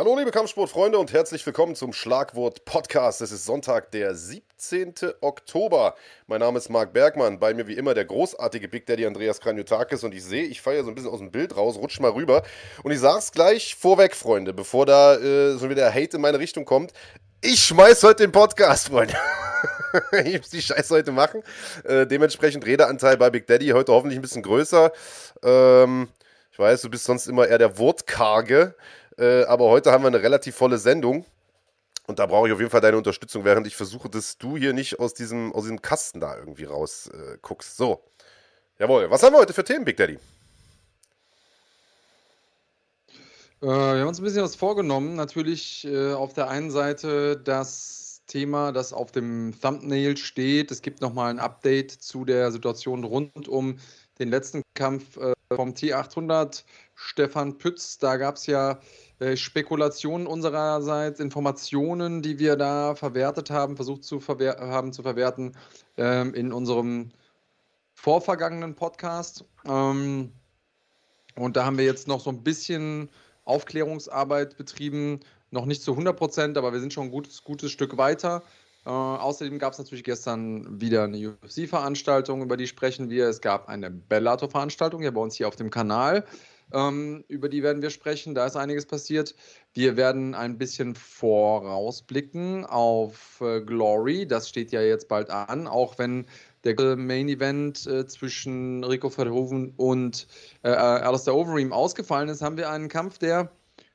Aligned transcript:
Hallo 0.00 0.16
liebe 0.16 0.30
Kampfsportfreunde 0.30 0.98
und 0.98 1.12
herzlich 1.12 1.44
willkommen 1.44 1.74
zum 1.74 1.92
Schlagwort 1.92 2.64
Podcast. 2.64 3.20
Es 3.20 3.32
ist 3.32 3.44
Sonntag, 3.44 3.90
der 3.90 4.14
17. 4.14 4.94
Oktober. 5.20 5.94
Mein 6.26 6.40
Name 6.40 6.56
ist 6.56 6.70
Marc 6.70 6.94
Bergmann, 6.94 7.38
bei 7.38 7.52
mir 7.52 7.66
wie 7.66 7.74
immer 7.74 7.92
der 7.92 8.06
großartige 8.06 8.68
Big 8.68 8.86
Daddy 8.86 9.04
Andreas 9.04 9.42
Kranjotakis 9.42 10.02
und 10.02 10.14
ich 10.14 10.24
sehe, 10.24 10.44
ich 10.44 10.62
feiere 10.62 10.84
so 10.84 10.88
ein 10.88 10.94
bisschen 10.94 11.10
aus 11.10 11.18
dem 11.18 11.30
Bild 11.30 11.54
raus, 11.54 11.76
rutsch 11.76 12.00
mal 12.00 12.12
rüber 12.12 12.44
und 12.82 12.92
ich 12.92 12.98
sag's 12.98 13.30
gleich 13.30 13.74
vorweg, 13.74 14.16
Freunde, 14.16 14.54
bevor 14.54 14.86
da 14.86 15.16
äh, 15.16 15.58
so 15.58 15.68
wieder 15.68 15.92
Hate 15.92 16.16
in 16.16 16.22
meine 16.22 16.38
Richtung 16.38 16.64
kommt. 16.64 16.94
Ich 17.42 17.62
schmeiß 17.62 18.02
heute 18.02 18.22
den 18.22 18.32
Podcast, 18.32 18.88
Freunde. 18.88 19.12
ich 20.24 20.38
muss 20.38 20.48
die 20.48 20.62
Scheiße 20.62 20.94
heute 20.94 21.12
machen. 21.12 21.42
Äh, 21.84 22.06
dementsprechend 22.06 22.64
Redeanteil 22.64 23.18
bei 23.18 23.28
Big 23.28 23.46
Daddy 23.46 23.68
heute 23.68 23.92
hoffentlich 23.92 24.18
ein 24.18 24.22
bisschen 24.22 24.44
größer. 24.44 24.92
Ähm, 25.42 26.08
ich 26.52 26.58
weiß, 26.58 26.80
du 26.80 26.88
bist 26.88 27.04
sonst 27.04 27.26
immer 27.26 27.46
eher 27.46 27.58
der 27.58 27.76
Wortkarge. 27.76 28.74
Äh, 29.20 29.44
aber 29.44 29.66
heute 29.66 29.92
haben 29.92 30.02
wir 30.02 30.08
eine 30.08 30.22
relativ 30.22 30.56
volle 30.56 30.78
Sendung. 30.78 31.26
Und 32.06 32.18
da 32.18 32.26
brauche 32.26 32.48
ich 32.48 32.54
auf 32.54 32.58
jeden 32.58 32.70
Fall 32.70 32.80
deine 32.80 32.96
Unterstützung, 32.96 33.44
während 33.44 33.66
ich 33.66 33.76
versuche, 33.76 34.08
dass 34.08 34.38
du 34.38 34.56
hier 34.56 34.72
nicht 34.72 34.98
aus 34.98 35.14
diesem, 35.14 35.52
aus 35.52 35.64
diesem 35.64 35.82
Kasten 35.82 36.18
da 36.20 36.36
irgendwie 36.36 36.64
rausguckst. 36.64 37.70
Äh, 37.70 37.76
so. 37.76 38.02
Jawohl. 38.78 39.10
Was 39.10 39.22
haben 39.22 39.34
wir 39.34 39.38
heute 39.38 39.52
für 39.52 39.62
Themen, 39.62 39.84
Big 39.84 39.98
Daddy? 39.98 40.14
Äh, 43.62 43.66
wir 43.66 44.00
haben 44.00 44.08
uns 44.08 44.18
ein 44.18 44.24
bisschen 44.24 44.42
was 44.42 44.56
vorgenommen. 44.56 45.16
Natürlich 45.16 45.86
äh, 45.86 46.14
auf 46.14 46.32
der 46.32 46.48
einen 46.48 46.70
Seite 46.70 47.36
das 47.36 48.22
Thema, 48.26 48.72
das 48.72 48.94
auf 48.94 49.12
dem 49.12 49.54
Thumbnail 49.60 50.16
steht. 50.16 50.70
Es 50.70 50.80
gibt 50.80 51.02
nochmal 51.02 51.30
ein 51.30 51.38
Update 51.38 51.90
zu 51.90 52.24
der 52.24 52.50
Situation 52.52 53.04
rund 53.04 53.48
um 53.48 53.78
den 54.18 54.30
letzten 54.30 54.62
Kampf 54.74 55.18
äh, 55.18 55.34
vom 55.54 55.74
T800 55.74 56.64
Stefan 56.94 57.58
Pütz. 57.58 57.98
Da 57.98 58.16
gab 58.16 58.36
es 58.36 58.46
ja 58.46 58.80
Spekulationen 59.34 60.26
unsererseits, 60.26 61.20
Informationen, 61.20 62.22
die 62.22 62.38
wir 62.38 62.56
da 62.56 62.94
verwertet 62.94 63.50
haben, 63.50 63.76
versucht 63.76 64.04
zu 64.04 64.20
haben 64.20 64.92
zu 64.92 65.02
verwerten 65.02 65.56
ähm, 65.96 66.34
in 66.34 66.52
unserem 66.52 67.10
vorvergangenen 67.94 68.74
Podcast. 68.74 69.44
Ähm, 69.66 70.32
und 71.36 71.56
da 71.56 71.64
haben 71.64 71.78
wir 71.78 71.84
jetzt 71.84 72.08
noch 72.08 72.20
so 72.20 72.30
ein 72.30 72.42
bisschen 72.42 73.10
Aufklärungsarbeit 73.44 74.56
betrieben. 74.56 75.20
Noch 75.50 75.66
nicht 75.66 75.82
zu 75.82 75.92
100 75.92 76.16
Prozent, 76.16 76.56
aber 76.56 76.72
wir 76.72 76.80
sind 76.80 76.92
schon 76.92 77.08
ein 77.08 77.10
gutes, 77.10 77.44
gutes 77.44 77.70
Stück 77.70 77.98
weiter. 77.98 78.42
Äh, 78.86 78.90
außerdem 78.90 79.58
gab 79.58 79.72
es 79.72 79.78
natürlich 79.78 80.04
gestern 80.04 80.80
wieder 80.80 81.04
eine 81.04 81.18
UFC-Veranstaltung, 81.18 82.42
über 82.42 82.56
die 82.56 82.66
sprechen 82.66 83.10
wir. 83.10 83.28
Es 83.28 83.40
gab 83.40 83.68
eine 83.68 83.90
Bellator-Veranstaltung 83.90 85.02
ja 85.02 85.10
bei 85.10 85.20
uns 85.20 85.34
hier 85.34 85.48
auf 85.48 85.56
dem 85.56 85.70
Kanal. 85.70 86.24
Ähm, 86.72 87.24
über 87.28 87.48
die 87.48 87.62
werden 87.62 87.82
wir 87.82 87.90
sprechen. 87.90 88.34
Da 88.34 88.46
ist 88.46 88.56
einiges 88.56 88.86
passiert. 88.86 89.34
Wir 89.72 89.96
werden 89.96 90.34
ein 90.34 90.58
bisschen 90.58 90.94
vorausblicken 90.94 92.64
auf 92.64 93.40
äh, 93.40 93.60
Glory. 93.60 94.26
Das 94.26 94.48
steht 94.48 94.72
ja 94.72 94.82
jetzt 94.82 95.08
bald 95.08 95.30
an, 95.30 95.66
auch 95.66 95.98
wenn 95.98 96.26
der 96.64 96.96
Main 96.96 97.28
Event 97.28 97.86
äh, 97.86 98.06
zwischen 98.06 98.84
Rico 98.84 99.10
Verhoeven 99.10 99.72
und 99.76 100.26
äh, 100.62 100.70
äh, 100.70 100.74
Alistair 100.74 101.34
Overeem 101.34 101.72
ausgefallen 101.72 102.28
ist, 102.28 102.42
haben 102.42 102.56
wir 102.56 102.70
einen 102.70 102.88
Kampf, 102.88 103.18
der 103.18 103.50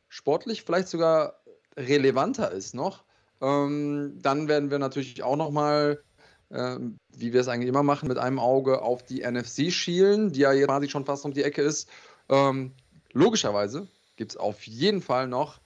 sportlich 0.09 0.63
vielleicht 0.63 0.87
sogar 0.87 1.41
relevanter 1.77 2.51
ist 2.51 2.73
noch. 2.73 3.03
Ähm, 3.41 4.17
dann 4.21 4.47
werden 4.47 4.71
wir 4.71 4.79
natürlich 4.79 5.21
auch 5.21 5.35
nochmal, 5.35 6.01
äh, 6.49 6.77
wie 7.15 7.33
wir 7.33 7.41
es 7.41 7.47
eigentlich 7.47 7.69
immer 7.69 7.83
machen, 7.83 8.07
mit 8.07 8.17
einem 8.17 8.39
Auge 8.39 8.81
auf 8.81 9.03
die 9.03 9.21
NFC 9.21 9.71
schielen, 9.71 10.31
die 10.31 10.41
ja 10.41 10.53
jetzt 10.53 10.67
quasi 10.67 10.89
schon 10.89 11.05
fast 11.05 11.25
um 11.25 11.33
die 11.33 11.43
Ecke 11.43 11.61
ist. 11.61 11.89
Ähm, 12.29 12.73
logischerweise 13.13 13.87
gibt 14.15 14.31
es 14.31 14.37
auf 14.37 14.65
jeden 14.65 15.01
Fall 15.01 15.27
noch 15.27 15.59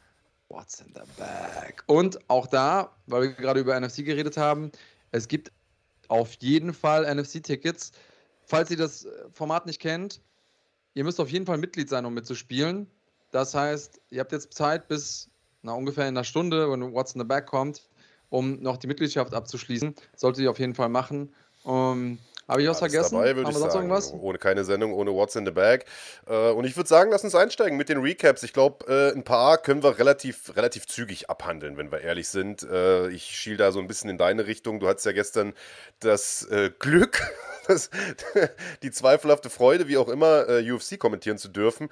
What's 0.50 0.81
in 0.81 0.94
the 0.96 1.02
Bag. 1.18 1.84
Und 1.86 2.20
auch 2.28 2.47
da, 2.47 2.96
weil 3.06 3.22
wir 3.22 3.34
gerade 3.34 3.59
über 3.59 3.80
NFC 3.80 3.97
geredet 3.97 4.36
haben, 4.36 4.72
es 5.12 5.28
gibt 5.28 5.52
auf 6.08 6.34
jeden 6.40 6.74
Fall 6.74 7.06
NFC-Tickets. 7.06 7.92
Falls 8.46 8.72
ihr 8.72 8.78
das 8.78 9.06
äh, 9.06 9.09
Format 9.31 9.68
nicht 9.68 9.80
kennt, 9.80 10.22
ihr 10.96 11.03
müsst 11.03 11.20
auf 11.20 11.30
jeden 11.30 11.46
Fall 11.46 11.58
Mitglied 11.58 11.88
sein, 11.88 12.06
um 12.06 12.14
mitzuspielen. 12.16 12.88
Das 13.31 13.53
heißt, 13.53 14.02
ihr 14.09 14.22
habt 14.22 14.31
jetzt 14.31 14.53
Zeit 14.53 14.88
bis 14.88 15.30
na, 15.62 15.74
ungefähr 15.74 16.08
in 16.08 16.16
einer 16.16 16.24
Stunde, 16.24 16.72
wenn 16.72 16.94
What's 16.94 17.14
in 17.14 17.22
the 17.22 17.28
Bag 17.28 17.46
kommt, 17.46 17.88
um 18.30 18.59
noch 18.62 18.78
die 18.78 18.88
Mitgliedschaft 18.88 19.34
abzuschließen. 19.34 19.94
Solltet 20.16 20.44
ihr 20.44 20.50
auf 20.50 20.59
jeden 20.59 20.74
Fall 20.74 20.90
machen. 20.90 21.34
Ähm, 21.66 22.18
habe 22.49 22.63
ich 22.63 22.67
was 22.67 22.81
Alles 22.81 22.91
vergessen? 22.93 23.15
Dabei, 23.15 23.29
Haben 23.29 23.45
wir 23.45 23.59
sonst 23.59 23.75
irgendwas? 23.75 24.13
Ohne 24.13 24.39
keine 24.39 24.63
Sendung, 24.63 24.93
ohne 24.93 25.13
What's 25.13 25.35
in 25.35 25.45
the 25.45 25.51
Bag. 25.51 25.85
Äh, 26.27 26.49
und 26.49 26.65
ich 26.65 26.75
würde 26.75 26.89
sagen, 26.89 27.11
lass 27.11 27.23
uns 27.23 27.35
einsteigen 27.35 27.77
mit 27.77 27.89
den 27.89 27.99
Recaps. 27.99 28.41
Ich 28.43 28.53
glaube, 28.53 28.85
äh, 28.87 29.15
ein 29.15 29.23
paar 29.23 29.59
können 29.59 29.83
wir 29.83 29.99
relativ, 29.99 30.55
relativ 30.55 30.87
zügig 30.87 31.29
abhandeln, 31.29 31.77
wenn 31.77 31.91
wir 31.91 32.01
ehrlich 32.01 32.27
sind. 32.29 32.63
Äh, 32.63 33.09
ich 33.09 33.23
schiel 33.23 33.57
da 33.57 33.71
so 33.71 33.79
ein 33.79 33.87
bisschen 33.87 34.09
in 34.09 34.17
deine 34.17 34.47
Richtung. 34.47 34.79
Du 34.79 34.87
hattest 34.87 35.05
ja 35.05 35.11
gestern 35.11 35.53
das 35.99 36.47
Glück, 36.79 37.21
das, 37.67 37.89
die 38.83 38.91
zweifelhafte 38.91 39.49
Freude, 39.49 39.87
wie 39.87 39.97
auch 39.97 40.09
immer, 40.09 40.45
UFC 40.47 40.97
kommentieren 40.97 41.37
zu 41.37 41.49
dürfen. 41.49 41.89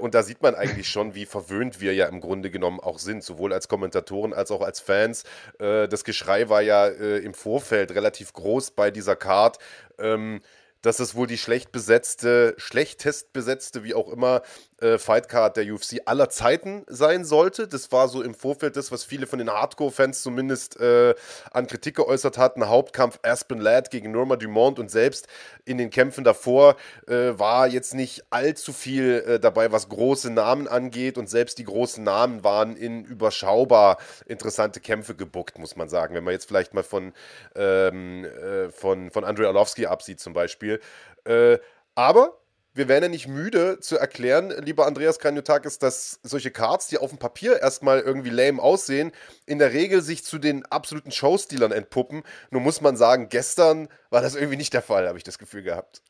Und 0.00 0.14
da 0.14 0.22
sieht 0.22 0.42
man 0.42 0.54
eigentlich 0.54 0.88
schon, 0.88 1.14
wie 1.14 1.26
verwöhnt 1.26 1.80
wir 1.80 1.94
ja 1.94 2.06
im 2.06 2.20
Grunde 2.20 2.50
genommen 2.50 2.78
auch 2.78 2.98
sind, 2.98 3.24
sowohl 3.24 3.52
als 3.52 3.68
Kommentatoren 3.68 4.34
als 4.34 4.50
auch 4.50 4.60
als 4.60 4.80
Fans. 4.80 5.24
Das 5.58 6.04
Geschrei 6.04 6.48
war 6.48 6.60
ja 6.60 6.86
im 6.86 7.34
Vorfeld 7.34 7.94
relativ 7.94 8.32
groß 8.34 8.72
bei 8.72 8.90
dieser 8.90 9.16
Card. 9.16 9.58
Ähm, 9.98 10.40
dass 10.82 11.00
es 11.00 11.14
wohl 11.14 11.26
die 11.26 11.38
schlecht 11.38 11.72
besetzte, 11.72 12.54
schlechtest 12.56 13.32
besetzte, 13.32 13.82
wie 13.82 13.94
auch 13.94 14.08
immer, 14.08 14.42
äh, 14.80 14.98
Fightcard 14.98 15.56
der 15.56 15.72
UFC 15.72 16.00
aller 16.04 16.30
Zeiten 16.30 16.84
sein 16.88 17.24
sollte. 17.24 17.66
Das 17.68 17.90
war 17.92 18.08
so 18.08 18.22
im 18.22 18.34
Vorfeld 18.34 18.76
das, 18.76 18.92
was 18.92 19.04
viele 19.04 19.26
von 19.26 19.38
den 19.38 19.50
Hardcore-Fans 19.50 20.22
zumindest 20.22 20.78
äh, 20.80 21.14
an 21.50 21.66
Kritik 21.66 21.96
geäußert 21.96 22.38
hatten. 22.38 22.68
Hauptkampf 22.68 23.18
Aspen 23.22 23.60
Ladd 23.60 23.90
gegen 23.90 24.12
Norma 24.12 24.36
Dumont 24.36 24.78
und 24.78 24.90
selbst 24.90 25.26
in 25.64 25.78
den 25.78 25.90
Kämpfen 25.90 26.24
davor 26.24 26.76
äh, 27.06 27.38
war 27.38 27.66
jetzt 27.66 27.94
nicht 27.94 28.24
allzu 28.30 28.72
viel 28.72 29.24
äh, 29.26 29.40
dabei, 29.40 29.72
was 29.72 29.88
große 29.88 30.30
Namen 30.30 30.68
angeht 30.68 31.18
und 31.18 31.28
selbst 31.28 31.58
die 31.58 31.64
großen 31.64 32.04
Namen 32.04 32.44
waren 32.44 32.76
in 32.76 33.04
überschaubar 33.04 33.98
interessante 34.26 34.80
Kämpfe 34.80 35.14
gebuckt, 35.14 35.58
muss 35.58 35.76
man 35.76 35.88
sagen. 35.88 36.14
Wenn 36.14 36.24
man 36.24 36.32
jetzt 36.32 36.46
vielleicht 36.46 36.74
mal 36.74 36.82
von, 36.84 37.12
ähm, 37.54 38.24
äh, 38.24 38.70
von, 38.70 39.10
von 39.10 39.24
Andrei 39.24 39.46
Arlovski 39.46 39.86
absieht 39.86 40.20
zum 40.20 40.32
Beispiel. 40.32 40.80
Äh, 41.24 41.58
aber 41.94 42.38
wir 42.74 42.88
werden 42.88 43.04
ja 43.04 43.08
nicht 43.08 43.26
müde 43.26 43.80
zu 43.80 43.98
erklären, 43.98 44.52
lieber 44.62 44.86
Andreas 44.86 45.18
Kranjotakis, 45.18 45.78
dass 45.78 46.20
solche 46.22 46.50
Cards, 46.50 46.88
die 46.88 46.98
auf 46.98 47.10
dem 47.10 47.18
Papier 47.18 47.60
erstmal 47.60 48.00
irgendwie 48.00 48.30
lame 48.30 48.62
aussehen, 48.62 49.12
in 49.46 49.58
der 49.58 49.72
Regel 49.72 50.00
sich 50.00 50.24
zu 50.24 50.38
den 50.38 50.64
absoluten 50.66 51.10
Showstealern 51.10 51.72
entpuppen. 51.72 52.22
Nur 52.50 52.60
muss 52.60 52.80
man 52.80 52.96
sagen, 52.96 53.28
gestern 53.30 53.88
war 54.10 54.22
das 54.22 54.34
irgendwie 54.34 54.56
nicht 54.56 54.74
der 54.74 54.82
Fall, 54.82 55.08
habe 55.08 55.18
ich 55.18 55.24
das 55.24 55.38
Gefühl 55.38 55.62
gehabt. 55.62 56.02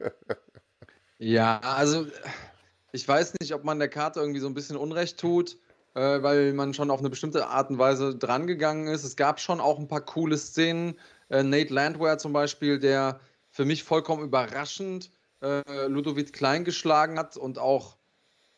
ja, 1.18 1.60
also 1.60 2.06
ich 2.92 3.06
weiß 3.06 3.34
nicht, 3.40 3.54
ob 3.54 3.64
man 3.64 3.78
der 3.78 3.88
Karte 3.88 4.20
irgendwie 4.20 4.40
so 4.40 4.48
ein 4.48 4.54
bisschen 4.54 4.76
Unrecht 4.76 5.20
tut, 5.20 5.56
äh, 5.94 6.22
weil 6.22 6.52
man 6.52 6.74
schon 6.74 6.90
auf 6.90 7.00
eine 7.00 7.10
bestimmte 7.10 7.46
Art 7.46 7.70
und 7.70 7.78
Weise 7.78 8.16
drangegangen 8.16 8.88
ist. 8.88 9.04
Es 9.04 9.14
gab 9.14 9.40
schon 9.40 9.60
auch 9.60 9.78
ein 9.78 9.88
paar 9.88 10.00
coole 10.00 10.38
Szenen. 10.38 10.98
Äh, 11.28 11.42
Nate 11.42 11.72
Landwehr 11.72 12.18
zum 12.18 12.32
Beispiel, 12.32 12.78
der 12.78 13.20
für 13.50 13.64
mich 13.64 13.84
vollkommen 13.84 14.24
überraschend 14.24 15.10
äh, 15.42 15.86
Ludovic 15.86 16.32
Klein 16.32 16.64
geschlagen 16.64 17.18
hat 17.18 17.36
und 17.36 17.58
auch 17.58 17.96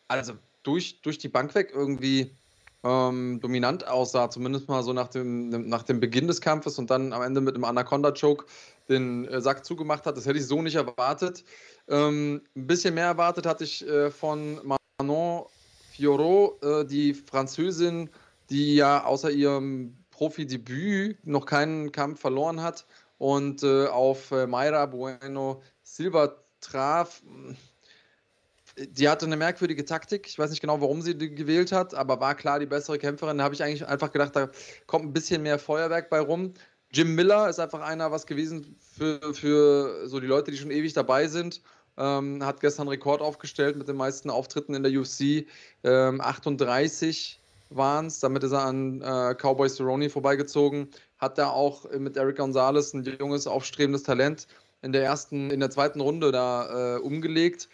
also 0.08 0.34
durch, 0.62 1.02
durch 1.02 1.18
die 1.18 1.28
Bank 1.28 1.54
weg 1.54 1.72
irgendwie 1.74 2.36
ähm, 2.82 3.40
dominant 3.40 3.86
aussah, 3.86 4.30
zumindest 4.30 4.68
mal 4.68 4.82
so 4.82 4.92
nach 4.92 5.08
dem, 5.08 5.68
nach 5.68 5.82
dem 5.82 6.00
Beginn 6.00 6.26
des 6.26 6.40
Kampfes 6.40 6.78
und 6.78 6.90
dann 6.90 7.12
am 7.12 7.22
Ende 7.22 7.40
mit 7.40 7.54
einem 7.54 7.64
Anaconda-Choke 7.64 8.46
den 8.88 9.26
äh, 9.28 9.40
Sack 9.40 9.64
zugemacht 9.64 10.06
hat. 10.06 10.16
Das 10.16 10.26
hätte 10.26 10.38
ich 10.38 10.46
so 10.46 10.62
nicht 10.62 10.76
erwartet. 10.76 11.44
Ähm, 11.88 12.42
ein 12.56 12.66
bisschen 12.66 12.94
mehr 12.94 13.06
erwartet 13.06 13.46
hatte 13.46 13.64
ich 13.64 13.86
äh, 13.86 14.10
von 14.10 14.60
Manon 14.98 15.44
Fiorot, 15.92 16.62
äh, 16.64 16.84
die 16.86 17.14
Französin, 17.14 18.10
die 18.48 18.76
ja 18.76 19.04
außer 19.04 19.30
ihrem 19.30 19.96
Profidebüt 20.10 21.26
noch 21.26 21.46
keinen 21.46 21.92
Kampf 21.92 22.20
verloren 22.20 22.62
hat 22.62 22.86
und 23.18 23.62
äh, 23.62 23.86
auf 23.86 24.30
äh, 24.32 24.46
Mayra 24.46 24.86
Bueno 24.86 25.62
Silva 25.82 26.36
traf. 26.60 27.22
Die 28.76 29.08
hatte 29.08 29.26
eine 29.26 29.36
merkwürdige 29.36 29.84
Taktik. 29.84 30.26
Ich 30.26 30.38
weiß 30.38 30.50
nicht 30.50 30.60
genau, 30.60 30.80
warum 30.80 31.02
sie 31.02 31.16
die 31.16 31.34
gewählt 31.34 31.72
hat, 31.72 31.94
aber 31.94 32.20
war 32.20 32.34
klar 32.34 32.58
die 32.58 32.66
bessere 32.66 32.98
Kämpferin. 32.98 33.38
Da 33.38 33.44
habe 33.44 33.54
ich 33.54 33.62
eigentlich 33.62 33.86
einfach 33.86 34.12
gedacht, 34.12 34.36
da 34.36 34.50
kommt 34.86 35.06
ein 35.06 35.12
bisschen 35.12 35.42
mehr 35.42 35.58
Feuerwerk 35.58 36.08
bei 36.08 36.20
rum. 36.20 36.54
Jim 36.92 37.14
Miller 37.14 37.48
ist 37.48 37.60
einfach 37.60 37.80
einer 37.80 38.10
was 38.10 38.26
gewesen 38.26 38.76
für, 38.96 39.34
für 39.34 40.08
so 40.08 40.18
die 40.20 40.26
Leute, 40.26 40.50
die 40.50 40.56
schon 40.56 40.70
ewig 40.70 40.92
dabei 40.92 41.28
sind. 41.28 41.62
Ähm, 41.96 42.44
hat 42.44 42.60
gestern 42.60 42.88
Rekord 42.88 43.20
aufgestellt 43.20 43.76
mit 43.76 43.88
den 43.88 43.96
meisten 43.96 44.30
Auftritten 44.30 44.74
in 44.74 44.82
der 44.82 44.92
UFC. 44.92 45.46
Ähm, 45.84 46.20
38 46.20 47.40
waren 47.68 48.06
es. 48.06 48.20
Damit 48.20 48.42
ist 48.42 48.52
er 48.52 48.64
an 48.64 49.02
äh, 49.02 49.34
Cowboy 49.34 49.68
Cerrone 49.68 50.10
vorbeigezogen. 50.10 50.88
Hat 51.18 51.38
da 51.38 51.50
auch 51.50 51.90
mit 51.92 52.16
Eric 52.16 52.38
Gonzalez 52.38 52.94
ein 52.94 53.04
junges, 53.04 53.46
aufstrebendes 53.46 54.02
Talent 54.02 54.46
in 54.82 54.92
der 54.92 55.04
ersten, 55.04 55.50
in 55.50 55.60
der 55.60 55.70
zweiten 55.70 56.00
Runde 56.00 56.32
da 56.32 56.96
äh, 56.96 56.98
umgelegt. 57.00 57.68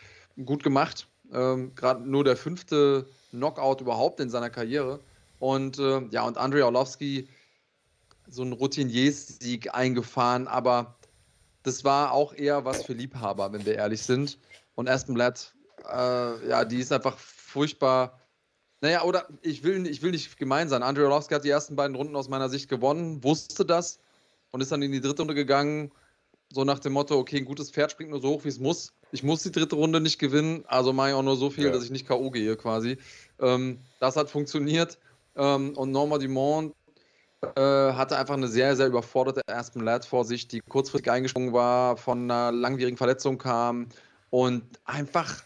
Gut 0.45 0.63
gemacht. 0.63 1.09
Ähm, 1.33 1.75
Gerade 1.75 2.09
nur 2.09 2.25
der 2.25 2.37
fünfte 2.37 3.07
Knockout 3.31 3.81
überhaupt 3.81 4.21
in 4.21 4.31
seiner 4.31 4.51
Karriere. 4.51 5.01
Und 5.39 5.79
äh, 5.79 6.03
ja, 6.11 6.23
und 6.23 6.39
Andrei 6.39 6.65
Orlovsky 6.65 7.29
so 8.29 8.43
einen 8.43 8.53
Routiniers-Sieg 8.53 9.75
eingefahren, 9.75 10.49
aber 10.49 10.97
das 11.63 11.85
war 11.85 12.13
auch 12.13 12.35
eher 12.35 12.65
was 12.65 12.85
für 12.85 12.93
Liebhaber, 12.93 13.53
wenn 13.53 13.65
wir 13.65 13.75
ehrlich 13.75 14.03
sind. 14.03 14.39
Und 14.75 14.89
Aspen 14.89 15.15
Blatt, 15.15 15.55
äh, 15.85 16.49
ja, 16.49 16.65
die 16.65 16.79
ist 16.79 16.93
einfach 16.93 17.19
furchtbar. 17.19 18.21
Naja, 18.81 19.03
oder 19.03 19.27
ich 19.43 19.63
will, 19.65 19.87
ich 19.87 20.03
will 20.03 20.11
nicht 20.11 20.37
gemein 20.39 20.69
sein. 20.69 20.83
Andrei 20.83 21.05
Orlovsky 21.05 21.35
hat 21.35 21.45
die 21.45 21.51
ersten 21.51 21.77
beiden 21.77 21.97
Runden 21.97 22.17
aus 22.17 22.29
meiner 22.29 22.49
Sicht 22.49 22.69
gewonnen, 22.69 23.23
wusste 23.25 23.65
das 23.65 23.99
und 24.51 24.61
ist 24.61 24.71
dann 24.71 24.83
in 24.83 24.93
die 24.93 25.01
dritte 25.01 25.23
Runde 25.23 25.35
gegangen, 25.35 25.91
so 26.53 26.65
nach 26.65 26.79
dem 26.79 26.93
Motto, 26.93 27.19
okay, 27.19 27.39
ein 27.39 27.45
gutes 27.45 27.71
Pferd 27.71 27.91
springt 27.91 28.11
nur 28.11 28.21
so 28.21 28.29
hoch, 28.29 28.45
wie 28.45 28.49
es 28.49 28.59
muss. 28.59 28.93
Ich 29.13 29.23
muss 29.23 29.43
die 29.43 29.53
dritte 29.53 29.77
Runde 29.77 30.01
nicht 30.01 30.19
gewinnen, 30.19 30.65
also 30.67 30.93
mache 30.93 31.11
ich 31.11 31.15
auch 31.15 31.23
nur 31.23 31.37
so 31.37 31.51
viel, 31.51 31.67
ja. 31.67 31.73
dass 31.73 31.85
ich 31.85 31.91
nicht 31.91 32.07
K.O. 32.07 32.31
gehe 32.31 32.57
quasi. 32.57 32.99
Ähm, 33.41 33.79
das 34.01 34.17
hat 34.17 34.31
funktioniert. 34.31 34.99
Ähm, 35.37 35.77
und 35.77 35.91
Norma 35.91 36.19
Dumont 36.19 36.75
äh, 37.43 37.61
hatte 37.61 38.17
einfach 38.17 38.35
eine 38.35 38.49
sehr, 38.49 38.77
sehr 38.77 38.87
überforderte 38.87 39.43
Aspen 39.47 39.83
Ladd 39.85 40.07
vor 40.07 40.25
sich, 40.25 40.49
die 40.49 40.61
kurzfristig 40.61 41.11
eingesprungen 41.11 41.53
war, 41.53 41.97
von 41.97 42.31
einer 42.31 42.53
langwierigen 42.53 42.97
Verletzung 42.97 43.39
kam 43.39 43.89
und 44.31 44.63
einfach 44.85 45.43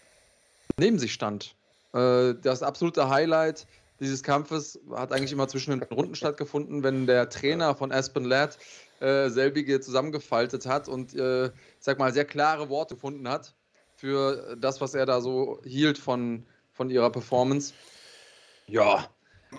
neben 0.79 0.99
sich 0.99 1.13
stand. 1.13 1.55
Äh, 1.93 2.35
das 2.41 2.63
absolute 2.63 3.09
Highlight 3.09 3.67
dieses 4.01 4.23
Kampfes 4.23 4.81
hat 4.93 5.13
eigentlich 5.13 5.33
immer 5.33 5.49
zwischen 5.49 5.79
den 5.79 5.83
Runden 5.83 6.15
stattgefunden, 6.15 6.83
wenn 6.83 7.07
der 7.07 7.29
Trainer 7.29 7.75
von 7.75 7.93
Aspen 7.93 8.25
Ladd 8.25 8.57
äh, 9.01 9.29
selbige 9.29 9.81
zusammengefaltet 9.81 10.67
hat 10.67 10.89
und, 10.89 11.15
äh, 11.15 11.47
ich 11.47 11.53
sag 11.81 11.99
mal, 11.99 12.13
sehr 12.13 12.25
klare 12.25 12.69
Worte 12.69 12.95
gefunden 12.95 13.29
hat 13.29 13.55
für 13.97 14.57
das, 14.59 14.81
was 14.81 14.95
er 14.95 15.07
da 15.07 15.21
so 15.21 15.61
hielt 15.65 15.99
von, 15.99 16.47
von 16.73 16.91
ihrer 16.91 17.11
Performance. 17.11 17.75
Ja, 18.67 19.09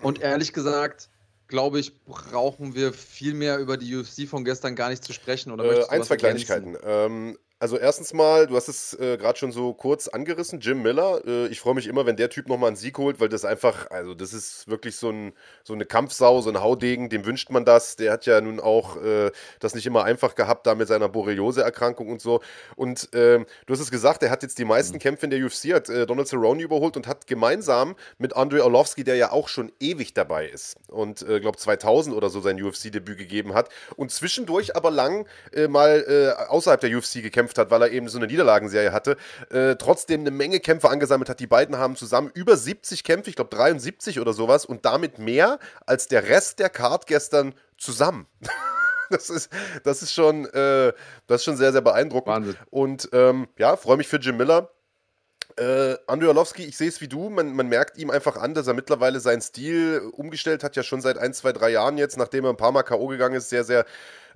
und 0.01 0.21
ehrlich 0.21 0.53
gesagt, 0.53 1.09
glaube 1.47 1.79
ich, 1.79 2.03
brauchen 2.05 2.75
wir 2.75 2.93
viel 2.93 3.33
mehr 3.33 3.59
über 3.59 3.77
die 3.77 3.95
UFC 3.95 4.27
von 4.27 4.43
gestern 4.45 4.75
gar 4.75 4.89
nicht 4.89 5.03
zu 5.03 5.13
sprechen. 5.13 5.51
Oder 5.51 5.65
äh, 5.65 5.89
ein, 5.89 6.03
zwei 6.03 6.15
Kleinigkeiten. 6.15 6.77
Ähm, 6.83 7.38
also 7.62 7.78
erstens 7.78 8.12
mal, 8.12 8.48
du 8.48 8.56
hast 8.56 8.68
es 8.68 8.96
äh, 8.96 9.18
gerade 9.18 9.38
schon 9.38 9.52
so 9.52 9.72
kurz 9.75 10.08
angerissen, 10.08 10.62
Jim 10.62 10.81
Miller. 10.81 11.22
Äh, 11.28 11.46
ich 11.50 11.60
freue 11.60 11.75
mich 11.75 11.86
immer, 11.86 12.08
wenn 12.08 12.16
der 12.16 12.31
Typ 12.31 12.50
nochmal 12.50 12.69
einen 12.69 12.75
Sieg 12.75 12.98
holt, 12.98 13.19
weil 13.19 13.30
das 13.30 13.46
einfach, 13.46 13.92
also 13.92 14.16
das 14.16 14.34
ist 14.34 14.68
wirklich 14.68 14.96
so, 14.96 15.12
ein, 15.12 15.34
so 15.63 15.74
eine 15.74 15.86
Kampfsau, 15.86 16.42
so 16.42 16.50
ein 16.50 16.60
Haudegen, 16.60 17.10
dem 17.10 17.24
wünscht 17.24 17.52
man 17.52 17.63
das. 17.63 17.98
Der 17.98 18.13
hat 18.13 18.25
ja 18.25 18.42
nun 18.42 18.60
auch 18.60 18.98
äh, 19.04 19.30
das 19.60 19.75
nicht 19.75 19.86
immer 19.86 20.06
einfach 20.06 20.34
gehabt, 20.34 20.66
da 20.66 20.74
mit 20.74 20.88
seiner 20.88 21.08
Borreliose-Erkrankung 21.08 22.10
und 22.10 22.19
so. 22.19 22.42
Und 22.75 23.10
ähm, 23.13 23.46
du 23.68 23.74
hast 23.75 23.80
es 23.80 23.92
gesagt, 23.92 24.24
er 24.24 24.31
hat 24.31 24.42
jetzt 24.42 24.58
die 24.58 24.66
meisten 24.66 24.96
mhm. 24.96 25.00
Kämpfe 25.02 25.28
in 25.28 25.30
der 25.30 25.46
UFC, 25.46 25.72
hat 25.75 25.88
äh, 25.88 26.08
Donald 26.08 26.28
Cerrone 26.28 26.63
überholt 26.63 26.98
und 26.98 27.06
hat 27.06 27.28
gemeinsam 27.28 27.96
mit 28.18 28.36
Andrei 28.36 28.63
Orlovsky, 28.63 29.04
der 29.04 29.18
ja 29.18 29.31
auch 29.31 29.48
schon 29.48 29.72
ewig 29.80 30.16
dabei 30.16 30.48
ist 30.48 30.78
und, 30.88 31.22
äh, 31.22 31.40
glaube 31.40 31.60
2000 31.60 32.16
oder 32.16 32.31
so 32.31 32.42
sein 32.42 32.60
UFC-Debüt 32.60 33.19
gegeben 33.19 33.54
hat 33.54 33.69
und 33.98 34.10
zwischendurch 34.10 34.75
aber 34.75 34.90
lang 34.90 35.28
äh, 35.54 35.68
mal 35.68 36.04
äh, 36.08 36.50
außerhalb 36.50 36.81
der 36.81 36.98
UFC 36.98 37.22
gekämpft 37.22 37.50
gekämpft 37.51 37.57
hat, 37.57 37.71
weil 37.71 37.81
er 37.81 37.92
eben 37.92 38.07
so 38.07 38.18
eine 38.18 38.27
Niederlagenserie 38.27 38.92
hatte, 38.92 39.18
äh, 39.50 39.75
trotzdem 39.75 40.21
eine 40.21 40.31
Menge 40.31 40.59
Kämpfe 40.59 40.89
angesammelt 40.89 41.30
hat. 41.30 41.39
Die 41.39 41.48
beiden 41.48 41.77
haben 41.77 41.95
zusammen 41.95 42.31
über 42.33 42.57
70 42.57 43.03
Kämpfe, 43.03 43.30
ich 43.30 43.36
glaube 43.36 43.56
73 43.56 44.19
oder 44.19 44.33
sowas, 44.33 44.65
und 44.65 44.86
damit 44.86 45.19
mehr 45.19 45.59
als 45.86 46.07
der 46.07 46.27
Rest 46.27 46.59
der 46.59 46.69
Card 46.69 47.07
gestern 47.07 47.53
zusammen. 47.77 48.27
das 49.09 49.30
ist, 49.30 49.50
das 49.83 50.01
ist 50.01 50.13
schon, 50.13 50.45
äh, 50.45 50.94
das 51.27 51.42
ist 51.42 51.45
schon 51.45 51.57
sehr, 51.57 51.71
sehr 51.71 51.81
beeindruckend. 51.81 52.36
Wahnsinn. 52.36 52.56
Und 52.69 53.09
ähm, 53.13 53.48
ja, 53.57 53.75
freue 53.75 53.98
mich 53.98 54.07
für 54.07 54.18
Jim 54.18 54.38
Miller. 54.38 54.69
Äh, 55.57 55.98
Andrei 56.07 56.30
Orlovsky, 56.30 56.63
ich 56.63 56.77
sehe 56.77 56.88
es 56.88 57.01
wie 57.01 57.09
du, 57.09 57.30
man, 57.30 57.53
man 57.53 57.68
merkt 57.68 57.98
ihm 57.98 58.09
einfach 58.09 58.38
an, 58.38 58.53
dass 58.53 58.68
er 58.68 58.74
mittlerweile 58.74 59.19
seinen 59.19 59.42
Stil 59.42 60.01
umgestellt 60.13 60.63
hat, 60.63 60.77
ja 60.77 60.83
schon 60.83 61.01
seit 61.01 61.18
ein, 61.18 61.33
zwei, 61.33 61.51
drei 61.51 61.71
Jahren 61.71 61.98
jetzt, 61.98 62.18
nachdem 62.18 62.45
er 62.45 62.51
ein 62.51 62.57
paar 62.57 62.71
Mal 62.71 62.83
K.O. 62.83 63.07
gegangen 63.07 63.36
ist, 63.36 63.50
sehr, 63.50 63.65
sehr 63.65 63.86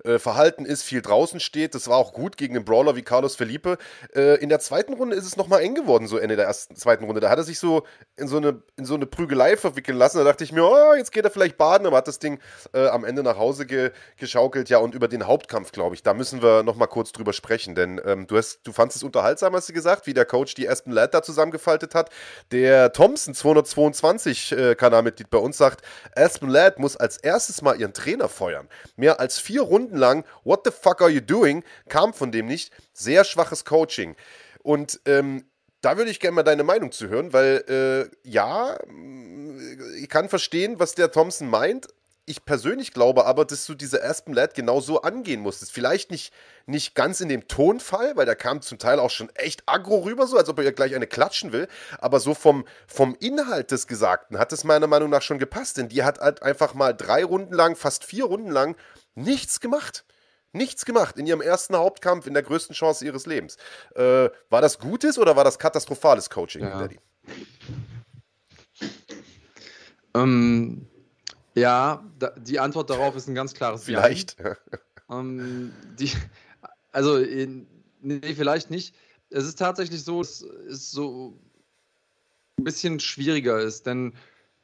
äh, 0.06 0.18
verhalten 0.18 0.64
ist, 0.64 0.82
viel 0.82 1.02
draußen 1.02 1.40
steht. 1.40 1.74
Das 1.74 1.88
war 1.88 1.96
auch 1.96 2.12
gut 2.12 2.36
gegen 2.36 2.56
einen 2.56 2.64
Brawler 2.64 2.96
wie 2.96 3.02
Carlos 3.02 3.36
Felipe. 3.36 3.78
Äh, 4.14 4.36
in 4.36 4.48
der 4.48 4.60
zweiten 4.60 4.94
Runde 4.94 5.16
ist 5.16 5.26
es 5.26 5.36
nochmal 5.36 5.62
eng 5.62 5.74
geworden, 5.74 6.06
so 6.06 6.18
Ende 6.18 6.36
der 6.36 6.46
ersten, 6.46 6.76
zweiten 6.76 7.04
Runde. 7.04 7.20
Da 7.20 7.30
hat 7.30 7.38
er 7.38 7.44
sich 7.44 7.58
so 7.58 7.82
in 8.16 8.28
so 8.28 8.36
eine, 8.36 8.62
in 8.76 8.84
so 8.84 8.94
eine 8.94 9.06
Prügelei 9.06 9.56
verwickeln 9.56 9.98
lassen. 9.98 10.18
Da 10.18 10.24
dachte 10.24 10.44
ich 10.44 10.52
mir, 10.52 10.64
oh, 10.64 10.94
jetzt 10.96 11.12
geht 11.12 11.24
er 11.24 11.30
vielleicht 11.30 11.56
baden, 11.56 11.86
aber 11.86 11.96
hat 11.96 12.08
das 12.08 12.18
Ding 12.18 12.38
äh, 12.72 12.86
am 12.88 13.04
Ende 13.04 13.22
nach 13.22 13.36
Hause 13.36 13.66
ge 13.66 13.90
geschaukelt. 14.16 14.68
Ja, 14.68 14.78
und 14.78 14.94
über 14.94 15.08
den 15.08 15.26
Hauptkampf, 15.26 15.72
glaube 15.72 15.94
ich, 15.94 16.02
da 16.02 16.14
müssen 16.14 16.42
wir 16.42 16.62
nochmal 16.62 16.88
kurz 16.88 17.12
drüber 17.12 17.32
sprechen, 17.32 17.74
denn 17.74 18.00
ähm, 18.04 18.26
du, 18.26 18.36
hast, 18.36 18.60
du 18.64 18.72
fandest 18.72 18.98
es 18.98 19.02
unterhaltsam, 19.02 19.54
hast 19.54 19.68
du 19.68 19.72
gesagt, 19.72 20.06
wie 20.06 20.14
der 20.14 20.24
Coach 20.24 20.54
die 20.54 20.68
Aspen 20.68 20.92
Ladd 20.92 21.14
da 21.14 21.22
zusammengefaltet 21.22 21.94
hat. 21.94 22.10
Der 22.52 22.92
Thompson, 22.92 23.34
222 23.34 24.52
äh, 24.52 24.74
Kanalmitglied 24.74 25.30
bei 25.30 25.38
uns, 25.38 25.56
sagt, 25.56 25.84
Aspen 26.14 26.48
Ladd 26.48 26.78
muss 26.78 26.96
als 26.96 27.16
erstes 27.18 27.62
mal 27.62 27.78
ihren 27.78 27.92
Trainer 27.92 28.28
feuern. 28.28 28.68
Mehr 28.96 29.20
als 29.20 29.38
vier 29.38 29.62
Runden 29.62 29.95
Minuten 29.96 29.98
lang 29.98 30.24
What 30.44 30.60
the 30.64 30.70
fuck 30.70 31.00
are 31.00 31.10
you 31.10 31.20
doing? 31.20 31.64
kam 31.88 32.12
von 32.14 32.30
dem 32.32 32.46
nicht. 32.46 32.72
Sehr 32.92 33.24
schwaches 33.24 33.64
Coaching. 33.64 34.16
Und 34.62 35.00
ähm, 35.06 35.44
da 35.80 35.96
würde 35.96 36.10
ich 36.10 36.20
gerne 36.20 36.34
mal 36.34 36.42
deine 36.42 36.64
Meinung 36.64 36.92
zu 36.92 37.08
hören, 37.08 37.32
weil 37.32 37.64
äh, 37.68 38.28
ja, 38.28 38.78
ich 40.00 40.08
kann 40.08 40.28
verstehen, 40.28 40.78
was 40.78 40.94
der 40.94 41.12
Thompson 41.12 41.48
meint, 41.48 41.88
ich 42.28 42.44
persönlich 42.44 42.92
glaube 42.92 43.24
aber, 43.24 43.44
dass 43.44 43.66
du 43.66 43.74
diese 43.74 44.02
Aspen 44.02 44.34
Lad 44.34 44.54
genau 44.54 44.80
so 44.80 45.02
angehen 45.02 45.40
musstest. 45.40 45.70
Vielleicht 45.70 46.10
nicht, 46.10 46.32
nicht 46.66 46.96
ganz 46.96 47.20
in 47.20 47.28
dem 47.28 47.46
Tonfall, 47.46 48.16
weil 48.16 48.26
der 48.26 48.34
kam 48.34 48.62
zum 48.62 48.78
Teil 48.78 48.98
auch 48.98 49.10
schon 49.10 49.30
echt 49.36 49.62
aggro 49.66 49.98
rüber, 49.98 50.26
so 50.26 50.36
als 50.36 50.48
ob 50.48 50.58
er 50.58 50.72
gleich 50.72 50.96
eine 50.96 51.06
klatschen 51.06 51.52
will. 51.52 51.68
Aber 51.98 52.18
so 52.18 52.34
vom, 52.34 52.66
vom 52.88 53.16
Inhalt 53.20 53.70
des 53.70 53.86
Gesagten 53.86 54.40
hat 54.40 54.52
es 54.52 54.64
meiner 54.64 54.88
Meinung 54.88 55.08
nach 55.08 55.22
schon 55.22 55.38
gepasst, 55.38 55.76
denn 55.76 55.88
die 55.88 56.02
hat 56.02 56.18
halt 56.18 56.42
einfach 56.42 56.74
mal 56.74 56.94
drei 56.94 57.24
Runden 57.24 57.54
lang, 57.54 57.76
fast 57.76 58.04
vier 58.04 58.24
Runden 58.24 58.50
lang 58.50 58.74
nichts 59.16 59.60
gemacht. 59.60 60.04
Nichts 60.52 60.84
gemacht 60.84 61.18
in 61.18 61.26
ihrem 61.26 61.42
ersten 61.42 61.76
Hauptkampf, 61.76 62.26
in 62.26 62.32
der 62.32 62.42
größten 62.42 62.74
Chance 62.74 63.04
ihres 63.04 63.26
Lebens. 63.26 63.56
Äh, 63.94 64.30
war 64.48 64.62
das 64.62 64.78
gutes 64.78 65.18
oder 65.18 65.36
war 65.36 65.44
das 65.44 65.58
katastrophales 65.58 66.30
Coaching, 66.30 66.62
ja. 66.62 66.78
Daddy? 66.78 66.98
Ähm, 70.14 70.86
ja, 71.54 72.04
da, 72.18 72.30
die 72.30 72.58
Antwort 72.58 72.88
darauf 72.88 73.16
ist 73.16 73.28
ein 73.28 73.34
ganz 73.34 73.54
klares 73.54 73.84
Vielleicht. 73.84 74.38
Ja. 74.38 74.56
Ähm, 75.08 75.72
die, 76.00 76.10
also, 76.90 77.16
nee, 78.00 78.34
vielleicht 78.34 78.72
nicht. 78.72 78.92
Es 79.30 79.44
ist 79.44 79.56
tatsächlich 79.56 80.02
so, 80.02 80.20
dass 80.20 80.42
es 80.42 80.90
so 80.90 81.38
ein 82.58 82.64
bisschen 82.64 82.98
schwieriger 82.98 83.60
ist, 83.60 83.86
denn 83.86 84.14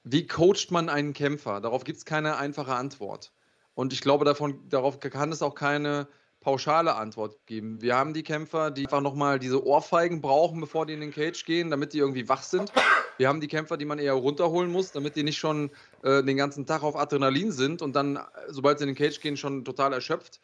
wie 0.02 0.26
coacht 0.26 0.73
man 0.73 0.88
einen 0.88 1.12
Kämpfer? 1.12 1.61
Darauf 1.61 1.85
gibt 1.85 1.99
es 1.99 2.04
keine 2.04 2.38
einfache 2.38 2.75
Antwort. 2.75 3.32
Und 3.75 3.93
ich 3.93 4.00
glaube, 4.00 4.25
davon, 4.25 4.69
darauf 4.69 5.00
kann 5.00 5.33
es 5.33 5.43
auch 5.43 5.55
keine 5.55 6.09
pauschale 6.41 6.97
Antwort 6.97 7.38
geben. 7.47 7.81
Wir 7.81 7.97
haben 7.97 8.12
die 8.12 8.25
Kämpfer, 8.25 8.71
die 8.71 8.85
einfach 8.85 9.00
nochmal 9.00 9.38
diese 9.38 9.64
Ohrfeigen 9.64 10.21
brauchen, 10.21 10.61
bevor 10.61 10.87
die 10.87 10.95
in 10.95 11.00
den 11.00 11.12
Cage 11.12 11.45
gehen, 11.45 11.71
damit 11.71 11.93
die 11.93 11.99
irgendwie 11.99 12.29
wach 12.29 12.43
sind. 12.43 12.73
Wir 13.17 13.29
haben 13.29 13.41
die 13.41 13.49
Kämpfer, 13.49 13.76
die 13.76 13.85
man 13.85 13.99
eher 13.99 14.14
runterholen 14.14 14.71
muss, 14.71 14.91
damit 14.91 15.17
die 15.17 15.23
nicht 15.23 15.38
schon 15.38 15.71
äh, 16.02 16.23
den 16.23 16.37
ganzen 16.37 16.67
Tag 16.67 16.83
auf 16.83 16.97
Adrenalin 16.97 17.52
sind 17.52 17.81
und 17.81 17.95
dann, 17.95 18.19
sobald 18.49 18.79
sie 18.79 18.85
in 18.85 18.95
den 18.95 18.97
Cage 18.97 19.21
gehen, 19.21 19.37
schon 19.37 19.64
total 19.64 19.93
erschöpft. 19.93 20.41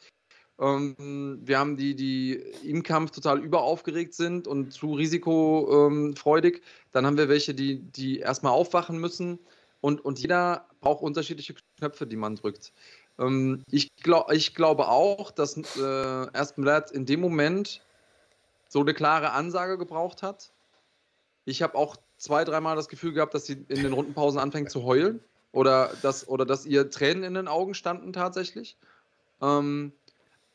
Ähm, 0.61 1.41
wir 1.43 1.59
haben 1.59 1.77
die, 1.77 1.95
die 1.95 2.35
im 2.65 2.83
Kampf 2.83 3.11
total 3.11 3.41
überaufgeregt 3.41 4.15
sind 4.15 4.47
und 4.47 4.73
zu 4.73 4.95
risikofreudig. 4.95 6.57
Ähm, 6.57 6.63
dann 6.93 7.07
haben 7.07 7.17
wir 7.17 7.29
welche, 7.29 7.55
die, 7.55 7.81
die 7.81 8.19
erstmal 8.19 8.53
aufwachen 8.53 8.99
müssen. 8.99 9.39
Und, 9.81 10.05
und 10.05 10.19
jeder 10.19 10.69
braucht 10.81 11.03
unterschiedliche 11.03 11.55
Knöpfe, 11.79 12.07
die 12.07 12.17
man 12.17 12.35
drückt. 12.35 12.73
Ähm, 13.19 13.63
ich, 13.71 13.95
glaub, 13.97 14.31
ich 14.33 14.55
glaube 14.55 14.89
auch, 14.89 15.31
dass 15.31 15.57
äh, 15.57 15.83
Aspen 16.33 16.65
Ladd 16.65 16.91
in 16.91 17.07
dem 17.07 17.21
Moment 17.21 17.83
so 18.69 18.81
eine 18.81 18.95
klare 18.95 19.33
Ansage 19.33 19.79
gebraucht 19.79 20.23
hat. 20.23 20.53
Ich 21.45 21.63
habe 21.63 21.75
auch 21.77 21.97
zwei, 22.19 22.45
dreimal 22.45 22.77
das 22.77 22.89
Gefühl 22.89 23.13
gehabt, 23.13 23.35
dass 23.35 23.47
sie 23.47 23.65
in 23.69 23.83
den 23.83 23.93
Rundenpausen 23.93 24.39
anfängt 24.39 24.71
zu 24.71 24.85
heulen 24.85 25.21
oder 25.53 25.93
dass, 26.03 26.29
oder 26.29 26.45
dass 26.45 26.67
ihr 26.67 26.91
Tränen 26.91 27.25
in 27.25 27.35
den 27.35 27.49
Augen 27.49 27.75
standen 27.75 28.13
tatsächlich. 28.13 28.77
Ähm, 29.41 29.93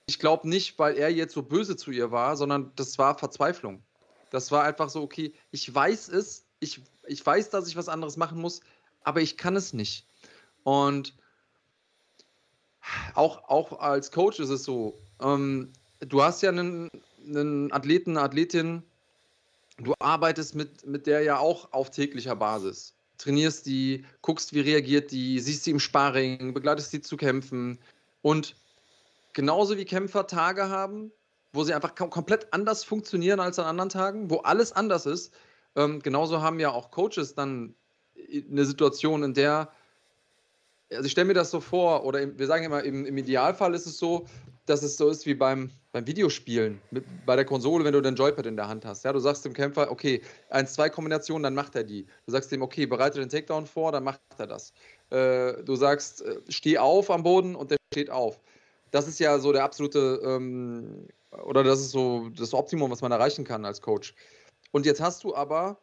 ich 0.06 0.20
glaube 0.20 0.48
nicht, 0.48 0.78
weil 0.78 0.96
er 0.96 1.10
jetzt 1.10 1.34
so 1.34 1.42
böse 1.42 1.76
zu 1.76 1.92
ihr 1.92 2.12
war, 2.12 2.36
sondern 2.38 2.72
das 2.76 2.98
war 3.00 3.18
Verzweiflung. 3.18 3.82
Das 4.30 4.52
war 4.52 4.64
einfach 4.64 4.90
so, 4.90 5.02
okay, 5.02 5.34
ich 5.52 5.74
weiß 5.74 6.10
es, 6.10 6.46
ich, 6.60 6.82
ich 7.08 7.26
weiß, 7.26 7.50
dass 7.50 7.68
ich 7.68 7.76
was 7.76 7.90
anderes 7.90 8.18
machen 8.18 8.40
muss, 8.40 8.62
aber 9.04 9.22
ich 9.22 9.38
kann 9.38 9.56
es 9.56 9.74
nicht. 9.74 10.06
Und 10.64 11.16
auch, 13.16 13.50
auch 13.50 13.80
als 13.80 14.12
Coach 14.12 14.40
ist 14.40 14.50
es 14.50 14.64
so, 14.64 15.00
ähm, 15.22 15.72
du 16.00 16.22
hast 16.22 16.42
ja 16.42 16.50
einen, 16.50 16.90
einen 17.26 17.72
Athleten, 17.72 18.12
eine 18.12 18.26
Athletin, 18.26 18.84
du 19.78 19.94
arbeitest 20.00 20.56
mit, 20.56 20.86
mit 20.86 21.08
der 21.08 21.22
ja 21.22 21.38
auch 21.38 21.72
auf 21.72 21.90
täglicher 21.90 22.36
Basis. 22.36 22.96
Trainierst 23.18 23.66
die, 23.66 24.06
guckst, 24.22 24.54
wie 24.54 24.60
reagiert 24.60 25.12
die, 25.12 25.40
siehst 25.40 25.64
sie 25.64 25.72
im 25.72 25.80
Sparring, 25.80 26.54
begleitest 26.54 26.92
sie 26.92 27.02
zu 27.02 27.16
Kämpfen. 27.16 27.80
Und 28.22 28.56
genauso 29.34 29.78
wie 29.78 29.86
Kämpfer 29.86 30.28
Tage 30.28 30.70
haben, 30.70 31.12
wo 31.54 31.64
sie 31.64 31.74
einfach 31.74 31.96
kom 31.96 32.10
komplett 32.10 32.52
anders 32.52 32.84
funktionieren 32.84 33.40
als 33.40 33.60
an 33.60 33.66
anderen 33.66 33.90
Tagen, 33.90 34.30
wo 34.30 34.38
alles 34.40 34.72
anders 34.72 35.06
ist, 35.06 35.34
ähm, 35.76 36.02
genauso 36.02 36.42
haben 36.42 36.60
ja 36.60 36.72
auch 36.72 36.92
Coaches 36.92 37.36
dann 37.36 37.76
eine 38.50 38.66
Situation, 38.66 39.24
in 39.24 39.34
der, 39.34 39.72
also 40.96 41.06
ich 41.06 41.12
stelle 41.12 41.26
mir 41.26 41.34
das 41.34 41.52
so 41.52 41.60
vor, 41.60 42.06
oder 42.06 42.38
wir 42.38 42.48
sagen 42.48 42.66
immer, 42.66 42.84
im, 42.84 43.06
im 43.06 43.18
Idealfall 43.18 43.74
ist 43.74 43.86
es 43.86 43.98
so, 43.98 44.26
dass 44.66 44.82
es 44.82 44.96
so 44.96 45.10
ist 45.10 45.26
wie 45.26 45.34
beim, 45.34 45.72
beim 45.92 46.08
Videospielen, 46.08 46.82
mit, 46.92 47.04
bei 47.26 47.36
der 47.36 47.46
Konsole, 47.46 47.84
wenn 47.84 47.94
du 47.94 48.02
den 48.02 48.16
Joypad 48.16 48.46
in 48.46 48.56
der 48.56 48.68
Hand 48.68 48.86
hast. 48.86 49.04
Ja, 49.04 49.12
du 49.12 49.20
sagst 49.20 49.44
dem 49.44 49.54
Kämpfer, 49.54 49.92
okay, 49.92 50.22
1-2-Kombination, 50.52 51.44
dann 51.44 51.54
macht 51.54 51.76
er 51.76 51.84
die. 51.84 52.06
Du 52.26 52.32
sagst 52.32 52.52
ihm, 52.52 52.62
okay, 52.62 52.86
bereite 52.86 53.20
den 53.20 53.30
Takedown 53.30 53.66
vor, 53.66 53.92
dann 53.92 54.04
macht 54.04 54.22
er 54.38 54.48
das. 54.48 54.74
Äh, 55.10 55.64
du 55.64 55.76
sagst, 55.76 56.22
äh, 56.22 56.40
steh 56.48 56.78
auf 56.78 57.12
am 57.12 57.24
Boden 57.24 57.56
und 57.56 57.72
der 57.72 57.78
steht 57.94 58.10
auf. 58.10 58.40
Das 58.92 59.08
ist 59.08 59.20
ja 59.20 59.40
so 59.40 59.52
der 59.52 59.64
absolute, 59.64 60.22
ähm, 60.24 61.08
oder 61.46 61.64
das 61.64 61.82
ist 61.82 61.92
so 61.92 62.30
das 62.30 62.54
Optimum, 62.54 62.92
was 62.92 63.02
man 63.02 63.12
erreichen 63.12 63.44
kann 63.44 63.66
als 63.66 63.82
Coach. 63.82 64.14
Und 64.72 64.86
jetzt 64.86 65.02
hast 65.02 65.24
du 65.24 65.36
aber 65.36 65.78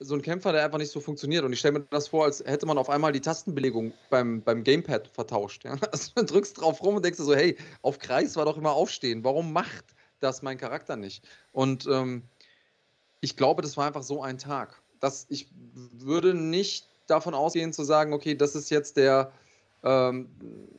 so 0.00 0.14
einen 0.14 0.22
Kämpfer, 0.22 0.52
der 0.52 0.64
einfach 0.64 0.78
nicht 0.78 0.90
so 0.90 0.98
funktioniert. 0.98 1.44
Und 1.44 1.52
ich 1.52 1.58
stelle 1.58 1.78
mir 1.78 1.86
das 1.90 2.08
vor, 2.08 2.24
als 2.24 2.42
hätte 2.44 2.66
man 2.66 2.78
auf 2.78 2.88
einmal 2.88 3.12
die 3.12 3.20
Tastenbelegung 3.20 3.92
beim, 4.08 4.42
beim 4.42 4.64
Gamepad 4.64 5.08
vertauscht. 5.08 5.64
Ja? 5.64 5.76
Also 5.92 6.12
du 6.14 6.24
drückst 6.24 6.60
drauf 6.60 6.82
rum 6.82 6.96
und 6.96 7.04
denkst 7.04 7.18
so, 7.18 7.34
hey, 7.34 7.56
auf 7.82 7.98
Kreis 7.98 8.34
war 8.36 8.46
doch 8.46 8.56
immer 8.56 8.72
aufstehen. 8.72 9.22
Warum 9.22 9.52
macht 9.52 9.84
das 10.20 10.42
mein 10.42 10.58
Charakter 10.58 10.96
nicht? 10.96 11.22
Und 11.52 11.86
ähm, 11.86 12.22
ich 13.20 13.36
glaube, 13.36 13.62
das 13.62 13.76
war 13.76 13.86
einfach 13.86 14.02
so 14.02 14.22
ein 14.22 14.38
Tag. 14.38 14.80
Dass 15.00 15.26
ich 15.28 15.48
würde 15.92 16.34
nicht 16.34 16.86
davon 17.06 17.34
ausgehen 17.34 17.72
zu 17.72 17.84
sagen, 17.84 18.12
okay, 18.12 18.34
das 18.34 18.54
ist 18.54 18.70
jetzt 18.70 18.96
der 18.96 19.32
ähm, 19.82 20.28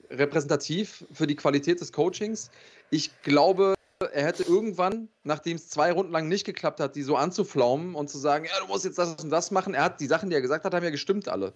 repräsentativ 0.10 1.06
für 1.12 1.28
die 1.28 1.36
Qualität 1.36 1.80
des 1.80 1.92
Coachings. 1.92 2.50
Ich 2.90 3.22
glaube, 3.22 3.76
er 4.02 4.26
hätte 4.26 4.44
irgendwann, 4.44 5.10
nachdem 5.24 5.58
es 5.58 5.70
zwei 5.70 5.92
Runden 5.92 6.12
lang 6.12 6.28
nicht 6.28 6.46
geklappt 6.46 6.80
hat, 6.80 6.96
die 6.96 7.04
so 7.04 7.16
anzuflaumen 7.16 7.96
und 7.96 8.10
zu 8.10 8.18
sagen, 8.18 8.46
ja, 8.46 8.60
du 8.60 8.68
musst 8.68 8.86
jetzt 8.86 8.98
das 8.98 9.16
und 9.16 9.30
das 9.30 9.52
machen. 9.52 9.74
Er 9.74 9.84
hat 9.84 10.00
die 10.00 10.08
Sachen, 10.08 10.30
die 10.30 10.36
er 10.36 10.42
gesagt 10.42 10.66
hat, 10.66 10.74
haben 10.74 10.84
ja 10.84 10.90
gestimmt 10.90 11.28
alle. 11.28 11.54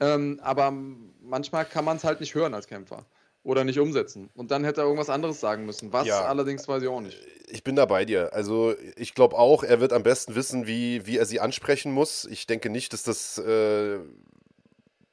Ähm, 0.00 0.40
aber 0.42 0.72
manchmal 1.20 1.64
kann 1.64 1.84
man 1.84 1.96
es 1.96 2.04
halt 2.04 2.20
nicht 2.20 2.34
hören 2.34 2.54
als 2.54 2.66
Kämpfer 2.66 3.04
oder 3.44 3.64
nicht 3.64 3.78
umsetzen. 3.78 4.30
Und 4.34 4.50
dann 4.50 4.64
hätte 4.64 4.80
er 4.80 4.84
irgendwas 4.84 5.10
anderes 5.10 5.40
sagen 5.40 5.66
müssen. 5.66 5.92
Was 5.92 6.06
ja, 6.06 6.24
allerdings 6.24 6.66
weiß 6.68 6.82
ich 6.82 6.88
auch 6.88 7.00
nicht. 7.00 7.18
Ich 7.48 7.64
bin 7.64 7.76
da 7.76 7.86
bei 7.86 8.04
dir. 8.04 8.32
Also 8.32 8.74
ich 8.96 9.14
glaube 9.14 9.36
auch, 9.36 9.62
er 9.64 9.80
wird 9.80 9.92
am 9.92 10.02
besten 10.02 10.34
wissen, 10.34 10.66
wie, 10.66 11.06
wie 11.06 11.18
er 11.18 11.26
sie 11.26 11.40
ansprechen 11.40 11.92
muss. 11.92 12.24
Ich 12.24 12.46
denke 12.46 12.70
nicht, 12.70 12.92
dass 12.92 13.02
das, 13.02 13.38
äh, 13.38 13.98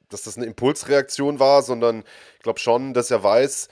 dass 0.08 0.22
das 0.22 0.36
eine 0.36 0.46
Impulsreaktion 0.46 1.38
war, 1.38 1.62
sondern 1.62 2.04
ich 2.36 2.42
glaube 2.42 2.60
schon, 2.60 2.94
dass 2.94 3.10
er 3.10 3.22
weiß, 3.22 3.68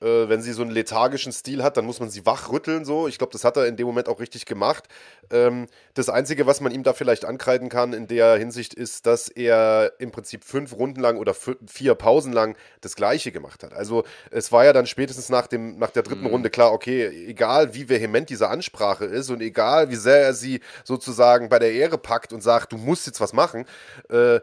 äh, 0.00 0.28
wenn 0.28 0.40
sie 0.40 0.52
so 0.52 0.62
einen 0.62 0.70
lethargischen 0.70 1.32
Stil 1.32 1.62
hat, 1.62 1.76
dann 1.76 1.84
muss 1.84 2.00
man 2.00 2.10
sie 2.10 2.24
wachrütteln 2.24 2.84
so. 2.84 3.06
Ich 3.06 3.18
glaube, 3.18 3.32
das 3.32 3.44
hat 3.44 3.56
er 3.56 3.66
in 3.66 3.76
dem 3.76 3.86
Moment 3.86 4.08
auch 4.08 4.20
richtig 4.20 4.46
gemacht. 4.46 4.84
Ähm, 5.30 5.66
das 5.94 6.08
Einzige, 6.08 6.46
was 6.46 6.60
man 6.60 6.72
ihm 6.72 6.82
da 6.82 6.94
vielleicht 6.94 7.24
ankreiden 7.24 7.68
kann 7.68 7.92
in 7.92 8.06
der 8.06 8.36
Hinsicht, 8.36 8.72
ist, 8.72 9.06
dass 9.06 9.28
er 9.28 9.92
im 9.98 10.10
Prinzip 10.10 10.44
fünf 10.44 10.74
Runden 10.74 11.00
lang 11.00 11.18
oder 11.18 11.34
vier 11.66 11.94
Pausen 11.94 12.32
lang 12.32 12.56
das 12.80 12.96
Gleiche 12.96 13.30
gemacht 13.30 13.62
hat. 13.62 13.74
Also 13.74 14.04
es 14.30 14.50
war 14.52 14.64
ja 14.64 14.72
dann 14.72 14.86
spätestens 14.86 15.28
nach, 15.28 15.46
dem, 15.46 15.78
nach 15.78 15.90
der 15.90 16.02
dritten 16.02 16.22
mhm. 16.22 16.28
Runde 16.28 16.50
klar, 16.50 16.72
okay, 16.72 17.06
egal 17.28 17.74
wie 17.74 17.88
vehement 17.88 18.30
diese 18.30 18.48
Ansprache 18.48 19.04
ist 19.04 19.28
und 19.30 19.42
egal 19.42 19.90
wie 19.90 19.96
sehr 19.96 20.22
er 20.22 20.34
sie 20.34 20.60
sozusagen 20.84 21.48
bei 21.48 21.58
der 21.58 21.72
Ehre 21.72 21.98
packt 21.98 22.32
und 22.32 22.42
sagt, 22.42 22.72
du 22.72 22.78
musst 22.78 23.06
jetzt 23.06 23.20
was 23.20 23.32
machen, 23.32 23.66
äh, 24.08 24.40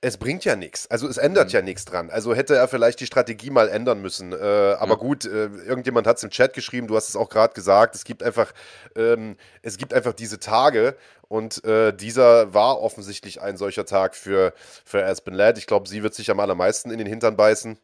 es 0.00 0.16
bringt 0.16 0.44
ja 0.44 0.54
nichts. 0.54 0.88
Also 0.90 1.08
es 1.08 1.16
ändert 1.16 1.48
mhm. 1.48 1.54
ja 1.54 1.62
nichts 1.62 1.84
dran. 1.84 2.10
Also 2.10 2.34
hätte 2.34 2.54
er 2.54 2.68
vielleicht 2.68 3.00
die 3.00 3.06
Strategie 3.06 3.50
mal 3.50 3.68
ändern 3.68 4.00
müssen. 4.00 4.32
Äh, 4.32 4.36
aber 4.36 4.92
ja. 4.92 4.96
gut, 4.96 5.24
äh, 5.24 5.46
irgendjemand 5.46 6.06
hat 6.06 6.18
es 6.18 6.22
im 6.22 6.30
Chat 6.30 6.52
geschrieben, 6.52 6.86
du 6.86 6.96
hast 6.96 7.08
es 7.08 7.16
auch 7.16 7.28
gerade 7.28 7.52
gesagt, 7.54 7.96
es 7.96 8.04
gibt 8.04 8.22
einfach, 8.22 8.52
ähm, 8.94 9.36
es 9.62 9.76
gibt 9.76 9.92
einfach 9.92 10.12
diese 10.12 10.38
Tage 10.38 10.96
und 11.26 11.64
äh, 11.64 11.92
dieser 11.92 12.54
war 12.54 12.80
offensichtlich 12.80 13.40
ein 13.42 13.56
solcher 13.56 13.86
Tag 13.86 14.14
für, 14.14 14.54
für 14.84 15.04
Aspen 15.04 15.34
Ladd. 15.34 15.58
Ich 15.58 15.66
glaube, 15.66 15.88
sie 15.88 16.02
wird 16.02 16.14
sich 16.14 16.30
am 16.30 16.38
allermeisten 16.38 16.90
in 16.90 16.98
den 16.98 17.06
Hintern 17.06 17.36
beißen. 17.36 17.78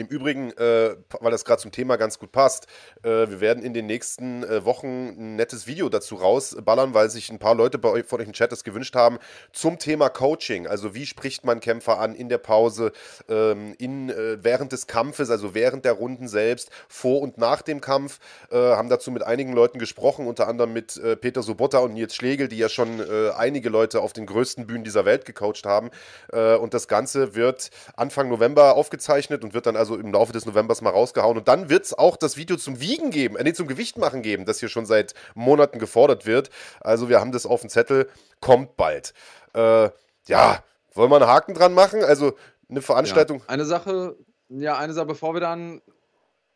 Im 0.00 0.06
Übrigen, 0.06 0.50
äh, 0.52 0.96
weil 1.20 1.30
das 1.30 1.44
gerade 1.44 1.60
zum 1.60 1.72
Thema 1.72 1.96
ganz 1.96 2.18
gut 2.18 2.32
passt, 2.32 2.66
äh, 3.02 3.28
wir 3.28 3.42
werden 3.42 3.62
in 3.62 3.74
den 3.74 3.84
nächsten 3.84 4.42
äh, 4.44 4.64
Wochen 4.64 4.86
ein 4.86 5.36
nettes 5.36 5.66
Video 5.66 5.90
dazu 5.90 6.14
rausballern, 6.14 6.94
weil 6.94 7.10
sich 7.10 7.28
ein 7.28 7.38
paar 7.38 7.54
Leute 7.54 7.76
bei 7.76 7.90
euch, 7.90 8.06
von 8.06 8.18
euch 8.18 8.26
im 8.26 8.32
Chat 8.32 8.50
das 8.50 8.64
gewünscht 8.64 8.96
haben, 8.96 9.18
zum 9.52 9.78
Thema 9.78 10.08
Coaching. 10.08 10.66
Also 10.66 10.94
wie 10.94 11.04
spricht 11.04 11.44
man 11.44 11.60
Kämpfer 11.60 11.98
an 11.98 12.14
in 12.14 12.30
der 12.30 12.38
Pause, 12.38 12.92
ähm, 13.28 13.74
in, 13.76 14.08
äh, 14.08 14.42
während 14.42 14.72
des 14.72 14.86
Kampfes, 14.86 15.28
also 15.28 15.52
während 15.52 15.84
der 15.84 15.92
Runden 15.92 16.28
selbst, 16.28 16.70
vor 16.88 17.20
und 17.20 17.36
nach 17.36 17.60
dem 17.60 17.82
Kampf. 17.82 18.20
Äh, 18.50 18.56
haben 18.56 18.88
dazu 18.88 19.10
mit 19.10 19.22
einigen 19.22 19.52
Leuten 19.52 19.78
gesprochen, 19.78 20.26
unter 20.26 20.48
anderem 20.48 20.72
mit 20.72 20.96
äh, 20.96 21.14
Peter 21.14 21.42
Sobotta 21.42 21.76
und 21.80 21.92
Nils 21.92 22.14
Schlegel, 22.14 22.48
die 22.48 22.56
ja 22.56 22.70
schon 22.70 23.02
einige 23.36 23.68
Leute 23.68 24.00
auf 24.00 24.14
den 24.14 24.24
größten 24.24 24.66
Bühnen 24.66 24.84
dieser 24.84 25.04
Welt 25.04 25.26
gecoacht 25.26 25.64
haben. 25.64 25.90
und 26.32 26.74
das 26.74 26.88
Ganze 26.88 27.34
wird 27.34 27.70
Anfang 27.96 28.28
November 28.28 28.76
aufgezeichnet 28.76 29.44
und 29.44 29.52
wird 29.52 29.66
dann 29.66 29.76
also 29.76 29.89
also 29.90 30.00
im 30.00 30.12
Laufe 30.12 30.32
des 30.32 30.46
Novembers 30.46 30.82
mal 30.82 30.90
rausgehauen. 30.90 31.36
Und 31.36 31.48
dann 31.48 31.68
wird 31.68 31.84
es 31.84 31.94
auch 31.96 32.16
das 32.16 32.36
Video 32.36 32.56
zum 32.56 32.80
Wiegen 32.80 33.10
geben, 33.10 33.36
äh, 33.36 33.44
nee, 33.44 33.52
zum 33.52 33.66
Gewicht 33.66 33.98
machen 33.98 34.22
geben, 34.22 34.44
das 34.44 34.60
hier 34.60 34.68
schon 34.68 34.86
seit 34.86 35.14
Monaten 35.34 35.78
gefordert 35.78 36.26
wird. 36.26 36.50
Also 36.80 37.08
wir 37.08 37.20
haben 37.20 37.32
das 37.32 37.46
auf 37.46 37.60
dem 37.60 37.70
Zettel, 37.70 38.08
kommt 38.40 38.76
bald. 38.76 39.14
Äh, 39.54 39.90
ja, 40.26 40.62
wollen 40.94 41.10
wir 41.10 41.16
einen 41.16 41.26
Haken 41.26 41.54
dran 41.54 41.74
machen? 41.74 42.04
Also 42.04 42.34
eine 42.68 42.82
Veranstaltung. 42.82 43.40
Ja, 43.40 43.48
eine 43.48 43.64
Sache, 43.64 44.16
ja, 44.48 44.78
eine 44.78 44.92
Sache, 44.92 45.06
bevor 45.06 45.34
wir 45.34 45.40
dann, 45.40 45.80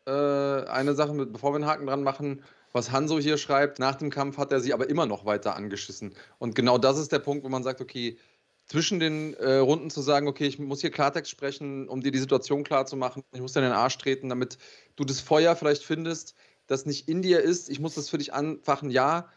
äh, 0.07 0.11
eine 0.11 0.93
Sache, 0.93 1.13
bevor 1.25 1.51
wir 1.51 1.55
einen 1.55 1.65
Haken 1.65 1.87
dran 1.87 2.03
machen, 2.03 2.43
was 2.71 2.91
Hanso 2.91 3.19
hier 3.19 3.37
schreibt, 3.37 3.79
nach 3.79 3.95
dem 3.95 4.09
Kampf 4.09 4.37
hat 4.37 4.51
er 4.51 4.59
sie 4.59 4.73
aber 4.73 4.89
immer 4.89 5.05
noch 5.05 5.25
weiter 5.25 5.55
angeschissen. 5.55 6.13
Und 6.39 6.55
genau 6.55 6.77
das 6.77 6.97
ist 6.97 7.11
der 7.11 7.19
Punkt, 7.19 7.43
wo 7.45 7.49
man 7.49 7.63
sagt, 7.63 7.79
okay, 7.79 8.17
zwischen 8.67 8.99
den 8.99 9.33
äh, 9.35 9.57
Runden 9.57 9.89
zu 9.89 10.01
sagen, 10.01 10.27
okay, 10.27 10.47
ich 10.47 10.59
muss 10.59 10.81
hier 10.81 10.91
Klartext 10.91 11.31
sprechen, 11.31 11.87
um 11.87 12.01
dir 12.01 12.11
die 12.11 12.19
Situation 12.19 12.63
klar 12.63 12.85
zu 12.85 12.95
machen. 12.95 13.23
Ich 13.33 13.41
muss 13.41 13.53
dir 13.53 13.59
in 13.59 13.65
den 13.65 13.73
Arsch 13.73 13.97
treten, 13.97 14.29
damit 14.29 14.57
du 14.95 15.03
das 15.03 15.19
Feuer 15.19 15.55
vielleicht 15.55 15.83
findest, 15.83 16.35
das 16.67 16.85
nicht 16.85 17.07
in 17.07 17.21
dir 17.21 17.41
ist. 17.41 17.69
Ich 17.69 17.79
muss 17.79 17.95
das 17.95 18.09
für 18.09 18.17
dich 18.17 18.33
anfachen, 18.33 18.89
ja. 18.89 19.29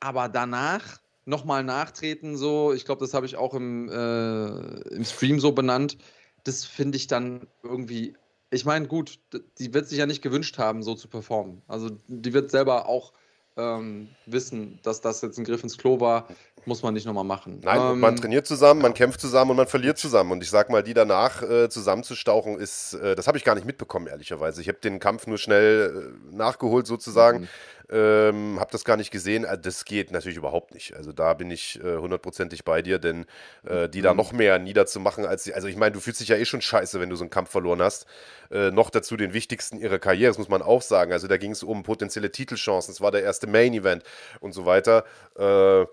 Aber 0.00 0.28
danach 0.28 1.00
nochmal 1.24 1.64
nachtreten, 1.64 2.36
so, 2.36 2.72
ich 2.72 2.84
glaube, 2.84 3.00
das 3.00 3.14
habe 3.14 3.26
ich 3.26 3.36
auch 3.36 3.54
im, 3.54 3.88
äh, 3.88 4.94
im 4.94 5.04
Stream 5.04 5.40
so 5.40 5.52
benannt. 5.52 5.96
Das 6.44 6.64
finde 6.64 6.96
ich 6.96 7.06
dann 7.06 7.46
irgendwie. 7.62 8.14
Ich 8.50 8.64
meine, 8.64 8.86
gut, 8.86 9.18
die 9.58 9.74
wird 9.74 9.88
sich 9.88 9.98
ja 9.98 10.06
nicht 10.06 10.22
gewünscht 10.22 10.58
haben, 10.58 10.82
so 10.82 10.94
zu 10.94 11.08
performen. 11.08 11.62
Also 11.66 11.90
die 12.06 12.32
wird 12.32 12.50
selber 12.50 12.88
auch 12.88 13.12
ähm, 13.56 14.08
wissen, 14.26 14.78
dass 14.82 15.00
das 15.00 15.22
jetzt 15.22 15.38
ein 15.38 15.44
Griff 15.44 15.62
ins 15.62 15.78
Klo 15.78 15.98
war, 16.00 16.28
muss 16.66 16.82
man 16.82 16.94
nicht 16.94 17.06
nochmal 17.06 17.24
machen. 17.24 17.60
Nein, 17.62 17.92
ähm, 17.92 18.00
man 18.00 18.16
trainiert 18.16 18.46
zusammen, 18.46 18.82
man 18.82 18.94
kämpft 18.94 19.20
zusammen 19.20 19.52
und 19.52 19.56
man 19.56 19.66
verliert 19.66 19.98
zusammen. 19.98 20.32
Und 20.32 20.42
ich 20.42 20.50
sag 20.50 20.70
mal, 20.70 20.82
die 20.82 20.94
danach 20.94 21.42
äh, 21.42 21.68
zusammenzustauchen, 21.68 22.58
ist, 22.58 22.94
äh, 22.94 23.14
das 23.14 23.26
habe 23.26 23.38
ich 23.38 23.44
gar 23.44 23.54
nicht 23.54 23.66
mitbekommen, 23.66 24.06
ehrlicherweise. 24.06 24.60
Ich 24.60 24.68
habe 24.68 24.78
den 24.78 24.98
Kampf 24.98 25.26
nur 25.26 25.38
schnell 25.38 26.12
äh, 26.32 26.36
nachgeholt, 26.36 26.86
sozusagen. 26.86 27.42
Mhm. 27.42 27.48
Ähm, 27.88 28.58
habe 28.58 28.72
das 28.72 28.84
gar 28.84 28.96
nicht 28.96 29.12
gesehen. 29.12 29.44
Äh, 29.44 29.58
das 29.58 29.84
geht 29.84 30.10
natürlich 30.10 30.36
überhaupt 30.36 30.74
nicht. 30.74 30.96
Also 30.96 31.12
da 31.12 31.34
bin 31.34 31.50
ich 31.52 31.80
äh, 31.84 31.98
hundertprozentig 31.98 32.64
bei 32.64 32.82
dir, 32.82 32.98
denn 32.98 33.26
äh, 33.64 33.88
die 33.88 34.00
mhm. 34.00 34.04
da 34.04 34.14
noch 34.14 34.32
mehr 34.32 34.58
niederzumachen 34.58 35.24
als 35.24 35.44
sie. 35.44 35.54
Also 35.54 35.68
ich 35.68 35.76
meine, 35.76 35.92
du 35.92 36.00
fühlst 36.00 36.20
dich 36.20 36.28
ja 36.28 36.36
eh 36.36 36.44
schon 36.44 36.60
scheiße, 36.60 36.98
wenn 37.00 37.10
du 37.10 37.16
so 37.16 37.22
einen 37.22 37.30
Kampf 37.30 37.50
verloren 37.50 37.82
hast. 37.82 38.06
Noch 38.48 38.90
dazu 38.90 39.16
den 39.16 39.32
wichtigsten 39.32 39.76
ihrer 39.76 39.98
Karriere, 39.98 40.30
das 40.30 40.38
muss 40.38 40.48
man 40.48 40.62
auch 40.62 40.80
sagen. 40.80 41.12
Also 41.12 41.26
da 41.26 41.36
ging 41.36 41.50
es 41.50 41.64
um 41.64 41.82
potenzielle 41.82 42.30
Titelchancen. 42.30 42.92
Es 42.94 43.00
war 43.00 43.10
der 43.10 43.24
erste 43.24 43.48
Main 43.48 43.74
Event 43.74 44.04
und 44.38 44.52
so 44.52 44.66
weiter. 44.66 45.04
Äh, 45.36 45.86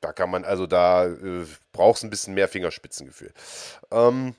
da 0.00 0.12
kann 0.12 0.30
man, 0.30 0.44
also 0.44 0.66
da 0.66 1.06
äh, 1.06 1.46
brauchst 1.72 2.02
ein 2.04 2.10
bisschen 2.10 2.34
mehr 2.34 2.48
Fingerspitzengefühl. 2.48 3.32
Ähm, 3.90 4.34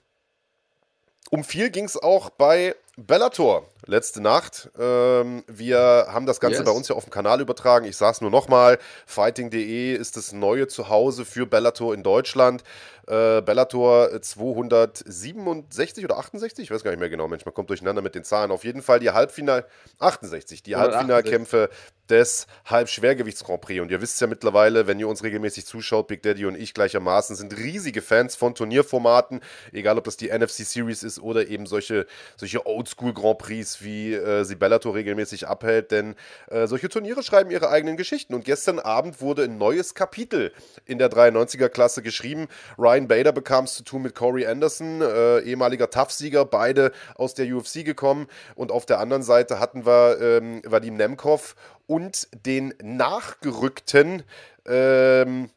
um 1.30 1.44
viel 1.44 1.70
ging 1.70 1.86
es 1.86 1.98
auch 1.98 2.30
bei 2.30 2.75
Bellator 3.08 3.65
letzte 3.86 4.22
Nacht. 4.22 4.70
Ähm, 4.79 5.43
wir 5.48 6.08
haben 6.10 6.25
das 6.25 6.39
Ganze 6.39 6.60
yes. 6.60 6.65
bei 6.65 6.72
uns 6.72 6.88
ja 6.88 6.96
auf 6.96 7.03
dem 7.05 7.12
Kanal 7.12 7.41
übertragen. 7.41 7.86
Ich 7.86 7.98
sage 7.98 8.13
es 8.13 8.22
nur 8.22 8.29
nochmal: 8.29 8.77
Fighting.de 9.05 9.96
ist 9.96 10.17
das 10.17 10.31
neue 10.31 10.67
Zuhause 10.67 11.25
für 11.25 11.46
Bellator 11.46 11.93
in 11.93 12.03
Deutschland. 12.03 12.63
Äh, 13.08 13.41
Bellator 13.41 14.22
267 14.22 16.05
oder 16.05 16.20
68, 16.20 16.65
ich 16.65 16.72
weiß 16.72 16.84
gar 16.84 16.91
nicht 16.91 17.00
mehr 17.00 17.10
genau, 17.10 17.27
Mensch, 17.27 17.43
man 17.46 17.53
kommt 17.53 17.70
durcheinander 17.70 18.03
mit 18.03 18.13
den 18.13 18.24
Zahlen. 18.24 18.51
Auf 18.51 18.63
jeden 18.63 18.84
Fall 18.84 19.00
die 19.00 19.10
Halbfinal 19.10 19.65
68, 20.00 20.62
die 20.62 20.75
Halbfinalkämpfe 20.75 21.70
des 22.10 22.46
Halbschwergewichts 22.65 23.43
Grand 23.43 23.62
Prix. 23.62 23.81
Und 23.81 23.89
ihr 23.89 24.01
wisst 24.01 24.22
ja 24.22 24.27
mittlerweile, 24.27 24.86
wenn 24.86 25.00
ihr 25.00 25.08
uns 25.08 25.24
regelmäßig 25.24 25.65
zuschaut, 25.65 26.08
Big 26.08 26.22
Daddy 26.22 26.46
und 26.46 26.55
ich 26.55 26.74
gleichermaßen 26.74 27.36
sind 27.36 27.58
riesige 27.58 28.01
Fans 28.01 28.36
von 28.36 28.53
Turnierformaten, 28.53 29.41
egal 29.72 29.98
ob 29.98 30.03
das 30.03 30.17
die 30.17 30.29
NFC 30.29 30.65
Series 30.65 31.03
ist 31.03 31.20
oder 31.20 31.48
eben 31.48 31.65
solche, 31.65 32.05
solche 32.38 32.65
Oldschool 32.91 33.13
Grand 33.13 33.38
Prix, 33.38 33.81
wie 33.81 34.13
äh, 34.13 34.43
sie 34.43 34.55
Bellator 34.55 34.95
regelmäßig 34.95 35.48
abhält. 35.48 35.91
Denn 35.91 36.15
äh, 36.50 36.67
solche 36.67 36.89
Turniere 36.89 37.24
schreiben 37.24 37.51
ihre 37.51 37.69
eigenen 37.69 37.98
Geschichten. 37.98 38.33
Und 38.33 38.45
gestern 38.45 38.79
Abend 38.79 39.21
wurde 39.21 39.43
ein 39.43 39.57
neues 39.57 39.95
Kapitel 39.95 40.51
in 40.86 40.98
der 40.98 41.10
93er 41.10 41.69
Klasse 41.69 42.01
geschrieben. 42.01 42.48
Ryan 42.77 43.07
Bader 43.07 43.31
bekam 43.31 43.65
es 43.65 43.75
zu 43.75 43.83
tun 43.83 44.01
mit 44.03 44.15
Corey 44.15 44.45
Anderson, 44.45 45.01
äh, 45.01 45.39
ehemaliger 45.39 45.89
Tough-Sieger, 45.89 46.45
beide 46.45 46.91
aus 47.15 47.33
der 47.33 47.53
UFC 47.53 47.83
gekommen. 47.86 48.27
Und 48.55 48.71
auf 48.71 48.86
der 48.86 49.00
anderen 49.00 49.24
Seite 49.24 49.60
hatten 49.60 49.86
wir 49.86 50.19
ähm, 50.21 50.62
Vadim 50.65 50.95
Nemkov 50.95 51.55
und 51.88 52.27
den 52.45 52.74
nachgerückten 52.81 54.24
ähm, 54.65 55.50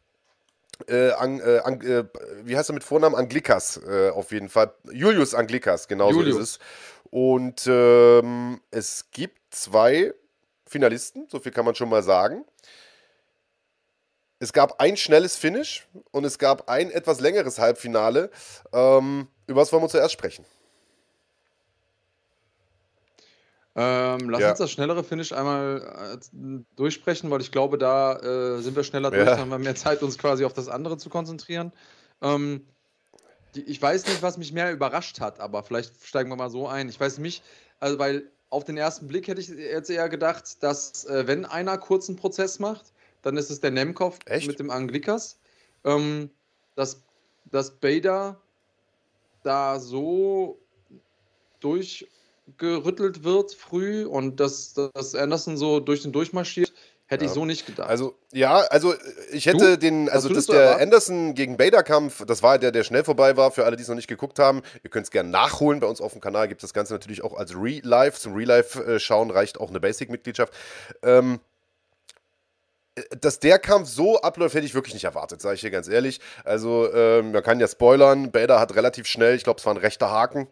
Ang, 0.89 1.41
äh, 1.41 1.59
Ang, 1.63 1.83
äh, 1.83 2.05
wie 2.43 2.57
heißt 2.57 2.71
er 2.71 2.75
mit 2.75 2.85
Vornamen? 2.85 3.15
Anglikas, 3.15 3.81
äh, 3.87 4.11
auf 4.11 4.33
jeden 4.33 4.49
Fall. 4.49 4.73
Julius 4.91 5.35
Anglikas, 5.35 5.87
genau 5.87 6.13
so 6.13 6.23
ist 6.23 6.37
es. 6.37 6.59
Und 7.15 7.69
ähm, 7.69 8.61
es 8.73 9.13
gibt 9.13 9.39
zwei 9.55 10.13
Finalisten, 10.67 11.29
so 11.31 11.39
viel 11.39 11.53
kann 11.53 11.65
man 11.65 11.77
schon 11.77 11.89
mal 11.89 12.03
sagen. 12.03 12.45
Es 14.41 14.53
gab 14.53 14.81
ein 14.81 14.97
schnelles 14.97 15.37
Finish 15.37 15.87
und 16.11 16.25
es 16.25 16.41
gab 16.41 16.69
ein 16.69 16.91
etwas 16.91 17.21
längeres 17.21 17.61
Halbfinale. 17.61 18.33
Ähm, 18.73 19.29
über 19.47 19.61
was 19.61 19.73
wollen 19.73 19.85
wir 19.85 19.89
zuerst 19.89 20.13
sprechen? 20.13 20.45
Ähm, 23.77 24.29
lass 24.29 24.41
ja. 24.41 24.51
uns 24.51 24.59
das 24.59 24.73
schnellere 24.73 25.05
Finish 25.05 25.31
einmal 25.31 26.19
äh, 26.19 26.65
durchsprechen, 26.75 27.31
weil 27.31 27.43
ich 27.43 27.53
glaube, 27.53 27.79
da 27.79 28.17
äh, 28.17 28.61
sind 28.61 28.75
wir 28.75 28.83
schneller 28.83 29.13
durch, 29.13 29.25
ja. 29.25 29.39
haben 29.39 29.51
wir 29.51 29.59
mehr 29.61 29.77
Zeit, 29.77 30.03
uns 30.03 30.19
quasi 30.19 30.45
auf 30.45 30.53
das 30.53 30.69
andere 30.69 30.99
zu 30.99 31.11
konzentrieren. 31.11 31.73
Ähm, 32.23 32.67
ich 33.57 33.81
weiß 33.81 34.07
nicht, 34.07 34.23
was 34.23 34.39
mich 34.39 34.53
mehr 34.53 34.73
überrascht 34.73 35.21
hat, 35.21 35.41
aber 35.41 35.63
vielleicht 35.63 36.05
steigen 36.05 36.31
wir 36.31 36.37
mal 36.37 36.51
so 36.51 36.67
ein. 36.69 36.89
Ich 36.89 36.99
weiß 36.99 37.19
nicht, 37.19 37.43
also 37.81 37.99
weil 37.99 38.31
auf 38.51 38.65
den 38.65 38.77
ersten 38.77 39.09
Blick 39.09 39.27
hätte 39.27 39.41
ich 39.41 39.49
jetzt 39.49 39.91
eher 39.91 40.09
gedacht, 40.09 40.63
dass 40.63 41.05
äh, 41.07 41.27
wenn 41.27 41.45
einer 41.45 41.79
kurzen 41.79 42.17
Prozess 42.17 42.59
macht, 42.59 42.93
dann 43.23 43.37
ist 43.37 43.51
es 43.51 43.61
der 43.61 43.71
Nemkov 43.71 44.19
Echt? 44.27 44.47
mit 44.47 44.59
dem 44.59 44.71
Anglikas. 44.71 45.39
Ähm, 45.85 46.31
dass, 46.77 47.03
dass 47.51 47.71
Bader 47.71 48.41
da 49.43 49.79
so 49.79 50.59
durch 51.61 52.07
gerüttelt 52.59 53.25
wird 53.25 53.55
früh 53.55 54.05
und 54.05 54.39
dass, 54.39 54.75
dass 54.75 55.15
Anderson 55.15 55.57
so 55.57 55.81
durch 55.81 56.03
den 56.03 56.13
durchmarschiert, 56.13 56.73
hätte 57.07 57.25
ja. 57.25 57.31
ich 57.31 57.35
so 57.35 57.45
nicht 57.45 57.67
gedacht. 57.67 57.89
Also, 57.89 58.15
ja, 58.33 58.57
also 58.57 58.95
ich 59.33 59.47
hätte 59.47 59.73
du? 59.73 59.79
den, 59.79 60.09
also 60.09 60.29
dass 60.29 60.47
der 60.47 60.61
erwarten? 60.61 60.83
Anderson 60.83 61.35
gegen 61.35 61.57
Bader-Kampf, 61.57 62.25
das 62.27 62.43
war 62.43 62.59
der, 62.59 62.73
der 62.73 62.85
schnell 62.85 63.05
vorbei 63.05 63.37
war, 63.37 63.51
für 63.51 63.65
alle, 63.65 63.77
die 63.77 63.83
es 63.83 63.89
noch 63.89 63.95
nicht 63.95 64.09
geguckt 64.09 64.39
haben. 64.39 64.63
Ihr 64.83 64.91
könnt 64.91 65.05
es 65.05 65.11
gerne 65.11 65.29
nachholen. 65.29 65.81
Bei 65.81 65.87
uns 65.87 66.01
auf 66.01 66.13
dem 66.13 66.21
Kanal 66.21 66.49
gibt 66.49 66.63
es 66.63 66.69
das 66.69 66.75
Ganze 66.75 66.95
natürlich 66.95 67.23
auch 67.23 67.35
als 67.35 67.55
Re-Live. 67.55 68.19
Zum 68.19 68.35
Re-Live-Schauen 68.35 69.31
reicht 69.31 69.61
auch 69.61 69.71
eine 69.71 69.81
Basic-Mitgliedschaft. 69.81 70.53
Ähm, 71.03 71.41
dass 73.21 73.41
der 73.41 73.59
Kampf 73.59 73.89
so 73.89 74.21
abläuft, 74.21 74.55
hätte 74.55 74.67
ich 74.67 74.75
wirklich 74.75 74.95
nicht 74.95 75.05
erwartet, 75.05 75.41
sage 75.41 75.57
ich 75.57 75.61
hier 75.61 75.71
ganz 75.71 75.89
ehrlich. 75.89 76.21
Also, 76.45 76.93
ähm, 76.93 77.33
man 77.33 77.43
kann 77.43 77.59
ja 77.59 77.67
spoilern, 77.67 78.31
Bader 78.31 78.61
hat 78.61 78.75
relativ 78.77 79.07
schnell, 79.07 79.35
ich 79.35 79.45
glaube, 79.45 79.59
es 79.59 79.67
war 79.67 79.75
ein 79.75 79.79
rechter 79.79 80.11
Haken, 80.11 80.47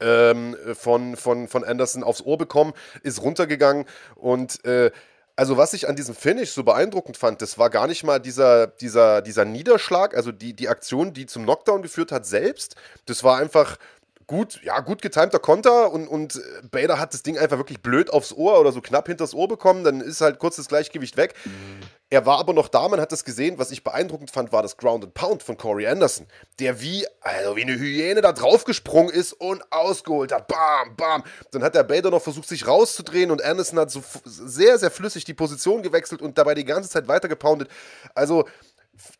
ähm, 0.00 0.56
von, 0.74 1.16
von, 1.16 1.48
von 1.48 1.64
Anderson 1.64 2.02
aufs 2.02 2.22
Ohr 2.22 2.38
bekommen, 2.38 2.72
ist 3.02 3.22
runtergegangen 3.22 3.84
und 4.16 4.64
äh, 4.64 4.90
also 5.36 5.56
was 5.56 5.72
ich 5.72 5.88
an 5.88 5.96
diesem 5.96 6.14
Finish 6.14 6.50
so 6.50 6.62
beeindruckend 6.62 7.16
fand, 7.16 7.42
das 7.42 7.58
war 7.58 7.70
gar 7.70 7.86
nicht 7.86 8.04
mal 8.04 8.18
dieser, 8.18 8.66
dieser, 8.66 9.22
dieser 9.22 9.44
Niederschlag, 9.44 10.14
also 10.14 10.32
die, 10.32 10.54
die 10.54 10.68
Aktion, 10.68 11.12
die 11.12 11.26
zum 11.26 11.44
Knockdown 11.44 11.82
geführt 11.82 12.12
hat 12.12 12.26
selbst. 12.26 12.76
Das 13.06 13.24
war 13.24 13.38
einfach 13.38 13.78
gut, 14.26 14.60
ja, 14.62 14.80
gut 14.80 15.02
getimter 15.02 15.38
Konter 15.38 15.92
und, 15.92 16.08
und 16.08 16.40
Bader 16.70 16.98
hat 16.98 17.14
das 17.14 17.22
Ding 17.22 17.38
einfach 17.38 17.58
wirklich 17.58 17.80
blöd 17.80 18.10
aufs 18.10 18.32
Ohr 18.32 18.60
oder 18.60 18.72
so 18.72 18.80
knapp 18.80 19.06
hinters 19.06 19.34
Ohr 19.34 19.48
bekommen, 19.48 19.84
dann 19.84 20.00
ist 20.00 20.20
halt 20.20 20.38
kurz 20.38 20.56
das 20.56 20.68
Gleichgewicht 20.68 21.16
weg. 21.16 21.34
Mhm. 21.44 21.80
Er 22.12 22.26
war 22.26 22.38
aber 22.38 22.52
noch 22.52 22.68
da, 22.68 22.86
man 22.88 23.00
hat 23.00 23.10
das 23.10 23.24
gesehen. 23.24 23.58
Was 23.58 23.70
ich 23.70 23.84
beeindruckend 23.84 24.30
fand, 24.30 24.52
war 24.52 24.62
das 24.62 24.76
Ground 24.76 25.02
and 25.02 25.14
Pound 25.14 25.42
von 25.42 25.56
Corey 25.56 25.86
Anderson, 25.86 26.26
der 26.58 26.82
wie, 26.82 27.06
also 27.22 27.56
wie 27.56 27.62
eine 27.62 27.78
Hyäne 27.78 28.20
da 28.20 28.32
draufgesprungen 28.32 29.10
ist 29.10 29.32
und 29.32 29.64
ausgeholt 29.72 30.30
hat. 30.30 30.46
Bam, 30.46 30.94
bam. 30.94 31.24
Dann 31.52 31.62
hat 31.62 31.74
der 31.74 31.84
Bader 31.84 32.10
noch 32.10 32.20
versucht, 32.20 32.46
sich 32.46 32.66
rauszudrehen 32.66 33.30
und 33.30 33.42
Anderson 33.42 33.78
hat 33.78 33.90
so 33.90 34.02
sehr, 34.26 34.78
sehr 34.78 34.90
flüssig 34.90 35.24
die 35.24 35.32
Position 35.32 35.80
gewechselt 35.80 36.20
und 36.20 36.36
dabei 36.36 36.52
die 36.52 36.66
ganze 36.66 36.90
Zeit 36.90 37.08
weitergepoundet. 37.08 37.70
Also, 38.14 38.44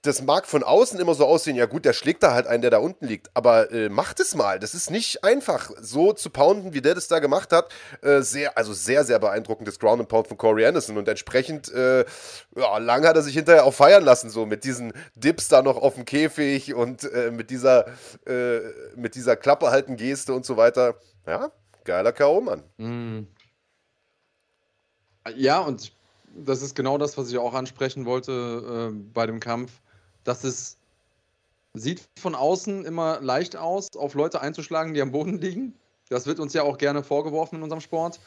das 0.02 0.22
mag 0.22 0.46
von 0.46 0.62
außen 0.62 1.00
immer 1.00 1.14
so 1.14 1.26
aussehen, 1.26 1.56
ja 1.56 1.66
gut, 1.66 1.84
der 1.84 1.92
schlägt 1.92 2.22
da 2.22 2.34
halt 2.34 2.46
einen, 2.46 2.60
der 2.60 2.70
da 2.70 2.78
unten 2.78 3.06
liegt. 3.06 3.30
Aber 3.34 3.70
äh, 3.72 3.88
macht 3.88 4.20
es 4.20 4.34
mal. 4.34 4.58
Das 4.58 4.74
ist 4.74 4.90
nicht 4.90 5.24
einfach, 5.24 5.70
so 5.80 6.12
zu 6.12 6.30
pounden, 6.30 6.74
wie 6.74 6.82
der 6.82 6.94
das 6.94 7.08
da 7.08 7.18
gemacht 7.20 7.52
hat. 7.52 7.72
Äh, 8.02 8.20
sehr, 8.20 8.56
also 8.58 8.74
sehr, 8.74 9.04
sehr 9.04 9.18
beeindruckendes 9.18 9.78
Ground 9.78 10.00
and 10.00 10.08
Pound 10.08 10.28
von 10.28 10.36
Corey 10.36 10.66
Anderson. 10.66 10.98
Und 10.98 11.08
entsprechend, 11.08 11.72
äh, 11.72 12.04
ja, 12.54 12.78
lang 12.78 13.06
hat 13.06 13.16
er 13.16 13.22
sich 13.22 13.34
hinterher 13.34 13.64
auch 13.64 13.74
feiern 13.74 14.04
lassen, 14.04 14.28
so 14.28 14.44
mit 14.44 14.64
diesen 14.64 14.92
Dips 15.14 15.48
da 15.48 15.62
noch 15.62 15.76
auf 15.78 15.94
dem 15.94 16.04
Käfig 16.04 16.74
und 16.74 17.04
äh, 17.04 17.30
mit 17.30 17.50
dieser, 17.50 17.86
äh, 18.26 18.60
mit 18.94 19.14
dieser 19.14 19.36
Klappe 19.36 19.70
halten 19.70 19.96
Geste 19.96 20.34
und 20.34 20.44
so 20.44 20.56
weiter. 20.56 20.96
Ja, 21.26 21.50
geiler 21.84 22.12
K.O., 22.12 22.40
Mann. 22.40 22.62
Mm. 22.76 23.26
Ja, 25.36 25.60
und 25.60 25.92
das 26.34 26.62
ist 26.62 26.74
genau 26.74 26.98
das, 26.98 27.16
was 27.18 27.30
ich 27.30 27.38
auch 27.38 27.54
ansprechen 27.54 28.04
wollte 28.04 28.90
äh, 28.92 28.96
bei 29.12 29.26
dem 29.26 29.40
Kampf. 29.40 29.80
Dass 30.24 30.44
es 30.44 30.78
sieht 31.74 32.08
von 32.18 32.34
außen 32.34 32.84
immer 32.84 33.20
leicht 33.20 33.56
aus, 33.56 33.88
auf 33.96 34.14
Leute 34.14 34.40
einzuschlagen, 34.40 34.94
die 34.94 35.02
am 35.02 35.12
Boden 35.12 35.38
liegen. 35.38 35.74
Das 36.08 36.26
wird 36.26 36.40
uns 36.40 36.52
ja 36.52 36.62
auch 36.62 36.78
gerne 36.78 37.02
vorgeworfen 37.02 37.56
in 37.56 37.62
unserem 37.62 37.80
Sport. 37.80 38.20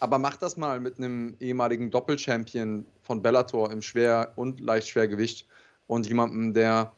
Aber 0.00 0.18
mach 0.18 0.36
das 0.36 0.56
mal 0.56 0.80
mit 0.80 0.98
einem 0.98 1.36
ehemaligen 1.40 1.90
Doppelchampion 1.90 2.86
von 3.02 3.22
Bellator 3.22 3.70
im 3.70 3.82
Schwer- 3.82 4.32
und 4.36 4.60
Leichtschwergewicht 4.60 5.46
und 5.86 6.06
jemandem, 6.06 6.54
der 6.54 6.92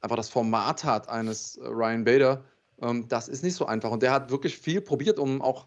einfach 0.00 0.16
das 0.16 0.28
Format 0.28 0.84
hat 0.84 1.08
eines 1.08 1.56
äh, 1.56 1.66
Ryan 1.66 2.04
Bader. 2.04 2.44
Ähm, 2.80 3.08
das 3.08 3.28
ist 3.28 3.42
nicht 3.42 3.54
so 3.54 3.66
einfach. 3.66 3.90
Und 3.90 4.02
der 4.02 4.12
hat 4.12 4.30
wirklich 4.30 4.58
viel 4.58 4.80
probiert, 4.80 5.18
um 5.18 5.42
auch 5.42 5.66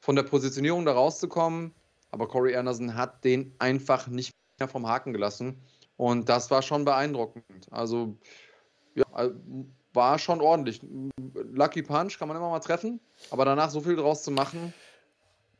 von 0.00 0.16
der 0.16 0.22
Positionierung 0.24 0.84
da 0.84 0.92
rauszukommen. 0.92 1.72
Aber 2.10 2.28
Corey 2.28 2.56
Anderson 2.56 2.96
hat 2.96 3.24
den 3.24 3.54
einfach 3.58 4.08
nicht 4.08 4.32
mehr 4.58 4.68
vom 4.68 4.86
Haken 4.86 5.12
gelassen. 5.12 5.60
Und 5.96 6.28
das 6.28 6.50
war 6.50 6.62
schon 6.62 6.84
beeindruckend. 6.84 7.66
Also, 7.70 8.16
ja, 8.94 9.04
äh, 9.16 9.30
war 9.92 10.18
schon 10.18 10.40
ordentlich. 10.40 10.80
Lucky 11.52 11.82
Punch 11.82 12.18
kann 12.18 12.28
man 12.28 12.36
immer 12.36 12.50
mal 12.50 12.60
treffen, 12.60 13.00
aber 13.30 13.44
danach 13.44 13.70
so 13.70 13.80
viel 13.80 13.96
draus 13.96 14.22
zu 14.22 14.30
machen. 14.30 14.72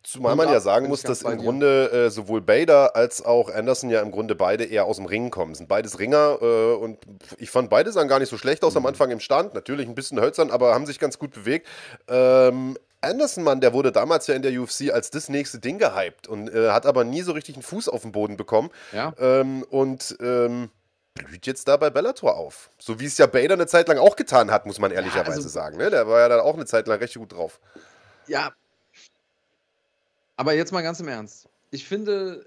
Zumal 0.03 0.35
man 0.35 0.49
ja 0.49 0.61
sagen 0.61 0.89
muss, 0.89 1.03
dass 1.03 1.23
im 1.23 1.37
Grunde 1.37 1.91
äh, 1.93 2.11
sowohl 2.11 2.41
Bader 2.41 2.97
als 2.97 3.23
auch 3.23 3.51
Anderson 3.51 3.91
ja 3.91 4.01
im 4.01 4.11
Grunde 4.11 4.35
beide 4.35 4.65
eher 4.65 4.87
aus 4.87 4.97
dem 4.97 5.05
Ringen 5.05 5.31
kommen. 5.31 5.55
Sind 5.55 5.69
beides 5.69 5.99
Ringer 5.99 6.39
äh, 6.41 6.75
und 6.75 6.99
ich 7.37 7.51
fand 7.51 7.69
beide 7.69 7.93
sahen 7.93 8.09
gar 8.09 8.19
nicht 8.19 8.31
so 8.31 8.39
schlecht 8.39 8.65
aus 8.65 8.73
mhm. 8.73 8.79
am 8.79 8.87
Anfang 8.87 9.11
im 9.11 9.21
Stand. 9.21 9.53
Natürlich 9.53 9.87
ein 9.87 9.95
bisschen 9.95 10.19
hölzern, 10.19 10.51
aber 10.51 10.73
haben 10.73 10.87
sich 10.87 10.99
ganz 10.99 11.19
gut 11.19 11.33
bewegt. 11.33 11.69
Ähm, 12.09 12.79
Anderson, 13.03 13.45
Mann, 13.45 13.61
der 13.61 13.73
wurde 13.73 13.93
damals 13.93 14.27
ja 14.27 14.35
in 14.35 14.43
der 14.43 14.59
UFC 14.61 14.91
als 14.93 15.11
das 15.11 15.29
nächste 15.29 15.59
Ding 15.59 15.79
gehypt 15.79 16.29
und 16.29 16.53
äh, 16.53 16.71
hat 16.71 16.85
aber 16.85 17.05
nie 17.05 17.23
so 17.23 17.33
richtig 17.33 17.55
einen 17.57 17.63
Fuß 17.63 17.89
auf 17.89 18.03
den 18.03 18.13
Boden 18.13 18.37
bekommen. 18.37 18.71
Ja. 18.93 19.15
Ähm, 19.19 19.63
und 19.71 20.17
ähm, 20.21 20.71
blüht 21.15 21.47
jetzt 21.47 21.67
da 21.69 21.77
bei 21.77 21.91
Bellator 21.91 22.37
auf. 22.37 22.71
So 22.79 23.01
wie 23.01 23.07
es 23.07 23.17
ja 23.19 23.27
Bader 23.27 23.55
eine 23.55 23.67
Zeit 23.67 23.89
lang 23.89 23.99
auch 23.99 24.17
getan 24.17 24.51
hat, 24.51 24.67
muss 24.67 24.79
man 24.79 24.91
ehrlicherweise 24.91 25.31
ja, 25.31 25.37
also, 25.37 25.49
sagen. 25.49 25.79
Ne? 25.79 25.91
Der 25.91 26.07
war 26.07 26.21
ja 26.21 26.29
dann 26.29 26.41
auch 26.41 26.55
eine 26.55 26.67
Zeit 26.67 26.87
lang 26.89 26.99
recht 26.99 27.15
gut 27.15 27.33
drauf. 27.33 27.59
Ja. 28.27 28.53
Aber 30.37 30.53
jetzt 30.53 30.73
mal 30.73 30.83
ganz 30.83 31.01
im 31.01 31.09
Ernst. 31.09 31.49
Ich 31.71 31.87
finde, 31.87 32.45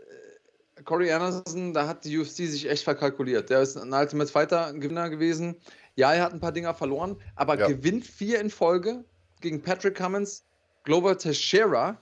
äh, 0.78 0.84
Corey 0.84 1.12
Anderson, 1.12 1.74
da 1.74 1.88
hat 1.88 2.06
die 2.06 2.18
UFC 2.18 2.48
sich 2.48 2.70
echt 2.70 2.84
verkalkuliert. 2.84 3.50
Der 3.50 3.62
ist 3.62 3.76
ein 3.76 3.92
Ultimate 3.92 4.32
Fighter 4.32 4.74
Gewinner 4.74 5.10
gewesen. 5.10 5.56
Ja, 5.96 6.14
er 6.14 6.24
hat 6.24 6.34
ein 6.34 6.40
paar 6.40 6.52
Dinger 6.52 6.74
verloren, 6.74 7.22
aber 7.36 7.58
ja. 7.58 7.68
gewinnt 7.68 8.06
vier 8.06 8.40
in 8.40 8.50
Folge 8.50 9.04
gegen 9.44 9.62
Patrick 9.62 9.96
Cummins, 9.96 10.44
Glover 10.84 11.18
Teixeira, 11.18 11.98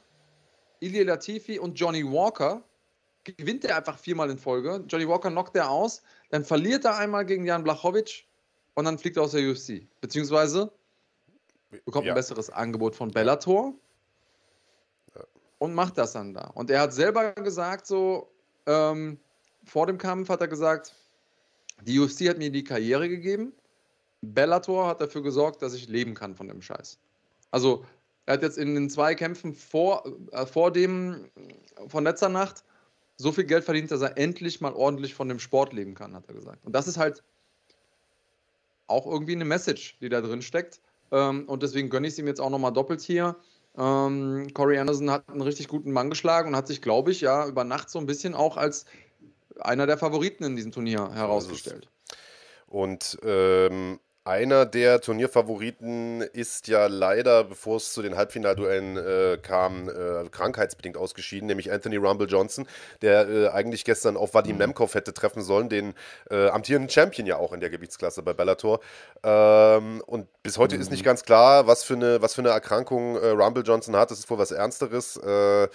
Ilia 0.79 1.03
Latifi 1.03 1.59
und 1.59 1.77
Johnny 1.77 2.05
Walker. 2.05 2.63
Gewinnt 3.23 3.65
er 3.65 3.77
einfach 3.77 3.97
viermal 3.97 4.29
in 4.29 4.37
Folge. 4.37 4.83
Johnny 4.87 5.07
Walker 5.07 5.29
knockt 5.29 5.55
er 5.55 5.69
aus, 5.69 6.01
dann 6.29 6.45
verliert 6.45 6.85
er 6.85 6.97
einmal 6.97 7.25
gegen 7.25 7.45
Jan 7.45 7.63
Blachowicz 7.63 8.23
und 8.75 8.85
dann 8.85 8.97
fliegt 8.97 9.17
er 9.17 9.23
aus 9.23 9.31
der 9.31 9.47
UFC. 9.47 9.87
Beziehungsweise 9.99 10.71
bekommt 11.85 12.05
ja. 12.05 12.13
ein 12.13 12.15
besseres 12.15 12.49
Angebot 12.49 12.95
von 12.95 13.11
Bellator 13.11 13.73
ja. 15.15 15.21
und 15.59 15.73
macht 15.73 15.97
das 15.97 16.13
dann 16.13 16.33
da. 16.33 16.51
Und 16.55 16.71
er 16.71 16.81
hat 16.81 16.93
selber 16.93 17.33
gesagt, 17.33 17.85
so 17.85 18.31
ähm, 18.65 19.19
vor 19.65 19.85
dem 19.87 19.97
Kampf 19.97 20.29
hat 20.29 20.41
er 20.41 20.47
gesagt, 20.47 20.93
die 21.83 21.99
UFC 21.99 22.29
hat 22.29 22.37
mir 22.37 22.51
die 22.51 22.63
Karriere 22.63 23.07
gegeben. 23.07 23.53
Bellator 24.21 24.87
hat 24.87 25.01
dafür 25.01 25.21
gesorgt, 25.21 25.61
dass 25.61 25.73
ich 25.73 25.87
leben 25.89 26.13
kann 26.13 26.35
von 26.35 26.47
dem 26.47 26.61
Scheiß. 26.61 26.99
Also 27.51 27.85
er 28.25 28.35
hat 28.35 28.43
jetzt 28.43 28.57
in 28.57 28.75
den 28.75 28.89
zwei 28.89 29.15
Kämpfen 29.15 29.53
vor, 29.53 30.05
äh, 30.31 30.45
vor 30.45 30.71
dem 30.71 31.29
von 31.87 32.03
letzter 32.03 32.29
Nacht 32.29 32.63
so 33.17 33.31
viel 33.31 33.43
Geld 33.43 33.63
verdient, 33.63 33.91
dass 33.91 34.01
er 34.01 34.17
endlich 34.17 34.61
mal 34.61 34.73
ordentlich 34.73 35.13
von 35.13 35.29
dem 35.29 35.39
Sport 35.39 35.73
leben 35.73 35.93
kann, 35.93 36.15
hat 36.15 36.27
er 36.27 36.33
gesagt. 36.33 36.65
Und 36.65 36.73
das 36.73 36.87
ist 36.87 36.97
halt 36.97 37.23
auch 38.87 39.05
irgendwie 39.05 39.33
eine 39.35 39.45
Message, 39.45 39.97
die 39.99 40.09
da 40.09 40.21
drin 40.21 40.41
steckt. 40.41 40.81
Ähm, 41.11 41.47
und 41.47 41.63
deswegen 41.63 41.89
gönne 41.89 42.07
ich 42.07 42.13
es 42.13 42.19
ihm 42.19 42.27
jetzt 42.27 42.41
auch 42.41 42.49
nochmal 42.49 42.73
doppelt 42.73 43.01
hier. 43.01 43.35
Ähm, 43.77 44.47
Corey 44.53 44.77
Anderson 44.77 45.11
hat 45.11 45.29
einen 45.29 45.41
richtig 45.41 45.67
guten 45.67 45.91
Mann 45.91 46.09
geschlagen 46.09 46.49
und 46.49 46.55
hat 46.55 46.67
sich, 46.67 46.81
glaube 46.81 47.11
ich, 47.11 47.21
ja 47.21 47.47
über 47.47 47.63
Nacht 47.63 47.89
so 47.89 47.99
ein 47.99 48.05
bisschen 48.05 48.33
auch 48.33 48.57
als 48.57 48.85
einer 49.59 49.87
der 49.87 49.97
Favoriten 49.97 50.43
in 50.43 50.55
diesem 50.55 50.71
Turnier 50.71 51.11
herausgestellt. 51.13 51.87
Und 52.67 53.17
ähm, 53.23 53.99
Einer 54.23 54.67
der 54.67 55.01
Turnierfavoriten 55.01 56.21
ist 56.21 56.67
ja 56.67 56.85
leider, 56.85 57.43
bevor 57.43 57.77
es 57.77 57.91
zu 57.91 58.03
den 58.03 58.17
Halbfinalduellen 58.17 58.95
äh, 58.95 59.39
kam, 59.41 59.89
äh, 59.89 60.29
krankheitsbedingt 60.29 60.95
ausgeschieden, 60.95 61.47
nämlich 61.47 61.71
Anthony 61.71 61.95
Rumble 61.95 62.27
Johnson, 62.27 62.67
der 63.01 63.27
äh, 63.27 63.47
eigentlich 63.47 63.83
gestern 63.83 64.17
auf 64.17 64.35
Vadim 64.35 64.57
mhm. 64.57 64.59
Nemkov 64.59 64.93
hätte 64.93 65.15
treffen 65.15 65.41
sollen, 65.41 65.69
den 65.69 65.95
äh, 66.29 66.49
amtierenden 66.49 66.87
Champion 66.91 67.25
ja 67.25 67.37
auch 67.37 67.51
in 67.51 67.61
der 67.61 67.71
Gewichtsklasse 67.71 68.21
bei 68.21 68.33
Bellator. 68.33 68.79
Ähm, 69.23 70.03
und 70.05 70.27
bis 70.43 70.59
heute 70.59 70.75
mhm. 70.75 70.81
ist 70.83 70.91
nicht 70.91 71.03
ganz 71.03 71.23
klar, 71.23 71.65
was 71.65 71.83
für 71.83 71.95
eine, 71.95 72.21
was 72.21 72.35
für 72.35 72.41
eine 72.41 72.49
Erkrankung 72.49 73.15
äh, 73.15 73.29
Rumble 73.29 73.63
Johnson 73.63 73.95
hat. 73.95 74.11
Das 74.11 74.19
ist 74.19 74.29
wohl 74.29 74.37
was 74.37 74.51
Ernsteres. 74.51 75.17
Äh, 75.17 75.67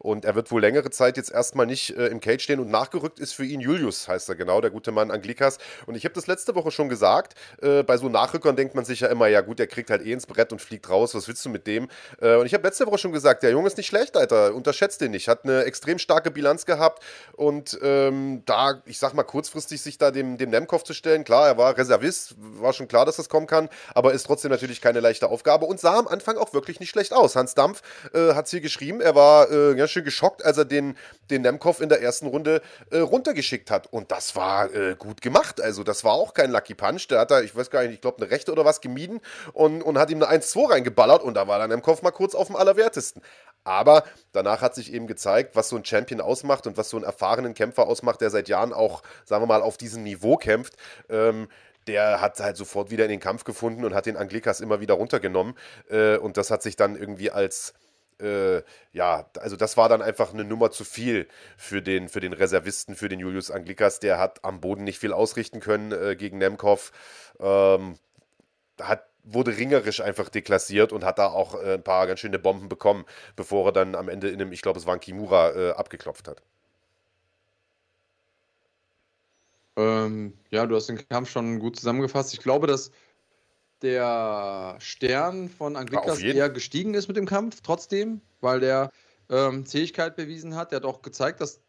und 0.00 0.24
er 0.24 0.34
wird 0.34 0.50
wohl 0.50 0.60
längere 0.60 0.90
Zeit 0.90 1.16
jetzt 1.16 1.30
erstmal 1.30 1.66
nicht 1.66 1.90
im 1.90 2.18
Cage 2.18 2.42
stehen. 2.42 2.58
Und 2.58 2.70
nachgerückt 2.72 3.20
ist 3.20 3.34
für 3.34 3.44
ihn 3.44 3.60
Julius, 3.60 4.08
heißt 4.08 4.28
er 4.28 4.34
genau, 4.34 4.60
der 4.60 4.70
gute 4.70 4.90
Mann 4.90 5.12
Anglikas. 5.12 5.58
Und 5.86 5.94
ich 5.94 6.04
habe 6.04 6.14
das 6.14 6.26
letzte 6.26 6.56
Woche 6.56 6.72
schon 6.72 6.88
gesagt, 6.88 7.36
bei 7.60 7.91
bei 7.92 7.98
so 7.98 8.08
Nachrückern 8.08 8.56
denkt 8.56 8.74
man 8.74 8.86
sich 8.86 9.00
ja 9.00 9.08
immer, 9.08 9.26
ja 9.26 9.42
gut, 9.42 9.58
der 9.58 9.66
kriegt 9.66 9.90
halt 9.90 10.00
eh 10.00 10.12
ins 10.12 10.24
Brett 10.24 10.50
und 10.50 10.62
fliegt 10.62 10.88
raus, 10.88 11.14
was 11.14 11.28
willst 11.28 11.44
du 11.44 11.50
mit 11.50 11.66
dem? 11.66 11.88
Äh, 12.22 12.36
und 12.36 12.46
ich 12.46 12.54
habe 12.54 12.66
letzte 12.66 12.86
Woche 12.86 12.96
schon 12.96 13.12
gesagt, 13.12 13.42
der 13.42 13.50
Junge 13.50 13.66
ist 13.66 13.76
nicht 13.76 13.88
schlecht, 13.88 14.16
Alter, 14.16 14.54
unterschätzt 14.54 15.02
den 15.02 15.10
nicht, 15.10 15.28
hat 15.28 15.44
eine 15.44 15.64
extrem 15.64 15.98
starke 15.98 16.30
Bilanz 16.30 16.64
gehabt. 16.64 17.02
Und 17.34 17.78
ähm, 17.82 18.44
da, 18.46 18.80
ich 18.86 18.98
sag 18.98 19.12
mal, 19.12 19.24
kurzfristig 19.24 19.82
sich 19.82 19.98
da 19.98 20.10
dem, 20.10 20.38
dem 20.38 20.48
Nemkov 20.48 20.84
zu 20.84 20.94
stellen, 20.94 21.24
klar, 21.24 21.48
er 21.48 21.58
war 21.58 21.76
Reservist, 21.76 22.34
war 22.38 22.72
schon 22.72 22.88
klar, 22.88 23.04
dass 23.04 23.16
das 23.16 23.28
kommen 23.28 23.46
kann, 23.46 23.68
aber 23.94 24.14
ist 24.14 24.24
trotzdem 24.24 24.50
natürlich 24.50 24.80
keine 24.80 25.00
leichte 25.00 25.28
Aufgabe 25.28 25.66
und 25.66 25.78
sah 25.78 25.98
am 25.98 26.08
Anfang 26.08 26.38
auch 26.38 26.54
wirklich 26.54 26.80
nicht 26.80 26.88
schlecht 26.88 27.12
aus. 27.12 27.36
Hans 27.36 27.54
Dampf 27.54 27.82
äh, 28.14 28.32
hat 28.32 28.46
es 28.46 28.52
hier 28.52 28.62
geschrieben, 28.62 29.02
er 29.02 29.14
war 29.14 29.52
äh, 29.52 29.74
ganz 29.74 29.90
schön 29.90 30.04
geschockt, 30.04 30.42
als 30.42 30.56
er 30.56 30.64
den, 30.64 30.96
den 31.28 31.42
Nemkov 31.42 31.82
in 31.82 31.90
der 31.90 32.00
ersten 32.00 32.26
Runde 32.26 32.62
äh, 32.88 33.00
runtergeschickt 33.00 33.70
hat. 33.70 33.92
Und 33.92 34.10
das 34.10 34.34
war 34.34 34.72
äh, 34.74 34.96
gut 34.98 35.20
gemacht, 35.20 35.60
also 35.60 35.84
das 35.84 36.04
war 36.04 36.14
auch 36.14 36.32
kein 36.32 36.50
Lucky 36.50 36.74
Punch, 36.74 37.08
der 37.08 37.20
hat 37.20 37.30
da, 37.30 37.42
ich 37.42 37.54
weiß 37.54 37.68
gar 37.68 37.81
nicht, 37.81 37.81
ich 37.90 38.00
glaube, 38.00 38.18
eine 38.22 38.30
Rechte 38.30 38.52
oder 38.52 38.64
was 38.64 38.80
gemieden 38.80 39.20
und, 39.52 39.82
und 39.82 39.98
hat 39.98 40.10
ihm 40.10 40.22
eine 40.22 40.42
1-2 40.42 40.70
reingeballert 40.70 41.22
und 41.22 41.34
da 41.34 41.48
war 41.48 41.58
dann 41.58 41.70
im 41.70 41.82
Kopf 41.82 42.02
mal 42.02 42.10
kurz 42.10 42.34
auf 42.34 42.46
dem 42.46 42.56
Allerwertesten. 42.56 43.22
Aber 43.64 44.04
danach 44.32 44.60
hat 44.60 44.74
sich 44.74 44.92
eben 44.92 45.06
gezeigt, 45.06 45.54
was 45.54 45.68
so 45.68 45.76
ein 45.76 45.84
Champion 45.84 46.20
ausmacht 46.20 46.66
und 46.66 46.76
was 46.76 46.90
so 46.90 46.96
einen 46.96 47.04
erfahrenen 47.04 47.54
Kämpfer 47.54 47.86
ausmacht, 47.86 48.20
der 48.20 48.30
seit 48.30 48.48
Jahren 48.48 48.72
auch, 48.72 49.02
sagen 49.24 49.42
wir 49.42 49.46
mal, 49.46 49.62
auf 49.62 49.76
diesem 49.76 50.02
Niveau 50.02 50.36
kämpft. 50.36 50.74
Ähm, 51.08 51.48
der 51.86 52.20
hat 52.20 52.38
halt 52.40 52.56
sofort 52.56 52.90
wieder 52.90 53.04
in 53.04 53.10
den 53.10 53.20
Kampf 53.20 53.44
gefunden 53.44 53.84
und 53.84 53.94
hat 53.94 54.06
den 54.06 54.16
Anglikas 54.16 54.60
immer 54.60 54.80
wieder 54.80 54.94
runtergenommen. 54.94 55.54
Äh, 55.90 56.16
und 56.16 56.36
das 56.36 56.50
hat 56.50 56.62
sich 56.62 56.76
dann 56.76 56.96
irgendwie 56.96 57.30
als 57.30 57.74
äh, 58.22 58.62
ja, 58.92 59.28
also 59.38 59.56
das 59.56 59.76
war 59.76 59.88
dann 59.88 60.02
einfach 60.02 60.32
eine 60.32 60.44
Nummer 60.44 60.70
zu 60.70 60.84
viel 60.84 61.28
für 61.56 61.82
den, 61.82 62.08
für 62.08 62.20
den 62.20 62.32
Reservisten, 62.32 62.94
für 62.94 63.08
den 63.08 63.20
Julius 63.20 63.50
Anglikas. 63.50 64.00
Der 64.00 64.18
hat 64.18 64.44
am 64.44 64.60
Boden 64.60 64.84
nicht 64.84 64.98
viel 64.98 65.12
ausrichten 65.12 65.60
können 65.60 65.92
äh, 65.92 66.16
gegen 66.16 66.38
Nemkov. 66.38 66.92
Ähm, 67.40 67.96
hat 68.80 69.04
wurde 69.24 69.56
ringerisch 69.56 70.00
einfach 70.00 70.28
deklassiert 70.28 70.92
und 70.92 71.04
hat 71.04 71.18
da 71.18 71.28
auch 71.28 71.54
äh, 71.54 71.74
ein 71.74 71.84
paar 71.84 72.06
ganz 72.06 72.20
schöne 72.20 72.38
Bomben 72.38 72.68
bekommen, 72.68 73.04
bevor 73.36 73.66
er 73.66 73.72
dann 73.72 73.94
am 73.94 74.08
Ende 74.08 74.28
in 74.28 74.40
einem, 74.40 74.52
ich 74.52 74.62
glaube, 74.62 74.78
es 74.78 74.86
war 74.86 74.94
ein 74.94 75.00
Kimura, 75.00 75.50
äh, 75.52 75.70
abgeklopft 75.72 76.28
hat. 76.28 76.42
Ähm, 79.76 80.34
ja, 80.50 80.66
du 80.66 80.76
hast 80.76 80.88
den 80.88 81.06
Kampf 81.08 81.30
schon 81.30 81.58
gut 81.58 81.76
zusammengefasst. 81.76 82.34
Ich 82.34 82.40
glaube, 82.40 82.66
dass 82.66 82.90
der 83.82 84.76
Stern 84.78 85.48
von 85.48 85.76
Anglikas 85.76 86.20
eher 86.20 86.48
gestiegen 86.50 86.94
ist 86.94 87.08
mit 87.08 87.16
dem 87.16 87.26
Kampf, 87.26 87.60
trotzdem, 87.62 88.20
weil 88.40 88.60
der 88.60 88.90
ähm, 89.28 89.66
Zähigkeit 89.66 90.16
bewiesen 90.16 90.54
hat. 90.54 90.70
Der 90.70 90.76
hat 90.76 90.84
auch 90.84 91.02
gezeigt, 91.02 91.40
dass, 91.40 91.60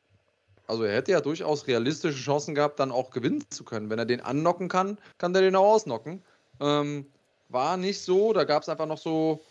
also 0.68 0.84
er 0.84 0.96
hätte 0.96 1.12
ja 1.12 1.22
durchaus 1.22 1.68
realistische 1.68 2.22
Chancen 2.22 2.56
gehabt, 2.56 2.80
dann 2.80 2.92
auch 2.92 3.10
gewinnen 3.10 3.44
zu 3.50 3.64
können. 3.64 3.90
Wenn 3.90 4.00
er 4.00 4.06
den 4.06 4.22
annocken 4.22 4.70
kann, 4.70 4.98
kann 5.18 5.34
der 5.34 5.42
den 5.42 5.56
auch 5.56 5.74
ausnocken. 5.74 6.24
Ähm, 6.60 7.08
war 7.50 7.78
nicht 7.78 8.02
so, 8.02 8.34
da 8.34 8.44
gab 8.44 8.64
es 8.64 8.70
einfach 8.70 8.88
noch 8.88 8.98
so 8.98 9.42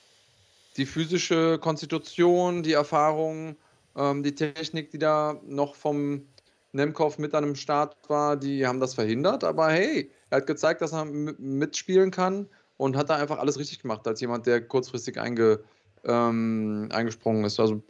die 0.76 0.86
physische 0.86 1.58
Konstitution, 1.58 2.62
die 2.62 2.72
Erfahrung, 2.72 3.56
ähm, 3.96 4.22
die 4.22 4.34
Technik, 4.34 4.90
die 4.90 4.98
da 4.98 5.40
noch 5.44 5.74
vom 5.74 6.26
Nemkov 6.72 7.18
mit 7.18 7.34
an 7.34 7.44
dem 7.44 7.54
Start 7.54 7.96
war, 8.08 8.36
die 8.36 8.66
haben 8.66 8.80
das 8.80 8.94
verhindert. 8.94 9.44
Aber 9.44 9.70
hey, 9.70 10.10
er 10.32 10.38
hat 10.38 10.46
gezeigt, 10.46 10.80
dass 10.80 10.94
er 10.94 11.04
mitspielen 11.04 12.10
kann 12.10 12.48
und 12.78 12.96
hat 12.96 13.10
da 13.10 13.16
einfach 13.16 13.38
alles 13.38 13.58
richtig 13.58 13.80
gemacht, 13.82 14.08
als 14.08 14.18
jemand, 14.22 14.46
der 14.46 14.66
kurzfristig 14.66 15.20
einge, 15.20 15.62
ähm, 16.04 16.88
eingesprungen 16.90 17.44
ist. 17.44 17.60
Also 17.60 17.82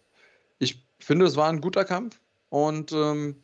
ich 0.59 0.85
finde, 0.98 1.24
es 1.26 1.37
war 1.37 1.48
ein 1.48 1.61
guter 1.61 1.85
Kampf 1.85 2.20
und 2.48 2.90
ähm, 2.90 3.40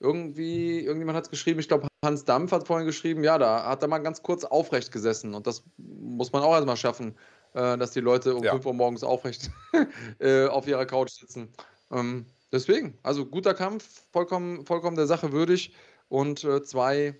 irgendwie, 0.00 0.80
irgendjemand 0.80 1.16
hat 1.16 1.26
es 1.26 1.30
geschrieben, 1.30 1.60
ich 1.60 1.68
glaube, 1.68 1.86
Hans 2.04 2.24
Dampf 2.24 2.50
hat 2.50 2.66
vorhin 2.66 2.86
geschrieben, 2.86 3.22
ja, 3.22 3.38
da 3.38 3.66
hat 3.66 3.82
er 3.82 3.88
mal 3.88 3.98
ganz 3.98 4.20
kurz 4.20 4.42
aufrecht 4.42 4.90
gesessen 4.90 5.32
und 5.32 5.46
das 5.46 5.62
muss 5.76 6.32
man 6.32 6.42
auch 6.42 6.54
erstmal 6.54 6.76
schaffen, 6.76 7.14
äh, 7.52 7.78
dass 7.78 7.92
die 7.92 8.00
Leute 8.00 8.34
um 8.34 8.42
ja. 8.42 8.50
5 8.50 8.66
Uhr 8.66 8.74
morgens 8.74 9.04
aufrecht 9.04 9.48
äh, 10.18 10.46
auf 10.46 10.66
ihrer 10.66 10.86
Couch 10.86 11.12
sitzen. 11.12 11.52
Ähm, 11.92 12.26
deswegen, 12.50 12.98
also 13.04 13.26
guter 13.26 13.54
Kampf, 13.54 14.06
vollkommen, 14.10 14.66
vollkommen 14.66 14.96
der 14.96 15.06
Sache 15.06 15.30
würdig 15.30 15.72
und 16.08 16.42
äh, 16.42 16.64
zwei 16.64 17.14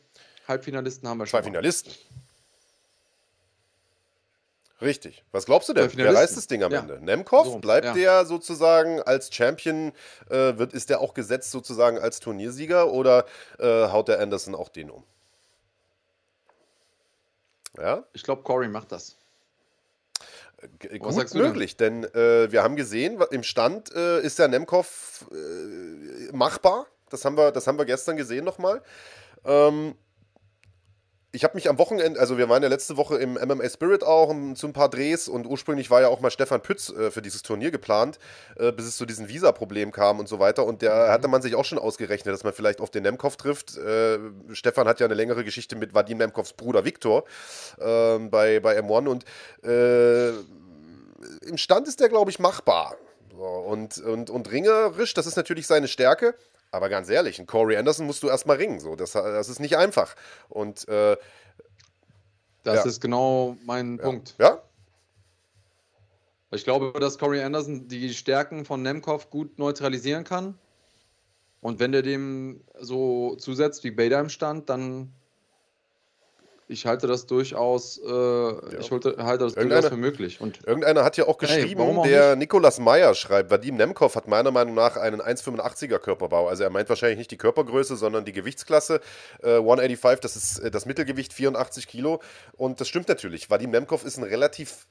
Halbfinalisten 0.46 1.08
haben 1.08 1.18
wir 1.18 1.26
schon. 1.26 1.38
Zwei 1.40 1.44
Finalisten. 1.44 1.92
Richtig. 4.80 5.24
Was 5.32 5.46
glaubst 5.46 5.68
du 5.68 5.72
denn? 5.72 5.90
Wer 5.94 6.14
reißt 6.14 6.36
das 6.36 6.46
Ding 6.46 6.62
am 6.62 6.72
ja. 6.72 6.80
Ende? 6.80 6.98
Nemkov? 7.00 7.46
So, 7.46 7.58
bleibt 7.58 7.86
ja. 7.86 7.94
der 7.94 8.26
sozusagen 8.26 9.00
als 9.02 9.32
Champion, 9.32 9.92
äh, 10.28 10.58
wird, 10.58 10.72
ist 10.72 10.90
der 10.90 11.00
auch 11.00 11.14
gesetzt 11.14 11.50
sozusagen 11.50 11.98
als 11.98 12.20
Turniersieger 12.20 12.90
oder 12.90 13.24
äh, 13.58 13.88
haut 13.88 14.08
der 14.08 14.20
Anderson 14.20 14.54
auch 14.54 14.68
den 14.68 14.90
um? 14.90 15.04
Ja? 17.78 18.04
Ich 18.12 18.22
glaube, 18.22 18.42
Corey 18.42 18.68
macht 18.68 18.92
das. 18.92 19.16
G 20.78 20.98
gut 20.98 21.34
möglich, 21.34 21.76
denn 21.76 22.04
äh, 22.04 22.50
wir 22.50 22.62
haben 22.62 22.76
gesehen, 22.76 23.20
im 23.30 23.42
Stand 23.42 23.94
äh, 23.94 24.20
ist 24.22 24.38
der 24.38 24.48
Nemkov 24.48 25.26
äh, 25.30 26.32
machbar. 26.32 26.86
Das 27.10 27.24
haben, 27.24 27.36
wir, 27.36 27.52
das 27.52 27.66
haben 27.66 27.78
wir 27.78 27.84
gestern 27.84 28.16
gesehen 28.16 28.44
nochmal. 28.44 28.82
Ähm, 29.44 29.94
ich 31.34 31.42
habe 31.42 31.56
mich 31.56 31.68
am 31.68 31.78
Wochenende, 31.78 32.18
also 32.20 32.38
wir 32.38 32.48
waren 32.48 32.62
ja 32.62 32.68
letzte 32.68 32.96
Woche 32.96 33.16
im 33.16 33.34
MMA 33.34 33.68
Spirit 33.68 34.04
auch 34.04 34.28
um, 34.28 34.54
zu 34.54 34.68
ein 34.68 34.72
paar 34.72 34.88
Drehs 34.88 35.28
und 35.28 35.46
ursprünglich 35.46 35.90
war 35.90 36.00
ja 36.00 36.08
auch 36.08 36.20
mal 36.20 36.30
Stefan 36.30 36.62
Pütz 36.62 36.90
äh, 36.90 37.10
für 37.10 37.22
dieses 37.22 37.42
Turnier 37.42 37.72
geplant, 37.72 38.20
äh, 38.56 38.70
bis 38.70 38.86
es 38.86 38.96
zu 38.96 39.04
diesem 39.04 39.28
Visa-Problem 39.28 39.90
kam 39.90 40.20
und 40.20 40.28
so 40.28 40.38
weiter. 40.38 40.64
Und 40.64 40.80
der 40.80 40.94
mhm. 40.94 41.10
hatte 41.10 41.26
man 41.28 41.42
sich 41.42 41.56
auch 41.56 41.64
schon 41.64 41.78
ausgerechnet, 41.78 42.32
dass 42.32 42.44
man 42.44 42.52
vielleicht 42.52 42.80
auf 42.80 42.90
den 42.90 43.02
Nemkov 43.02 43.36
trifft. 43.36 43.76
Äh, 43.76 44.18
Stefan 44.52 44.86
hat 44.86 45.00
ja 45.00 45.06
eine 45.06 45.14
längere 45.14 45.42
Geschichte 45.42 45.74
mit 45.74 45.92
Vadim 45.92 46.18
Nemkovs 46.18 46.52
Bruder 46.52 46.84
Viktor 46.84 47.24
ähm, 47.80 48.30
bei, 48.30 48.60
bei 48.60 48.78
M1 48.78 49.08
und 49.08 49.24
äh, 49.64 50.28
im 50.28 51.56
Stand 51.56 51.88
ist 51.88 51.98
der, 51.98 52.08
glaube 52.08 52.30
ich, 52.30 52.38
machbar. 52.38 52.96
So, 53.32 53.42
und, 53.42 53.98
und, 53.98 54.30
und 54.30 54.52
ringerisch, 54.52 55.14
das 55.14 55.26
ist 55.26 55.34
natürlich 55.36 55.66
seine 55.66 55.88
Stärke. 55.88 56.36
Aber 56.74 56.88
ganz 56.88 57.08
ehrlich, 57.08 57.38
ein 57.38 57.46
Corey 57.46 57.76
Anderson 57.76 58.04
musst 58.04 58.24
du 58.24 58.28
erstmal 58.28 58.56
ringen. 58.56 58.80
So. 58.80 58.96
Das, 58.96 59.12
das 59.12 59.48
ist 59.48 59.60
nicht 59.60 59.76
einfach. 59.76 60.16
Und 60.48 60.88
äh, 60.88 61.16
das 62.64 62.76
ja. 62.78 62.84
ist 62.84 63.00
genau 63.00 63.56
mein 63.64 63.98
ja. 63.98 64.02
Punkt. 64.02 64.34
Ja. 64.40 64.60
Ich 66.50 66.64
glaube, 66.64 66.98
dass 66.98 67.16
Corey 67.16 67.42
Anderson 67.42 67.86
die 67.86 68.12
Stärken 68.12 68.64
von 68.64 68.82
Nemkov 68.82 69.30
gut 69.30 69.56
neutralisieren 69.56 70.24
kann. 70.24 70.58
Und 71.60 71.78
wenn 71.78 71.92
der 71.92 72.02
dem 72.02 72.64
so 72.80 73.36
zusetzt 73.36 73.84
wie 73.84 73.92
Bader 73.92 74.18
im 74.18 74.28
Stand, 74.28 74.68
dann 74.68 75.12
ich 76.66 76.86
halte 76.86 77.06
das 77.06 77.26
durchaus, 77.26 77.98
äh, 77.98 78.08
ja. 78.08 78.78
ich 78.80 78.90
halte, 78.90 79.16
halte 79.18 79.44
das 79.44 79.54
durchaus 79.54 79.86
für 79.86 79.96
möglich. 79.96 80.40
Und 80.40 80.66
irgendeiner 80.66 81.04
hat 81.04 81.16
ja 81.16 81.26
auch 81.26 81.38
geschrieben, 81.38 81.80
hey, 81.80 81.98
auch 81.98 82.02
der 82.04 82.30
nicht? 82.30 82.40
Nikolas 82.40 82.78
Meyer 82.78 83.14
schreibt, 83.14 83.50
Vadim 83.50 83.76
Nemkov 83.76 84.16
hat 84.16 84.28
meiner 84.28 84.50
Meinung 84.50 84.74
nach 84.74 84.96
einen 84.96 85.20
1,85er 85.20 85.98
Körperbau. 85.98 86.48
Also 86.48 86.64
er 86.64 86.70
meint 86.70 86.88
wahrscheinlich 86.88 87.18
nicht 87.18 87.30
die 87.30 87.36
Körpergröße, 87.36 87.96
sondern 87.96 88.24
die 88.24 88.32
Gewichtsklasse. 88.32 89.00
Äh, 89.42 89.56
185, 89.56 90.20
das 90.20 90.36
ist 90.36 90.58
äh, 90.60 90.70
das 90.70 90.86
Mittelgewicht, 90.86 91.32
84 91.32 91.86
Kilo. 91.86 92.20
Und 92.52 92.80
das 92.80 92.88
stimmt 92.88 93.08
natürlich. 93.08 93.50
Vadim 93.50 93.70
Nemkov 93.70 94.04
ist 94.04 94.16
ein 94.16 94.24
relativ 94.24 94.86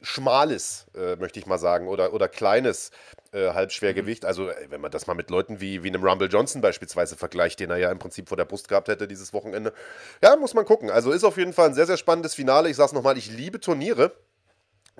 schmales, 0.00 0.86
äh, 0.94 1.16
möchte 1.16 1.38
ich 1.38 1.46
mal 1.46 1.58
sagen, 1.58 1.88
oder, 1.88 2.14
oder 2.14 2.28
kleines 2.28 2.90
äh, 3.34 3.52
Halbschwergewicht. 3.52 4.22
Mhm. 4.22 4.28
Also, 4.28 4.50
wenn 4.68 4.80
man 4.80 4.90
das 4.90 5.06
mal 5.06 5.14
mit 5.14 5.30
Leuten 5.30 5.60
wie, 5.60 5.82
wie 5.82 5.88
einem 5.88 6.04
Rumble 6.04 6.28
Johnson 6.28 6.60
beispielsweise 6.60 7.16
vergleicht, 7.16 7.60
den 7.60 7.70
er 7.70 7.76
ja 7.76 7.90
im 7.90 7.98
Prinzip 7.98 8.28
vor 8.28 8.36
der 8.36 8.44
Brust 8.44 8.68
gehabt 8.68 8.88
hätte 8.88 9.08
dieses 9.08 9.32
Wochenende. 9.32 9.72
Ja, 10.22 10.36
muss 10.36 10.54
man 10.54 10.64
gucken. 10.64 10.90
Also, 10.90 11.12
ist 11.12 11.24
auf 11.24 11.36
jeden 11.36 11.52
Fall 11.52 11.68
ein 11.68 11.74
sehr, 11.74 11.86
sehr 11.86 11.96
spannendes 11.96 12.34
Finale. 12.34 12.70
Ich 12.70 12.76
sage 12.76 12.86
es 12.86 12.92
nochmal, 12.92 13.18
ich 13.18 13.30
liebe 13.30 13.60
Turniere. 13.60 14.12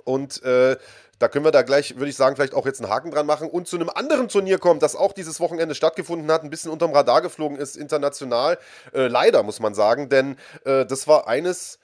Und 0.03 0.43
äh, 0.43 0.77
da 1.19 1.27
können 1.29 1.45
wir 1.45 1.51
da 1.51 1.61
gleich, 1.61 1.95
würde 1.95 2.09
ich 2.09 2.15
sagen, 2.15 2.35
vielleicht 2.35 2.53
auch 2.53 2.65
jetzt 2.65 2.81
einen 2.81 2.91
Haken 2.91 3.11
dran 3.11 3.25
machen 3.25 3.49
und 3.49 3.67
zu 3.67 3.77
einem 3.77 3.89
anderen 3.89 4.27
Turnier 4.27 4.59
kommen, 4.59 4.79
das 4.79 4.95
auch 4.95 5.13
dieses 5.13 5.39
Wochenende 5.39 5.73
stattgefunden 5.73 6.29
hat, 6.29 6.43
ein 6.43 6.49
bisschen 6.49 6.71
unterm 6.71 6.91
Radar 6.91 7.21
geflogen 7.21 7.57
ist, 7.57 7.77
international. 7.77 8.57
Äh, 8.93 9.07
leider, 9.07 9.41
muss 9.43 9.59
man 9.59 9.73
sagen, 9.73 10.09
denn 10.09 10.37
äh, 10.65 10.85
das 10.85 11.07
war 11.07 11.27
eines 11.27 11.79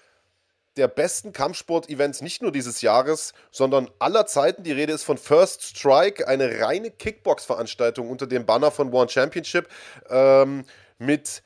der 0.78 0.88
besten 0.88 1.34
Kampfsport-Events 1.34 2.22
nicht 2.22 2.42
nur 2.42 2.52
dieses 2.52 2.82
Jahres, 2.82 3.34
sondern 3.52 3.90
aller 4.00 4.26
Zeiten. 4.26 4.64
Die 4.64 4.72
Rede 4.72 4.94
ist 4.94 5.04
von 5.04 5.18
First 5.18 5.64
Strike, 5.64 6.28
eine 6.28 6.62
reine 6.62 6.92
Kickbox-Veranstaltung 6.92 8.10
unter 8.10 8.28
dem 8.28 8.46
Banner 8.46 8.72
von 8.72 8.94
One 8.94 9.10
Championship 9.10 9.68
ähm, 10.10 10.64
mit 10.98 11.44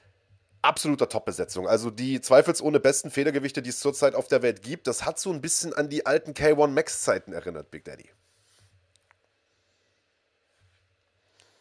absoluter 0.62 1.10
Top-Besetzung. 1.10 1.68
Also 1.68 1.90
die 1.90 2.22
zweifelsohne 2.22 2.80
besten 2.80 3.10
Federgewichte, 3.12 3.62
die 3.62 3.70
es 3.70 3.80
zurzeit 3.80 4.16
auf 4.16 4.28
der 4.28 4.42
Welt 4.42 4.62
gibt, 4.62 4.88
das 4.88 5.06
hat 5.06 5.20
so 5.20 5.32
ein 5.32 5.42
bisschen 5.42 5.74
an 5.74 5.90
die 5.90 6.06
alten 6.06 6.32
K1 6.32 6.68
Max-Zeiten 6.68 7.34
erinnert, 7.34 7.72
Big 7.72 7.86
Daddy. 7.86 8.10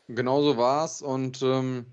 Genauso 0.08 0.58
war 0.58 0.84
es 0.84 1.00
und 1.00 1.40
ähm, 1.42 1.86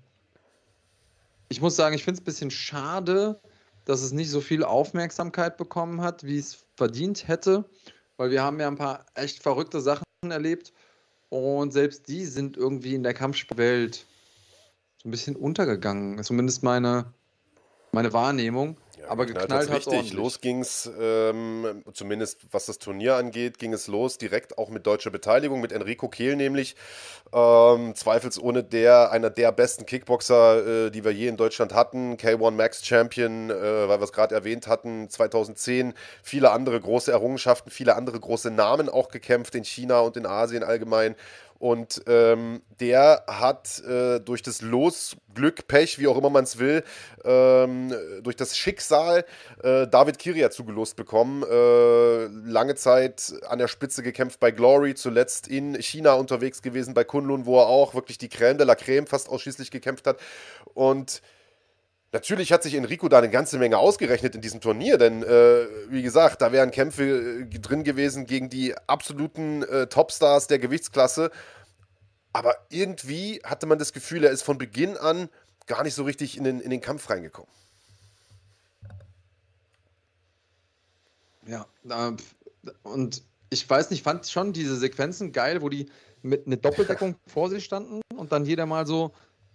ich 1.48 1.62
muss 1.62 1.76
sagen, 1.76 1.94
ich 1.94 2.04
finde 2.04 2.18
es 2.18 2.22
ein 2.22 2.24
bisschen 2.24 2.50
schade, 2.50 3.40
dass 3.84 4.02
es 4.02 4.12
nicht 4.12 4.30
so 4.30 4.40
viel 4.40 4.64
Aufmerksamkeit 4.64 5.56
bekommen 5.56 6.00
hat, 6.00 6.24
wie 6.24 6.38
es 6.38 6.64
verdient 6.76 7.28
hätte, 7.28 7.64
weil 8.16 8.30
wir 8.30 8.42
haben 8.42 8.60
ja 8.60 8.68
ein 8.68 8.76
paar 8.76 9.06
echt 9.14 9.42
verrückte 9.42 9.80
Sachen 9.80 10.04
erlebt 10.24 10.72
und 11.28 11.72
selbst 11.72 12.08
die 12.08 12.24
sind 12.26 12.56
irgendwie 12.56 12.94
in 12.94 13.02
der 13.02 13.14
Kampfsportwelt 13.14 14.06
so 15.02 15.08
ein 15.08 15.10
bisschen 15.10 15.34
untergegangen. 15.34 16.22
Zumindest 16.22 16.62
meine, 16.62 17.12
meine 17.92 18.12
Wahrnehmung. 18.12 18.76
Ja, 19.02 19.10
aber 19.10 19.26
geknallt 19.26 19.68
hat 19.68 19.70
richtig. 19.70 20.12
Los 20.12 20.40
ging 20.40 20.60
es, 20.60 20.90
ähm, 21.00 21.82
zumindest 21.92 22.40
was 22.52 22.66
das 22.66 22.78
Turnier 22.78 23.16
angeht, 23.16 23.58
ging 23.58 23.72
es 23.72 23.88
los 23.88 24.16
direkt 24.16 24.58
auch 24.58 24.68
mit 24.70 24.86
deutscher 24.86 25.10
Beteiligung, 25.10 25.60
mit 25.60 25.72
Enrico 25.72 26.08
Kehl 26.08 26.36
nämlich. 26.36 26.76
Ähm, 27.32 27.94
zweifelsohne 27.94 28.62
der, 28.62 29.10
einer 29.10 29.30
der 29.30 29.50
besten 29.52 29.86
Kickboxer, 29.86 30.86
äh, 30.86 30.90
die 30.90 31.04
wir 31.04 31.12
je 31.12 31.28
in 31.28 31.36
Deutschland 31.36 31.74
hatten. 31.74 32.16
K1 32.16 32.50
Max 32.52 32.84
Champion, 32.86 33.50
äh, 33.50 33.54
weil 33.88 33.98
wir 33.98 34.04
es 34.04 34.12
gerade 34.12 34.34
erwähnt 34.34 34.66
hatten, 34.66 35.08
2010. 35.08 35.94
Viele 36.22 36.50
andere 36.52 36.80
große 36.80 37.10
Errungenschaften, 37.10 37.70
viele 37.70 37.96
andere 37.96 38.20
große 38.20 38.50
Namen 38.50 38.88
auch 38.88 39.08
gekämpft 39.08 39.54
in 39.54 39.64
China 39.64 40.00
und 40.00 40.16
in 40.16 40.26
Asien 40.26 40.62
allgemein. 40.62 41.16
Und 41.62 42.02
ähm, 42.08 42.60
der 42.80 43.22
hat 43.28 43.78
äh, 43.84 44.18
durch 44.18 44.42
das 44.42 44.62
Los, 44.62 45.16
Glück, 45.32 45.68
Pech, 45.68 46.00
wie 46.00 46.08
auch 46.08 46.18
immer 46.18 46.28
man 46.28 46.42
es 46.42 46.58
will, 46.58 46.82
ähm, 47.24 47.94
durch 48.20 48.34
das 48.34 48.56
Schicksal 48.56 49.24
äh, 49.62 49.86
David 49.86 50.18
Kiria 50.18 50.50
zugelost 50.50 50.96
bekommen. 50.96 51.44
Äh, 51.44 52.24
lange 52.50 52.74
Zeit 52.74 53.32
an 53.48 53.60
der 53.60 53.68
Spitze 53.68 54.02
gekämpft 54.02 54.40
bei 54.40 54.50
Glory, 54.50 54.96
zuletzt 54.96 55.46
in 55.46 55.76
China 55.76 56.14
unterwegs 56.14 56.62
gewesen 56.62 56.94
bei 56.94 57.04
Kunlun, 57.04 57.46
wo 57.46 57.60
er 57.60 57.68
auch 57.68 57.94
wirklich 57.94 58.18
die 58.18 58.28
Crème 58.28 58.54
de 58.54 58.66
la 58.66 58.74
Crème 58.74 59.06
fast 59.06 59.28
ausschließlich 59.28 59.70
gekämpft 59.70 60.08
hat. 60.08 60.18
Und 60.74 61.22
Natürlich 62.12 62.52
hat 62.52 62.62
sich 62.62 62.74
Enrico 62.74 63.08
da 63.08 63.18
eine 63.18 63.30
ganze 63.30 63.56
Menge 63.56 63.78
ausgerechnet 63.78 64.34
in 64.34 64.42
diesem 64.42 64.60
Turnier, 64.60 64.98
denn 64.98 65.22
äh, 65.22 65.66
wie 65.88 66.02
gesagt, 66.02 66.42
da 66.42 66.52
wären 66.52 66.70
Kämpfe 66.70 67.04
äh, 67.04 67.58
drin 67.58 67.84
gewesen 67.84 68.26
gegen 68.26 68.50
die 68.50 68.76
absoluten 68.86 69.62
äh, 69.62 69.86
Topstars 69.86 70.46
der 70.46 70.58
Gewichtsklasse. 70.58 71.30
Aber 72.34 72.54
irgendwie 72.68 73.40
hatte 73.44 73.64
man 73.64 73.78
das 73.78 73.94
Gefühl, 73.94 74.24
er 74.24 74.30
ist 74.30 74.42
von 74.42 74.58
Beginn 74.58 74.98
an 74.98 75.30
gar 75.66 75.82
nicht 75.84 75.94
so 75.94 76.04
richtig 76.04 76.36
in 76.36 76.44
den, 76.44 76.60
in 76.60 76.68
den 76.68 76.82
Kampf 76.82 77.08
reingekommen. 77.08 77.50
Ja, 81.46 81.66
und 82.82 83.22
ich 83.48 83.68
weiß 83.68 83.90
nicht, 83.90 84.02
fand 84.02 84.28
schon 84.28 84.52
diese 84.52 84.76
Sequenzen 84.76 85.32
geil, 85.32 85.62
wo 85.62 85.70
die 85.70 85.90
mit 86.20 86.46
einer 86.46 86.56
Doppeldeckung 86.56 87.16
vor 87.26 87.48
sich 87.48 87.64
standen 87.64 88.02
und 88.14 88.32
dann 88.32 88.44
jeder 88.44 88.66
mal 88.66 88.86
so 88.86 89.12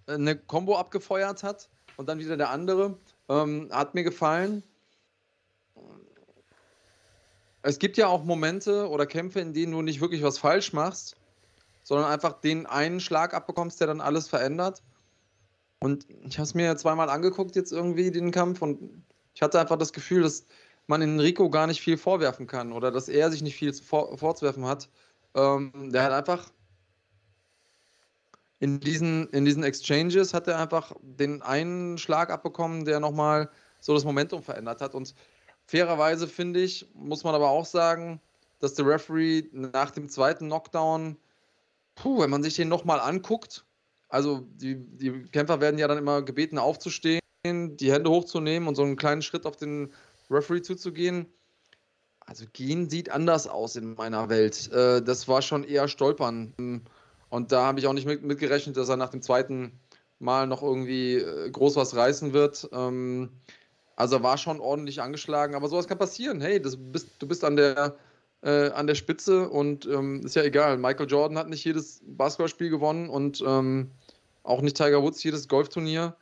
äh, 0.07 0.13
eine 0.13 0.35
Combo 0.35 0.75
abgefeuert 0.75 1.43
hat 1.43 1.69
und 1.97 2.07
dann 2.07 2.19
wieder 2.19 2.37
der 2.37 2.49
andere. 2.49 2.97
Ähm, 3.27 3.69
hat 3.71 3.93
mir 3.93 4.03
gefallen. 4.03 4.63
Es 7.63 7.79
gibt 7.79 7.97
ja 7.97 8.07
auch 8.07 8.23
Momente 8.23 8.87
oder 8.87 9.05
Kämpfe, 9.05 9.41
in 9.41 9.53
denen 9.53 9.73
du 9.73 9.81
nicht 9.81 9.99
wirklich 9.99 10.23
was 10.23 10.37
falsch 10.37 10.71
machst, 10.71 11.17
sondern 11.83 12.09
einfach 12.09 12.39
den 12.39 12.65
einen 12.65 13.01
Schlag 13.01 13.33
abbekommst, 13.33 13.81
der 13.81 13.87
dann 13.87 13.99
alles 13.99 14.29
verändert. 14.29 14.81
Und 15.79 16.07
ich 16.23 16.37
habe 16.37 16.45
es 16.45 16.53
mir 16.53 16.77
zweimal 16.77 17.09
angeguckt 17.09 17.55
jetzt 17.55 17.71
irgendwie, 17.71 18.09
den 18.09 18.31
Kampf, 18.31 18.61
und 18.61 19.03
ich 19.33 19.41
hatte 19.41 19.59
einfach 19.59 19.77
das 19.77 19.91
Gefühl, 19.91 20.23
dass 20.23 20.45
man 20.87 21.01
Enrico 21.01 21.49
gar 21.49 21.67
nicht 21.67 21.81
viel 21.81 21.97
vorwerfen 21.97 22.47
kann 22.47 22.71
oder 22.71 22.91
dass 22.91 23.09
er 23.09 23.29
sich 23.29 23.41
nicht 23.41 23.55
viel 23.55 23.73
vor, 23.73 24.17
vorzuwerfen 24.17 24.65
hat. 24.65 24.89
Ähm, 25.35 25.91
der 25.91 26.03
hat 26.03 26.13
einfach 26.13 26.49
in 28.59 28.79
diesen, 28.79 29.29
in 29.29 29.45
diesen 29.45 29.63
Exchanges 29.63 30.33
hat 30.33 30.47
er 30.47 30.59
einfach 30.59 30.93
den 31.01 31.41
einen 31.41 31.97
Schlag 31.97 32.31
abbekommen, 32.31 32.85
der 32.85 32.99
nochmal 32.99 33.49
so 33.79 33.93
das 33.93 34.03
Momentum 34.03 34.41
verändert 34.41 34.81
hat. 34.81 34.95
Und 34.95 35.13
fairerweise 35.65 36.27
finde 36.27 36.61
ich, 36.61 36.87
muss 36.93 37.23
man 37.23 37.35
aber 37.35 37.49
auch 37.49 37.65
sagen, 37.65 38.19
dass 38.59 38.73
der 38.73 38.87
Referee 38.87 39.43
nach 39.51 39.91
dem 39.91 40.09
zweiten 40.09 40.47
Knockdown, 40.47 41.17
puh, 41.95 42.21
wenn 42.21 42.31
man 42.31 42.41
sich 42.41 42.55
den 42.55 42.69
nochmal 42.69 42.99
anguckt, 42.99 43.63
also 44.09 44.47
die, 44.55 44.75
die 44.75 45.23
Kämpfer 45.31 45.61
werden 45.61 45.77
ja 45.77 45.87
dann 45.87 45.97
immer 45.97 46.21
gebeten 46.21 46.57
aufzustehen, 46.57 47.19
die 47.45 47.91
Hände 47.91 48.09
hochzunehmen 48.09 48.67
und 48.67 48.75
so 48.75 48.83
einen 48.83 48.95
kleinen 48.95 49.21
Schritt 49.21 49.45
auf 49.45 49.57
den 49.57 49.93
Referee 50.31 50.61
zuzugehen. 50.61 51.27
Also 52.19 52.45
gehen 52.51 52.89
sieht 52.89 53.09
anders 53.09 53.47
aus 53.47 53.75
in 53.75 53.93
meiner 53.93 54.29
Welt. 54.29 54.71
Äh, 54.71 55.01
das 55.01 55.27
war 55.27 55.41
schon 55.41 55.63
eher 55.63 55.87
Stolpern. 55.87 56.53
Und 57.29 57.51
da 57.51 57.65
habe 57.65 57.79
ich 57.79 57.87
auch 57.87 57.93
nicht 57.93 58.07
mit, 58.07 58.23
mitgerechnet, 58.23 58.77
dass 58.77 58.89
er 58.89 58.97
nach 58.97 59.09
dem 59.09 59.21
zweiten 59.21 59.79
Mal 60.19 60.47
noch 60.47 60.63
irgendwie 60.63 61.15
äh, 61.15 61.49
groß 61.49 61.75
was 61.75 61.95
reißen 61.95 62.33
wird. 62.33 62.69
Ähm, 62.71 63.29
also 63.95 64.17
er 64.17 64.23
war 64.23 64.37
schon 64.37 64.59
ordentlich 64.59 65.01
angeschlagen, 65.01 65.55
aber 65.55 65.67
sowas 65.67 65.87
kann 65.87 65.97
passieren. 65.97 66.41
Hey, 66.41 66.59
bist, 66.59 67.09
du 67.19 67.27
bist 67.27 67.43
an 67.43 67.55
der, 67.55 67.95
äh, 68.41 68.69
an 68.69 68.87
der 68.87 68.95
Spitze 68.95 69.49
und 69.49 69.85
ähm, 69.85 70.21
ist 70.23 70.35
ja 70.35 70.43
egal. 70.43 70.77
Michael 70.77 71.09
Jordan 71.09 71.37
hat 71.37 71.49
nicht 71.49 71.65
jedes 71.65 72.01
Basketballspiel 72.05 72.69
gewonnen 72.69 73.09
und 73.09 73.43
ähm, 73.45 73.91
auch 74.43 74.61
nicht 74.61 74.77
Tiger 74.77 75.01
Woods 75.03 75.23
jedes 75.23 75.47
Golfturnier 75.47 76.15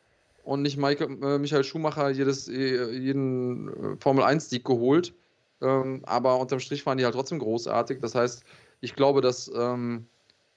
und 0.44 0.62
nicht 0.62 0.78
Michael, 0.78 1.22
äh, 1.24 1.38
Michael 1.38 1.63
Schumacher 1.63 2.10
jedes, 2.10 2.48
äh, 2.48 2.91
jeden 2.91 3.68
äh, 3.68 3.98
Formel 4.00 4.24
1-Sieg 4.24 4.63
geholt. 4.63 5.13
Ähm, 5.62 6.02
aber 6.06 6.39
unterm 6.39 6.60
Strich 6.60 6.86
waren 6.86 6.98
die 6.98 7.06
halt 7.06 7.15
trotzdem 7.15 7.39
großartig. 7.39 8.00
Das 8.02 8.15
heißt, 8.15 8.44
ich 8.82 8.96
glaube, 8.96 9.22
dass 9.22 9.52
ähm, 9.56 10.08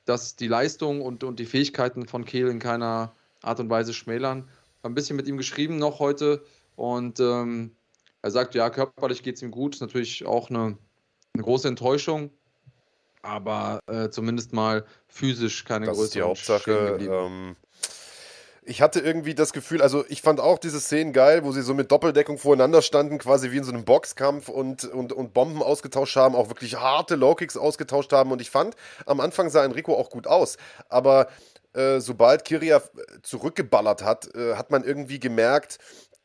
dass 0.09 0.37
die 0.37 0.49
Leistung 0.49 1.03
und, 1.03 1.23
und 1.23 1.39
die 1.39 1.45
Fähigkeiten 1.45 2.07
von 2.07 2.25
Kehl 2.25 2.49
in 2.49 2.59
keiner 2.59 3.13
Art 3.43 3.61
und 3.61 3.69
Weise 3.69 3.93
schmälern. 3.93 4.49
Ein 4.83 4.95
bisschen 4.95 5.17
mit 5.17 5.29
ihm 5.29 5.37
geschrieben 5.37 5.77
noch 5.77 5.99
heute 5.99 6.43
und 6.77 7.21
ähm, 7.21 7.73
er 8.23 8.31
sagt, 8.31 8.55
ja, 8.55 8.71
körperlich 8.71 9.23
geht 9.23 9.37
es 9.37 9.43
ihm 9.43 9.51
gut. 9.51 9.75
Ist 9.75 9.81
natürlich 9.81 10.25
auch 10.25 10.49
eine, 10.49 10.79
eine 11.35 11.43
große 11.43 11.69
Enttäuschung, 11.69 12.31
aber 13.21 13.81
äh, 13.87 14.09
zumindest 14.09 14.55
mal 14.55 14.87
physisch 15.09 15.65
keine 15.65 15.87
das 15.87 15.97
größere 15.97 16.07
ist 16.07 16.15
die 16.15 16.23
Hauptsache. 16.23 16.99
Ähm, 17.01 17.57
ich 18.69 18.83
hatte 18.83 19.01
irgendwie 19.01 19.35
das 19.35 19.55
Gefühl, 19.55 19.81
also 19.81 20.05
ich 20.09 20.21
fand 20.21 20.41
auch 20.41 20.59
diese 20.59 20.79
Szenen 20.79 21.15
geil, 21.15 21.43
wo 21.43 21.53
sie 21.53 21.63
so 21.63 21.73
mit 21.73 21.91
Doppeldeckung 21.91 22.37
voreinander 22.37 22.83
standen, 22.83 23.19
quasi 23.19 23.51
wie 23.51 23.57
in 23.57 23.65
so 23.65 23.73
einem 23.73 23.85
Boxkampf 23.85 24.51
und, 24.51 24.85
und, 24.85 25.15
und 25.15 25.33
Bomben 25.33 25.63
ausgetauscht 25.63 26.17
haben, 26.17 26.35
auch 26.35 26.49
wirklich 26.49 26.77
harte 26.77 27.15
Low-Kicks 27.15 27.57
ausgetauscht 27.57 28.13
haben. 28.13 28.31
Und 28.31 28.43
ich 28.43 28.51
fand, 28.51 28.77
am 29.07 29.21
Anfang 29.21 29.49
sah 29.49 29.65
Enrico 29.65 29.95
auch 29.95 30.11
gut 30.11 30.27
aus. 30.27 30.59
Aber 30.91 31.29
äh, 31.73 32.01
sobald 32.01 32.45
Kiria 32.45 32.83
zurückgeballert 33.23 34.05
hat, 34.05 34.35
äh, 34.35 34.57
hat 34.57 34.71
man 34.71 34.85
irgendwie 34.85 35.19
gemerkt, 35.19 35.79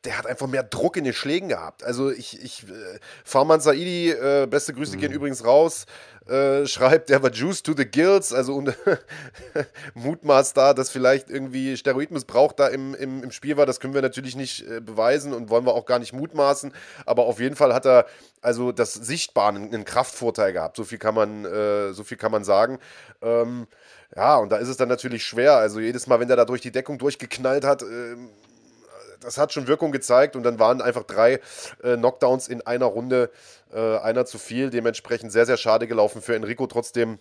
der 0.06 0.18
hat 0.18 0.28
einfach 0.28 0.48
mehr 0.48 0.64
Druck 0.64 0.98
in 0.98 1.04
den 1.04 1.14
Schlägen 1.14 1.50
gehabt. 1.50 1.84
Also 1.84 2.12
ich, 2.12 2.42
ich 2.44 2.64
äh, 2.64 3.00
Farman 3.24 3.62
Saidi, 3.62 4.12
äh, 4.12 4.48
beste 4.48 4.74
Grüße 4.74 4.98
mhm. 4.98 5.02
gehen 5.02 5.12
übrigens 5.14 5.46
raus, 5.46 5.86
äh, 6.28 6.66
schreibt, 6.68 7.10
der 7.10 7.22
war 7.24 7.32
Juice 7.32 7.64
to 7.64 7.74
the 7.76 7.86
Gills, 7.86 8.34
also 8.34 8.56
und, 8.56 8.76
Mutmaß 9.94 10.54
da, 10.54 10.74
dass 10.74 10.90
vielleicht 10.90 11.30
irgendwie 11.30 11.76
Steroidmissbrauch 11.78 12.54
da 12.54 12.68
im, 12.68 12.94
im, 12.96 13.24
im 13.24 13.32
Spiel 13.32 13.58
war, 13.58 13.66
das 13.66 13.80
können 13.80 13.94
wir 13.94 14.02
natürlich 14.02 14.36
nicht 14.36 14.68
äh, 14.68 14.80
beweisen 14.82 15.34
und 15.34 15.50
wollen 15.50 15.66
wir 15.66 15.74
auch 15.74 15.86
gar 15.86 16.00
nicht 16.00 16.14
mutmaßen, 16.14 16.74
aber 17.06 17.26
auf 17.26 17.40
jeden 17.40 17.56
Fall 17.56 17.74
hat 17.74 17.86
er 17.86 18.06
also 18.42 18.72
das 18.72 18.94
sichtbar 18.94 19.50
einen, 19.50 19.74
einen 19.74 19.86
Kraftvorteil 19.86 20.54
gehabt, 20.54 20.78
so 20.78 20.84
viel 20.84 20.98
kann 20.98 21.16
man, 21.16 21.46
äh, 21.46 21.94
so 21.94 22.04
viel 22.04 22.18
kann 22.18 22.32
man 22.32 22.44
sagen. 22.44 22.80
Ähm, 23.22 23.68
ja, 24.16 24.38
und 24.38 24.52
da 24.52 24.58
ist 24.58 24.68
es 24.68 24.78
dann 24.78 24.90
natürlich 24.90 25.24
schwer, 25.24 25.56
also 25.56 25.80
jedes 25.80 26.08
Mal, 26.08 26.20
wenn 26.20 26.28
der 26.28 26.38
da 26.38 26.46
durch 26.46 26.62
die 26.62 26.72
Deckung 26.72 27.00
durchgeknallt 27.00 27.66
hat, 27.66 27.82
ähm, 27.82 28.30
das 29.24 29.38
hat 29.38 29.54
schon 29.54 29.68
Wirkung 29.68 29.92
gezeigt 29.92 30.36
und 30.36 30.44
dann 30.44 30.60
waren 30.60 30.82
einfach 30.82 31.04
drei 31.04 31.40
äh, 31.82 31.96
Knockdowns 31.96 32.48
in 32.48 32.62
einer 32.62 32.86
Runde, 32.86 33.32
äh, 33.74 33.98
einer 33.98 34.26
zu 34.26 34.38
viel, 34.38 34.70
dementsprechend 34.70 35.32
sehr, 35.32 35.46
sehr 35.46 35.58
schade 35.58 35.88
gelaufen 35.88 36.22
für 36.22 36.36
Enrico. 36.36 36.68
Trotzdem 36.68 37.20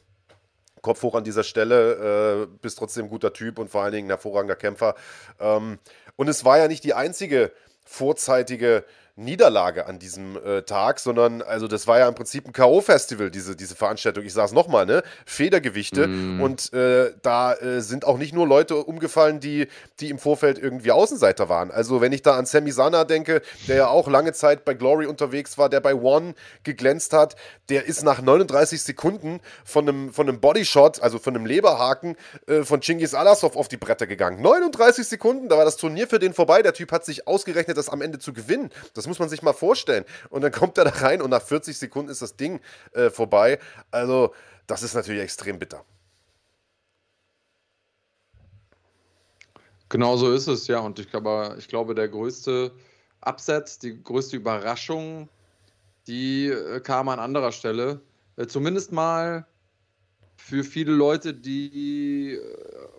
Kopf 0.83 1.03
hoch 1.03 1.15
an 1.15 1.25
dieser 1.25 1.45
Stelle, 1.45 2.43
äh, 2.43 2.57
bist 2.61 2.79
trotzdem 2.79 3.07
ein 3.07 3.11
guter 3.11 3.33
Typ 3.33 3.59
und 3.59 3.71
vor 3.71 3.83
allen 3.83 3.93
Dingen 3.93 4.09
ein 4.09 4.11
hervorragender 4.11 4.57
Kämpfer. 4.57 4.97
Ähm, 5.41 5.79
und 6.17 6.29
es 6.29 6.45
war 6.45 6.59
ja 6.59 6.69
nicht 6.69 6.85
die 6.85 6.95
einzige 6.95 7.53
vorzeitige 7.85 8.85
Niederlage 9.16 9.87
an 9.87 9.98
diesem 9.98 10.37
äh, 10.42 10.62
Tag, 10.62 10.98
sondern 10.98 11.42
also 11.42 11.68
das 11.68 11.87
war 11.87 11.98
ja 11.98 12.09
im 12.09 12.14
Prinzip 12.14 12.46
ein 12.46 12.53
K.O.-Festival, 12.53 13.29
diese, 13.29 13.55
diese 13.55 13.75
Veranstaltung. 13.75 14.25
Ich 14.25 14.33
sage 14.33 14.46
es 14.46 14.53
nochmal, 14.53 14.87
ne? 14.87 15.03
Federgewichte. 15.27 16.07
Mm. 16.09 16.40
Und 16.40 16.72
äh, 16.72 17.12
da 17.20 17.53
äh, 17.55 17.83
sind 17.83 18.07
auch 18.07 18.16
nicht 18.16 18.33
nur 18.33 18.46
Leute 18.46 18.77
umgefallen, 18.77 19.38
die, 19.38 19.68
die 20.01 20.09
im 20.09 20.18
Vorfeld 20.18 20.59
irgendwie 20.59 20.92
Außenseiter 20.92 21.51
waren. 21.51 21.70
Also 21.70 22.01
wenn 22.01 22.12
ich 22.12 22.22
da 22.22 22.37
an 22.37 22.46
Sammy 22.46 22.72
Sana 22.72 23.05
denke, 23.05 23.42
der 23.68 23.77
ja 23.77 23.88
auch 23.88 24.09
lange 24.09 24.33
Zeit 24.33 24.64
bei 24.64 24.72
Glory 24.72 25.05
unterwegs 25.05 25.59
war, 25.59 25.68
der 25.68 25.81
bei 25.81 25.94
One 25.94 26.35
geglänzt 26.64 27.12
hat, 27.12 27.37
der 27.68 27.85
ist 27.85 28.03
nach 28.03 28.22
39 28.22 28.83
Sekunden 28.83 29.40
von 29.64 29.88
einem, 29.88 30.12
von 30.12 30.29
einem 30.29 30.40
Bodyshot, 30.40 31.03
also 31.03 31.18
von 31.18 31.37
einem 31.37 31.44
Leberhaken 31.46 32.16
äh, 32.46 32.62
von 32.62 32.81
Chingis 32.81 33.14
Alasov 33.14 33.57
auf 33.57 33.68
die 33.68 33.77
Bretter 33.77 34.07
gegangen. 34.07 34.40
39 34.40 35.07
Sekunden, 35.07 35.48
da 35.48 35.59
war 35.59 35.64
das 35.64 35.77
Turnier 35.77 36.09
für 36.09 36.18
den 36.18 36.33
vorbei. 36.33 36.62
Der 36.62 36.72
Typ 36.72 36.92
hat 36.92 37.05
sich 37.05 37.27
ausgerechnet, 37.29 37.77
das 37.77 37.88
am 37.88 38.01
Ende 38.01 38.18
zu 38.18 38.33
gewinnen. 38.33 38.70
Das 38.94 39.02
muss 39.07 39.19
man 39.19 39.29
sich 39.29 39.43
mal 39.43 39.53
vorstellen. 39.53 40.05
Und 40.31 40.43
dann 40.43 40.53
kommt 40.53 40.79
er 40.79 40.85
da 40.85 40.91
rein 40.91 41.23
und 41.23 41.31
nach 41.31 41.43
40 41.43 41.77
Sekunden 41.77 42.11
ist 42.11 42.23
das 42.23 42.37
Ding 42.37 42.61
äh, 42.93 43.11
vorbei. 43.11 43.59
Also, 43.91 44.35
das 44.67 44.83
ist 44.83 44.95
natürlich 44.95 45.23
extrem 45.23 45.59
bitter. 45.59 45.85
Genau 49.88 50.17
so 50.17 50.33
ist 50.33 50.47
es, 50.47 50.69
ja. 50.69 50.79
Und 50.79 50.99
ich 50.99 51.11
glaube, 51.11 51.55
ich 51.59 51.69
glaube 51.69 51.95
der 51.95 52.09
größte 52.09 52.73
Absatz, 53.21 53.79
die 53.79 54.03
größte 54.03 54.37
Überraschung, 54.37 55.29
die 56.07 56.47
äh, 56.47 56.81
kam 56.81 57.09
an 57.09 57.19
anderer 57.19 57.53
Stelle. 57.53 58.01
Äh, 58.37 58.47
zumindest 58.47 58.93
mal 58.93 59.47
für 60.37 60.65
viele 60.65 60.93
Leute, 60.93 61.35
die 61.35 62.35
äh, 62.35 62.41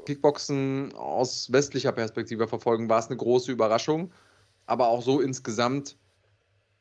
Kickboxen 0.05 0.93
aus 0.93 1.51
westlicher 1.51 1.91
Perspektive 1.91 2.47
verfolgen, 2.47 2.89
war 2.89 2.99
es 2.99 3.07
eine 3.07 3.17
große 3.17 3.51
Überraschung 3.51 4.11
aber 4.65 4.87
auch 4.87 5.01
so 5.01 5.21
insgesamt, 5.21 5.97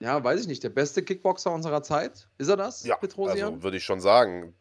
ja, 0.00 0.22
weiß 0.22 0.40
ich 0.40 0.46
nicht, 0.46 0.62
der 0.62 0.70
beste 0.70 1.02
Kickboxer 1.02 1.52
unserer 1.52 1.82
Zeit. 1.82 2.28
Ist 2.38 2.48
er 2.48 2.56
das, 2.56 2.84
ja, 2.84 2.96
Petrosian? 2.96 3.52
Also 3.52 3.62
würde 3.62 3.76
ich 3.76 3.84
schon 3.84 4.00
sagen. 4.00 4.54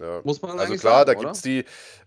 Ja. 0.00 0.20
Muss 0.24 0.40
man 0.42 0.58
Also 0.58 0.74
klar, 0.74 1.06
sagen, 1.06 1.06
da 1.06 1.14
gibt 1.14 1.36
es 1.36 1.42
die, 1.42 1.64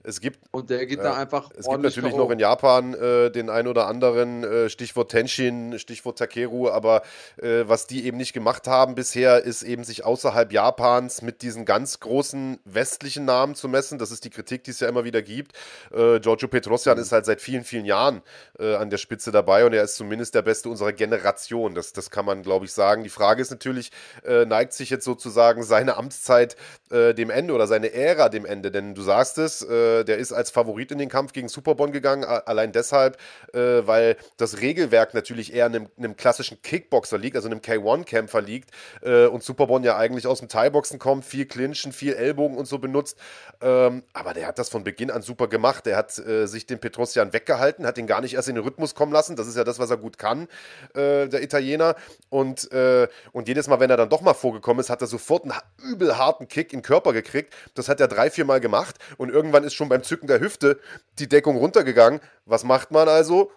es 0.07 0.21
gibt. 0.21 0.39
Und 0.51 0.69
der 0.69 0.85
geht 0.85 0.99
ja, 0.99 1.03
da 1.03 1.13
einfach. 1.15 1.51
Es 1.57 1.67
gibt 1.67 1.81
natürlich 1.81 2.15
noch 2.15 2.29
in 2.31 2.39
Japan 2.39 2.93
äh, 2.93 3.29
den 3.29 3.49
ein 3.49 3.67
oder 3.67 3.87
anderen, 3.87 4.43
äh, 4.43 4.69
Stichwort 4.69 5.11
Tenshin, 5.11 5.77
Stichwort 5.79 6.17
Takeru, 6.17 6.69
aber 6.69 7.01
äh, 7.37 7.63
was 7.67 7.87
die 7.87 8.05
eben 8.05 8.15
nicht 8.15 8.31
gemacht 8.31 8.67
haben 8.67 8.95
bisher, 8.95 9.43
ist 9.43 9.63
eben 9.63 9.83
sich 9.83 10.05
außerhalb 10.05 10.51
Japans 10.53 11.21
mit 11.21 11.41
diesen 11.41 11.65
ganz 11.65 11.99
großen 11.99 12.59
westlichen 12.63 13.25
Namen 13.25 13.55
zu 13.55 13.67
messen. 13.67 13.99
Das 13.99 14.11
ist 14.11 14.23
die 14.23 14.29
Kritik, 14.29 14.63
die 14.63 14.71
es 14.71 14.79
ja 14.79 14.87
immer 14.87 15.03
wieder 15.03 15.21
gibt. 15.21 15.53
Äh, 15.91 16.21
Giorgio 16.21 16.47
Petrosian 16.47 16.95
mhm. 16.95 17.03
ist 17.03 17.11
halt 17.11 17.25
seit 17.25 17.41
vielen, 17.41 17.65
vielen 17.65 17.85
Jahren 17.85 18.21
äh, 18.59 18.75
an 18.75 18.89
der 18.89 18.97
Spitze 18.97 19.31
dabei 19.31 19.65
und 19.65 19.73
er 19.73 19.83
ist 19.83 19.97
zumindest 19.97 20.35
der 20.35 20.41
Beste 20.41 20.69
unserer 20.69 20.93
Generation. 20.93 21.75
Das, 21.75 21.91
das 21.91 22.11
kann 22.11 22.25
man, 22.25 22.43
glaube 22.43 22.63
ich, 22.63 22.71
sagen. 22.71 23.03
Die 23.03 23.09
Frage 23.09 23.41
ist 23.41 23.51
natürlich, 23.51 23.91
äh, 24.23 24.45
neigt 24.45 24.71
sich 24.71 24.89
jetzt 24.89 25.03
sozusagen 25.03 25.63
seine 25.63 25.97
Amtszeit 25.97 26.55
dem 26.89 27.29
Ende 27.29 27.53
oder 27.53 27.67
seine 27.77 27.93
Ära 27.93 28.29
dem 28.29 28.45
Ende? 28.45 28.71
Denn 28.71 28.95
du 28.95 29.01
sagst 29.01 29.37
es, 29.37 29.59
der 29.59 30.17
ist 30.17 30.33
als 30.33 30.49
Favorit 30.49 30.91
in 30.91 30.97
den 30.97 31.09
Kampf 31.09 31.33
gegen 31.33 31.49
Superbon 31.49 31.91
gegangen, 31.91 32.23
allein 32.23 32.71
deshalb, 32.71 33.17
äh, 33.53 33.85
weil 33.85 34.17
das 34.37 34.61
Regelwerk 34.61 35.13
natürlich 35.13 35.53
eher 35.53 35.65
einem, 35.65 35.87
einem 35.97 36.15
klassischen 36.15 36.61
Kickboxer 36.61 37.17
liegt, 37.17 37.35
also 37.35 37.49
einem 37.49 37.59
K1-Kämpfer 37.59 38.41
liegt 38.41 38.71
äh, 39.01 39.25
und 39.25 39.43
Superbon 39.43 39.83
ja 39.83 39.97
eigentlich 39.97 40.27
aus 40.27 40.39
dem 40.39 40.49
Thai-Boxen 40.49 40.99
kommt, 40.99 41.25
viel 41.25 41.45
Clinchen, 41.45 41.91
viel 41.91 42.13
Ellbogen 42.13 42.57
und 42.57 42.67
so 42.67 42.79
benutzt. 42.79 43.17
Ähm, 43.61 44.03
aber 44.13 44.33
der 44.33 44.47
hat 44.47 44.59
das 44.59 44.69
von 44.69 44.83
Beginn 44.83 45.11
an 45.11 45.21
super 45.21 45.47
gemacht. 45.47 45.85
Der 45.85 45.97
hat 45.97 46.17
äh, 46.19 46.47
sich 46.47 46.65
den 46.65 46.79
Petrosian 46.79 47.33
weggehalten, 47.33 47.85
hat 47.85 47.97
ihn 47.97 48.07
gar 48.07 48.21
nicht 48.21 48.35
erst 48.35 48.49
in 48.49 48.55
den 48.55 48.63
Rhythmus 48.63 48.95
kommen 48.95 49.11
lassen. 49.11 49.35
Das 49.35 49.47
ist 49.47 49.57
ja 49.57 49.63
das, 49.63 49.79
was 49.79 49.89
er 49.89 49.97
gut 49.97 50.17
kann, 50.17 50.47
äh, 50.93 51.27
der 51.27 51.41
Italiener. 51.41 51.95
Und, 52.29 52.71
äh, 52.71 53.07
und 53.31 53.47
jedes 53.47 53.67
Mal, 53.67 53.79
wenn 53.79 53.89
er 53.89 53.97
dann 53.97 54.09
doch 54.09 54.21
mal 54.21 54.33
vorgekommen 54.33 54.79
ist, 54.79 54.89
hat 54.89 55.01
er 55.01 55.07
sofort 55.07 55.43
einen 55.43 55.53
übel 55.83 56.17
harten 56.17 56.47
Kick 56.47 56.73
in 56.73 56.79
den 56.79 56.83
Körper 56.83 57.13
gekriegt. 57.13 57.53
Das 57.73 57.89
hat 57.89 57.99
er 57.99 58.07
drei, 58.07 58.29
vier 58.29 58.45
Mal 58.45 58.59
gemacht 58.59 58.97
und 59.17 59.29
irgendwann 59.29 59.63
ist 59.63 59.73
schon 59.73 59.89
beim 59.89 60.03
Zücken 60.03 60.27
der 60.27 60.39
Hüfte 60.39 60.79
die 61.19 61.27
Deckung 61.27 61.57
runtergegangen. 61.57 62.19
Was 62.45 62.63
macht 62.63 62.91
man 62.91 63.07
also? 63.07 63.51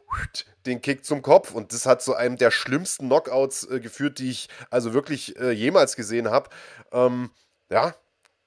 Den 0.66 0.80
Kick 0.80 1.04
zum 1.04 1.22
Kopf. 1.22 1.52
Und 1.52 1.72
das 1.72 1.86
hat 1.86 2.02
zu 2.02 2.14
einem 2.14 2.36
der 2.36 2.50
schlimmsten 2.50 3.06
Knockouts 3.06 3.64
äh, 3.70 3.80
geführt, 3.80 4.18
die 4.18 4.30
ich 4.30 4.48
also 4.70 4.92
wirklich 4.92 5.38
äh, 5.38 5.50
jemals 5.50 5.96
gesehen 5.96 6.30
habe. 6.30 6.50
Ähm, 6.92 7.30
ja, 7.70 7.94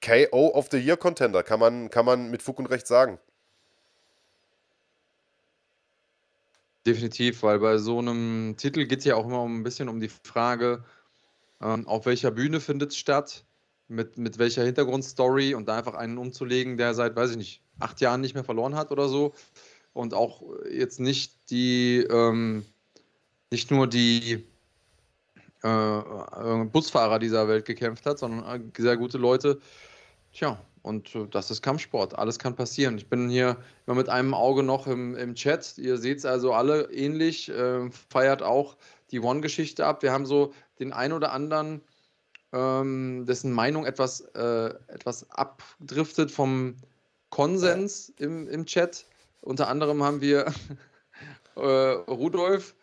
KO 0.04 0.50
of 0.54 0.68
the 0.70 0.78
Year 0.78 0.96
Contender, 0.96 1.42
kann 1.42 1.58
man, 1.58 1.90
kann 1.90 2.04
man 2.04 2.30
mit 2.30 2.42
Fug 2.42 2.58
und 2.58 2.66
Recht 2.66 2.86
sagen. 2.86 3.18
Definitiv, 6.86 7.42
weil 7.42 7.58
bei 7.60 7.78
so 7.78 7.98
einem 7.98 8.56
Titel 8.58 8.84
geht 8.84 8.98
es 8.98 9.06
ja 9.06 9.16
auch 9.16 9.24
immer 9.24 9.42
ein 9.44 9.62
bisschen 9.62 9.88
um 9.88 10.00
die 10.00 10.10
Frage, 10.10 10.84
ähm, 11.62 11.88
auf 11.88 12.04
welcher 12.04 12.30
Bühne 12.30 12.60
findet 12.60 12.90
es 12.90 12.98
statt, 12.98 13.44
mit, 13.88 14.18
mit 14.18 14.38
welcher 14.38 14.64
Hintergrundstory 14.64 15.54
und 15.54 15.68
da 15.68 15.78
einfach 15.78 15.94
einen 15.94 16.18
umzulegen, 16.18 16.76
der 16.76 16.94
seit, 16.94 17.16
weiß 17.16 17.32
ich 17.32 17.36
nicht, 17.36 17.62
acht 17.78 18.00
Jahren 18.00 18.20
nicht 18.20 18.34
mehr 18.34 18.44
verloren 18.44 18.74
hat 18.74 18.90
oder 18.90 19.08
so. 19.08 19.34
Und 19.92 20.14
auch 20.14 20.42
jetzt 20.70 21.00
nicht 21.00 21.50
die, 21.50 21.98
ähm, 22.10 22.64
nicht 23.50 23.70
nur 23.70 23.86
die 23.86 24.44
äh, 25.62 25.98
äh, 25.98 26.64
Busfahrer 26.64 27.18
dieser 27.18 27.48
Welt 27.48 27.64
gekämpft 27.64 28.04
hat, 28.06 28.18
sondern 28.18 28.72
sehr 28.76 28.96
gute 28.96 29.18
Leute. 29.18 29.60
Tja, 30.32 30.58
und 30.82 31.14
äh, 31.14 31.26
das 31.30 31.50
ist 31.50 31.62
Kampfsport. 31.62 32.18
Alles 32.18 32.38
kann 32.38 32.54
passieren. 32.54 32.98
Ich 32.98 33.08
bin 33.08 33.30
hier 33.30 33.56
immer 33.86 33.96
mit 33.96 34.08
einem 34.08 34.34
Auge 34.34 34.62
noch 34.62 34.86
im, 34.86 35.16
im 35.16 35.34
Chat. 35.34 35.78
Ihr 35.78 35.96
seht 35.96 36.18
es 36.18 36.26
also 36.26 36.52
alle 36.52 36.92
ähnlich. 36.92 37.48
Äh, 37.48 37.90
feiert 38.10 38.42
auch 38.42 38.76
die 39.10 39.20
One-Geschichte 39.20 39.86
ab. 39.86 40.02
Wir 40.02 40.12
haben 40.12 40.26
so 40.26 40.52
den 40.78 40.92
ein 40.92 41.12
oder 41.12 41.32
anderen, 41.32 41.80
ähm, 42.54 43.24
dessen 43.26 43.52
Meinung 43.52 43.84
etwas, 43.84 44.20
äh, 44.34 44.66
etwas 44.88 45.28
abdriftet 45.30 46.30
vom 46.30 46.76
Konsens 47.30 48.12
im, 48.18 48.48
im 48.48 48.64
Chat. 48.64 49.06
Unter 49.40 49.68
anderem 49.68 50.02
haben 50.02 50.20
wir 50.20 50.46
äh, 51.56 51.60
Rudolf 51.60 52.74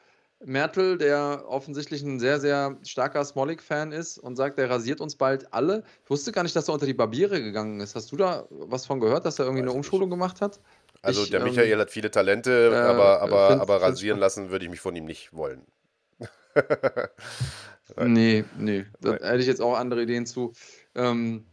Mertel, 0.43 0.97
der 0.97 1.45
offensichtlich 1.47 2.01
ein 2.01 2.19
sehr, 2.19 2.39
sehr 2.39 2.75
starker 2.83 3.23
Smolik-Fan 3.23 3.91
ist 3.91 4.17
und 4.17 4.35
sagt, 4.35 4.57
der 4.57 4.69
rasiert 4.69 4.99
uns 4.99 5.15
bald 5.15 5.53
alle. 5.53 5.83
Ich 6.03 6.09
wusste 6.09 6.31
gar 6.31 6.43
nicht, 6.43 6.55
dass 6.55 6.67
er 6.67 6.73
unter 6.73 6.87
die 6.87 6.95
Barbiere 6.95 7.41
gegangen 7.41 7.79
ist. 7.79 7.95
Hast 7.95 8.11
du 8.11 8.17
da 8.17 8.45
was 8.49 8.85
von 8.85 8.99
gehört, 8.99 9.25
dass 9.25 9.39
er 9.39 9.45
irgendwie 9.45 9.63
Weiß 9.63 9.69
eine 9.69 9.77
Umschulung 9.77 10.09
nicht. 10.09 10.17
gemacht 10.17 10.41
hat? 10.41 10.59
Also 11.03 11.23
ich, 11.23 11.29
der 11.29 11.41
Michael 11.41 11.71
ähm, 11.71 11.79
hat 11.79 11.91
viele 11.91 12.11
Talente, 12.11 12.71
äh, 12.73 12.75
aber, 12.75 13.21
aber, 13.21 13.49
find, 13.49 13.61
aber 13.61 13.81
rasieren 13.81 14.19
lassen 14.19 14.49
würde 14.49 14.65
ich 14.65 14.71
mich 14.71 14.81
von 14.81 14.95
ihm 14.95 15.05
nicht 15.05 15.31
wollen. 15.33 15.65
nee, 17.97 18.43
nee. 18.57 18.85
Da 19.01 19.13
hätte 19.13 19.37
ich 19.37 19.47
jetzt 19.47 19.61
auch 19.61 19.75
andere 19.75 20.03
Ideen 20.03 20.25
zu. 20.25 20.53
Ähm, 20.95 21.45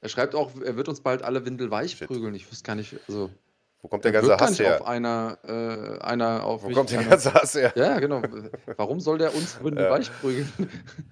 er 0.00 0.08
schreibt 0.08 0.34
auch, 0.34 0.52
er 0.60 0.76
wird 0.76 0.88
uns 0.88 1.00
bald 1.00 1.22
alle 1.22 1.44
windelweich 1.44 1.92
Shit. 1.92 2.08
prügeln. 2.08 2.34
Ich 2.34 2.50
wusste 2.50 2.64
gar 2.64 2.76
nicht, 2.76 2.96
also. 3.08 3.30
Wo 3.86 3.88
kommt 3.88 4.04
der 4.04 4.10
ganze 4.10 4.36
Hass 4.36 4.58
her? 4.58 4.80
Auf 4.80 4.88
einer, 4.88 5.38
äh, 5.46 6.02
einer 6.02 6.42
auf 6.42 6.64
Wo 6.64 6.70
kommt 6.70 6.90
der 6.90 7.04
ganze 7.04 7.32
Hass 7.32 7.54
her? 7.54 7.72
Ja, 7.76 8.00
genau. 8.00 8.20
Warum 8.76 8.98
soll 8.98 9.18
der 9.18 9.32
uns 9.32 9.62
windelweich 9.62 10.10
prügeln? 10.20 10.52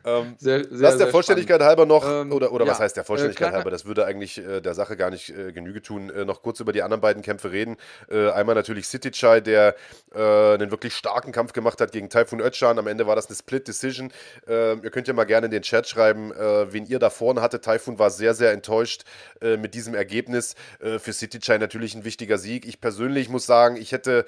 Ähm, 0.05 0.35
sehr, 0.39 0.65
sehr, 0.65 0.91
das 0.91 0.99
der 0.99 1.07
Vollständigkeit 1.07 1.61
spannend. 1.61 1.69
halber 1.69 1.87
noch, 1.87 2.05
ähm, 2.05 2.33
oder, 2.33 2.51
oder 2.51 2.65
ja, 2.65 2.73
was 2.73 2.81
heißt 2.81 2.97
der 2.97 3.05
Vollständigkeit 3.05 3.53
äh, 3.53 3.55
halber? 3.55 3.71
Das 3.71 3.85
würde 3.85 4.07
eigentlich 4.07 4.39
äh, 4.39 4.61
der 4.61 4.75
Sache 4.75 4.97
gar 4.97 5.11
nicht 5.11 5.31
äh, 5.31 5.53
Genüge 5.53 5.83
tun. 5.83 6.11
Äh, 6.11 6.25
noch 6.25 6.43
kurz 6.43 6.59
über 6.59 6.73
die 6.73 6.83
anderen 6.83 7.01
beiden 7.01 7.23
Kämpfe 7.23 7.53
reden. 7.53 7.77
Äh, 8.11 8.31
einmal 8.31 8.57
natürlich 8.57 8.89
City 8.89 9.13
Chai, 9.13 9.41
der 9.41 9.77
einen 10.13 10.71
wirklich 10.71 10.95
starken 10.95 11.33
Kampf 11.33 11.53
gemacht 11.53 11.81
hat 11.81 11.91
gegen 11.91 12.09
Typhoon 12.09 12.41
Özcan. 12.41 12.79
Am 12.79 12.87
Ende 12.87 13.07
war 13.07 13.17
das 13.17 13.27
eine 13.27 13.35
Split 13.35 13.67
Decision. 13.67 14.13
Ähm, 14.47 14.81
ihr 14.85 14.91
könnt 14.91 15.09
ja 15.09 15.15
mal 15.15 15.25
gerne 15.25 15.47
in 15.47 15.51
den 15.51 15.63
Chat 15.63 15.89
schreiben, 15.89 16.31
wen 16.31 16.87
ihr 16.87 17.01
da 17.01 17.11
vorne 17.11 17.41
hattet. 17.41 17.65
Typhoon 17.65 17.99
war 17.99 18.11
sehr, 18.11 18.35
sehr 18.35 18.53
enttäuscht 18.53 19.03
mit 19.41 19.75
diesem 19.75 19.95
Ergebnis. 19.97 20.55
für 20.79 21.13
City 21.13 21.41
Chai 21.41 21.59
natürlich 21.59 21.95
ein 21.97 22.05
wichtiger 22.05 22.39
Sieg. 22.39 22.64
Ich 22.67 22.81
persönlich 22.81 23.29
muss 23.29 23.47
sagen, 23.47 23.77
ich 23.77 23.93
hätte, 23.93 24.27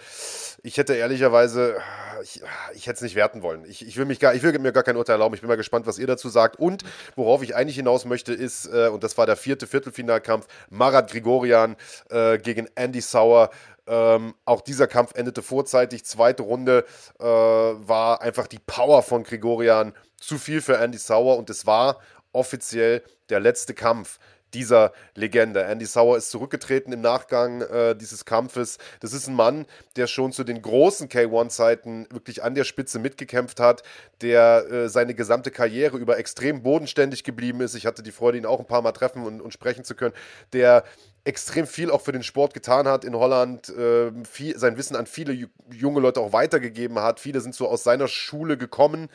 ich 0.62 0.76
hätte 0.76 0.94
ehrlicherweise, 0.94 1.76
ich, 2.22 2.42
ich 2.74 2.86
hätte 2.86 2.96
es 2.96 3.02
nicht 3.02 3.14
werten 3.14 3.42
wollen. 3.42 3.64
Ich, 3.66 3.86
ich, 3.86 3.96
will 3.96 4.04
mich 4.04 4.20
gar, 4.20 4.34
ich 4.34 4.42
will 4.42 4.58
mir 4.58 4.72
gar 4.72 4.82
kein 4.82 4.96
Urteil 4.96 5.14
erlauben. 5.14 5.34
Ich 5.34 5.40
bin 5.40 5.48
mal 5.48 5.56
gespannt, 5.56 5.86
was 5.86 5.98
ihr 5.98 6.06
dazu 6.06 6.28
sagt. 6.28 6.58
Und 6.58 6.82
worauf 7.14 7.42
ich 7.42 7.54
eigentlich 7.54 7.76
hinaus 7.76 8.04
möchte, 8.04 8.32
ist, 8.32 8.66
äh, 8.66 8.88
und 8.88 9.04
das 9.04 9.16
war 9.18 9.26
der 9.26 9.36
vierte 9.36 9.66
Viertelfinalkampf, 9.66 10.46
Marat 10.70 11.10
Grigorian 11.10 11.76
äh, 12.10 12.38
gegen 12.38 12.68
Andy 12.74 13.00
Sauer. 13.00 13.50
Ähm, 13.86 14.34
auch 14.44 14.62
dieser 14.62 14.86
Kampf 14.88 15.14
endete 15.14 15.42
vorzeitig. 15.42 16.04
Zweite 16.04 16.42
Runde 16.42 16.84
äh, 17.20 17.24
war 17.24 18.20
einfach 18.20 18.46
die 18.46 18.58
Power 18.58 19.02
von 19.02 19.22
Grigorian 19.22 19.92
zu 20.18 20.38
viel 20.38 20.60
für 20.60 20.78
Andy 20.78 20.98
Sauer 20.98 21.36
und 21.36 21.50
es 21.50 21.66
war 21.66 22.00
offiziell 22.32 23.02
der 23.28 23.40
letzte 23.40 23.74
Kampf 23.74 24.18
dieser 24.56 24.92
Legende. 25.14 25.64
Andy 25.64 25.84
Sauer 25.84 26.16
ist 26.16 26.30
zurückgetreten 26.30 26.90
im 26.92 27.02
Nachgang 27.02 27.60
äh, 27.60 27.94
dieses 27.94 28.24
Kampfes. 28.24 28.78
Das 29.00 29.12
ist 29.12 29.28
ein 29.28 29.34
Mann, 29.34 29.66
der 29.96 30.06
schon 30.06 30.32
zu 30.32 30.44
den 30.44 30.62
großen 30.62 31.10
K1-Zeiten 31.10 32.06
wirklich 32.10 32.42
an 32.42 32.54
der 32.54 32.64
Spitze 32.64 32.98
mitgekämpft 32.98 33.60
hat, 33.60 33.82
der 34.22 34.66
äh, 34.70 34.88
seine 34.88 35.14
gesamte 35.14 35.50
Karriere 35.50 35.98
über 35.98 36.18
extrem 36.18 36.62
bodenständig 36.62 37.22
geblieben 37.22 37.60
ist. 37.60 37.74
Ich 37.74 37.84
hatte 37.84 38.02
die 38.02 38.12
Freude, 38.12 38.38
ihn 38.38 38.46
auch 38.46 38.58
ein 38.58 38.66
paar 38.66 38.80
Mal 38.80 38.92
treffen 38.92 39.24
und, 39.24 39.42
und 39.42 39.52
sprechen 39.52 39.84
zu 39.84 39.94
können. 39.94 40.14
Der 40.54 40.84
extrem 41.24 41.66
viel 41.66 41.90
auch 41.90 42.00
für 42.00 42.12
den 42.12 42.22
Sport 42.22 42.54
getan 42.54 42.88
hat 42.88 43.04
in 43.04 43.14
Holland, 43.14 43.68
äh, 43.68 44.10
viel, 44.24 44.58
sein 44.58 44.78
Wissen 44.78 44.96
an 44.96 45.06
viele 45.06 45.50
junge 45.70 46.00
Leute 46.00 46.20
auch 46.20 46.32
weitergegeben 46.32 46.98
hat. 47.00 47.20
Viele 47.20 47.40
sind 47.42 47.54
so 47.54 47.68
aus 47.68 47.82
seiner 47.82 48.08
Schule 48.08 48.56
gekommen. 48.56 49.10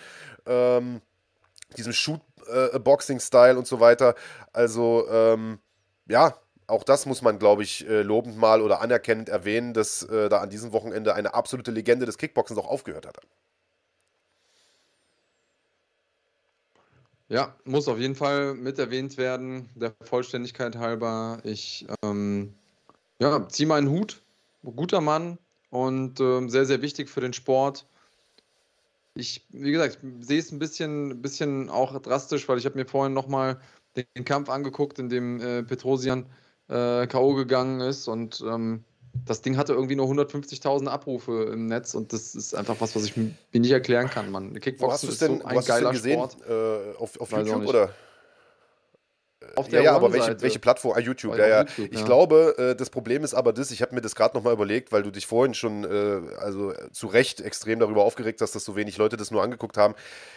Ähm, 0.46 1.02
diesem 1.78 1.94
Shoot-Boxing-Style 1.94 2.31
äh, 2.52 3.56
und 3.58 3.68
so 3.68 3.80
weiter. 3.80 4.16
Also, 4.54 5.08
ähm, 5.10 5.60
ja, 6.08 6.36
auch 6.68 6.84
das 6.84 7.06
muss 7.06 7.22
man, 7.22 7.40
glaube 7.40 7.64
ich, 7.64 7.88
äh, 7.88 8.02
lobend 8.02 8.38
mal 8.38 8.62
oder 8.62 8.82
anerkennend 8.82 9.30
erwähnen, 9.30 9.74
dass 9.74 10.04
äh, 10.04 10.30
da 10.30 10.40
an 10.40 10.50
diesem 10.50 10.72
Wochenende 10.72 11.16
eine 11.16 11.34
absolute 11.34 11.72
Legende 11.72 12.06
des 12.06 12.18
Kickboxens 12.18 12.60
auch 12.60 12.68
aufgehört 12.68 13.06
hat. 13.06 13.18
Ja, 17.28 17.56
muss 17.64 17.88
auf 17.88 17.98
jeden 17.98 18.16
Fall 18.16 18.54
mit 18.56 18.78
erwähnt 18.78 19.18
werden, 19.18 19.70
der 19.76 19.94
Vollständigkeit 20.02 20.76
halber. 20.76 21.40
Ich 21.44 21.86
ähm, 22.04 22.54
ja, 23.20 23.48
ziehe 23.48 23.68
meinen 23.68 23.90
Hut. 23.90 24.22
Guter 24.64 25.02
Mann 25.02 25.38
und 25.70 26.20
ähm, 26.20 26.50
sehr, 26.50 26.66
sehr 26.66 26.82
wichtig 26.82 27.10
für 27.10 27.22
den 27.22 27.34
Sport. 27.34 27.86
Ich, 29.22 29.46
wie 29.52 29.72
gesagt, 29.72 30.00
sehe 30.20 30.40
es 30.40 30.52
ein 30.52 30.60
bisschen, 30.60 31.22
bisschen 31.22 31.70
auch 31.70 31.98
drastisch, 32.02 32.50
weil 32.50 32.58
ich 32.58 32.66
habe 32.66 32.78
mir 32.78 32.86
vorhin 32.86 33.14
nochmal 33.14 33.60
den 33.96 34.26
Kampf 34.26 34.50
angeguckt, 34.50 34.98
in 35.00 35.10
dem 35.10 35.40
äh, 35.40 35.64
Petrosian 35.64 36.26
äh, 36.70 37.06
K.O. 37.06 37.36
gegangen 37.36 37.82
ist 37.82 38.08
und 38.08 38.44
ähm, 38.48 38.84
das 39.26 39.42
Ding 39.42 39.58
hatte 39.58 39.74
irgendwie 39.74 39.96
nur 39.96 40.08
150.000 40.08 40.88
Abrufe 40.88 41.50
im 41.54 41.68
Netz 41.68 41.94
und 41.94 42.14
das 42.14 42.34
ist 42.34 42.56
einfach 42.56 42.78
was, 42.80 42.96
was 42.96 43.04
ich 43.04 43.16
mir 43.18 43.34
nicht 43.54 43.72
erklären 43.72 44.10
kann, 44.10 44.32
Mann. 44.32 44.60
Kickboxen 44.60 45.10
ist 45.10 45.22
denn, 45.22 45.40
so 45.40 45.46
ein 45.46 45.64
geiler 45.64 45.94
Sport. 45.94 46.38
Äh, 46.48 46.98
auf, 46.98 47.20
auf 47.20 47.32
YouTube 47.32 47.68
oder? 47.68 47.94
Auf 49.56 49.68
der 49.68 49.80
ja, 49.80 49.92
ja 49.92 49.96
aber 49.96 50.14
welche, 50.14 50.42
welche 50.42 50.60
Plattform? 50.60 50.94
Ah, 50.96 51.00
YouTube, 51.00 51.38
ja, 51.38 51.48
ja. 51.48 51.60
YouTube, 51.62 51.90
ich 51.92 52.00
ja. 52.00 52.06
glaube, 52.06 52.56
äh, 52.58 52.76
das 52.76 52.90
Problem 52.90 53.24
ist 53.24 53.34
aber 53.34 53.54
das, 53.54 53.72
ich 53.72 53.82
habe 53.82 53.96
mir 53.96 54.02
das 54.02 54.16
gerade 54.16 54.36
nochmal 54.36 54.54
überlegt, 54.54 54.92
weil 54.92 55.04
du 55.04 55.12
dich 55.12 55.28
vorhin 55.28 55.54
schon, 55.54 55.84
äh, 55.84 56.36
also 56.38 56.74
zu 56.92 57.08
Recht 57.08 57.42
extrem 57.42 57.80
darüber 57.80 58.04
aufgeregt 58.04 58.42
hast, 58.42 58.56
dass 58.56 58.64
so 58.64 58.76
wenig 58.76 58.98
Leute 58.98 59.18
das 59.18 59.32
nur 59.32 59.44
angeguckt 59.44 59.78
haben. 59.78 59.96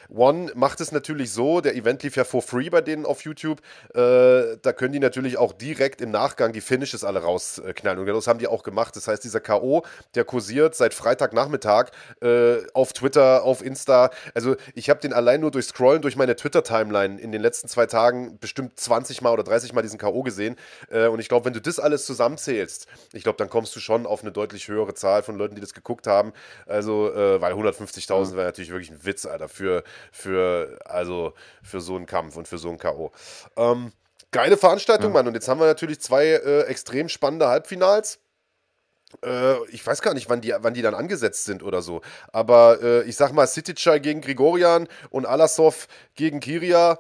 One 0.09 0.51
macht 0.55 0.81
es 0.81 0.93
natürlich 0.93 1.33
so, 1.33 1.61
der 1.61 1.75
Event 1.75 2.03
lief 2.03 2.17
ja 2.17 2.25
for 2.25 2.43
free 2.43 2.71
bei 2.71 2.81
denen 2.81 3.07
auf 3.07 3.23
YouTube, 3.23 3.61
äh, 3.95 4.57
da 4.61 4.73
können 4.73 4.93
die 4.93 4.99
natürlich 4.99 5.39
auch 5.39 5.53
direkt 5.53 6.01
im 6.01 6.11
Nachgang 6.11 6.53
die 6.53 6.61
Finishes 6.61 7.05
alle 7.05 7.21
rausknallen 7.21 7.99
und 7.99 8.07
das 8.07 8.27
haben 8.27 8.39
die 8.39 8.47
auch 8.47 8.63
gemacht. 8.63 8.97
Das 8.97 9.09
heißt, 9.09 9.25
dieser 9.25 9.41
K.O., 9.41 9.83
der 10.15 10.25
kursiert 10.25 10.75
seit 10.75 10.95
Freitagnachmittag 10.95 11.91
äh, 12.21 12.57
auf 12.75 12.93
Twitter, 12.93 13.45
auf 13.45 13.65
Insta, 13.65 14.11
also 14.35 14.57
ich 14.75 14.91
habe 14.91 15.01
den 15.01 15.13
allein 15.13 15.41
nur 15.41 15.51
durch 15.51 15.67
Scrollen 15.67 16.03
durch 16.03 16.17
meine 16.17 16.37
Twitter-Timeline 16.37 17.21
in 17.21 17.33
den 17.33 17.41
letzten 17.41 17.69
zwei 17.69 17.87
Tagen 17.87 18.39
bestimmt 18.39 18.79
20 18.79 19.04
20 19.05 19.21
Mal 19.23 19.33
oder 19.33 19.43
30 19.43 19.73
Mal 19.73 19.83
diesen 19.83 19.99
K.O. 19.99 20.23
gesehen. 20.23 20.57
Äh, 20.91 21.07
und 21.09 21.21
ich 21.21 21.29
glaube, 21.29 21.45
wenn 21.45 21.53
du 21.53 21.61
das 21.61 21.79
alles 21.79 22.07
zusammenzählst, 22.07 22.87
ich 23.13 23.23
glaube, 23.23 23.37
dann 23.37 23.51
kommst 23.51 23.77
du 23.77 23.81
schon 23.81 24.07
auf 24.07 24.23
eine 24.23 24.33
deutlich 24.33 24.69
höhere 24.69 24.95
Zahl 24.95 25.23
von 25.23 25.37
Leuten, 25.37 25.55
die 25.55 25.61
das 25.61 25.75
geguckt 25.75 26.07
haben. 26.07 26.33
Also, 26.67 27.13
äh, 27.13 27.41
weil 27.41 27.53
150.000 27.53 28.35
wäre 28.35 28.47
natürlich 28.47 28.71
wirklich 28.71 28.91
ein 28.91 29.05
Witz, 29.05 29.27
Alter, 29.27 29.49
für, 29.49 29.85
für, 30.11 30.79
also, 30.87 31.35
für 31.63 31.81
so 31.81 31.97
einen 31.97 32.07
Kampf 32.07 32.37
und 32.37 32.49
für 32.49 32.59
so 32.59 32.69
einen 32.69 32.79
K.O. 32.79 33.13
Ähm, 33.57 33.93
geile 34.31 34.57
Veranstaltung, 34.57 35.11
ja. 35.11 35.15
Mann. 35.15 35.29
Und 35.29 35.35
jetzt 35.35 35.49
haben 35.49 35.61
wir 35.61 35.67
natürlich 35.67 36.01
zwei 36.01 36.27
äh, 36.27 36.63
extrem 36.63 37.09
spannende 37.09 37.49
Halbfinals 37.49 38.19
äh, 39.25 39.65
ich 39.69 39.87
weiß 39.87 40.03
gar 40.03 40.13
nicht, 40.15 40.29
wann 40.29 40.41
die, 40.41 40.53
wann 40.59 40.75
die 40.75 40.83
dann 40.83 40.95
angesetzt 40.95 41.45
sind 41.45 41.63
oder 41.63 41.83
so. 41.83 42.01
Aber 42.33 42.83
äh, 42.83 43.03
ich 43.03 43.15
sag 43.15 43.33
mal, 43.33 43.47
Sitica 43.47 43.99
gegen 43.99 44.21
Grigorian 44.21 44.89
und 45.11 45.25
Alasov 45.25 45.87
gegen 46.17 46.41
Kiria. 46.41 46.99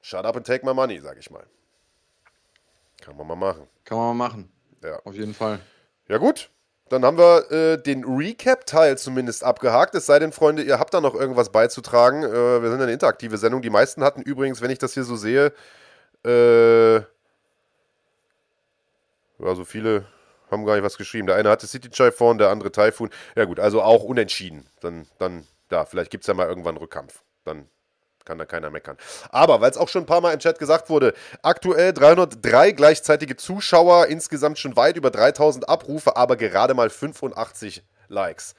Shut 0.00 0.24
up 0.24 0.36
and 0.36 0.46
take 0.46 0.64
my 0.64 0.74
money, 0.74 1.00
sag 1.00 1.18
ich 1.18 1.30
mal. 1.30 1.46
Kann 3.00 3.16
man 3.16 3.26
mal 3.26 3.36
machen. 3.36 3.66
Kann 3.84 3.98
man 3.98 4.16
mal 4.16 4.28
machen. 4.28 4.52
Ja. 4.82 4.98
Auf 5.04 5.14
jeden 5.14 5.34
Fall. 5.34 5.60
Ja, 6.08 6.18
gut. 6.18 6.50
Dann 6.88 7.04
haben 7.04 7.18
wir 7.18 7.50
äh, 7.52 7.80
den 7.80 8.04
Recap-Teil 8.04 8.98
zumindest 8.98 9.44
abgehakt. 9.44 9.94
Es 9.94 10.06
sei 10.06 10.18
denn, 10.18 10.32
Freunde, 10.32 10.62
ihr 10.62 10.80
habt 10.80 10.92
da 10.92 11.00
noch 11.00 11.14
irgendwas 11.14 11.52
beizutragen. 11.52 12.24
Äh, 12.24 12.62
wir 12.62 12.70
sind 12.70 12.82
eine 12.82 12.92
interaktive 12.92 13.38
Sendung. 13.38 13.62
Die 13.62 13.70
meisten 13.70 14.02
hatten 14.02 14.22
übrigens, 14.22 14.60
wenn 14.60 14.70
ich 14.70 14.78
das 14.78 14.94
hier 14.94 15.04
so 15.04 15.14
sehe, 15.14 15.52
äh, 16.24 16.96
ja, 16.96 17.04
so 19.54 19.64
viele 19.64 20.06
haben 20.50 20.66
gar 20.66 20.74
nicht 20.74 20.82
was 20.82 20.98
geschrieben. 20.98 21.28
Der 21.28 21.36
eine 21.36 21.48
hatte 21.48 21.68
City 21.68 21.90
Chai 21.90 22.10
vorn, 22.10 22.38
der 22.38 22.50
andere 22.50 22.72
Typhoon. 22.72 23.10
Ja, 23.36 23.44
gut, 23.44 23.60
also 23.60 23.82
auch 23.82 24.02
unentschieden. 24.02 24.66
Dann, 24.80 25.06
dann, 25.18 25.46
ja, 25.70 25.84
vielleicht 25.84 26.10
gibt 26.10 26.24
es 26.24 26.28
ja 26.28 26.34
mal 26.34 26.48
irgendwann 26.48 26.74
einen 26.74 26.82
Rückkampf. 26.82 27.22
Dann 27.44 27.68
kann 28.24 28.38
da 28.38 28.44
keiner 28.44 28.70
meckern. 28.70 28.96
Aber, 29.30 29.60
weil 29.60 29.70
es 29.70 29.76
auch 29.76 29.88
schon 29.88 30.02
ein 30.02 30.06
paar 30.06 30.20
Mal 30.20 30.32
im 30.32 30.40
Chat 30.40 30.58
gesagt 30.58 30.90
wurde, 30.90 31.14
aktuell 31.42 31.92
303 31.92 32.72
gleichzeitige 32.72 33.36
Zuschauer, 33.36 34.06
insgesamt 34.06 34.58
schon 34.58 34.76
weit 34.76 34.96
über 34.96 35.10
3000 35.10 35.68
Abrufe, 35.68 36.16
aber 36.16 36.36
gerade 36.36 36.74
mal 36.74 36.90
85 36.90 37.82
Likes. 38.08 38.54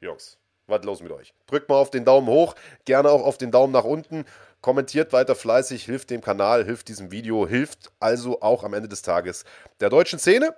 Jungs, 0.00 0.38
was 0.66 0.84
los 0.84 1.02
mit 1.02 1.12
euch? 1.12 1.34
Drückt 1.46 1.68
mal 1.68 1.76
auf 1.76 1.90
den 1.90 2.04
Daumen 2.04 2.26
hoch, 2.26 2.54
gerne 2.84 3.10
auch 3.10 3.22
auf 3.24 3.38
den 3.38 3.50
Daumen 3.50 3.72
nach 3.72 3.84
unten. 3.84 4.24
Kommentiert 4.60 5.12
weiter 5.12 5.34
fleißig, 5.34 5.84
hilft 5.84 6.10
dem 6.10 6.22
Kanal, 6.22 6.64
hilft 6.64 6.88
diesem 6.88 7.10
Video, 7.10 7.46
hilft 7.46 7.92
also 8.00 8.40
auch 8.40 8.64
am 8.64 8.72
Ende 8.72 8.88
des 8.88 9.02
Tages 9.02 9.44
der 9.80 9.90
deutschen 9.90 10.18
Szene. 10.18 10.54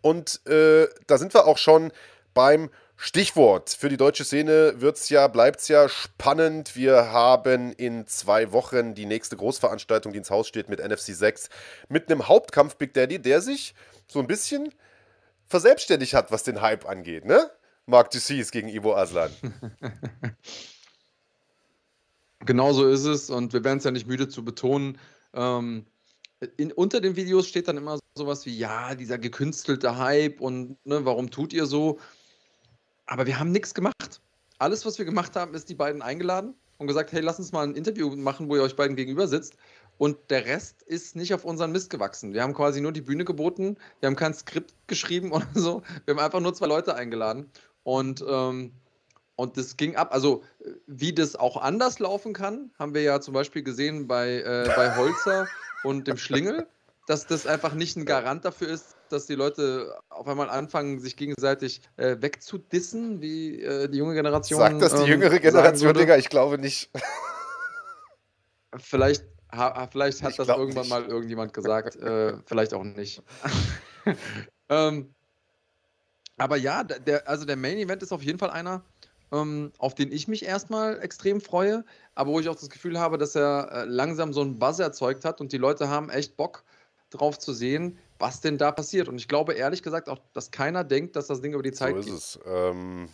Und 0.00 0.44
äh, 0.46 0.88
da 1.06 1.18
sind 1.18 1.34
wir 1.34 1.46
auch 1.46 1.58
schon 1.58 1.92
beim 2.34 2.70
Stichwort. 2.96 3.70
Für 3.70 3.88
die 3.88 3.96
deutsche 3.96 4.24
Szene 4.24 4.74
wird's 4.76 5.08
ja, 5.08 5.26
bleibt's 5.26 5.68
ja 5.68 5.88
spannend. 5.88 6.76
Wir 6.76 7.10
haben 7.10 7.72
in 7.72 8.06
zwei 8.06 8.52
Wochen 8.52 8.94
die 8.94 9.06
nächste 9.06 9.36
Großveranstaltung, 9.36 10.12
die 10.12 10.18
ins 10.18 10.30
Haus 10.30 10.46
steht 10.46 10.68
mit 10.68 10.78
NFC 10.78 11.14
6, 11.14 11.48
mit 11.88 12.10
einem 12.10 12.28
Hauptkampf 12.28 12.76
Big 12.76 12.94
Daddy, 12.94 13.18
der 13.18 13.40
sich 13.40 13.74
so 14.06 14.20
ein 14.20 14.26
bisschen 14.26 14.72
verselbstständigt 15.46 16.14
hat, 16.14 16.30
was 16.30 16.44
den 16.44 16.60
Hype 16.60 16.88
angeht, 16.88 17.24
ne? 17.24 17.50
Mark 17.86 18.10
Dussis 18.10 18.52
gegen 18.52 18.68
Ivo 18.68 18.94
Aslan. 18.94 19.30
genau 22.40 22.72
so 22.72 22.88
ist 22.88 23.04
es 23.04 23.30
und 23.30 23.52
wir 23.52 23.64
werden 23.64 23.78
es 23.78 23.84
ja 23.84 23.90
nicht 23.90 24.06
müde 24.06 24.28
zu 24.28 24.44
betonen. 24.44 24.98
Ähm, 25.34 25.86
in, 26.56 26.72
unter 26.72 27.00
den 27.00 27.16
Videos 27.16 27.48
steht 27.48 27.68
dann 27.68 27.76
immer 27.76 27.98
sowas 28.16 28.46
wie, 28.46 28.56
ja, 28.56 28.94
dieser 28.94 29.18
gekünstelte 29.18 29.98
Hype 29.98 30.40
und 30.40 30.76
ne, 30.84 31.04
warum 31.04 31.30
tut 31.30 31.52
ihr 31.52 31.66
so? 31.66 31.98
Aber 33.12 33.26
wir 33.26 33.38
haben 33.38 33.52
nichts 33.52 33.74
gemacht. 33.74 34.22
Alles, 34.56 34.86
was 34.86 34.96
wir 34.96 35.04
gemacht 35.04 35.36
haben, 35.36 35.52
ist 35.52 35.68
die 35.68 35.74
beiden 35.74 36.00
eingeladen 36.00 36.54
und 36.78 36.86
gesagt, 36.86 37.12
hey, 37.12 37.20
lass 37.20 37.38
uns 37.38 37.52
mal 37.52 37.62
ein 37.62 37.74
Interview 37.74 38.08
machen, 38.16 38.48
wo 38.48 38.56
ihr 38.56 38.62
euch 38.62 38.74
beiden 38.74 38.96
gegenüber 38.96 39.28
sitzt. 39.28 39.54
Und 39.98 40.16
der 40.30 40.46
Rest 40.46 40.80
ist 40.80 41.14
nicht 41.14 41.34
auf 41.34 41.44
unseren 41.44 41.72
Mist 41.72 41.90
gewachsen. 41.90 42.32
Wir 42.32 42.42
haben 42.42 42.54
quasi 42.54 42.80
nur 42.80 42.90
die 42.90 43.02
Bühne 43.02 43.26
geboten, 43.26 43.76
wir 44.00 44.06
haben 44.06 44.16
kein 44.16 44.32
Skript 44.32 44.72
geschrieben 44.86 45.30
oder 45.32 45.46
so. 45.52 45.82
Wir 46.06 46.14
haben 46.14 46.24
einfach 46.24 46.40
nur 46.40 46.54
zwei 46.54 46.68
Leute 46.68 46.94
eingeladen. 46.94 47.50
Und, 47.82 48.24
ähm, 48.26 48.72
und 49.36 49.58
das 49.58 49.76
ging 49.76 49.94
ab. 49.94 50.14
Also, 50.14 50.42
wie 50.86 51.14
das 51.14 51.36
auch 51.36 51.58
anders 51.58 51.98
laufen 51.98 52.32
kann, 52.32 52.70
haben 52.78 52.94
wir 52.94 53.02
ja 53.02 53.20
zum 53.20 53.34
Beispiel 53.34 53.62
gesehen 53.62 54.06
bei, 54.06 54.36
äh, 54.38 54.72
bei 54.74 54.96
Holzer 54.96 55.48
und 55.84 56.08
dem 56.08 56.16
Schlingel, 56.16 56.66
dass 57.06 57.26
das 57.26 57.46
einfach 57.46 57.74
nicht 57.74 57.94
ein 57.94 58.06
Garant 58.06 58.46
dafür 58.46 58.68
ist, 58.68 58.96
dass 59.12 59.26
die 59.26 59.34
Leute 59.34 59.94
auf 60.08 60.26
einmal 60.26 60.50
anfangen, 60.50 60.98
sich 60.98 61.16
gegenseitig 61.16 61.80
äh, 61.96 62.16
wegzudissen, 62.20 63.20
wie 63.20 63.62
äh, 63.62 63.88
die 63.88 63.98
junge 63.98 64.14
Generation. 64.14 64.58
Sagt 64.58 64.82
das 64.82 64.94
die 64.94 65.02
ähm, 65.02 65.20
jüngere 65.20 65.38
Generation, 65.38 65.94
Digga? 65.94 66.16
Ich 66.16 66.28
glaube 66.28 66.58
nicht. 66.58 66.90
Vielleicht, 68.78 69.26
ha, 69.52 69.86
vielleicht 69.90 70.22
hat 70.22 70.30
ich 70.30 70.36
das 70.38 70.48
irgendwann 70.48 70.84
nicht. 70.84 70.90
mal 70.90 71.04
irgendjemand 71.04 71.52
gesagt, 71.52 71.94
äh, 71.96 72.38
vielleicht 72.46 72.72
auch 72.72 72.84
nicht. 72.84 73.22
ähm, 74.70 75.14
aber 76.38 76.56
ja, 76.56 76.82
der, 76.82 77.28
also 77.28 77.44
der 77.44 77.56
Main 77.56 77.76
Event 77.76 78.02
ist 78.02 78.12
auf 78.12 78.22
jeden 78.22 78.38
Fall 78.38 78.48
einer, 78.48 78.82
ähm, 79.30 79.72
auf 79.78 79.94
den 79.94 80.10
ich 80.10 80.26
mich 80.26 80.44
erstmal 80.44 81.00
extrem 81.02 81.40
freue, 81.40 81.84
aber 82.14 82.32
wo 82.32 82.40
ich 82.40 82.48
auch 82.48 82.54
das 82.54 82.70
Gefühl 82.70 82.98
habe, 82.98 83.18
dass 83.18 83.34
er 83.34 83.70
äh, 83.72 83.84
langsam 83.84 84.32
so 84.32 84.40
einen 84.40 84.58
Buzz 84.58 84.78
erzeugt 84.78 85.24
hat 85.24 85.40
und 85.42 85.52
die 85.52 85.58
Leute 85.58 85.88
haben 85.88 86.08
echt 86.08 86.36
Bock 86.36 86.64
drauf 87.10 87.38
zu 87.38 87.52
sehen, 87.52 87.98
was 88.22 88.40
denn 88.40 88.56
da 88.56 88.72
passiert. 88.72 89.08
Und 89.08 89.16
ich 89.16 89.28
glaube 89.28 89.52
ehrlich 89.52 89.82
gesagt 89.82 90.08
auch, 90.08 90.18
dass 90.32 90.50
keiner 90.50 90.84
denkt, 90.84 91.16
dass 91.16 91.26
das 91.26 91.42
Ding 91.42 91.52
über 91.52 91.62
die 91.62 91.72
Zeit 91.72 91.94
so 91.94 91.98
ist 91.98 92.06
geht. 92.06 92.14
Es. 92.14 92.40
Ähm, 92.46 93.08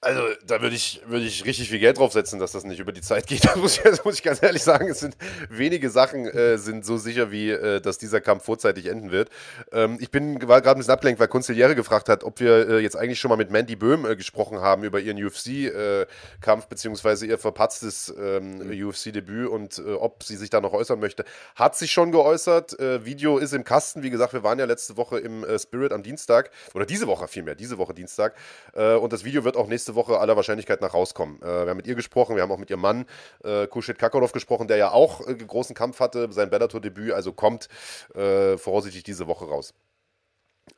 Also, 0.00 0.22
da 0.46 0.62
würde 0.62 0.76
ich, 0.76 1.02
würd 1.06 1.24
ich 1.24 1.44
richtig 1.44 1.70
viel 1.70 1.80
Geld 1.80 1.98
draufsetzen, 1.98 2.38
dass 2.38 2.52
das 2.52 2.62
nicht 2.62 2.78
über 2.78 2.92
die 2.92 3.00
Zeit 3.00 3.26
geht. 3.26 3.44
Das 3.48 3.56
muss 3.56 3.78
ich, 3.78 3.82
das 3.82 4.04
muss 4.04 4.14
ich 4.16 4.22
ganz 4.22 4.42
ehrlich 4.42 4.62
sagen. 4.62 4.88
Es 4.88 5.00
sind 5.00 5.16
wenige 5.48 5.90
Sachen 5.90 6.26
äh, 6.26 6.58
sind 6.58 6.84
so 6.84 6.98
sicher, 6.98 7.32
wie 7.32 7.50
äh, 7.50 7.80
dass 7.80 7.98
dieser 7.98 8.20
Kampf 8.20 8.44
vorzeitig 8.44 8.86
enden 8.86 9.10
wird. 9.10 9.30
Ähm, 9.72 9.96
ich 10.00 10.10
bin 10.10 10.38
gerade 10.38 10.68
ein 10.70 10.76
bisschen 10.76 10.92
abgelenkt, 10.92 11.18
weil 11.18 11.28
Konziliere 11.28 11.74
gefragt 11.74 12.08
hat, 12.08 12.24
ob 12.24 12.38
wir 12.40 12.68
äh, 12.68 12.78
jetzt 12.80 12.94
eigentlich 12.96 13.18
schon 13.18 13.30
mal 13.30 13.36
mit 13.36 13.50
Mandy 13.50 13.74
Böhm 13.74 14.04
äh, 14.04 14.16
gesprochen 14.16 14.60
haben 14.60 14.84
über 14.84 15.00
ihren 15.00 15.16
UFC-Kampf 15.24 16.64
äh, 16.64 16.68
beziehungsweise 16.68 17.26
ihr 17.26 17.38
verpatztes 17.38 18.14
ähm, 18.16 18.58
mhm. 18.58 18.88
UFC-Debüt 18.88 19.48
und 19.48 19.78
äh, 19.78 19.94
ob 19.94 20.22
sie 20.22 20.36
sich 20.36 20.50
da 20.50 20.60
noch 20.60 20.74
äußern 20.74 21.00
möchte. 21.00 21.24
Hat 21.56 21.76
sich 21.76 21.90
schon 21.90 22.12
geäußert. 22.12 22.76
Video 22.78 23.38
ist 23.38 23.52
im 23.52 23.64
Kasten. 23.64 24.02
Wie 24.02 24.10
gesagt, 24.10 24.32
wir 24.32 24.42
waren 24.42 24.58
ja 24.58 24.66
letzte 24.66 24.96
Woche 24.96 25.18
im 25.18 25.44
Spirit 25.58 25.92
am 25.92 26.02
Dienstag 26.02 26.50
oder 26.74 26.86
diese 26.86 27.06
Woche 27.06 27.28
vielmehr, 27.28 27.54
diese 27.54 27.78
Woche 27.78 27.94
Dienstag. 27.94 28.34
und 28.74 29.12
das 29.12 29.24
Video 29.24 29.44
wird 29.44 29.56
auch 29.56 29.66
nächste 29.66 29.87
nächste 29.88 29.94
Woche 29.94 30.18
aller 30.18 30.36
Wahrscheinlichkeit 30.36 30.80
nach 30.82 30.92
rauskommen. 30.92 31.40
Äh, 31.40 31.64
wir 31.64 31.70
haben 31.70 31.76
mit 31.78 31.86
ihr 31.86 31.94
gesprochen, 31.94 32.36
wir 32.36 32.42
haben 32.42 32.52
auch 32.52 32.58
mit 32.58 32.68
ihrem 32.70 32.80
Mann 32.80 33.06
äh, 33.42 33.66
Kushit 33.66 33.98
Kakarov 33.98 34.32
gesprochen, 34.32 34.68
der 34.68 34.76
ja 34.76 34.90
auch 34.90 35.26
äh, 35.26 35.34
großen 35.34 35.74
Kampf 35.74 36.00
hatte, 36.00 36.30
sein 36.30 36.50
Bellator-Debüt, 36.50 37.12
also 37.12 37.32
kommt 37.32 37.68
äh, 38.14 38.58
voraussichtlich 38.58 39.04
diese 39.04 39.26
Woche 39.26 39.46
raus. 39.46 39.72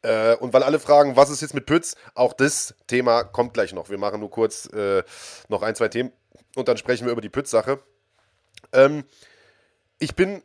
Äh, 0.03 0.37
und 0.37 0.53
weil 0.53 0.63
alle 0.63 0.79
fragen, 0.79 1.17
was 1.17 1.31
ist 1.31 1.41
jetzt 1.41 1.55
mit 1.55 1.67
Pütz, 1.67 1.97
auch 2.15 2.33
das 2.33 2.75
Thema 2.87 3.25
kommt 3.25 3.55
gleich 3.55 3.73
noch. 3.73 3.91
Wir 3.91 3.99
machen 3.99 4.21
nur 4.21 4.31
kurz 4.31 4.67
äh, 4.67 5.03
noch 5.49 5.63
ein, 5.63 5.75
zwei 5.75 5.89
Themen 5.89 6.13
und 6.55 6.69
dann 6.69 6.77
sprechen 6.77 7.07
wir 7.07 7.13
über 7.13 7.21
die 7.21 7.29
Pütz-Sache. 7.29 7.81
Ähm, 8.73 9.03
ich 9.99 10.15
bin 10.15 10.43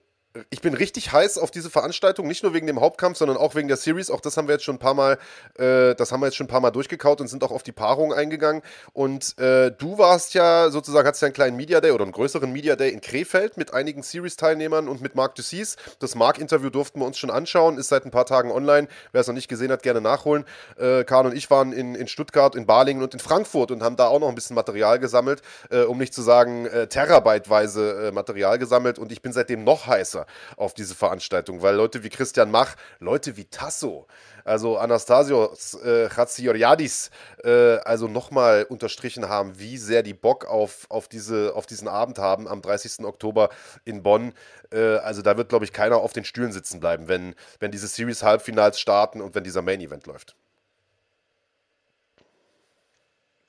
ich 0.50 0.62
bin 0.62 0.74
richtig 0.74 1.12
heiß 1.12 1.38
auf 1.38 1.52
diese 1.52 1.70
Veranstaltung, 1.70 2.28
nicht 2.28 2.44
nur 2.44 2.54
wegen 2.54 2.68
dem 2.68 2.82
Hauptkampf, 2.82 3.18
sondern 3.18 3.38
auch 3.38 3.56
wegen 3.56 3.68
der 3.68 3.78
Series. 3.78 4.10
Auch 4.10 4.20
das 4.20 4.36
haben 4.36 4.48
wir 4.48 4.54
jetzt 4.54 4.66
schon 4.66 4.76
ein 4.76 4.80
paar 4.80 4.94
Mal, 4.94 5.18
äh, 5.58 5.96
das 5.96 6.12
haben 6.12 6.20
wir 6.20 6.28
jetzt 6.28 6.36
schon 6.36 6.46
ein 6.46 6.50
paar 6.50 6.60
Mal 6.60 6.72
durchgekaut 6.72 7.22
und 7.22 7.28
sind 7.28 7.44
auch 7.44 7.52
auf 7.52 7.64
die 7.64 7.72
Paarung 7.72 8.14
eingegangen. 8.14 8.62
Und 8.94 9.38
äh, 9.40 9.72
du 9.72 9.98
warst 9.98 10.34
ja 10.34 10.70
sozusagen, 10.70 11.08
hattest 11.08 11.22
ja 11.22 11.28
einen 11.28 11.34
kleinen 11.34 11.56
Media 11.56 11.80
Day 11.80 11.92
oder 11.92 12.04
einen 12.04 12.12
größeren 12.12 12.52
Media 12.52 12.76
Day 12.76 12.92
in 12.92 13.02
Krefeld 13.02 13.58
mit 13.58 13.74
einigen 13.74 14.04
Series-Teilnehmern 14.04 14.90
und 14.90 15.02
mit 15.02 15.16
Marc 15.16 15.36
Dussis. 15.36 15.78
Das 16.00 16.16
Marc-Interview 16.16 16.70
durften 16.70 17.00
wir 17.00 17.06
uns 17.06 17.18
schon 17.18 17.32
anschauen, 17.32 17.78
ist 17.78 17.88
seit 17.88 18.06
ein 18.06 18.12
paar 18.12 18.26
Tagen 18.26 18.52
online. 18.52 18.88
Wer 19.14 19.22
es 19.22 19.28
noch 19.28 19.34
nicht 19.34 19.48
gesehen 19.48 19.72
hat, 19.72 19.84
gerne 19.84 20.02
nachholen. 20.02 20.44
Äh, 20.78 21.06
Karl 21.06 21.28
und 21.28 21.36
ich 21.36 21.50
waren 21.50 21.72
in, 21.72 21.96
in 21.96 22.08
Stuttgart, 22.08 22.56
in 22.56 22.66
Balingen 22.66 23.04
und 23.04 23.14
in 23.14 23.20
Frankfurt 23.20 23.72
und 23.72 23.84
haben 23.84 23.96
da 23.96 24.08
auch 24.08 24.20
noch 24.20 24.30
ein 24.30 24.36
bisschen 24.36 24.56
Material 24.56 25.00
gesammelt, 25.00 25.42
äh, 25.70 25.84
um 25.84 25.98
nicht 25.98 26.14
zu 26.14 26.22
sagen 26.22 26.66
äh, 26.66 26.88
terabyteweise 26.88 28.08
äh, 28.08 28.12
Material 28.12 28.60
gesammelt. 28.60 29.00
Und 29.00 29.14
ich 29.14 29.22
bin 29.22 29.32
seitdem 29.32 29.64
noch 29.64 29.88
heißer 29.88 30.25
auf 30.58 30.74
diese 30.74 30.96
Veranstaltung, 30.96 31.62
weil 31.62 31.76
Leute 31.76 32.04
wie 32.04 32.10
Christian 32.10 32.52
Mach, 32.52 32.76
Leute 33.00 33.38
wie 33.38 33.46
Tasso, 33.46 34.08
also 34.46 34.78
Anastasios 34.78 35.74
äh, 35.84 36.08
äh, 36.08 37.78
also 37.80 38.08
nochmal 38.08 38.66
unterstrichen 38.70 39.28
haben, 39.28 39.60
wie 39.60 39.78
sehr 39.78 40.04
die 40.04 40.14
Bock 40.14 40.46
auf, 40.46 40.86
auf, 40.90 41.08
diese, 41.08 41.56
auf 41.56 41.66
diesen 41.66 41.88
Abend 41.88 42.20
haben 42.20 42.48
am 42.48 42.62
30. 42.62 43.06
Oktober 43.06 43.50
in 43.86 44.04
Bonn. 44.04 44.34
Äh, 44.72 44.98
also 44.98 45.24
da 45.24 45.36
wird, 45.38 45.50
glaube 45.50 45.66
ich, 45.66 45.74
keiner 45.74 45.98
auf 45.98 46.14
den 46.14 46.26
Stühlen 46.26 46.52
sitzen 46.52 46.80
bleiben, 46.80 47.08
wenn, 47.08 47.34
wenn 47.60 47.72
diese 47.72 47.88
Series-Halbfinals 47.88 48.80
starten 48.80 49.20
und 49.20 49.34
wenn 49.34 49.44
dieser 49.44 49.64
Main-Event 49.64 50.06
läuft. 50.06 50.36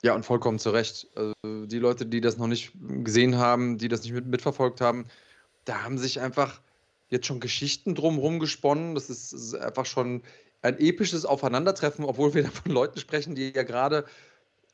Ja, 0.03 0.13
und 0.13 0.25
vollkommen 0.25 0.59
zu 0.59 0.69
Recht. 0.69 1.07
Also 1.15 1.33
die 1.65 1.79
Leute, 1.79 2.05
die 2.05 2.21
das 2.21 2.37
noch 2.37 2.47
nicht 2.47 2.71
gesehen 3.03 3.37
haben, 3.37 3.77
die 3.77 3.87
das 3.87 4.03
nicht 4.03 4.13
mit, 4.13 4.25
mitverfolgt 4.25 4.79
haben, 4.81 5.05
da 5.65 5.83
haben 5.83 5.97
sich 5.97 6.21
einfach 6.21 6.61
jetzt 7.09 7.25
schon 7.25 7.39
Geschichten 7.39 7.95
drumherum 7.95 8.39
gesponnen. 8.39 8.95
Das 8.95 9.09
ist, 9.09 9.33
ist 9.33 9.55
einfach 9.55 9.85
schon 9.85 10.23
ein 10.61 10.79
episches 10.79 11.25
Aufeinandertreffen, 11.25 12.05
obwohl 12.05 12.33
wir 12.33 12.43
da 12.43 12.49
von 12.63 12.71
Leuten 12.71 12.99
sprechen, 12.99 13.35
die 13.35 13.51
ja 13.51 13.63
gerade 13.63 14.05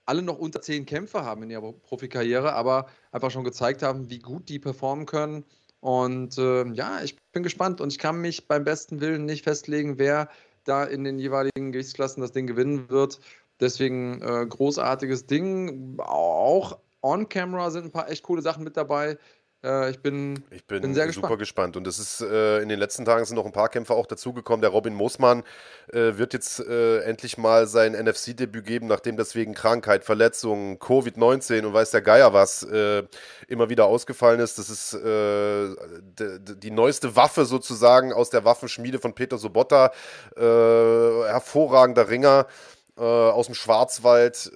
alle 0.06 0.22
noch 0.22 0.38
unter 0.38 0.62
zehn 0.62 0.86
Kämpfe 0.86 1.24
haben 1.24 1.44
in 1.44 1.50
ihrer 1.50 1.72
Profikarriere, 1.72 2.54
aber 2.54 2.88
einfach 3.12 3.32
schon 3.32 3.44
gezeigt 3.46 3.84
haben, 3.84 4.10
wie 4.10 4.20
gut 4.20 4.50
die 4.50 4.60
performen 4.60 5.06
können. 5.06 5.46
Und 5.80 6.38
äh, 6.38 6.66
ja, 6.74 7.02
ich 7.04 7.18
bin 7.32 7.44
gespannt 7.44 7.82
und 7.82 7.92
ich 7.92 8.00
kann 8.00 8.22
mich 8.22 8.48
beim 8.48 8.64
besten 8.64 9.02
Willen 9.02 9.26
nicht 9.26 9.44
festlegen, 9.44 9.98
wer 9.98 10.30
da 10.64 10.84
in 10.84 11.04
den 11.04 11.20
jeweiligen 11.20 11.72
Gewichtsklassen 11.72 12.22
das 12.22 12.32
Ding 12.32 12.48
gewinnen 12.48 12.90
wird. 12.90 13.20
Deswegen 13.60 14.22
äh, 14.22 14.46
großartiges 14.48 15.26
Ding. 15.26 16.00
Auch 16.00 16.80
on-camera 17.02 17.70
sind 17.70 17.86
ein 17.86 17.92
paar 17.92 18.10
echt 18.10 18.24
coole 18.24 18.42
Sachen 18.42 18.64
mit 18.64 18.78
dabei. 18.78 19.18
Äh, 19.64 19.92
ich 19.92 20.00
bin, 20.00 20.44
ich 20.52 20.66
bin, 20.66 20.82
bin 20.82 20.94
sehr 20.94 21.12
super 21.12 21.38
gespannt. 21.38 21.78
Und 21.78 21.88
es 21.88 21.98
ist 21.98 22.22
äh, 22.22 22.60
in 22.60 22.70
den 22.70 22.80
letzten 22.80 23.06
Tagen 23.06 23.26
sind 23.26 23.36
noch 23.36 23.46
ein 23.46 23.52
paar 23.52 23.70
Kämpfer 23.70 23.96
auch 23.96 24.06
dazugekommen. 24.06 24.62
Der 24.62 24.72
Robin 24.72 24.94
Moosmann 24.94 25.44
äh, 25.92 26.18
wird 26.18 26.34
jetzt 26.34 26.60
äh, 26.60 27.00
endlich 27.00 27.38
mal 27.38 27.68
sein 27.68 27.94
NFC-Debüt 27.94 28.66
geben, 28.66 28.88
nachdem 28.88 29.16
das 29.16 29.36
wegen 29.36 29.54
Krankheit, 29.54 30.04
Verletzungen, 30.04 30.80
Covid-19 30.80 31.66
und 31.66 31.74
weiß 31.74 31.92
der 31.92 32.02
Geier 32.02 32.34
was 32.34 32.64
äh, 32.64 33.04
immer 33.48 33.70
wieder 33.70 33.86
ausgefallen 33.86 34.40
ist. 34.40 34.58
Das 34.58 34.70
ist 34.70 34.94
die 34.94 36.72
neueste 36.72 37.16
Waffe 37.16 37.46
sozusagen 37.46 38.12
aus 38.14 38.30
der 38.30 38.44
Waffenschmiede 38.46 39.00
von 39.00 39.14
Peter 39.14 39.38
Sobotta. 39.38 39.92
hervorragender 40.36 42.10
Ringer 42.10 42.48
aus 42.96 43.46
dem 43.48 43.56
Schwarzwald 43.56 44.52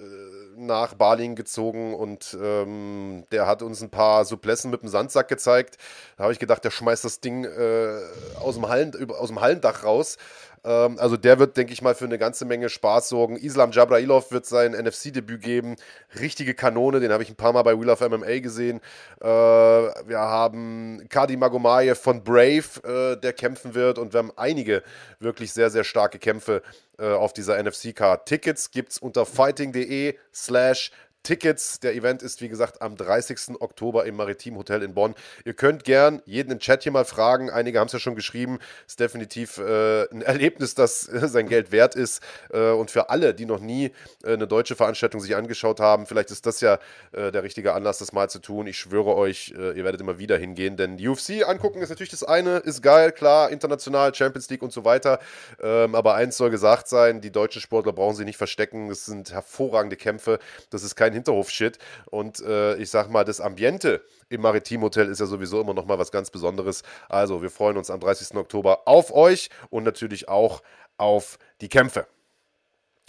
nach 0.58 0.94
Balingen 0.94 1.36
gezogen 1.36 1.94
und 1.94 2.36
ähm, 2.40 3.24
der 3.32 3.46
hat 3.46 3.62
uns 3.62 3.80
ein 3.80 3.90
paar 3.90 4.24
Suplessen 4.24 4.70
mit 4.70 4.82
dem 4.82 4.88
Sandsack 4.88 5.28
gezeigt. 5.28 5.78
Da 6.16 6.24
habe 6.24 6.32
ich 6.32 6.38
gedacht, 6.38 6.64
der 6.64 6.70
schmeißt 6.70 7.04
das 7.04 7.20
Ding 7.20 7.44
äh, 7.44 8.00
aus, 8.40 8.56
dem 8.56 8.68
Hallen, 8.68 9.10
aus 9.10 9.28
dem 9.28 9.40
Hallendach 9.40 9.84
raus. 9.84 10.18
Ähm, 10.64 10.98
also 10.98 11.16
der 11.16 11.38
wird, 11.38 11.56
denke 11.56 11.72
ich 11.72 11.82
mal, 11.82 11.94
für 11.94 12.04
eine 12.04 12.18
ganze 12.18 12.44
Menge 12.44 12.68
Spaß 12.68 13.08
sorgen. 13.08 13.36
Islam 13.36 13.72
Jabrailov 13.72 14.30
wird 14.32 14.46
sein 14.46 14.72
NFC-Debüt 14.72 15.42
geben. 15.42 15.76
Richtige 16.18 16.54
Kanone, 16.54 17.00
den 17.00 17.12
habe 17.12 17.22
ich 17.22 17.30
ein 17.30 17.36
paar 17.36 17.52
Mal 17.52 17.62
bei 17.62 17.78
Wheel 17.78 17.90
of 17.90 18.00
MMA 18.00 18.40
gesehen. 18.40 18.80
Äh, 19.20 19.26
wir 19.26 20.18
haben 20.18 21.06
Kadi 21.08 21.36
Magomayev 21.36 22.00
von 22.00 22.22
Brave, 22.22 22.64
äh, 22.84 23.20
der 23.20 23.32
kämpfen 23.32 23.74
wird. 23.74 23.98
Und 23.98 24.12
wir 24.12 24.18
haben 24.18 24.32
einige 24.36 24.82
wirklich 25.20 25.52
sehr, 25.52 25.70
sehr 25.70 25.84
starke 25.84 26.18
Kämpfe 26.18 26.62
äh, 26.98 27.12
auf 27.12 27.32
dieser 27.32 27.62
NFC-Card. 27.62 28.26
Tickets 28.26 28.70
gibt 28.70 28.92
es 28.92 28.98
unter 28.98 29.24
fighting.de 29.24 30.16
slash 30.34 30.90
Tickets. 31.28 31.78
Der 31.80 31.94
Event 31.94 32.22
ist, 32.22 32.40
wie 32.40 32.48
gesagt, 32.48 32.80
am 32.80 32.96
30. 32.96 33.60
Oktober 33.60 34.06
im 34.06 34.16
Maritim 34.16 34.56
Hotel 34.56 34.82
in 34.82 34.94
Bonn. 34.94 35.14
Ihr 35.44 35.52
könnt 35.52 35.84
gern 35.84 36.22
jeden 36.24 36.50
im 36.50 36.58
Chat 36.58 36.84
hier 36.84 36.92
mal 36.92 37.04
fragen. 37.04 37.50
Einige 37.50 37.80
haben 37.80 37.88
es 37.88 37.92
ja 37.92 37.98
schon 37.98 38.14
geschrieben. 38.14 38.58
Ist 38.86 38.98
definitiv 38.98 39.58
äh, 39.58 40.08
ein 40.10 40.22
Erlebnis, 40.28 40.74
das 40.74 41.06
äh, 41.06 41.28
sein 41.28 41.46
Geld 41.46 41.70
wert 41.70 41.94
ist. 41.94 42.22
Äh, 42.50 42.70
und 42.70 42.90
für 42.90 43.10
alle, 43.10 43.34
die 43.34 43.44
noch 43.44 43.60
nie 43.60 43.92
äh, 44.24 44.32
eine 44.32 44.46
deutsche 44.46 44.74
Veranstaltung 44.74 45.20
sich 45.20 45.36
angeschaut 45.36 45.80
haben, 45.80 46.06
vielleicht 46.06 46.30
ist 46.30 46.46
das 46.46 46.62
ja 46.62 46.78
äh, 47.12 47.30
der 47.30 47.42
richtige 47.42 47.74
Anlass, 47.74 47.98
das 47.98 48.14
mal 48.14 48.30
zu 48.30 48.38
tun. 48.38 48.66
Ich 48.66 48.78
schwöre 48.78 49.14
euch, 49.14 49.52
äh, 49.54 49.76
ihr 49.76 49.84
werdet 49.84 50.00
immer 50.00 50.18
wieder 50.18 50.38
hingehen, 50.38 50.78
denn 50.78 50.94
UFC 50.94 51.46
angucken 51.46 51.82
ist 51.82 51.90
natürlich 51.90 52.08
das 52.08 52.24
eine, 52.24 52.56
ist 52.56 52.82
geil, 52.82 53.12
klar, 53.12 53.50
international, 53.50 54.14
Champions 54.14 54.48
League 54.48 54.62
und 54.62 54.72
so 54.72 54.86
weiter. 54.86 55.18
Ähm, 55.62 55.94
aber 55.94 56.14
eins 56.14 56.38
soll 56.38 56.48
gesagt 56.48 56.88
sein: 56.88 57.20
die 57.20 57.32
deutschen 57.32 57.60
Sportler 57.60 57.92
brauchen 57.92 58.16
sich 58.16 58.24
nicht 58.24 58.38
verstecken. 58.38 58.88
Das 58.88 59.04
sind 59.04 59.30
hervorragende 59.30 59.96
Kämpfe. 59.96 60.38
Das 60.70 60.82
ist 60.82 60.96
kein 60.96 61.17
Hinterhof-Shit. 61.18 61.78
Und 62.06 62.40
äh, 62.40 62.76
ich 62.76 62.90
sag 62.90 63.10
mal, 63.10 63.24
das 63.24 63.40
Ambiente 63.40 64.02
im 64.28 64.40
Maritim-Hotel 64.40 65.08
ist 65.08 65.20
ja 65.20 65.26
sowieso 65.26 65.60
immer 65.60 65.74
noch 65.74 65.86
mal 65.86 65.98
was 65.98 66.10
ganz 66.10 66.30
Besonderes. 66.30 66.82
Also, 67.08 67.42
wir 67.42 67.50
freuen 67.50 67.76
uns 67.76 67.90
am 67.90 68.00
30. 68.00 68.36
Oktober 68.36 68.82
auf 68.86 69.12
euch 69.14 69.50
und 69.70 69.84
natürlich 69.84 70.28
auch 70.28 70.62
auf 70.96 71.38
die 71.60 71.68
Kämpfe. 71.68 72.06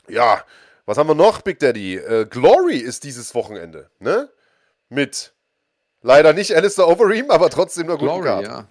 Ja, 0.08 0.44
was 0.86 0.98
haben 0.98 1.08
wir 1.08 1.16
noch, 1.16 1.42
Big 1.42 1.60
Daddy? 1.60 1.98
Äh, 1.98 2.26
Glory 2.26 2.78
ist 2.78 3.04
dieses 3.04 3.36
Wochenende, 3.36 3.90
ne? 4.00 4.30
Mit 4.90 5.34
leider 6.02 6.34
nicht 6.34 6.56
Alistair 6.56 6.88
Overeem, 6.88 7.30
aber 7.30 7.50
trotzdem 7.50 7.84
einer 7.84 7.94
guten 7.98 8.06
Glory, 8.06 8.24
Karte. 8.24 8.48
Ja. 8.48 8.60
Hm, 8.60 8.68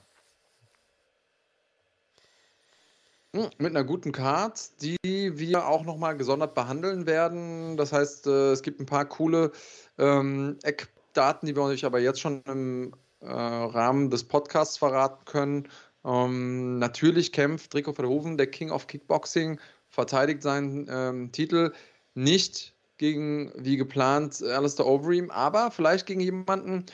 mit 3.32 3.60
einer 3.60 3.84
guten 3.84 4.12
Card, 4.12 4.80
die 4.80 4.96
wir 5.04 5.66
auch 5.66 5.84
nochmal 5.84 6.16
gesondert 6.16 6.54
behandeln 6.54 7.06
werden. 7.06 7.76
Das 7.76 7.92
heißt, 7.92 8.26
äh, 8.26 8.52
es 8.52 8.62
gibt 8.62 8.80
ein 8.80 8.86
paar 8.86 9.04
coole 9.04 9.52
ähm, 9.98 10.56
Eckdaten, 10.62 11.46
die 11.46 11.54
wir 11.54 11.62
euch 11.62 11.84
aber 11.84 12.00
jetzt 12.00 12.20
schon 12.20 12.42
im 12.46 12.94
äh, 13.20 13.26
Rahmen 13.26 14.10
des 14.10 14.24
Podcasts 14.24 14.78
verraten 14.78 15.24
können. 15.26 15.68
Ähm, 16.04 16.78
natürlich 16.78 17.32
kämpft 17.32 17.74
Rico 17.74 17.92
Verhoeven, 17.92 18.38
der 18.38 18.46
King 18.46 18.70
of 18.70 18.86
Kickboxing, 18.86 19.60
verteidigt 19.90 20.42
seinen 20.42 20.86
ähm, 20.90 21.32
Titel 21.32 21.72
nicht 22.14 22.74
gegen, 22.96 23.52
wie 23.56 23.76
geplant, 23.76 24.42
Alistair 24.42 24.86
Overeem, 24.86 25.30
aber 25.30 25.70
vielleicht 25.70 26.06
gegen 26.06 26.20
jemanden, 26.20 26.86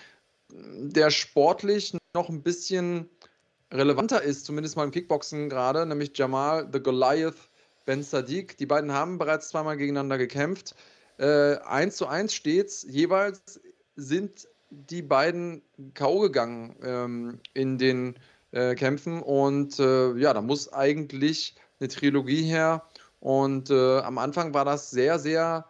der 0.50 1.10
sportlich 1.10 1.96
noch 2.14 2.28
ein 2.28 2.42
bisschen 2.42 3.08
relevanter 3.74 4.22
ist, 4.22 4.46
zumindest 4.46 4.76
mal 4.76 4.84
im 4.84 4.90
Kickboxen 4.90 5.48
gerade, 5.48 5.84
nämlich 5.84 6.16
Jamal 6.16 6.68
the 6.72 6.80
Goliath 6.80 7.50
Ben 7.84 8.02
Sadiq. 8.02 8.56
Die 8.56 8.66
beiden 8.66 8.92
haben 8.92 9.18
bereits 9.18 9.48
zweimal 9.48 9.76
gegeneinander 9.76 10.16
gekämpft. 10.16 10.74
Äh, 11.18 11.56
1 11.58 11.96
zu 11.96 12.06
1 12.06 12.32
steht's. 12.34 12.86
Jeweils 12.88 13.60
sind 13.96 14.48
die 14.70 15.02
beiden 15.02 15.62
K.O. 15.94 16.20
gegangen 16.20 16.76
ähm, 16.82 17.40
in 17.52 17.78
den 17.78 18.14
äh, 18.52 18.74
Kämpfen. 18.74 19.22
Und 19.22 19.78
äh, 19.78 20.14
ja, 20.14 20.32
da 20.32 20.40
muss 20.40 20.72
eigentlich 20.72 21.54
eine 21.78 21.88
Trilogie 21.88 22.42
her. 22.42 22.84
Und 23.20 23.70
äh, 23.70 23.98
am 24.00 24.18
Anfang 24.18 24.54
war 24.54 24.64
das 24.64 24.90
sehr, 24.90 25.18
sehr 25.18 25.66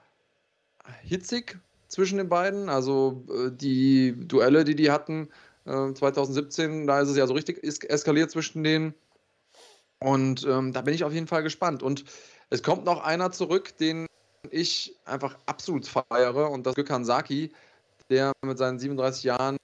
hitzig 1.02 1.58
zwischen 1.88 2.18
den 2.18 2.28
beiden. 2.28 2.68
Also 2.68 3.24
äh, 3.28 3.50
die 3.50 4.14
Duelle, 4.26 4.64
die 4.64 4.76
die 4.76 4.90
hatten 4.90 5.28
äh, 5.66 5.92
2017, 5.92 6.86
da 6.86 7.00
ist 7.00 7.08
es 7.08 7.16
ja 7.16 7.26
so 7.26 7.34
richtig 7.34 7.62
eskaliert 7.62 8.30
zwischen 8.30 8.64
denen. 8.64 8.94
Und 10.00 10.44
ähm, 10.46 10.72
da 10.72 10.82
bin 10.82 10.94
ich 10.94 11.04
auf 11.04 11.12
jeden 11.12 11.26
Fall 11.26 11.42
gespannt. 11.42 11.82
Und 11.82 12.04
es 12.50 12.62
kommt 12.62 12.84
noch 12.84 13.02
einer 13.02 13.32
zurück, 13.32 13.76
den 13.78 14.06
ich 14.50 14.94
einfach 15.04 15.38
absolut 15.46 15.86
feiere, 15.86 16.50
und 16.50 16.66
das 16.66 16.74
ist 16.76 17.06
Saki, 17.06 17.52
der 18.10 18.32
mit 18.44 18.58
seinen 18.58 18.78
37 18.78 19.24
Jahren 19.24 19.56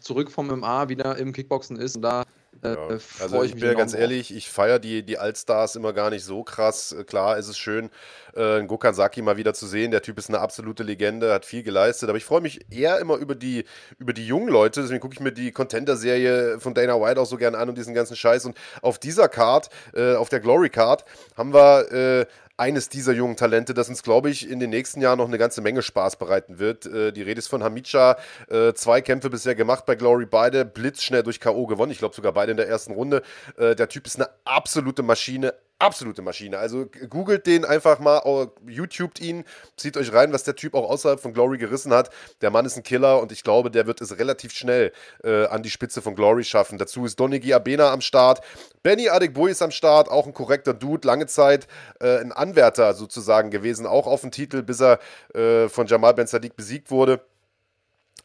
zurück 0.00 0.30
vom 0.30 0.46
MMA 0.46 0.88
wieder 0.88 1.16
im 1.18 1.32
Kickboxen 1.32 1.76
ist. 1.76 1.96
Und 1.96 2.02
da 2.02 2.24
äh, 2.62 2.74
ja. 2.74 2.98
Also 3.20 3.42
ich, 3.42 3.54
ich 3.54 3.60
bin 3.60 3.70
ja 3.70 3.74
ganz 3.74 3.94
ehrlich, 3.94 4.34
ich 4.34 4.50
feiere 4.50 4.78
die, 4.78 5.02
die 5.02 5.18
Allstars 5.18 5.76
immer 5.76 5.92
gar 5.92 6.10
nicht 6.10 6.24
so 6.24 6.42
krass. 6.42 6.92
Äh, 6.92 7.04
klar 7.04 7.36
ist 7.38 7.48
es 7.48 7.58
schön, 7.58 7.90
äh, 8.34 8.62
Gokan 8.64 8.94
Saki 8.94 9.22
mal 9.22 9.36
wieder 9.36 9.54
zu 9.54 9.66
sehen. 9.66 9.90
Der 9.90 10.02
Typ 10.02 10.18
ist 10.18 10.28
eine 10.28 10.40
absolute 10.40 10.82
Legende, 10.82 11.32
hat 11.32 11.44
viel 11.44 11.62
geleistet. 11.62 12.08
Aber 12.08 12.18
ich 12.18 12.24
freue 12.24 12.40
mich 12.40 12.66
eher 12.70 12.98
immer 12.98 13.16
über 13.16 13.34
die, 13.34 13.64
über 13.98 14.12
die 14.12 14.26
jungen 14.26 14.48
Leute. 14.48 14.82
Deswegen 14.82 15.00
gucke 15.00 15.14
ich 15.14 15.20
mir 15.20 15.32
die 15.32 15.52
Contender-Serie 15.52 16.60
von 16.60 16.74
Dana 16.74 17.00
White 17.00 17.20
auch 17.20 17.26
so 17.26 17.36
gerne 17.36 17.58
an 17.58 17.68
und 17.68 17.78
diesen 17.78 17.94
ganzen 17.94 18.16
Scheiß. 18.16 18.44
Und 18.44 18.56
auf 18.82 18.98
dieser 18.98 19.28
Card, 19.28 19.68
äh, 19.94 20.14
auf 20.14 20.28
der 20.28 20.40
Glory 20.40 20.70
Card, 20.70 21.04
haben 21.36 21.52
wir 21.52 21.92
äh, 21.92 22.26
eines 22.56 22.88
dieser 22.88 23.12
jungen 23.12 23.36
Talente, 23.36 23.74
das 23.74 23.88
uns, 23.88 24.02
glaube 24.02 24.30
ich, 24.30 24.48
in 24.48 24.60
den 24.60 24.70
nächsten 24.70 25.00
Jahren 25.00 25.18
noch 25.18 25.26
eine 25.26 25.38
ganze 25.38 25.60
Menge 25.60 25.82
Spaß 25.82 26.16
bereiten 26.16 26.58
wird. 26.58 26.86
Äh, 26.86 27.12
die 27.12 27.22
Rede 27.22 27.38
ist 27.38 27.48
von 27.48 27.64
Hamicha. 27.64 28.16
Äh, 28.48 28.74
zwei 28.74 29.00
Kämpfe 29.00 29.30
bisher 29.30 29.54
gemacht 29.54 29.86
bei 29.86 29.96
Glory, 29.96 30.26
beide 30.26 30.64
blitzschnell 30.64 31.24
durch 31.24 31.40
K.O. 31.40 31.66
gewonnen. 31.66 31.90
Ich 31.90 31.98
glaube 31.98 32.14
sogar 32.14 32.32
beide 32.32 32.52
in 32.52 32.56
der 32.56 32.68
ersten 32.68 32.92
Runde. 32.92 33.22
Äh, 33.56 33.74
der 33.74 33.88
Typ 33.88 34.06
ist 34.06 34.16
eine 34.16 34.28
absolute 34.44 35.02
Maschine, 35.02 35.54
absolute 35.78 36.22
Maschine. 36.22 36.58
Also 36.58 36.86
googelt 37.08 37.46
den 37.46 37.64
einfach 37.64 37.98
mal, 37.98 38.50
YouTubet 38.66 39.20
ihn, 39.20 39.44
zieht 39.76 39.96
euch 39.96 40.12
rein, 40.12 40.32
was 40.32 40.44
der 40.44 40.56
Typ 40.56 40.74
auch 40.74 40.88
außerhalb 40.88 41.20
von 41.20 41.32
Glory 41.34 41.58
gerissen 41.58 41.92
hat. 41.92 42.10
Der 42.40 42.50
Mann 42.50 42.64
ist 42.64 42.76
ein 42.76 42.82
Killer 42.82 43.20
und 43.20 43.32
ich 43.32 43.42
glaube, 43.42 43.70
der 43.70 43.86
wird 43.86 44.00
es 44.00 44.18
relativ 44.18 44.52
schnell 44.52 44.92
äh, 45.22 45.46
an 45.46 45.62
die 45.62 45.70
Spitze 45.70 46.02
von 46.02 46.14
Glory 46.14 46.44
schaffen. 46.44 46.78
Dazu 46.78 47.04
ist 47.04 47.18
Donigi 47.18 47.52
Abena 47.52 47.92
am 47.92 48.00
Start. 48.00 48.40
Benny 48.82 49.08
Adekboy 49.08 49.50
ist 49.50 49.62
am 49.62 49.70
Start, 49.70 50.08
auch 50.08 50.26
ein 50.26 50.34
korrekter 50.34 50.74
Dude, 50.74 51.06
lange 51.06 51.26
Zeit 51.26 51.66
äh, 52.00 52.18
ein 52.18 52.32
Anwärter 52.32 52.94
sozusagen 52.94 53.50
gewesen, 53.50 53.86
auch 53.86 54.06
auf 54.06 54.20
dem 54.22 54.30
Titel, 54.30 54.62
bis 54.62 54.80
er 54.80 54.98
äh, 55.34 55.68
von 55.68 55.86
Jamal 55.86 56.14
Ben 56.14 56.26
Sadiq 56.26 56.56
besiegt 56.56 56.90
wurde. 56.90 57.20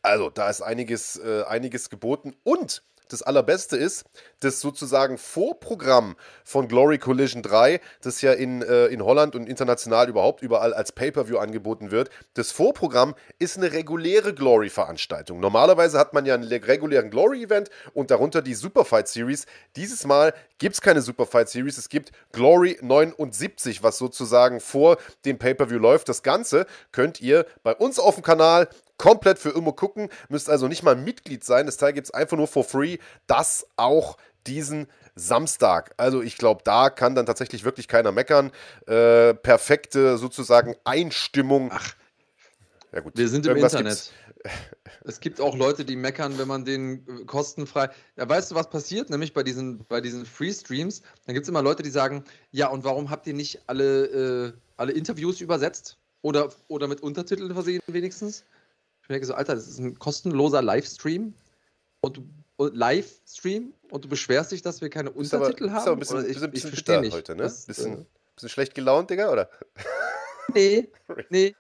Also, 0.02 0.30
da 0.30 0.50
ist 0.50 0.62
einiges, 0.62 1.18
äh, 1.18 1.44
einiges 1.44 1.90
geboten. 1.90 2.36
Und 2.44 2.84
das 3.10 3.22
Allerbeste 3.22 3.76
ist, 3.76 4.06
das 4.40 4.62
sozusagen 4.62 5.18
Vorprogramm 5.18 6.16
von 6.44 6.68
Glory 6.68 6.98
Collision 6.98 7.42
3, 7.42 7.82
das 8.02 8.22
ja 8.22 8.34
in, 8.34 8.62
äh, 8.62 8.86
in 8.88 9.04
Holland 9.04 9.36
und 9.36 9.50
international 9.50 10.08
überhaupt 10.08 10.42
überall 10.42 10.74
als 10.74 10.92
Pay-Per-View 10.94 11.38
angeboten 11.38 11.92
wird, 11.92 12.10
das 12.36 12.52
Vorprogramm 12.52 13.16
ist 13.38 13.58
eine 13.58 13.72
reguläre 13.72 14.34
Glory-Veranstaltung. 14.34 15.40
Normalerweise 15.40 16.00
hat 16.00 16.14
man 16.14 16.26
ja 16.26 16.36
einen 16.36 16.44
regulären 16.44 17.10
Glory-Event 17.10 17.70
und 17.94 18.12
darunter 18.12 18.42
die 18.42 18.54
Superfight 18.54 19.08
Series. 19.08 19.46
Dieses 19.76 20.06
Mal 20.06 20.34
gibt 20.58 20.76
es 20.76 20.82
keine 20.82 21.02
Superfight 21.02 21.50
Series, 21.50 21.78
es 21.78 21.90
gibt 21.90 22.12
Glory 22.32 22.78
79, 22.82 23.84
was 23.84 23.98
sozusagen 23.98 24.60
vor 24.60 24.98
dem 25.26 25.38
Pay-Per-View 25.38 25.80
läuft. 25.80 26.10
Das 26.10 26.24
Ganze 26.24 26.66
könnt 26.92 27.22
ihr 27.22 27.46
bei 27.64 27.76
uns 27.76 28.00
auf 28.00 28.16
dem 28.16 28.24
Kanal 28.24 28.70
komplett 29.00 29.40
für 29.40 29.50
immer 29.50 29.72
gucken. 29.72 30.10
Müsst 30.30 30.50
also 30.50 30.68
nicht 30.68 30.84
mal 30.84 30.96
Mitglied 30.96 31.44
sein. 31.44 31.66
Das 31.66 31.78
Teil 31.78 31.94
gibt 31.94 32.06
es 32.06 32.14
einfach 32.14 32.38
nur 32.38 32.48
for 32.48 32.64
free. 32.64 33.00
Das 33.26 33.66
auch 33.78 34.18
diesen 34.46 34.88
Samstag. 35.16 35.94
Also 35.98 36.22
ich 36.22 36.38
glaube, 36.38 36.62
da 36.64 36.92
kann 36.92 37.16
dann 37.16 37.26
tatsächlich 37.26 37.64
wirklich 37.64 37.88
keiner 37.88 38.12
meckern. 38.12 38.52
Äh, 38.86 39.34
perfekte 39.34 40.18
sozusagen 40.20 40.76
Einstimmung. 40.84 41.72
Ach, 41.74 41.96
ja 42.94 43.00
gut. 43.00 43.18
Wir 43.18 43.28
sind 43.28 43.48
im 43.48 43.58
Internet. 43.58 43.88
Gibt's. 43.88 44.12
Es 45.04 45.20
gibt 45.20 45.42
auch 45.42 45.56
Leute, 45.56 45.86
die 45.86 45.96
meckern, 45.96 46.38
wenn 46.38 46.48
man 46.48 46.66
den 46.66 47.06
äh, 47.08 47.26
kostenfrei. 47.26 47.90
Ja, 48.16 48.28
weißt 48.30 48.52
du, 48.52 48.56
was 48.56 48.70
passiert? 48.70 49.10
Nämlich 49.10 49.34
bei 49.34 49.44
diesen, 49.44 49.86
bei 49.86 50.02
diesen 50.02 50.26
Free-Streams, 50.26 51.02
dann 51.26 51.34
gibt 51.34 51.44
es 51.44 51.50
immer 51.50 51.62
Leute, 51.62 51.84
die 51.84 51.90
sagen, 51.90 52.24
ja, 52.52 52.68
und 52.68 52.84
warum 52.84 53.10
habt 53.10 53.28
ihr 53.28 53.34
nicht 53.34 53.62
alle, 53.68 54.06
äh, 54.06 54.54
alle 54.78 54.94
Interviews 54.94 55.42
übersetzt? 55.42 55.98
Oder, 56.22 56.50
oder 56.68 56.88
mit 56.88 57.02
Untertiteln 57.02 57.54
versehen 57.54 57.82
wenigstens? 57.88 58.46
Ich 59.10 59.14
denke 59.14 59.26
so, 59.26 59.34
Alter, 59.34 59.56
das 59.56 59.68
ist 59.68 59.80
ein 59.80 59.98
kostenloser 59.98 60.62
Livestream 60.62 61.34
und 62.02 62.18
du 62.18 62.30
Livestream 62.60 63.74
und 63.90 64.06
du 64.06 64.08
beschwerst 64.08 64.52
dich, 64.52 64.62
dass 64.62 64.82
wir 64.82 64.92
keine 64.92 65.10
Untertitel 65.10 65.64
aber, 65.64 65.74
haben. 65.74 66.00
Ist 66.00 66.12
aber 66.12 66.20
ein 66.20 66.28
bisschen, 66.28 66.30
ich, 66.30 66.34
bisschen, 66.36 66.52
bisschen 66.52 66.70
verstehe 66.70 67.02
nicht. 67.02 67.14
heute, 67.14 67.36
ne? 67.36 67.42
Das, 67.42 67.66
bisschen, 67.66 68.02
äh, 68.02 68.06
bisschen 68.36 68.50
schlecht 68.50 68.76
gelaunt, 68.76 69.10
Digga, 69.10 69.32
oder? 69.32 69.50
Nee, 70.54 70.90
nee. 71.30 71.56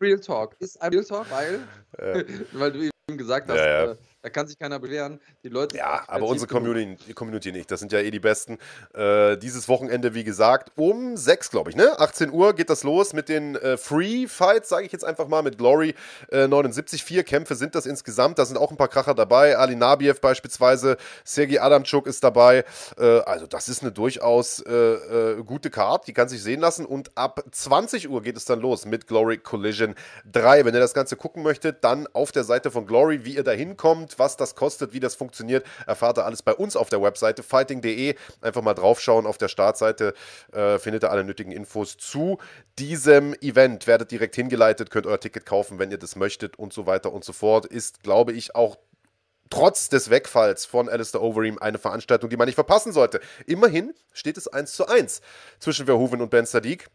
Real 0.00 0.18
Talk. 0.18 0.56
Ist 0.60 0.80
ein 0.80 0.92
Real 0.92 1.04
Talk, 1.04 1.30
weil, 1.30 1.60
ja. 1.98 2.24
weil 2.52 2.72
du 2.72 2.78
eben 2.84 3.18
gesagt 3.18 3.50
hast, 3.50 3.56
ja, 3.56 3.86
ja. 3.86 3.96
Da 4.28 4.32
kann 4.32 4.46
sich 4.46 4.58
keiner 4.58 4.78
bewehren. 4.78 5.20
Die 5.42 5.48
Leute 5.48 5.78
ja, 5.78 6.02
aber 6.06 6.26
unsere 6.26 6.52
Community, 6.52 7.14
Community, 7.14 7.50
nicht. 7.50 7.70
Das 7.70 7.80
sind 7.80 7.92
ja 7.92 8.00
eh 8.00 8.10
die 8.10 8.20
Besten. 8.20 8.58
Äh, 8.92 9.38
dieses 9.38 9.70
Wochenende, 9.70 10.12
wie 10.12 10.22
gesagt, 10.22 10.70
um 10.76 11.16
6, 11.16 11.50
glaube 11.50 11.70
ich, 11.70 11.76
ne? 11.76 11.98
18 11.98 12.30
Uhr 12.30 12.54
geht 12.54 12.68
das 12.68 12.82
los 12.82 13.14
mit 13.14 13.30
den 13.30 13.56
äh, 13.56 13.78
Free 13.78 14.26
Fights, 14.26 14.68
sage 14.68 14.84
ich 14.84 14.92
jetzt 14.92 15.06
einfach 15.06 15.28
mal, 15.28 15.42
mit 15.42 15.56
Glory 15.56 15.94
äh, 16.30 16.46
79. 16.46 17.02
Vier 17.02 17.24
Kämpfe 17.24 17.54
sind 17.54 17.74
das 17.74 17.86
insgesamt. 17.86 18.38
Da 18.38 18.44
sind 18.44 18.58
auch 18.58 18.70
ein 18.70 18.76
paar 18.76 18.88
Kracher 18.88 19.14
dabei. 19.14 19.56
Ali 19.56 19.76
Nabiev 19.76 20.20
beispielsweise, 20.20 20.98
Sergei 21.24 21.62
Adamczuk 21.62 22.06
ist 22.06 22.22
dabei. 22.22 22.66
Äh, 22.98 23.20
also, 23.20 23.46
das 23.46 23.70
ist 23.70 23.80
eine 23.80 23.92
durchaus 23.92 24.60
äh, 24.60 24.74
äh, 24.74 25.42
gute 25.42 25.70
Card. 25.70 26.06
Die 26.06 26.12
kann 26.12 26.28
sich 26.28 26.42
sehen 26.42 26.60
lassen. 26.60 26.84
Und 26.84 27.16
ab 27.16 27.42
20 27.50 28.10
Uhr 28.10 28.20
geht 28.20 28.36
es 28.36 28.44
dann 28.44 28.60
los 28.60 28.84
mit 28.84 29.06
Glory 29.06 29.38
Collision 29.38 29.94
3. 30.30 30.66
Wenn 30.66 30.74
ihr 30.74 30.80
das 30.80 30.92
Ganze 30.92 31.16
gucken 31.16 31.42
möchtet, 31.42 31.82
dann 31.82 32.06
auf 32.12 32.30
der 32.30 32.44
Seite 32.44 32.70
von 32.70 32.86
Glory, 32.86 33.24
wie 33.24 33.34
ihr 33.34 33.42
da 33.42 33.52
hinkommt 33.52 34.17
was 34.18 34.36
das 34.36 34.54
kostet, 34.54 34.92
wie 34.92 35.00
das 35.00 35.14
funktioniert, 35.14 35.66
erfahrt 35.86 36.18
ihr 36.18 36.24
alles 36.24 36.42
bei 36.42 36.54
uns 36.54 36.76
auf 36.76 36.88
der 36.88 37.02
Webseite 37.02 37.42
fighting.de. 37.42 38.14
Einfach 38.40 38.62
mal 38.62 38.74
draufschauen 38.74 39.26
auf 39.26 39.38
der 39.38 39.48
Startseite, 39.48 40.14
äh, 40.52 40.78
findet 40.78 41.04
ihr 41.04 41.10
alle 41.10 41.24
nötigen 41.24 41.52
Infos 41.52 41.96
zu 41.96 42.38
diesem 42.78 43.34
Event. 43.40 43.86
Werdet 43.86 44.10
direkt 44.10 44.34
hingeleitet, 44.36 44.90
könnt 44.90 45.06
euer 45.06 45.20
Ticket 45.20 45.46
kaufen, 45.46 45.78
wenn 45.78 45.90
ihr 45.90 45.98
das 45.98 46.16
möchtet 46.16 46.58
und 46.58 46.72
so 46.72 46.86
weiter 46.86 47.12
und 47.12 47.24
so 47.24 47.32
fort. 47.32 47.66
Ist, 47.66 48.02
glaube 48.02 48.32
ich, 48.32 48.54
auch 48.54 48.76
trotz 49.50 49.88
des 49.88 50.10
Wegfalls 50.10 50.66
von 50.66 50.88
Alistair 50.88 51.22
Overeem 51.22 51.58
eine 51.58 51.78
Veranstaltung, 51.78 52.30
die 52.30 52.36
man 52.36 52.46
nicht 52.46 52.54
verpassen 52.54 52.92
sollte. 52.92 53.20
Immerhin 53.46 53.94
steht 54.12 54.36
es 54.36 54.48
1 54.48 54.72
zu 54.72 54.86
1 54.86 55.20
zwischen 55.58 55.86
Verhoeven 55.86 56.20
und 56.20 56.30
Ben 56.30 56.46
Sadiq. 56.46 56.88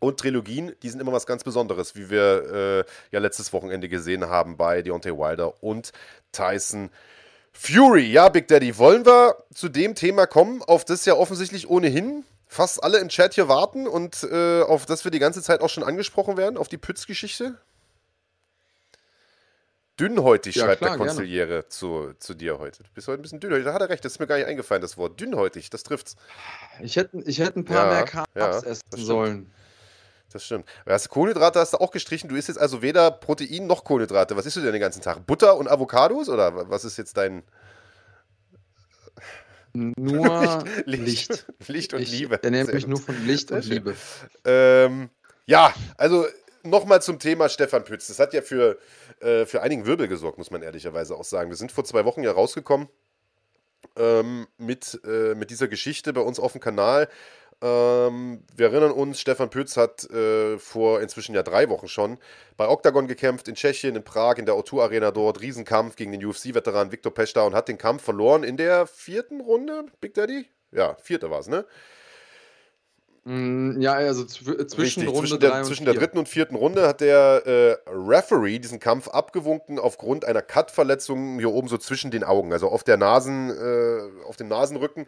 Und 0.00 0.20
Trilogien, 0.20 0.72
die 0.82 0.90
sind 0.90 1.00
immer 1.00 1.12
was 1.12 1.26
ganz 1.26 1.42
Besonderes, 1.42 1.96
wie 1.96 2.08
wir 2.08 2.84
äh, 2.84 2.84
ja 3.10 3.20
letztes 3.20 3.52
Wochenende 3.52 3.88
gesehen 3.88 4.28
haben 4.28 4.56
bei 4.56 4.82
Deontay 4.82 5.10
Wilder 5.10 5.62
und 5.62 5.92
Tyson 6.30 6.90
Fury. 7.52 8.12
Ja, 8.12 8.28
Big 8.28 8.46
Daddy, 8.46 8.78
wollen 8.78 9.04
wir 9.04 9.36
zu 9.52 9.68
dem 9.68 9.96
Thema 9.96 10.26
kommen, 10.26 10.62
auf 10.62 10.84
das 10.84 11.04
ja 11.04 11.14
offensichtlich 11.14 11.68
ohnehin 11.68 12.24
fast 12.46 12.82
alle 12.82 12.98
im 12.98 13.08
Chat 13.08 13.34
hier 13.34 13.48
warten 13.48 13.86
und 13.86 14.22
äh, 14.24 14.62
auf 14.62 14.86
das 14.86 15.04
wir 15.04 15.10
die 15.10 15.18
ganze 15.18 15.42
Zeit 15.42 15.60
auch 15.60 15.68
schon 15.68 15.82
angesprochen 15.82 16.36
werden, 16.36 16.56
auf 16.56 16.68
die 16.68 16.78
Pütz-Geschichte? 16.78 17.58
Dünnhäutig, 20.00 20.54
ja, 20.54 20.64
schreibt 20.64 20.78
klar, 20.78 20.96
der 20.96 21.06
Konziliere 21.06 21.68
zu, 21.68 22.14
zu 22.20 22.34
dir 22.34 22.60
heute. 22.60 22.84
Du 22.84 22.88
bist 22.94 23.08
heute 23.08 23.20
ein 23.20 23.22
bisschen 23.22 23.40
dünnhäutig. 23.40 23.64
Da 23.66 23.74
hat 23.74 23.82
er 23.82 23.88
recht, 23.88 24.04
das 24.04 24.12
ist 24.12 24.18
mir 24.20 24.28
gar 24.28 24.36
nicht 24.36 24.46
eingefallen, 24.46 24.80
das 24.80 24.96
Wort. 24.96 25.18
Dünnhäutig, 25.18 25.70
das 25.70 25.82
trifft's. 25.82 26.14
Ich 26.80 26.96
hätte, 26.96 27.18
ich 27.24 27.40
hätte 27.40 27.58
ein 27.58 27.64
paar 27.64 27.86
ja, 27.86 27.92
mehr 27.92 28.04
Carbs 28.04 28.30
ja, 28.36 28.60
essen 28.60 28.82
sollen. 28.92 29.52
Das 30.32 30.44
stimmt. 30.44 30.66
Hast 30.86 31.06
du 31.06 31.10
Kohlenhydrate 31.10 31.58
hast 31.58 31.72
du 31.72 31.78
auch 31.78 31.90
gestrichen. 31.90 32.28
Du 32.28 32.36
isst 32.36 32.48
jetzt 32.48 32.58
also 32.58 32.82
weder 32.82 33.10
Protein 33.10 33.66
noch 33.66 33.84
Kohlenhydrate. 33.84 34.36
Was 34.36 34.46
isst 34.46 34.56
du 34.56 34.60
denn 34.60 34.72
den 34.72 34.80
ganzen 34.80 35.00
Tag? 35.00 35.26
Butter 35.26 35.56
und 35.56 35.68
Avocados 35.68 36.28
oder 36.28 36.68
was 36.68 36.84
ist 36.84 36.98
jetzt 36.98 37.16
dein. 37.16 37.42
Nur 39.72 40.64
Licht. 40.84 41.28
Licht, 41.30 41.46
Licht 41.68 41.94
und 41.94 42.02
ich 42.02 42.10
Liebe. 42.10 42.42
ernähre 42.42 42.72
mich 42.72 42.86
nur 42.86 43.00
von 43.00 43.26
Licht 43.26 43.50
und 43.52 43.64
Liebe. 43.64 43.94
Ähm, 44.44 45.10
ja, 45.46 45.72
also 45.96 46.26
nochmal 46.62 47.00
zum 47.00 47.18
Thema 47.18 47.48
Stefan 47.48 47.84
Pütz. 47.84 48.08
Das 48.08 48.18
hat 48.18 48.34
ja 48.34 48.42
für, 48.42 48.78
äh, 49.20 49.46
für 49.46 49.62
einigen 49.62 49.86
Wirbel 49.86 50.08
gesorgt, 50.08 50.38
muss 50.38 50.50
man 50.50 50.62
ehrlicherweise 50.62 51.14
auch 51.14 51.24
sagen. 51.24 51.50
Wir 51.50 51.56
sind 51.56 51.72
vor 51.72 51.84
zwei 51.84 52.04
Wochen 52.04 52.22
ja 52.22 52.32
rausgekommen 52.32 52.88
ähm, 53.96 54.46
mit, 54.58 55.00
äh, 55.04 55.34
mit 55.34 55.50
dieser 55.50 55.68
Geschichte 55.68 56.12
bei 56.12 56.20
uns 56.20 56.38
auf 56.38 56.52
dem 56.52 56.60
Kanal. 56.60 57.08
Ähm, 57.60 58.44
wir 58.54 58.66
erinnern 58.66 58.92
uns, 58.92 59.20
Stefan 59.20 59.50
Pütz 59.50 59.76
hat 59.76 60.08
äh, 60.10 60.58
vor 60.58 61.00
inzwischen 61.00 61.34
ja 61.34 61.42
drei 61.42 61.68
Wochen 61.68 61.88
schon 61.88 62.18
bei 62.56 62.68
Octagon 62.68 63.08
gekämpft, 63.08 63.48
in 63.48 63.56
Tschechien, 63.56 63.96
in 63.96 64.04
Prag, 64.04 64.38
in 64.38 64.46
der 64.46 64.54
O2 64.54 64.82
Arena 64.82 65.10
dort. 65.10 65.40
Riesenkampf 65.40 65.96
gegen 65.96 66.12
den 66.12 66.24
UFC-Veteran 66.24 66.92
Viktor 66.92 67.12
Pesta 67.12 67.42
und 67.42 67.54
hat 67.54 67.68
den 67.68 67.78
Kampf 67.78 68.02
verloren 68.02 68.44
in 68.44 68.56
der 68.56 68.86
vierten 68.86 69.40
Runde, 69.40 69.86
Big 70.00 70.14
Daddy? 70.14 70.46
Ja, 70.70 70.94
vierte 71.00 71.30
war 71.30 71.40
es, 71.40 71.48
ne? 71.48 71.64
Mm, 73.24 73.80
ja, 73.80 73.92
also 73.92 74.24
zwischen 74.24 74.80
Richtig, 74.80 75.08
Runde 75.08 75.20
zwischen 75.20 75.40
der, 75.40 75.62
zwischen 75.64 75.84
der 75.84 75.94
dritten 75.94 76.16
und 76.16 76.28
vierten 76.28 76.54
Runde 76.54 76.86
hat 76.86 77.02
der 77.02 77.42
äh, 77.46 77.76
Referee 77.90 78.58
diesen 78.58 78.80
Kampf 78.80 79.08
abgewunken 79.08 79.78
aufgrund 79.78 80.24
einer 80.24 80.40
Cut-Verletzung 80.40 81.38
hier 81.38 81.50
oben 81.50 81.68
so 81.68 81.76
zwischen 81.76 82.10
den 82.10 82.24
Augen, 82.24 82.52
also 82.54 82.68
auf 82.68 82.84
der 82.84 82.96
Nasen, 82.96 83.50
äh, 83.50 84.24
auf 84.26 84.36
dem 84.36 84.48
Nasenrücken. 84.48 85.06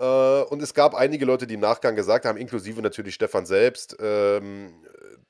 Äh, 0.00 0.42
und 0.44 0.62
es 0.62 0.72
gab 0.72 0.94
einige 0.94 1.24
Leute, 1.26 1.46
die 1.46 1.54
im 1.54 1.60
Nachgang 1.60 1.94
gesagt 1.94 2.24
haben, 2.24 2.38
inklusive 2.38 2.80
natürlich 2.80 3.14
Stefan 3.14 3.44
selbst, 3.44 3.96
ähm, 4.00 4.72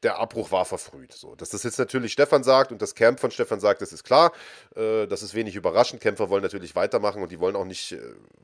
der 0.03 0.19
Abbruch 0.19 0.51
war 0.51 0.65
verfrüht. 0.65 1.13
So, 1.13 1.35
dass 1.35 1.51
das 1.51 1.63
jetzt 1.65 1.79
natürlich 1.79 2.13
Stefan 2.13 2.43
sagt 2.43 2.73
und 2.73 2.81
das 2.81 2.95
Camp 2.95 3.21
von 3.21 3.31
Stefan 3.31 3.61
sagt, 3.61 3.83
das 3.83 3.93
ist 3.93 4.05
klar. 4.05 4.33
Äh, 4.77 5.07
das 5.07 5.23
ist 5.23 5.35
wenig 5.35 5.57
überraschend. 5.57 6.01
Kämpfer 6.01 6.31
wollen 6.31 6.43
natürlich 6.43 6.75
weitermachen 6.77 7.23
und 7.23 7.33
die 7.33 7.41
wollen 7.41 7.57
auch 7.57 7.65
nicht 7.65 7.93
äh, 7.93 7.99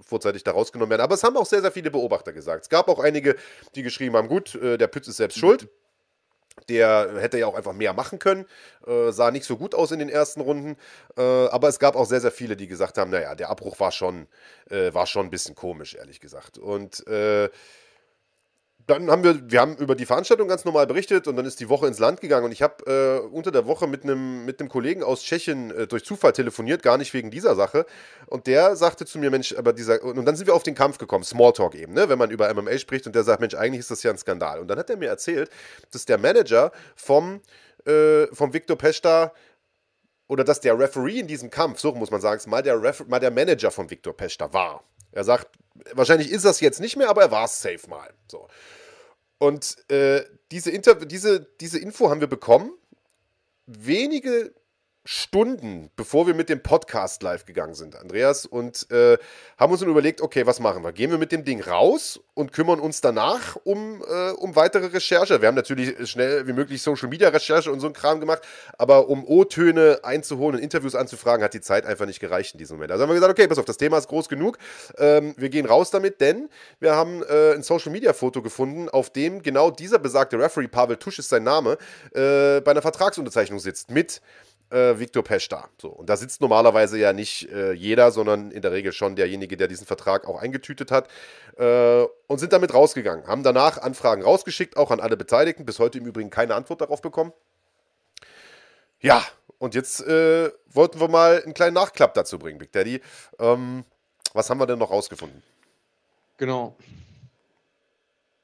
vorzeitig 0.04 0.42
da 0.42 0.50
rausgenommen 0.50 0.90
werden. 0.90 1.02
Aber 1.02 1.14
es 1.14 1.22
haben 1.22 1.36
auch 1.36 1.46
sehr, 1.46 1.62
sehr 1.62 1.72
viele 1.72 1.90
Beobachter 1.90 2.32
gesagt. 2.32 2.64
Es 2.64 2.68
gab 2.68 2.88
auch 2.88 2.98
einige, 2.98 3.36
die 3.74 3.82
geschrieben 3.82 4.16
haben: 4.16 4.28
gut, 4.28 4.54
äh, 4.56 4.76
der 4.76 4.88
Pütz 4.88 5.08
ist 5.08 5.16
selbst 5.16 5.38
schuld. 5.38 5.68
Der 6.68 7.20
hätte 7.20 7.38
ja 7.38 7.46
auch 7.46 7.54
einfach 7.54 7.72
mehr 7.74 7.92
machen 7.92 8.18
können, 8.18 8.46
äh, 8.86 9.12
sah 9.12 9.30
nicht 9.30 9.44
so 9.44 9.56
gut 9.56 9.74
aus 9.74 9.92
in 9.92 9.98
den 9.98 10.08
ersten 10.08 10.40
Runden. 10.40 10.76
Äh, 11.16 11.22
aber 11.22 11.68
es 11.68 11.78
gab 11.78 11.96
auch 11.96 12.06
sehr, 12.06 12.20
sehr 12.20 12.32
viele, 12.32 12.56
die 12.56 12.66
gesagt 12.66 12.98
haben: 12.98 13.10
naja, 13.10 13.34
der 13.34 13.50
Abbruch 13.50 13.78
war 13.78 13.92
schon, 13.92 14.26
äh, 14.70 14.92
war 14.94 15.06
schon 15.06 15.26
ein 15.26 15.30
bisschen 15.30 15.54
komisch, 15.54 15.94
ehrlich 15.94 16.20
gesagt. 16.20 16.58
Und 16.58 17.04
dann 18.86 19.10
haben 19.10 19.24
wir, 19.24 19.50
wir 19.50 19.60
haben 19.60 19.76
über 19.76 19.96
die 19.96 20.06
Veranstaltung 20.06 20.46
ganz 20.46 20.64
normal 20.64 20.86
berichtet 20.86 21.26
und 21.26 21.36
dann 21.36 21.44
ist 21.44 21.58
die 21.58 21.68
Woche 21.68 21.88
ins 21.88 21.98
Land 21.98 22.20
gegangen 22.20 22.44
und 22.44 22.52
ich 22.52 22.62
habe 22.62 22.84
äh, 22.86 23.26
unter 23.26 23.50
der 23.50 23.66
Woche 23.66 23.88
mit 23.88 24.04
einem 24.04 24.44
mit 24.44 24.66
Kollegen 24.68 25.02
aus 25.02 25.22
Tschechien 25.22 25.72
äh, 25.72 25.86
durch 25.86 26.04
Zufall 26.04 26.32
telefoniert, 26.32 26.82
gar 26.82 26.96
nicht 26.96 27.12
wegen 27.12 27.30
dieser 27.30 27.56
Sache 27.56 27.84
und 28.26 28.46
der 28.46 28.76
sagte 28.76 29.04
zu 29.04 29.18
mir, 29.18 29.30
Mensch, 29.30 29.54
aber 29.56 29.72
dieser 29.72 30.02
und 30.04 30.24
dann 30.24 30.36
sind 30.36 30.46
wir 30.46 30.54
auf 30.54 30.62
den 30.62 30.76
Kampf 30.76 30.98
gekommen, 30.98 31.24
Smalltalk 31.24 31.74
eben, 31.74 31.94
ne, 31.94 32.08
wenn 32.08 32.18
man 32.18 32.30
über 32.30 32.52
MMA 32.54 32.78
spricht 32.78 33.06
und 33.06 33.16
der 33.16 33.24
sagt, 33.24 33.40
Mensch, 33.40 33.54
eigentlich 33.54 33.80
ist 33.80 33.90
das 33.90 34.02
ja 34.04 34.12
ein 34.12 34.18
Skandal 34.18 34.60
und 34.60 34.68
dann 34.68 34.78
hat 34.78 34.88
er 34.88 34.96
mir 34.96 35.08
erzählt, 35.08 35.50
dass 35.90 36.04
der 36.04 36.18
Manager 36.18 36.70
vom 36.94 37.40
äh, 37.86 38.26
vom 38.32 38.52
Viktor 38.52 38.78
Pesta 38.78 39.32
oder 40.28 40.44
dass 40.44 40.60
der 40.60 40.78
Referee 40.78 41.20
in 41.20 41.26
diesem 41.26 41.50
Kampf, 41.50 41.80
so 41.80 41.92
muss 41.92 42.10
man 42.10 42.20
sagen, 42.20 42.40
mal 42.50 42.62
der, 42.62 42.80
Refer 42.80 43.04
mal 43.06 43.20
der 43.20 43.30
Manager 43.30 43.70
von 43.70 43.90
Viktor 43.90 44.16
Pesta 44.16 44.52
war. 44.52 44.84
Er 45.12 45.24
sagt, 45.24 45.48
wahrscheinlich 45.92 46.30
ist 46.30 46.44
das 46.44 46.60
jetzt 46.60 46.80
nicht 46.80 46.96
mehr, 46.96 47.08
aber 47.08 47.22
er 47.22 47.30
war 47.30 47.44
es 47.44 47.60
safe 47.60 47.88
mal. 47.88 48.12
So. 48.28 48.48
Und 49.38 49.76
äh, 49.90 50.24
diese, 50.50 50.70
Inter 50.70 50.94
diese, 50.94 51.40
diese 51.60 51.78
Info 51.78 52.10
haben 52.10 52.20
wir 52.20 52.28
bekommen, 52.28 52.72
wenige 53.66 54.54
Stunden, 55.08 55.88
bevor 55.94 56.26
wir 56.26 56.34
mit 56.34 56.48
dem 56.48 56.64
Podcast 56.64 57.22
live 57.22 57.44
gegangen 57.44 57.74
sind, 57.74 57.94
Andreas, 57.94 58.44
und 58.44 58.90
äh, 58.90 59.16
haben 59.56 59.70
uns 59.70 59.78
dann 59.78 59.88
überlegt, 59.88 60.20
okay, 60.20 60.46
was 60.46 60.58
machen 60.58 60.82
wir? 60.82 60.92
Gehen 60.92 61.12
wir 61.12 61.18
mit 61.18 61.30
dem 61.30 61.44
Ding 61.44 61.62
raus 61.62 62.18
und 62.34 62.52
kümmern 62.52 62.80
uns 62.80 63.00
danach 63.00 63.54
um, 63.62 64.02
äh, 64.02 64.30
um 64.32 64.56
weitere 64.56 64.86
Recherche? 64.86 65.40
Wir 65.40 65.46
haben 65.46 65.54
natürlich 65.54 66.10
schnell 66.10 66.48
wie 66.48 66.52
möglich 66.52 66.82
Social 66.82 67.08
Media 67.08 67.28
Recherche 67.28 67.70
und 67.70 67.78
so 67.78 67.86
ein 67.86 67.92
Kram 67.92 68.18
gemacht, 68.18 68.42
aber 68.78 69.08
um 69.08 69.24
O-Töne 69.24 70.00
einzuholen 70.02 70.56
und 70.56 70.62
Interviews 70.62 70.96
anzufragen, 70.96 71.44
hat 71.44 71.54
die 71.54 71.60
Zeit 71.60 71.86
einfach 71.86 72.06
nicht 72.06 72.18
gereicht 72.18 72.54
in 72.54 72.58
diesem 72.58 72.76
Moment. 72.76 72.90
Also 72.90 73.04
haben 73.04 73.10
wir 73.10 73.14
gesagt, 73.14 73.30
okay, 73.30 73.46
pass 73.46 73.58
auf, 73.58 73.64
das 73.64 73.76
Thema 73.76 73.98
ist 73.98 74.08
groß 74.08 74.28
genug. 74.28 74.58
Ähm, 74.98 75.34
wir 75.36 75.50
gehen 75.50 75.66
raus 75.66 75.92
damit, 75.92 76.20
denn 76.20 76.48
wir 76.80 76.96
haben 76.96 77.22
äh, 77.22 77.52
ein 77.52 77.62
Social 77.62 77.92
Media 77.92 78.12
Foto 78.12 78.42
gefunden, 78.42 78.88
auf 78.88 79.10
dem 79.10 79.42
genau 79.42 79.70
dieser 79.70 80.00
besagte 80.00 80.36
Referee, 80.36 80.66
Pavel 80.66 80.96
Tusch 80.96 81.20
ist 81.20 81.28
sein 81.28 81.44
Name, 81.44 81.78
äh, 82.12 82.60
bei 82.60 82.72
einer 82.72 82.82
Vertragsunterzeichnung 82.82 83.60
sitzt 83.60 83.92
mit 83.92 84.20
äh, 84.70 84.98
Viktor 84.98 85.22
Pesch 85.22 85.48
da. 85.48 85.68
So, 85.80 85.88
und 85.88 86.08
da 86.08 86.16
sitzt 86.16 86.40
normalerweise 86.40 86.98
ja 86.98 87.12
nicht 87.12 87.50
äh, 87.50 87.72
jeder, 87.72 88.10
sondern 88.10 88.50
in 88.50 88.62
der 88.62 88.72
Regel 88.72 88.92
schon 88.92 89.16
derjenige, 89.16 89.56
der 89.56 89.68
diesen 89.68 89.86
Vertrag 89.86 90.26
auch 90.26 90.40
eingetütet 90.40 90.90
hat. 90.90 91.08
Äh, 91.56 92.04
und 92.26 92.38
sind 92.38 92.52
damit 92.52 92.74
rausgegangen. 92.74 93.26
Haben 93.26 93.42
danach 93.42 93.78
Anfragen 93.78 94.22
rausgeschickt, 94.22 94.76
auch 94.76 94.90
an 94.90 95.00
alle 95.00 95.16
Beteiligten. 95.16 95.64
Bis 95.64 95.78
heute 95.78 95.98
im 95.98 96.06
Übrigen 96.06 96.30
keine 96.30 96.54
Antwort 96.54 96.80
darauf 96.80 97.00
bekommen. 97.00 97.32
Ja, 99.00 99.24
und 99.58 99.74
jetzt 99.74 100.00
äh, 100.06 100.50
wollten 100.66 101.00
wir 101.00 101.08
mal 101.08 101.42
einen 101.42 101.54
kleinen 101.54 101.74
Nachklapp 101.74 102.14
dazu 102.14 102.38
bringen, 102.38 102.58
Big 102.58 102.72
Daddy. 102.72 103.00
Ähm, 103.38 103.84
was 104.32 104.50
haben 104.50 104.58
wir 104.58 104.66
denn 104.66 104.78
noch 104.78 104.90
rausgefunden? 104.90 105.42
Genau. 106.36 106.76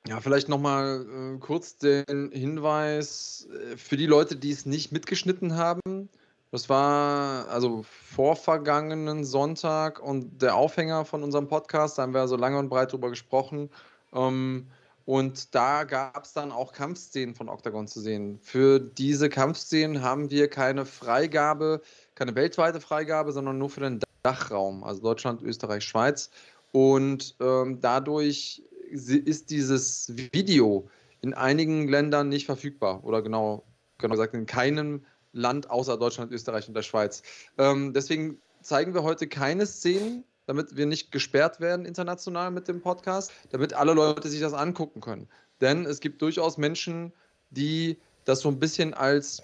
Ja, 0.09 0.20
vielleicht 0.20 0.48
nochmal 0.48 1.07
äh, 1.07 1.38
kurz 1.38 1.76
den 1.76 2.30
Hinweis 2.32 3.46
äh, 3.53 3.76
für 3.76 3.96
die 3.96 4.07
Leute, 4.07 4.34
die 4.34 4.50
es 4.50 4.66
nicht 4.66 4.90
mitgeschnitten 4.90 5.57
haben. 5.57 6.09
Das 6.50 6.68
war 6.68 7.48
also 7.48 7.84
vorvergangenen 7.84 9.24
Sonntag 9.24 10.00
und 10.00 10.42
der 10.42 10.57
Aufhänger 10.57 11.05
von 11.05 11.22
unserem 11.22 11.48
Podcast. 11.48 11.96
Da 11.96 12.03
haben 12.03 12.14
wir 12.14 12.26
so 12.26 12.36
lange 12.36 12.59
und 12.59 12.68
breit 12.68 12.92
drüber 12.92 13.11
gesprochen. 13.11 13.70
Ähm, 14.12 14.66
und 15.05 15.55
da 15.55 15.84
gab 15.84 16.24
es 16.24 16.32
dann 16.32 16.53
auch 16.53 16.72
Kampfszenen 16.72 17.34
von 17.34 17.48
Octagon 17.48 17.86
zu 17.86 18.00
sehen. 18.00 18.38
Für 18.42 18.80
diese 18.80 19.28
Kampfszenen 19.28 20.03
haben 20.03 20.30
wir 20.30 20.48
keine 20.48 20.84
Freigabe, 20.84 21.80
keine 22.14 22.34
weltweite 22.34 22.80
Freigabe, 22.80 23.32
sondern 23.32 23.59
nur 23.59 23.70
für 23.70 23.80
den 23.80 24.00
Dachraum, 24.22 24.84
also 24.84 25.00
Deutschland, 25.00 25.42
Österreich, 25.42 25.84
Schweiz. 25.84 26.30
Und 26.72 27.36
ähm, 27.40 27.80
dadurch 27.80 28.62
ist 28.93 29.51
dieses 29.51 30.12
Video 30.32 30.88
in 31.20 31.34
einigen 31.34 31.88
Ländern 31.88 32.28
nicht 32.28 32.47
verfügbar 32.47 33.05
oder 33.05 33.22
genau, 33.22 33.64
genau 33.99 34.12
gesagt 34.12 34.34
in 34.34 34.47
keinem 34.47 35.05
Land 35.32 35.70
außer 35.70 35.97
Deutschland, 35.97 36.30
Österreich 36.32 36.68
und 36.68 36.74
der 36.74 36.82
Schweiz. 36.82 37.22
Ähm, 37.59 37.93
deswegen 37.93 38.38
zeigen 38.61 38.95
wir 38.95 39.03
heute 39.03 39.26
keine 39.26 39.66
Szenen, 39.66 40.24
damit 40.47 40.76
wir 40.76 40.86
nicht 40.86 41.11
gesperrt 41.11 41.61
werden 41.61 41.86
international 41.86 42.51
mit 42.51 42.68
dem 42.68 42.80
Podcast, 42.80 43.32
damit 43.51 43.72
alle 43.72 43.95
Leute 43.95 44.28
sich 44.28 44.40
das 44.40 44.53
angucken 44.53 45.01
können. 45.01 45.28
Denn 45.61 45.86
es 45.86 46.01
gibt 46.01 46.20
durchaus 46.20 46.59
Menschen, 46.59 47.12
die 47.51 47.99
das 48.24 48.40
so 48.40 48.49
ein 48.49 48.59
bisschen 48.59 48.95
als 48.95 49.43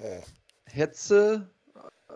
Hetze 0.64 1.48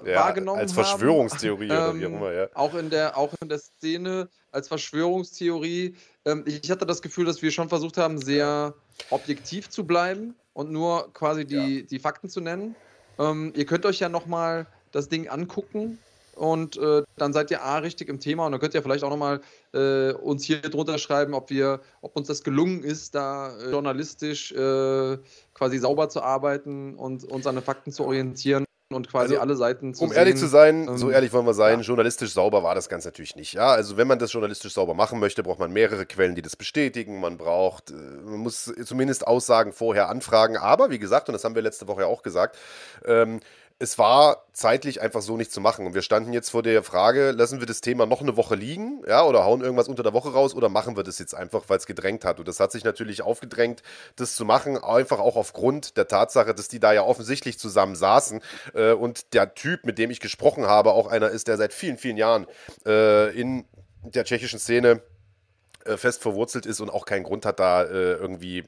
ja, 0.06 0.16
wahrgenommen 0.20 0.60
als 0.60 0.72
Verschwörungstheorie 0.72 1.70
haben. 1.70 1.98
oder 1.98 2.00
wie 2.00 2.06
auch 2.06 2.10
ähm, 2.10 2.16
immer, 2.16 2.32
ja. 2.32 2.48
Auch 2.54 2.74
in 2.74 2.90
der, 2.90 3.16
auch 3.16 3.32
in 3.40 3.48
der 3.48 3.58
Szene 3.58 4.28
als 4.50 4.68
Verschwörungstheorie. 4.68 5.96
Ähm, 6.24 6.44
ich 6.46 6.70
hatte 6.70 6.86
das 6.86 7.02
Gefühl, 7.02 7.24
dass 7.24 7.42
wir 7.42 7.50
schon 7.50 7.68
versucht 7.68 7.96
haben, 7.96 8.18
sehr 8.18 8.74
objektiv 9.10 9.70
zu 9.70 9.86
bleiben 9.86 10.34
und 10.52 10.70
nur 10.70 11.12
quasi 11.12 11.44
die, 11.44 11.80
ja. 11.80 11.82
die 11.82 11.98
Fakten 11.98 12.28
zu 12.28 12.40
nennen. 12.40 12.74
Ähm, 13.18 13.52
ihr 13.56 13.66
könnt 13.66 13.86
euch 13.86 14.00
ja 14.00 14.08
nochmal 14.08 14.66
das 14.92 15.08
Ding 15.08 15.28
angucken 15.28 15.98
und 16.34 16.76
äh, 16.78 17.02
dann 17.16 17.32
seid 17.32 17.50
ihr 17.50 17.62
A 17.62 17.78
richtig 17.78 18.08
im 18.08 18.20
Thema 18.20 18.46
und 18.46 18.52
dann 18.52 18.60
könnt 18.60 18.74
ihr 18.74 18.82
vielleicht 18.82 19.04
auch 19.04 19.10
nochmal 19.10 19.40
äh, 19.74 20.12
uns 20.12 20.44
hier 20.44 20.60
drunter 20.60 20.98
schreiben, 20.98 21.34
ob 21.34 21.50
wir, 21.50 21.80
ob 22.00 22.16
uns 22.16 22.28
das 22.28 22.42
gelungen 22.42 22.82
ist, 22.82 23.14
da 23.14 23.56
äh, 23.58 23.70
journalistisch 23.70 24.52
äh, 24.52 25.18
quasi 25.54 25.78
sauber 25.78 26.08
zu 26.08 26.22
arbeiten 26.22 26.94
und 26.94 27.24
uns 27.24 27.46
an 27.46 27.56
den 27.56 27.64
Fakten 27.64 27.92
zu 27.92 28.04
orientieren 28.04 28.64
und 28.94 29.08
quasi 29.08 29.34
also, 29.34 29.40
alle 29.40 29.56
Seiten 29.56 29.94
zu 29.94 30.04
Um 30.04 30.10
sehen. 30.10 30.18
ehrlich 30.18 30.36
zu 30.36 30.46
sein, 30.46 30.88
ähm, 30.88 30.98
so 30.98 31.10
ehrlich 31.10 31.32
wollen 31.32 31.46
wir 31.46 31.54
sein, 31.54 31.80
ja. 31.80 31.84
journalistisch 31.84 32.32
sauber 32.32 32.62
war 32.62 32.74
das 32.74 32.88
Ganze 32.88 33.08
natürlich 33.08 33.36
nicht. 33.36 33.52
Ja, 33.52 33.68
also 33.68 33.96
wenn 33.96 34.06
man 34.06 34.18
das 34.18 34.32
journalistisch 34.32 34.74
sauber 34.74 34.94
machen 34.94 35.18
möchte, 35.20 35.42
braucht 35.42 35.58
man 35.58 35.72
mehrere 35.72 36.06
Quellen, 36.06 36.34
die 36.34 36.42
das 36.42 36.56
bestätigen. 36.56 37.20
Man 37.20 37.36
braucht, 37.36 37.90
äh, 37.90 37.94
man 37.94 38.40
muss 38.40 38.72
zumindest 38.84 39.26
Aussagen 39.26 39.72
vorher 39.72 40.08
anfragen. 40.08 40.56
Aber 40.56 40.90
wie 40.90 40.98
gesagt, 40.98 41.28
und 41.28 41.32
das 41.32 41.44
haben 41.44 41.54
wir 41.54 41.62
letzte 41.62 41.88
Woche 41.88 42.02
ja 42.02 42.06
auch 42.06 42.22
gesagt, 42.22 42.56
ähm, 43.04 43.40
es 43.82 43.98
war 43.98 44.46
zeitlich 44.52 45.00
einfach 45.00 45.22
so 45.22 45.36
nicht 45.36 45.50
zu 45.50 45.60
machen. 45.60 45.86
Und 45.86 45.94
wir 45.94 46.02
standen 46.02 46.32
jetzt 46.32 46.50
vor 46.50 46.62
der 46.62 46.84
Frage, 46.84 47.32
lassen 47.32 47.58
wir 47.58 47.66
das 47.66 47.80
Thema 47.80 48.06
noch 48.06 48.20
eine 48.20 48.36
Woche 48.36 48.54
liegen, 48.54 49.02
ja, 49.08 49.24
oder 49.24 49.44
hauen 49.44 49.60
irgendwas 49.60 49.88
unter 49.88 50.04
der 50.04 50.12
Woche 50.12 50.32
raus 50.32 50.54
oder 50.54 50.68
machen 50.68 50.96
wir 50.96 51.02
das 51.02 51.18
jetzt 51.18 51.34
einfach, 51.34 51.64
weil 51.66 51.78
es 51.78 51.86
gedrängt 51.86 52.24
hat. 52.24 52.38
Und 52.38 52.46
das 52.46 52.60
hat 52.60 52.70
sich 52.70 52.84
natürlich 52.84 53.22
aufgedrängt, 53.22 53.82
das 54.14 54.36
zu 54.36 54.44
machen, 54.44 54.78
einfach 54.78 55.18
auch 55.18 55.34
aufgrund 55.34 55.96
der 55.96 56.06
Tatsache, 56.06 56.54
dass 56.54 56.68
die 56.68 56.78
da 56.78 56.92
ja 56.92 57.02
offensichtlich 57.02 57.58
zusammen 57.58 57.96
saßen 57.96 58.40
äh, 58.74 58.92
und 58.92 59.34
der 59.34 59.52
Typ, 59.56 59.84
mit 59.84 59.98
dem 59.98 60.12
ich 60.12 60.20
gesprochen 60.20 60.66
habe, 60.66 60.92
auch 60.92 61.08
einer 61.08 61.30
ist, 61.30 61.48
der 61.48 61.56
seit 61.56 61.72
vielen, 61.72 61.98
vielen 61.98 62.16
Jahren 62.16 62.46
äh, 62.86 63.36
in 63.36 63.64
der 64.04 64.24
tschechischen 64.24 64.60
Szene 64.60 65.02
äh, 65.86 65.96
fest 65.96 66.22
verwurzelt 66.22 66.66
ist 66.66 66.80
und 66.80 66.90
auch 66.90 67.04
keinen 67.04 67.24
Grund 67.24 67.44
hat, 67.44 67.58
da 67.58 67.82
äh, 67.82 68.12
irgendwie 68.12 68.62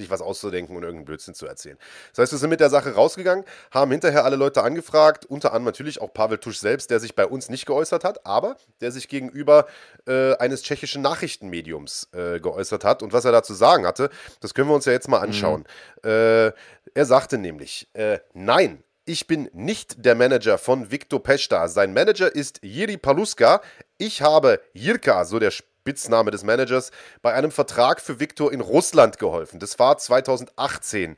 sich 0.00 0.10
was 0.10 0.20
auszudenken 0.20 0.76
und 0.76 0.82
irgendeinen 0.82 1.04
Blödsinn 1.04 1.34
zu 1.34 1.46
erzählen. 1.46 1.78
Das 2.10 2.22
heißt, 2.22 2.32
wir 2.32 2.38
sind 2.38 2.50
mit 2.50 2.60
der 2.60 2.70
Sache 2.70 2.94
rausgegangen, 2.94 3.44
haben 3.70 3.90
hinterher 3.90 4.24
alle 4.24 4.36
Leute 4.36 4.62
angefragt, 4.62 5.26
unter 5.26 5.50
anderem 5.50 5.64
natürlich 5.64 6.00
auch 6.00 6.12
Pavel 6.12 6.38
Tusch 6.38 6.58
selbst, 6.58 6.90
der 6.90 7.00
sich 7.00 7.14
bei 7.14 7.26
uns 7.26 7.48
nicht 7.48 7.66
geäußert 7.66 8.04
hat, 8.04 8.26
aber 8.26 8.56
der 8.80 8.92
sich 8.92 9.08
gegenüber 9.08 9.66
äh, 10.06 10.34
eines 10.36 10.62
tschechischen 10.62 11.02
Nachrichtenmediums 11.02 12.08
äh, 12.12 12.40
geäußert 12.40 12.84
hat. 12.84 13.02
Und 13.02 13.12
was 13.12 13.24
er 13.24 13.32
dazu 13.32 13.54
sagen 13.54 13.86
hatte, 13.86 14.10
das 14.40 14.54
können 14.54 14.68
wir 14.68 14.74
uns 14.74 14.84
ja 14.84 14.92
jetzt 14.92 15.08
mal 15.08 15.18
anschauen. 15.20 15.64
Mhm. 16.02 16.10
Äh, 16.10 16.52
er 16.94 17.04
sagte 17.04 17.38
nämlich, 17.38 17.88
äh, 17.94 18.18
nein, 18.32 18.82
ich 19.04 19.26
bin 19.26 19.50
nicht 19.52 20.04
der 20.04 20.14
Manager 20.14 20.58
von 20.58 20.90
Viktor 20.90 21.22
Pesta. 21.22 21.68
Sein 21.68 21.92
Manager 21.92 22.32
ist 22.32 22.60
Jiri 22.62 22.96
Paluska. 22.96 23.60
Ich 23.98 24.22
habe 24.22 24.60
Jirka, 24.72 25.24
so 25.24 25.38
der 25.38 25.50
Spitzname 25.90 26.30
des 26.30 26.44
Managers, 26.44 26.92
bei 27.20 27.34
einem 27.34 27.50
Vertrag 27.50 28.00
für 28.00 28.20
Viktor 28.20 28.52
in 28.52 28.60
Russland 28.60 29.18
geholfen. 29.18 29.58
Das 29.58 29.80
war 29.80 29.98
2018. 29.98 31.16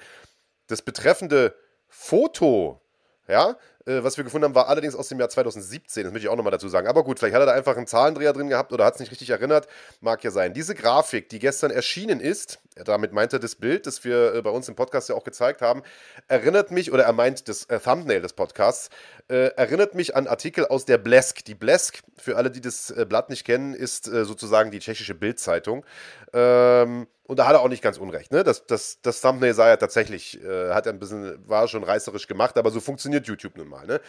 Das 0.67 0.81
betreffende 0.81 1.55
Foto, 1.89 2.81
ja, 3.29 3.57
äh, 3.87 4.03
was 4.03 4.17
wir 4.17 4.25
gefunden 4.25 4.45
haben, 4.45 4.55
war 4.55 4.69
allerdings 4.69 4.95
aus 4.95 5.09
dem 5.09 5.19
Jahr 5.19 5.29
2017. 5.29 6.05
Das 6.05 6.13
möchte 6.13 6.27
ich 6.27 6.31
auch 6.31 6.37
nochmal 6.37 6.51
dazu 6.51 6.69
sagen. 6.69 6.87
Aber 6.87 7.05
gut, 7.05 7.19
vielleicht 7.19 7.35
hat 7.35 7.43
er 7.43 7.47
da 7.47 7.53
einfach 7.53 7.77
einen 7.77 7.87
Zahlendreher 7.87 8.33
drin 8.33 8.49
gehabt 8.49 8.73
oder 8.73 8.85
hat 8.85 8.95
es 8.95 9.01
nicht 9.01 9.11
richtig 9.11 9.31
erinnert. 9.31 9.67
Mag 10.01 10.23
ja 10.25 10.31
sein. 10.31 10.55
Diese 10.55 10.75
Grafik, 10.75 11.29
die 11.29 11.39
gestern 11.39 11.71
erschienen 11.71 12.21
ist, 12.21 12.61
damit 12.77 13.13
meint 13.13 13.33
er 13.33 13.39
das 13.39 13.55
Bild, 13.55 13.87
das 13.87 14.05
wir 14.05 14.35
äh, 14.35 14.43
bei 14.43 14.51
uns 14.51 14.69
im 14.69 14.75
Podcast 14.75 15.09
ja 15.09 15.15
auch 15.15 15.25
gezeigt 15.25 15.63
haben, 15.63 15.83
erinnert 16.29 16.71
mich, 16.71 16.93
oder 16.93 17.05
er 17.05 17.13
meint 17.13 17.49
das 17.49 17.65
äh, 17.65 17.79
Thumbnail 17.79 18.23
des 18.23 18.33
Podcasts, 18.33 18.89
äh, 19.29 19.49
erinnert 19.57 19.95
mich 19.95 20.17
an 20.17 20.27
Artikel 20.27 20.67
aus 20.67 20.85
der 20.85 20.99
Blesk. 20.99 21.45
Die 21.45 21.55
Blesk, 21.55 22.03
für 22.17 22.37
alle, 22.37 22.51
die 22.51 22.61
das 22.61 22.91
äh, 22.91 23.05
Blatt 23.09 23.31
nicht 23.31 23.45
kennen, 23.45 23.75
ist 23.75 24.09
äh, 24.09 24.25
sozusagen 24.25 24.71
die 24.71 24.79
tschechische 24.79 25.15
Bildzeitung. 25.15 25.85
Ähm, 26.33 27.07
Und 27.33 27.39
da 27.39 27.47
hat 27.47 27.55
er 27.55 27.63
auch 27.63 27.71
nicht 27.71 27.83
ganz 27.83 27.97
unrecht. 27.97 28.31
Ne? 28.31 28.45
Das, 28.45 28.67
das, 28.67 28.99
das 29.01 29.23
Thumbnail 29.23 29.55
sah 29.55 29.67
ja 29.67 29.79
tatsächlich, 29.79 30.39
äh, 30.45 30.75
hat 30.75 30.87
ein 30.87 30.99
bisschen, 30.99 31.39
war 31.49 31.67
schon 31.67 31.83
reißerisch 31.83 32.27
gemacht, 32.27 32.59
aber 32.59 32.71
so 32.71 32.79
funktioniert 32.79 33.27
YouTube 33.27 33.57
nun 33.57 33.69
mal. 33.69 33.87
Ne? 33.87 34.03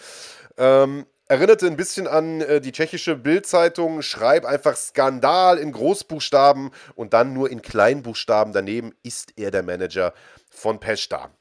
Ähm, 0.57 1.05
erinnerte 1.30 1.67
ein 1.67 1.78
bisschen 1.78 2.05
an 2.05 2.41
äh, 2.41 2.59
die 2.59 2.74
tschechische 2.74 3.15
Bildzeitung, 3.15 4.01
schreib 4.01 4.43
einfach 4.43 4.76
Skandal 4.76 5.57
in 5.57 5.71
Großbuchstaben 5.71 6.71
und 6.95 7.13
dann 7.13 7.32
nur 7.32 7.49
in 7.49 7.61
Kleinbuchstaben 7.61 8.51
daneben 8.51 8.93
ist 9.03 9.32
er 9.38 9.51
der 9.51 9.63
Manager 9.63 10.13
von 10.49 10.82
Peshta. 10.82 11.32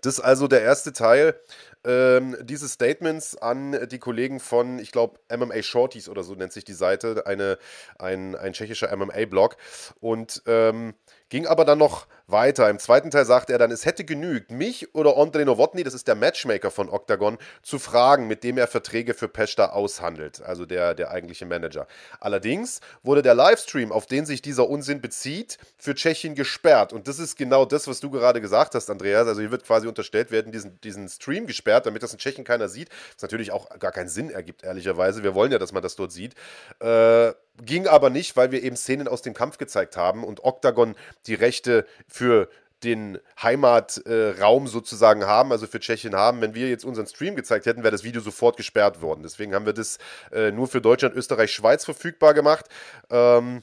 Das 0.00 0.14
ist 0.14 0.20
also 0.20 0.48
der 0.48 0.62
erste 0.62 0.92
Teil 0.92 1.38
ähm, 1.84 2.36
dieses 2.40 2.72
Statements 2.72 3.36
an 3.36 3.88
die 3.88 3.98
Kollegen 3.98 4.40
von, 4.40 4.78
ich 4.78 4.92
glaube, 4.92 5.18
MMA 5.30 5.62
Shorties 5.62 6.08
oder 6.08 6.22
so 6.22 6.34
nennt 6.34 6.52
sich 6.52 6.64
die 6.64 6.72
Seite, 6.72 7.26
eine, 7.26 7.58
ein, 7.98 8.36
ein 8.36 8.52
tschechischer 8.52 8.94
MMA-Blog. 8.96 9.56
Und 10.00 10.42
ähm, 10.46 10.94
ging 11.32 11.46
aber 11.46 11.64
dann 11.64 11.78
noch 11.78 12.06
weiter. 12.26 12.68
Im 12.68 12.78
zweiten 12.78 13.10
Teil 13.10 13.24
sagte 13.24 13.54
er 13.54 13.58
dann, 13.58 13.70
es 13.70 13.86
hätte 13.86 14.04
genügt, 14.04 14.50
mich 14.50 14.94
oder 14.94 15.16
Andrei 15.16 15.44
Nowotny, 15.44 15.82
das 15.82 15.94
ist 15.94 16.06
der 16.06 16.14
Matchmaker 16.14 16.70
von 16.70 16.90
Octagon, 16.90 17.38
zu 17.62 17.78
fragen, 17.78 18.26
mit 18.26 18.44
dem 18.44 18.58
er 18.58 18.66
Verträge 18.66 19.14
für 19.14 19.28
Peshta 19.28 19.70
aushandelt, 19.70 20.42
also 20.42 20.66
der, 20.66 20.94
der 20.94 21.10
eigentliche 21.10 21.46
Manager. 21.46 21.86
Allerdings 22.20 22.82
wurde 23.02 23.22
der 23.22 23.34
Livestream, 23.34 23.92
auf 23.92 24.04
den 24.04 24.26
sich 24.26 24.42
dieser 24.42 24.68
Unsinn 24.68 25.00
bezieht, 25.00 25.56
für 25.78 25.94
Tschechien 25.94 26.34
gesperrt. 26.34 26.92
Und 26.92 27.08
das 27.08 27.18
ist 27.18 27.36
genau 27.36 27.64
das, 27.64 27.88
was 27.88 28.00
du 28.00 28.10
gerade 28.10 28.42
gesagt 28.42 28.74
hast, 28.74 28.90
Andreas. 28.90 29.26
Also 29.26 29.40
hier 29.40 29.50
wird 29.50 29.64
quasi 29.64 29.88
unterstellt 29.88 30.30
werden, 30.30 30.52
diesen, 30.52 30.78
diesen 30.82 31.08
Stream 31.08 31.46
gesperrt, 31.46 31.86
damit 31.86 32.02
das 32.02 32.12
in 32.12 32.18
Tschechien 32.18 32.44
keiner 32.44 32.68
sieht. 32.68 32.90
Was 33.14 33.22
natürlich 33.22 33.52
auch 33.52 33.70
gar 33.78 33.92
keinen 33.92 34.08
Sinn 34.10 34.28
ergibt, 34.28 34.64
ehrlicherweise. 34.64 35.22
Wir 35.22 35.34
wollen 35.34 35.50
ja, 35.50 35.58
dass 35.58 35.72
man 35.72 35.82
das 35.82 35.96
dort 35.96 36.12
sieht. 36.12 36.34
Äh, 36.80 37.32
ging 37.60 37.86
aber 37.86 38.10
nicht, 38.10 38.36
weil 38.36 38.50
wir 38.50 38.62
eben 38.62 38.76
Szenen 38.76 39.08
aus 39.08 39.22
dem 39.22 39.34
Kampf 39.34 39.58
gezeigt 39.58 39.96
haben 39.96 40.24
und 40.24 40.44
Octagon 40.44 40.94
die 41.26 41.34
Rechte 41.34 41.86
für 42.08 42.48
den 42.82 43.18
Heimatraum 43.40 44.66
äh, 44.66 44.68
sozusagen 44.68 45.24
haben, 45.24 45.52
also 45.52 45.66
für 45.66 45.80
Tschechien 45.80 46.14
haben. 46.14 46.40
Wenn 46.40 46.54
wir 46.54 46.68
jetzt 46.68 46.84
unseren 46.84 47.06
Stream 47.06 47.36
gezeigt 47.36 47.66
hätten, 47.66 47.82
wäre 47.82 47.92
das 47.92 48.04
Video 48.04 48.20
sofort 48.20 48.56
gesperrt 48.56 49.00
worden. 49.00 49.22
Deswegen 49.22 49.54
haben 49.54 49.66
wir 49.66 49.72
das 49.72 49.98
äh, 50.32 50.50
nur 50.50 50.66
für 50.66 50.80
Deutschland, 50.80 51.14
Österreich, 51.14 51.52
Schweiz 51.52 51.84
verfügbar 51.84 52.34
gemacht. 52.34 52.66
Ähm, 53.10 53.62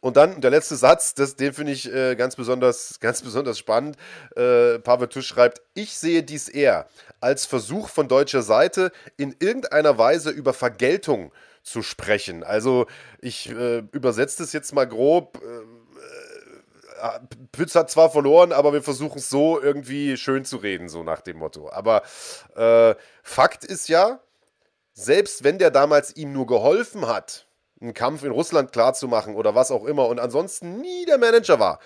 und 0.00 0.16
dann 0.16 0.40
der 0.40 0.50
letzte 0.50 0.76
Satz, 0.76 1.14
das, 1.14 1.36
den 1.36 1.52
finde 1.54 1.72
ich 1.72 1.92
äh, 1.92 2.14
ganz, 2.14 2.36
besonders, 2.36 2.98
ganz 3.00 3.22
besonders 3.22 3.58
spannend. 3.58 3.96
Äh, 4.36 4.78
Pavel 4.80 5.08
Tusch 5.08 5.26
schreibt, 5.26 5.62
ich 5.74 5.96
sehe 5.96 6.22
dies 6.22 6.48
eher 6.48 6.88
als 7.20 7.46
Versuch 7.46 7.88
von 7.88 8.06
deutscher 8.06 8.42
Seite, 8.42 8.92
in 9.16 9.34
irgendeiner 9.38 9.96
Weise 9.96 10.30
über 10.30 10.52
Vergeltung 10.52 11.32
zu 11.66 11.82
sprechen. 11.82 12.44
Also 12.44 12.86
ich 13.20 13.50
äh, 13.50 13.78
übersetze 13.92 14.42
das 14.42 14.52
jetzt 14.52 14.72
mal 14.72 14.86
grob. 14.86 15.42
Äh, 15.42 17.06
äh, 17.06 17.20
Pütz 17.52 17.74
hat 17.74 17.90
zwar 17.90 18.10
verloren, 18.10 18.52
aber 18.52 18.72
wir 18.72 18.82
versuchen 18.82 19.18
es 19.18 19.28
so 19.28 19.60
irgendwie 19.60 20.16
schön 20.16 20.44
zu 20.44 20.58
reden, 20.58 20.88
so 20.88 21.02
nach 21.02 21.20
dem 21.20 21.38
Motto. 21.38 21.70
Aber 21.70 22.02
äh, 22.54 22.94
Fakt 23.22 23.64
ist 23.64 23.88
ja, 23.88 24.20
selbst 24.92 25.42
wenn 25.42 25.58
der 25.58 25.70
damals 25.70 26.16
ihm 26.16 26.32
nur 26.32 26.46
geholfen 26.46 27.06
hat, 27.08 27.46
einen 27.80 27.94
Kampf 27.94 28.22
in 28.22 28.30
Russland 28.30 28.72
klarzumachen 28.72 29.34
oder 29.34 29.54
was 29.54 29.70
auch 29.70 29.84
immer 29.84 30.06
und 30.06 30.20
ansonsten 30.20 30.80
nie 30.80 31.04
der 31.04 31.18
Manager 31.18 31.58
war, 31.58 31.80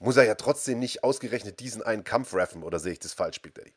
muss 0.00 0.16
er 0.16 0.24
ja 0.24 0.34
trotzdem 0.34 0.80
nicht 0.80 1.04
ausgerechnet 1.04 1.60
diesen 1.60 1.82
einen 1.82 2.04
Kampf 2.04 2.34
reffen 2.34 2.62
oder 2.62 2.78
sehe 2.78 2.92
ich 2.92 2.98
das 2.98 3.12
falsch, 3.12 3.40
Big 3.40 3.54
Daddy? 3.54 3.72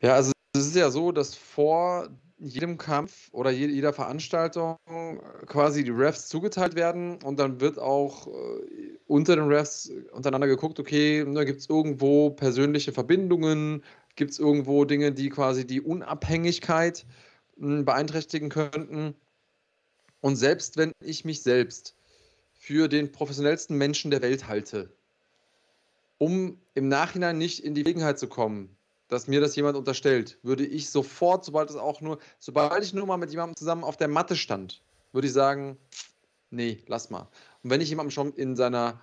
Ja, 0.00 0.14
also 0.14 0.32
es 0.58 0.66
ist 0.66 0.76
ja 0.76 0.90
so, 0.90 1.12
dass 1.12 1.34
vor 1.34 2.08
jedem 2.38 2.78
Kampf 2.78 3.28
oder 3.32 3.50
jeder 3.50 3.92
Veranstaltung 3.92 4.76
quasi 5.46 5.82
die 5.82 5.90
Refs 5.90 6.28
zugeteilt 6.28 6.76
werden 6.76 7.20
und 7.22 7.38
dann 7.38 7.60
wird 7.60 7.78
auch 7.78 8.28
äh, 8.28 8.30
unter 9.06 9.34
den 9.34 9.48
Refs 9.48 9.90
untereinander 10.12 10.46
geguckt, 10.46 10.78
okay, 10.78 11.24
ne, 11.26 11.44
gibt 11.44 11.60
es 11.60 11.68
irgendwo 11.68 12.30
persönliche 12.30 12.92
Verbindungen, 12.92 13.82
gibt 14.14 14.30
es 14.30 14.38
irgendwo 14.38 14.84
Dinge, 14.84 15.12
die 15.12 15.30
quasi 15.30 15.66
die 15.66 15.80
Unabhängigkeit 15.80 17.06
hm, 17.58 17.84
beeinträchtigen 17.84 18.50
könnten. 18.50 19.14
Und 20.20 20.36
selbst 20.36 20.76
wenn 20.76 20.92
ich 21.00 21.24
mich 21.24 21.42
selbst 21.42 21.96
für 22.52 22.88
den 22.88 23.10
professionellsten 23.10 23.76
Menschen 23.76 24.10
der 24.10 24.22
Welt 24.22 24.46
halte, 24.46 24.92
um 26.18 26.60
im 26.74 26.88
Nachhinein 26.88 27.38
nicht 27.38 27.64
in 27.64 27.74
die 27.74 27.82
Gelegenheit 27.82 28.18
zu 28.18 28.28
kommen, 28.28 28.77
dass 29.08 29.26
mir 29.26 29.40
das 29.40 29.56
jemand 29.56 29.76
unterstellt, 29.76 30.38
würde 30.42 30.64
ich 30.64 30.90
sofort, 30.90 31.44
sobald 31.44 31.70
es 31.70 31.76
auch 31.76 32.00
nur, 32.00 32.18
sobald 32.38 32.84
ich 32.84 32.94
nur 32.94 33.06
mal 33.06 33.16
mit 33.16 33.30
jemandem 33.30 33.56
zusammen 33.56 33.84
auf 33.84 33.96
der 33.96 34.08
Matte 34.08 34.36
stand, 34.36 34.82
würde 35.12 35.26
ich 35.26 35.32
sagen, 35.32 35.78
nee, 36.50 36.82
lass 36.86 37.10
mal. 37.10 37.28
Und 37.62 37.70
wenn 37.70 37.80
ich 37.80 37.88
jemandem 37.88 38.10
schon 38.10 38.32
in 38.34 38.54
seiner 38.54 39.00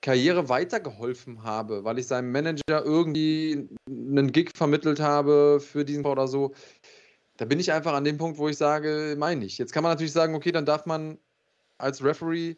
Karriere 0.00 0.48
weitergeholfen 0.48 1.42
habe, 1.42 1.84
weil 1.84 1.98
ich 1.98 2.06
seinem 2.06 2.30
Manager 2.30 2.84
irgendwie 2.84 3.68
einen 3.88 4.30
Gig 4.30 4.50
vermittelt 4.54 5.00
habe 5.00 5.58
für 5.60 5.84
diesen 5.84 6.04
oder 6.06 6.28
so, 6.28 6.54
da 7.36 7.44
bin 7.44 7.58
ich 7.58 7.72
einfach 7.72 7.92
an 7.92 8.04
dem 8.04 8.16
Punkt, 8.16 8.38
wo 8.38 8.48
ich 8.48 8.56
sage, 8.56 9.16
meine 9.18 9.44
ich. 9.44 9.58
Jetzt 9.58 9.72
kann 9.72 9.82
man 9.82 9.92
natürlich 9.92 10.12
sagen, 10.12 10.34
okay, 10.34 10.52
dann 10.52 10.64
darf 10.64 10.86
man 10.86 11.18
als 11.78 12.02
Referee 12.02 12.56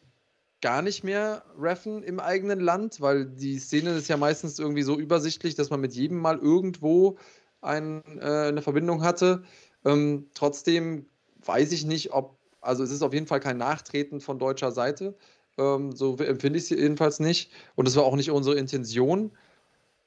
gar 0.60 0.82
nicht 0.82 1.04
mehr 1.04 1.44
reffen 1.58 2.02
im 2.02 2.20
eigenen 2.20 2.60
Land, 2.60 3.00
weil 3.00 3.26
die 3.26 3.58
Szene 3.58 3.90
ist 3.90 4.08
ja 4.08 4.16
meistens 4.16 4.58
irgendwie 4.58 4.82
so 4.82 4.98
übersichtlich, 4.98 5.54
dass 5.54 5.70
man 5.70 5.80
mit 5.80 5.94
jedem 5.94 6.18
mal 6.18 6.38
irgendwo 6.38 7.18
ein, 7.60 8.02
äh, 8.20 8.48
eine 8.48 8.62
Verbindung 8.62 9.02
hatte. 9.02 9.44
Ähm, 9.84 10.26
trotzdem 10.34 11.06
weiß 11.44 11.72
ich 11.72 11.84
nicht, 11.86 12.12
ob, 12.12 12.38
also 12.60 12.82
es 12.82 12.90
ist 12.90 13.02
auf 13.02 13.14
jeden 13.14 13.26
Fall 13.26 13.40
kein 13.40 13.58
Nachtreten 13.58 14.20
von 14.20 14.38
deutscher 14.38 14.72
Seite. 14.72 15.16
Ähm, 15.58 15.92
so 15.92 16.16
empfinde 16.16 16.58
ich 16.58 16.64
es 16.64 16.70
jedenfalls 16.70 17.20
nicht. 17.20 17.50
Und 17.76 17.86
das 17.86 17.96
war 17.96 18.04
auch 18.04 18.16
nicht 18.16 18.30
unsere 18.30 18.56
Intention. 18.56 19.32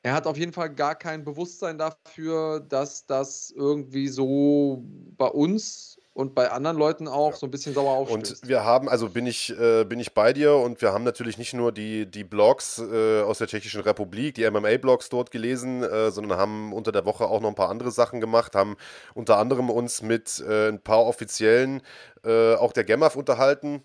Er 0.04 0.14
hat 0.14 0.28
auf 0.28 0.38
jeden 0.38 0.54
Fall 0.54 0.74
gar 0.74 0.96
kein 0.96 1.24
Bewusstsein 1.24 1.78
dafür, 1.78 2.60
dass 2.60 3.06
das 3.06 3.52
irgendwie 3.52 4.08
so 4.08 4.84
bei 5.18 5.28
uns 5.28 6.01
und 6.14 6.36
bei 6.36 6.52
anderen 6.52 6.78
Leuten 6.78 7.08
auch 7.08 7.32
ja. 7.32 7.38
so 7.38 7.48
ein 7.48 7.52
bisschen 7.52 7.74
sauer 7.74 7.92
aufstößt. 7.92 8.44
Und 8.44 8.50
wir 8.50 8.64
haben, 8.66 8.90
also 8.90 9.10
bin 9.10 9.26
ich, 9.26 9.58
äh, 9.58 9.86
bin 9.86 10.00
ich 10.00 10.14
bei 10.14 10.34
dir 10.34 10.56
und 10.56 10.82
wir 10.82 10.92
haben 10.92 11.04
natürlich 11.06 11.38
nicht 11.38 11.54
nur 11.54 11.72
die, 11.72 12.06
die 12.06 12.24
Blogs 12.24 12.80
äh, 12.80 13.22
aus 13.22 13.38
der 13.38 13.48
Tschechischen 13.48 13.82
Republik, 13.82 14.36
die 14.36 14.50
MMA-Blogs 14.50 15.10
dort 15.10 15.32
gelesen, 15.32 15.84
äh, 15.84 16.12
sondern 16.12 16.38
haben 16.38 16.74
unter 16.74 16.92
der 16.92 17.06
Woche 17.06 17.26
auch 17.26 17.40
noch 17.40 17.50
ein 17.50 17.56
paar 17.56 17.70
andere 17.70 17.92
Sachen 17.92 18.20
gemacht, 18.20 18.56
haben 18.56 18.76
unter 19.14 19.38
anderem 19.38 19.70
uns 19.70 20.02
mit 20.02 20.44
äh, 20.46 20.68
ein 20.68 20.82
paar 20.82 21.06
Offiziellen 21.06 21.82
äh, 22.26 22.56
auch 22.56 22.74
der 22.74 22.84
GEMAF 22.84 23.16
unterhalten 23.16 23.84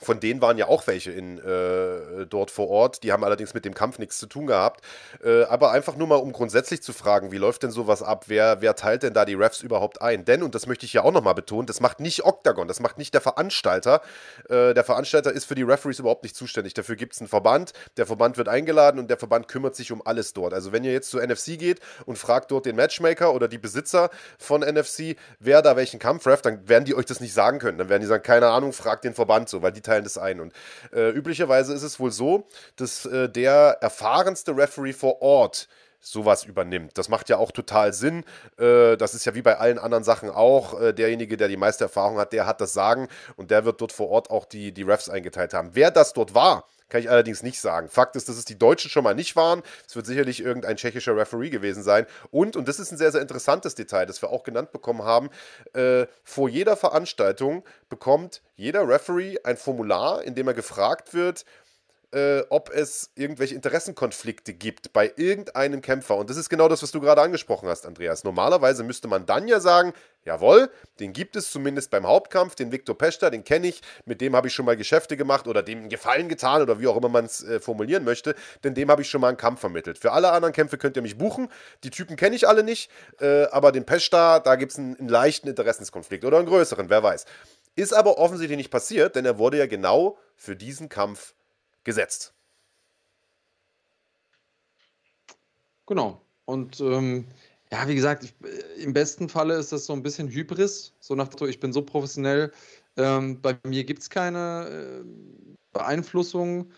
von 0.00 0.20
denen 0.20 0.40
waren 0.40 0.58
ja 0.58 0.68
auch 0.68 0.86
welche 0.86 1.10
in, 1.10 1.38
äh, 1.38 2.26
dort 2.26 2.50
vor 2.50 2.68
Ort. 2.68 3.02
Die 3.02 3.12
haben 3.12 3.24
allerdings 3.24 3.54
mit 3.54 3.64
dem 3.64 3.74
Kampf 3.74 3.98
nichts 3.98 4.18
zu 4.18 4.26
tun 4.26 4.46
gehabt. 4.46 4.84
Äh, 5.22 5.44
aber 5.44 5.72
einfach 5.72 5.96
nur 5.96 6.06
mal, 6.06 6.16
um 6.16 6.32
grundsätzlich 6.32 6.82
zu 6.82 6.92
fragen, 6.92 7.32
wie 7.32 7.38
läuft 7.38 7.62
denn 7.62 7.70
sowas 7.70 8.02
ab? 8.02 8.24
Wer, 8.28 8.60
wer 8.62 8.76
teilt 8.76 9.02
denn 9.02 9.14
da 9.14 9.24
die 9.24 9.34
Refs 9.34 9.60
überhaupt 9.60 10.00
ein? 10.00 10.24
Denn, 10.24 10.42
und 10.42 10.54
das 10.54 10.66
möchte 10.66 10.86
ich 10.86 10.92
ja 10.92 11.02
auch 11.02 11.12
nochmal 11.12 11.34
betonen, 11.34 11.66
das 11.66 11.80
macht 11.80 12.00
nicht 12.00 12.24
Octagon, 12.24 12.66
das 12.66 12.80
macht 12.80 12.98
nicht 12.98 13.12
der 13.14 13.20
Veranstalter. 13.20 14.00
Äh, 14.48 14.74
der 14.74 14.84
Veranstalter 14.84 15.32
ist 15.32 15.44
für 15.44 15.54
die 15.54 15.62
Referees 15.62 15.98
überhaupt 15.98 16.22
nicht 16.22 16.36
zuständig. 16.36 16.74
Dafür 16.74 16.96
gibt 16.96 17.14
es 17.14 17.20
einen 17.20 17.28
Verband. 17.28 17.72
Der 17.96 18.06
Verband 18.06 18.38
wird 18.38 18.48
eingeladen 18.48 18.98
und 18.98 19.08
der 19.08 19.18
Verband 19.18 19.48
kümmert 19.48 19.76
sich 19.76 19.92
um 19.92 20.04
alles 20.04 20.32
dort. 20.32 20.54
Also, 20.54 20.72
wenn 20.72 20.84
ihr 20.84 20.92
jetzt 20.92 21.10
zu 21.10 21.18
NFC 21.18 21.58
geht 21.58 21.80
und 22.06 22.16
fragt 22.16 22.50
dort 22.50 22.66
den 22.66 22.76
Matchmaker 22.76 23.34
oder 23.34 23.48
die 23.48 23.58
Besitzer 23.58 24.10
von 24.38 24.62
NFC, 24.62 25.16
wer 25.38 25.62
da 25.62 25.76
welchen 25.76 25.98
Kampf 25.98 26.26
ref, 26.26 26.42
dann 26.42 26.68
werden 26.68 26.84
die 26.84 26.94
euch 26.94 27.06
das 27.06 27.20
nicht 27.20 27.34
sagen 27.34 27.58
können. 27.58 27.78
Dann 27.78 27.88
werden 27.88 28.00
die 28.00 28.06
sagen, 28.08 28.22
keine 28.22 28.48
Ahnung, 28.48 28.72
fragt 28.72 29.04
den 29.04 29.14
Verband 29.14 29.48
so, 29.48 29.62
weil 29.62 29.72
die 29.72 29.82
teilen 29.90 30.04
das 30.04 30.18
ein. 30.18 30.40
Und 30.40 30.52
äh, 30.92 31.10
üblicherweise 31.10 31.74
ist 31.74 31.82
es 31.82 31.98
wohl 31.98 32.10
so, 32.10 32.46
dass 32.76 33.06
äh, 33.06 33.28
der 33.28 33.78
erfahrenste 33.80 34.56
Referee 34.56 34.92
vor 34.92 35.20
Ort 35.22 35.68
sowas 36.00 36.44
übernimmt. 36.44 36.96
Das 36.96 37.08
macht 37.08 37.28
ja 37.28 37.36
auch 37.36 37.52
total 37.52 37.92
Sinn. 37.92 38.24
Äh, 38.58 38.96
das 38.96 39.14
ist 39.14 39.26
ja 39.26 39.34
wie 39.34 39.42
bei 39.42 39.58
allen 39.58 39.78
anderen 39.78 40.04
Sachen 40.04 40.30
auch. 40.30 40.80
Äh, 40.80 40.92
derjenige, 40.94 41.36
der 41.36 41.48
die 41.48 41.56
meiste 41.56 41.84
Erfahrung 41.84 42.18
hat, 42.18 42.32
der 42.32 42.46
hat 42.46 42.60
das 42.60 42.72
Sagen 42.72 43.08
und 43.36 43.50
der 43.50 43.64
wird 43.64 43.80
dort 43.80 43.92
vor 43.92 44.08
Ort 44.08 44.30
auch 44.30 44.46
die, 44.46 44.72
die 44.72 44.82
Refs 44.82 45.08
eingeteilt 45.08 45.52
haben. 45.52 45.70
Wer 45.74 45.90
das 45.90 46.12
dort 46.12 46.34
war, 46.34 46.64
kann 46.90 47.00
ich 47.00 47.10
allerdings 47.10 47.42
nicht 47.42 47.60
sagen. 47.60 47.88
Fakt 47.88 48.16
ist, 48.16 48.28
dass 48.28 48.36
es 48.36 48.44
die 48.44 48.58
Deutschen 48.58 48.90
schon 48.90 49.04
mal 49.04 49.14
nicht 49.14 49.36
waren. 49.36 49.62
Es 49.86 49.96
wird 49.96 50.06
sicherlich 50.06 50.42
irgendein 50.42 50.76
tschechischer 50.76 51.16
Referee 51.16 51.48
gewesen 51.50 51.82
sein. 51.82 52.06
Und, 52.30 52.56
und 52.56 52.68
das 52.68 52.78
ist 52.78 52.92
ein 52.92 52.98
sehr, 52.98 53.12
sehr 53.12 53.22
interessantes 53.22 53.74
Detail, 53.74 54.06
das 54.06 54.20
wir 54.20 54.30
auch 54.30 54.42
genannt 54.42 54.72
bekommen 54.72 55.04
haben, 55.04 55.30
äh, 55.72 56.06
vor 56.24 56.48
jeder 56.48 56.76
Veranstaltung 56.76 57.64
bekommt 57.88 58.42
jeder 58.56 58.86
Referee 58.86 59.38
ein 59.44 59.56
Formular, 59.56 60.22
in 60.22 60.34
dem 60.34 60.48
er 60.48 60.54
gefragt 60.54 61.14
wird, 61.14 61.44
äh, 62.12 62.40
ob 62.50 62.70
es 62.70 63.10
irgendwelche 63.14 63.54
Interessenkonflikte 63.54 64.52
gibt 64.52 64.92
bei 64.92 65.12
irgendeinem 65.16 65.80
Kämpfer. 65.80 66.16
Und 66.16 66.28
das 66.28 66.36
ist 66.36 66.48
genau 66.48 66.68
das, 66.68 66.82
was 66.82 66.90
du 66.90 67.00
gerade 67.00 67.20
angesprochen 67.22 67.68
hast, 67.68 67.86
Andreas. 67.86 68.24
Normalerweise 68.24 68.82
müsste 68.82 69.06
man 69.06 69.26
dann 69.26 69.46
ja 69.46 69.60
sagen, 69.60 69.92
jawohl, 70.24 70.70
den 70.98 71.12
gibt 71.12 71.36
es 71.36 71.50
zumindest 71.50 71.90
beim 71.90 72.06
Hauptkampf, 72.06 72.54
den 72.56 72.72
Viktor 72.72 72.98
Pester, 72.98 73.30
den 73.30 73.44
kenne 73.44 73.68
ich, 73.68 73.80
mit 74.04 74.20
dem 74.20 74.34
habe 74.34 74.48
ich 74.48 74.54
schon 74.54 74.66
mal 74.66 74.76
Geschäfte 74.76 75.16
gemacht 75.16 75.46
oder 75.46 75.62
dem 75.62 75.88
Gefallen 75.88 76.28
getan 76.28 76.62
oder 76.62 76.80
wie 76.80 76.88
auch 76.88 76.96
immer 76.96 77.08
man 77.08 77.26
es 77.26 77.44
äh, 77.44 77.60
formulieren 77.60 78.04
möchte, 78.04 78.34
denn 78.64 78.74
dem 78.74 78.90
habe 78.90 79.02
ich 79.02 79.08
schon 79.08 79.20
mal 79.20 79.28
einen 79.28 79.36
Kampf 79.36 79.60
vermittelt. 79.60 79.98
Für 79.98 80.12
alle 80.12 80.32
anderen 80.32 80.52
Kämpfe 80.52 80.78
könnt 80.78 80.96
ihr 80.96 81.02
mich 81.02 81.16
buchen. 81.16 81.48
Die 81.84 81.90
Typen 81.90 82.16
kenne 82.16 82.34
ich 82.34 82.48
alle 82.48 82.64
nicht, 82.64 82.90
äh, 83.20 83.44
aber 83.44 83.72
den 83.72 83.84
Pester, 83.84 84.40
da 84.40 84.56
gibt 84.56 84.72
es 84.72 84.78
einen, 84.78 84.98
einen 84.98 85.08
leichten 85.08 85.48
Interessenskonflikt 85.48 86.24
oder 86.24 86.38
einen 86.38 86.48
größeren, 86.48 86.90
wer 86.90 87.02
weiß. 87.02 87.24
Ist 87.76 87.94
aber 87.94 88.18
offensichtlich 88.18 88.56
nicht 88.56 88.70
passiert, 88.70 89.14
denn 89.14 89.24
er 89.24 89.38
wurde 89.38 89.58
ja 89.58 89.66
genau 89.66 90.18
für 90.36 90.56
diesen 90.56 90.88
Kampf 90.88 91.34
gesetzt. 91.84 92.34
Genau. 95.86 96.20
Und 96.44 96.80
ähm, 96.80 97.26
ja, 97.72 97.86
wie 97.88 97.94
gesagt, 97.94 98.24
ich, 98.24 98.34
im 98.82 98.92
besten 98.92 99.28
Falle 99.28 99.54
ist 99.54 99.72
das 99.72 99.86
so 99.86 99.92
ein 99.92 100.02
bisschen 100.02 100.28
Hybris, 100.28 100.92
so 101.00 101.14
nach 101.14 101.28
dem 101.28 101.48
ich 101.48 101.60
bin 101.60 101.72
so 101.72 101.82
professionell, 101.82 102.52
ähm, 102.96 103.40
bei 103.40 103.58
mir 103.64 103.84
gibt 103.84 104.02
es 104.02 104.10
keine 104.10 105.02
äh, 105.02 105.04
Beeinflussung. 105.72 106.70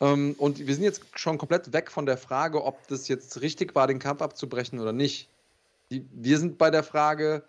Ähm, 0.00 0.34
und 0.38 0.66
wir 0.66 0.74
sind 0.74 0.84
jetzt 0.84 1.02
schon 1.14 1.38
komplett 1.38 1.72
weg 1.72 1.90
von 1.90 2.06
der 2.06 2.18
Frage, 2.18 2.62
ob 2.62 2.86
das 2.88 3.08
jetzt 3.08 3.40
richtig 3.40 3.74
war, 3.74 3.86
den 3.86 3.98
Kampf 3.98 4.22
abzubrechen 4.22 4.80
oder 4.80 4.92
nicht. 4.92 5.30
Die, 5.90 6.04
wir 6.12 6.38
sind 6.38 6.58
bei 6.58 6.70
der 6.70 6.82
Frage, 6.82 7.44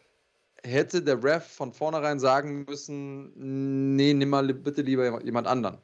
hätte 0.64 1.02
der 1.02 1.24
Ref 1.24 1.46
von 1.46 1.74
vornherein 1.74 2.20
sagen 2.20 2.66
müssen, 2.66 3.96
nee, 3.96 4.14
nimm 4.14 4.30
mal 4.30 4.54
bitte 4.54 4.82
lieber 4.82 5.24
jemand 5.24 5.48
anderen. 5.48 5.80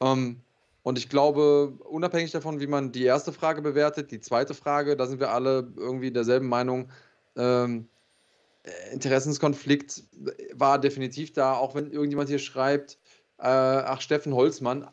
Ähm, 0.00 0.40
und 0.82 0.98
ich 0.98 1.08
glaube, 1.08 1.78
unabhängig 1.88 2.30
davon, 2.30 2.60
wie 2.60 2.66
man 2.66 2.92
die 2.92 3.04
erste 3.04 3.32
Frage 3.32 3.62
bewertet, 3.62 4.10
die 4.10 4.20
zweite 4.20 4.54
Frage, 4.54 4.96
da 4.96 5.06
sind 5.06 5.20
wir 5.20 5.30
alle 5.30 5.72
irgendwie 5.76 6.10
derselben 6.10 6.48
Meinung. 6.48 6.90
Ähm, 7.36 7.88
Interessenskonflikt 8.92 10.04
war 10.54 10.78
definitiv 10.78 11.32
da, 11.32 11.54
auch 11.54 11.74
wenn 11.74 11.90
irgendjemand 11.90 12.28
hier 12.28 12.38
schreibt, 12.38 12.98
äh, 13.38 13.46
ach, 13.46 14.00
Steffen 14.00 14.34
Holzmann, 14.34 14.90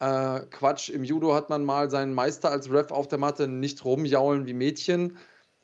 äh, 0.00 0.40
Quatsch, 0.50 0.90
im 0.90 1.04
Judo 1.04 1.34
hat 1.34 1.48
man 1.48 1.64
mal 1.64 1.90
seinen 1.90 2.14
Meister 2.14 2.50
als 2.50 2.70
Ref 2.70 2.90
auf 2.90 3.08
der 3.08 3.18
Matte 3.18 3.48
nicht 3.48 3.84
rumjaulen 3.84 4.46
wie 4.46 4.54
Mädchen. 4.54 5.16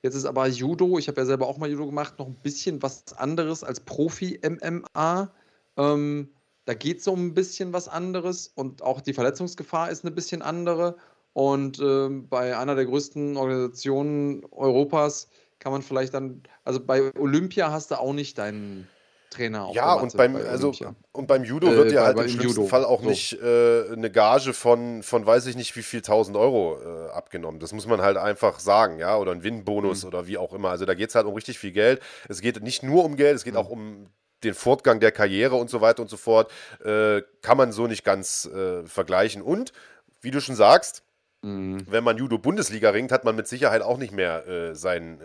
Jetzt 0.02 0.14
ist 0.14 0.24
aber 0.24 0.46
Judo, 0.48 0.98
ich 0.98 1.08
habe 1.08 1.20
ja 1.20 1.26
selber 1.26 1.46
auch 1.46 1.58
mal 1.58 1.70
Judo 1.70 1.86
gemacht, 1.86 2.18
noch 2.18 2.26
ein 2.26 2.40
bisschen 2.42 2.82
was 2.82 3.12
anderes 3.16 3.62
als 3.62 3.80
Profi-MMA. 3.80 5.32
Ähm, 5.76 6.28
da 6.72 6.78
geht 6.78 7.00
es 7.00 7.06
um 7.06 7.26
ein 7.26 7.34
bisschen 7.34 7.74
was 7.74 7.86
anderes 7.86 8.50
und 8.54 8.80
auch 8.80 9.02
die 9.02 9.12
Verletzungsgefahr 9.12 9.90
ist 9.90 10.06
eine 10.06 10.10
bisschen 10.10 10.40
andere. 10.40 10.96
Und 11.34 11.78
ähm, 11.80 12.28
bei 12.30 12.56
einer 12.56 12.74
der 12.74 12.86
größten 12.86 13.36
Organisationen 13.36 14.42
Europas 14.50 15.28
kann 15.58 15.72
man 15.72 15.82
vielleicht 15.82 16.14
dann, 16.14 16.42
also 16.64 16.80
bei 16.80 17.14
Olympia 17.18 17.70
hast 17.70 17.90
du 17.90 18.00
auch 18.00 18.14
nicht 18.14 18.38
deinen 18.38 18.88
Trainer 19.28 19.66
auf 19.66 19.76
Ja, 19.76 19.92
und 19.92 20.16
beim, 20.16 20.32
bei 20.32 20.44
also, 20.46 20.72
und 21.12 21.26
beim 21.26 21.44
Judo 21.44 21.68
wird 21.68 21.88
äh, 21.88 21.90
dir 21.90 22.02
halt 22.04 22.18
im 22.18 22.28
schlimmsten 22.28 22.60
Judo. 22.60 22.66
Fall 22.68 22.86
auch 22.86 23.02
so. 23.02 23.08
nicht 23.10 23.34
äh, 23.42 23.92
eine 23.92 24.10
Gage 24.10 24.54
von, 24.54 25.02
von 25.02 25.26
weiß 25.26 25.44
ich 25.48 25.56
nicht 25.56 25.76
wie 25.76 25.82
viel 25.82 26.00
tausend 26.00 26.38
Euro 26.38 26.78
äh, 26.80 27.10
abgenommen. 27.10 27.60
Das 27.60 27.74
muss 27.74 27.86
man 27.86 28.00
halt 28.00 28.16
einfach 28.16 28.60
sagen, 28.60 28.98
ja, 28.98 29.18
oder 29.18 29.32
ein 29.32 29.42
Win-Bonus 29.42 30.04
mhm. 30.04 30.08
oder 30.08 30.26
wie 30.26 30.38
auch 30.38 30.54
immer. 30.54 30.70
Also 30.70 30.86
da 30.86 30.94
geht 30.94 31.10
es 31.10 31.14
halt 31.14 31.26
um 31.26 31.34
richtig 31.34 31.58
viel 31.58 31.72
Geld. 31.72 32.00
Es 32.30 32.40
geht 32.40 32.62
nicht 32.62 32.82
nur 32.82 33.04
um 33.04 33.16
Geld, 33.16 33.36
es 33.36 33.44
geht 33.44 33.54
mhm. 33.54 33.60
auch 33.60 33.68
um 33.68 34.06
den 34.44 34.54
Fortgang 34.54 35.00
der 35.00 35.12
Karriere 35.12 35.56
und 35.56 35.70
so 35.70 35.80
weiter 35.80 36.02
und 36.02 36.08
so 36.08 36.16
fort. 36.16 36.50
Äh, 36.84 37.22
kann 37.42 37.56
man 37.56 37.72
so 37.72 37.86
nicht 37.86 38.04
ganz 38.04 38.46
äh, 38.46 38.84
vergleichen. 38.86 39.42
Und, 39.42 39.72
wie 40.20 40.30
du 40.30 40.40
schon 40.40 40.56
sagst, 40.56 41.02
Mhm. 41.42 41.84
Wenn 41.88 42.04
man 42.04 42.18
Judo-Bundesliga 42.18 42.90
ringt, 42.90 43.10
hat 43.10 43.24
man 43.24 43.34
mit 43.34 43.48
Sicherheit 43.48 43.82
auch 43.82 43.98
nicht 43.98 44.12
mehr 44.12 44.46
äh, 44.46 44.74
seinen, 44.76 45.20
äh, 45.20 45.24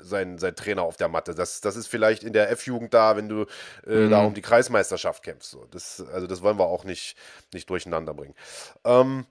sein, 0.00 0.38
sein 0.38 0.56
Trainer 0.56 0.82
auf 0.82 0.96
der 0.96 1.08
Matte. 1.08 1.34
Das, 1.34 1.60
das 1.60 1.76
ist 1.76 1.86
vielleicht 1.86 2.24
in 2.24 2.32
der 2.32 2.50
F-Jugend 2.50 2.94
da, 2.94 3.16
wenn 3.16 3.28
du 3.28 3.44
äh, 3.86 4.06
mhm. 4.06 4.10
da 4.10 4.24
um 4.24 4.32
die 4.32 4.40
Kreismeisterschaft 4.40 5.22
kämpfst. 5.22 5.50
So. 5.50 5.66
Das, 5.70 6.02
also 6.12 6.26
das 6.26 6.42
wollen 6.42 6.58
wir 6.58 6.66
auch 6.66 6.84
nicht, 6.84 7.14
nicht 7.52 7.68
durcheinander 7.68 8.14
bringen. 8.14 8.34
Ähm, 8.84 9.26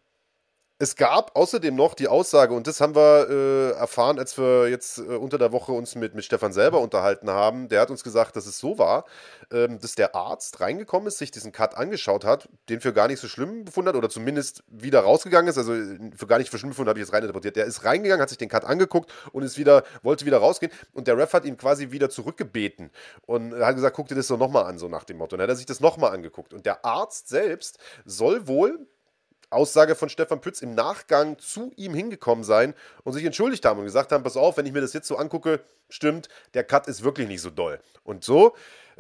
es 0.82 0.96
gab 0.96 1.36
außerdem 1.36 1.76
noch 1.76 1.94
die 1.94 2.08
Aussage, 2.08 2.54
und 2.54 2.66
das 2.66 2.80
haben 2.80 2.96
wir 2.96 3.28
äh, 3.30 3.72
erfahren, 3.78 4.18
als 4.18 4.38
wir 4.38 4.70
jetzt 4.70 4.98
äh, 4.98 5.02
unter 5.02 5.38
der 5.38 5.52
Woche 5.52 5.74
uns 5.74 5.96
mit, 5.96 6.16
mit 6.16 6.24
Stefan 6.24 6.54
selber 6.54 6.80
unterhalten 6.80 7.30
haben. 7.30 7.68
Der 7.68 7.82
hat 7.82 7.92
uns 7.92 8.02
gesagt, 8.02 8.38
dass 8.38 8.46
es 8.46 8.60
so 8.60 8.78
war, 8.78 9.04
ähm, 9.52 9.82
dass 9.82 9.96
der 9.96 10.16
Arzt 10.16 10.62
reingekommen 10.62 11.10
ist, 11.10 11.18
sich 11.18 11.32
diesen 11.32 11.52
Cut 11.52 11.76
angeschaut 11.76 12.24
hat, 12.24 12.48
den 12.70 12.80
für 12.80 12.94
gar 12.94 13.10
nicht 13.10 13.20
so 13.20 13.28
schlimm 13.28 13.66
befunden 13.66 13.90
hat 13.90 13.98
oder 13.98 14.10
zumindest 14.10 14.64
wieder 14.70 15.02
rausgegangen 15.02 15.50
ist. 15.50 15.58
Also 15.58 15.74
für 16.16 16.28
gar 16.28 16.38
nicht 16.38 16.50
für 16.50 16.58
schlimm 16.58 16.70
befunden 16.70 16.88
habe 16.88 17.00
ich 17.00 17.06
jetzt 17.06 17.14
reininterpretiert. 17.14 17.58
Der 17.58 17.66
ist 17.66 17.84
reingegangen, 17.84 18.22
hat 18.22 18.30
sich 18.30 18.38
den 18.38 18.48
Cut 18.48 18.64
angeguckt 18.64 19.12
und 19.34 19.44
ist 19.44 19.58
wieder, 19.58 19.84
wollte 20.02 20.26
wieder 20.26 20.38
rausgehen. 20.38 20.72
Und 20.94 21.10
der 21.10 21.18
Ref 21.18 21.34
hat 21.34 21.44
ihn 21.44 21.58
quasi 21.58 21.92
wieder 21.92 22.10
zurückgebeten 22.10 22.90
und 23.26 23.54
hat 23.54 23.76
gesagt, 23.76 23.98
guck 23.98 24.08
dir 24.08 24.16
das 24.16 24.28
so 24.28 24.38
nochmal 24.38 24.64
an, 24.64 24.80
so 24.80 24.88
nach 24.88 25.04
dem 25.04 25.18
Motto. 25.18 25.36
Und 25.36 25.40
dann 25.40 25.50
hat 25.50 25.56
er 25.56 25.58
sich 25.58 25.66
das 25.66 25.82
nochmal 25.82 26.14
angeguckt. 26.14 26.54
Und 26.54 26.66
der 26.66 26.86
Arzt 26.86 27.28
selbst 27.28 27.80
soll 28.06 28.48
wohl 28.48 28.88
Aussage 29.50 29.96
von 29.96 30.10
Stefan 30.10 30.42
Pütz 30.42 30.62
im 30.62 30.76
Nachgang 30.76 31.38
zu 31.40 31.72
ihm 31.76 31.94
hingekommen 31.94 32.44
sein 32.44 32.74
und 33.04 33.14
sich 33.14 33.26
entschuldigt 33.26 33.66
haben 33.66 33.80
und 33.80 33.86
gesagt 33.86 34.12
haben, 34.12 34.24
pass 34.24 34.38
auf, 34.38 34.58
wenn 34.58 34.66
ich 34.66 34.74
mir 34.74 34.82
das 34.82 34.94
jetzt 34.94 35.08
so 35.08 35.18
angucke, 35.18 35.62
stimmt, 35.90 36.30
der 36.54 36.64
Cut 36.64 36.88
ist 36.88 37.04
wirklich 37.04 37.28
nicht 37.28 37.42
so 37.42 37.50
doll. 37.50 37.80
Und 38.04 38.24
so 38.24 38.56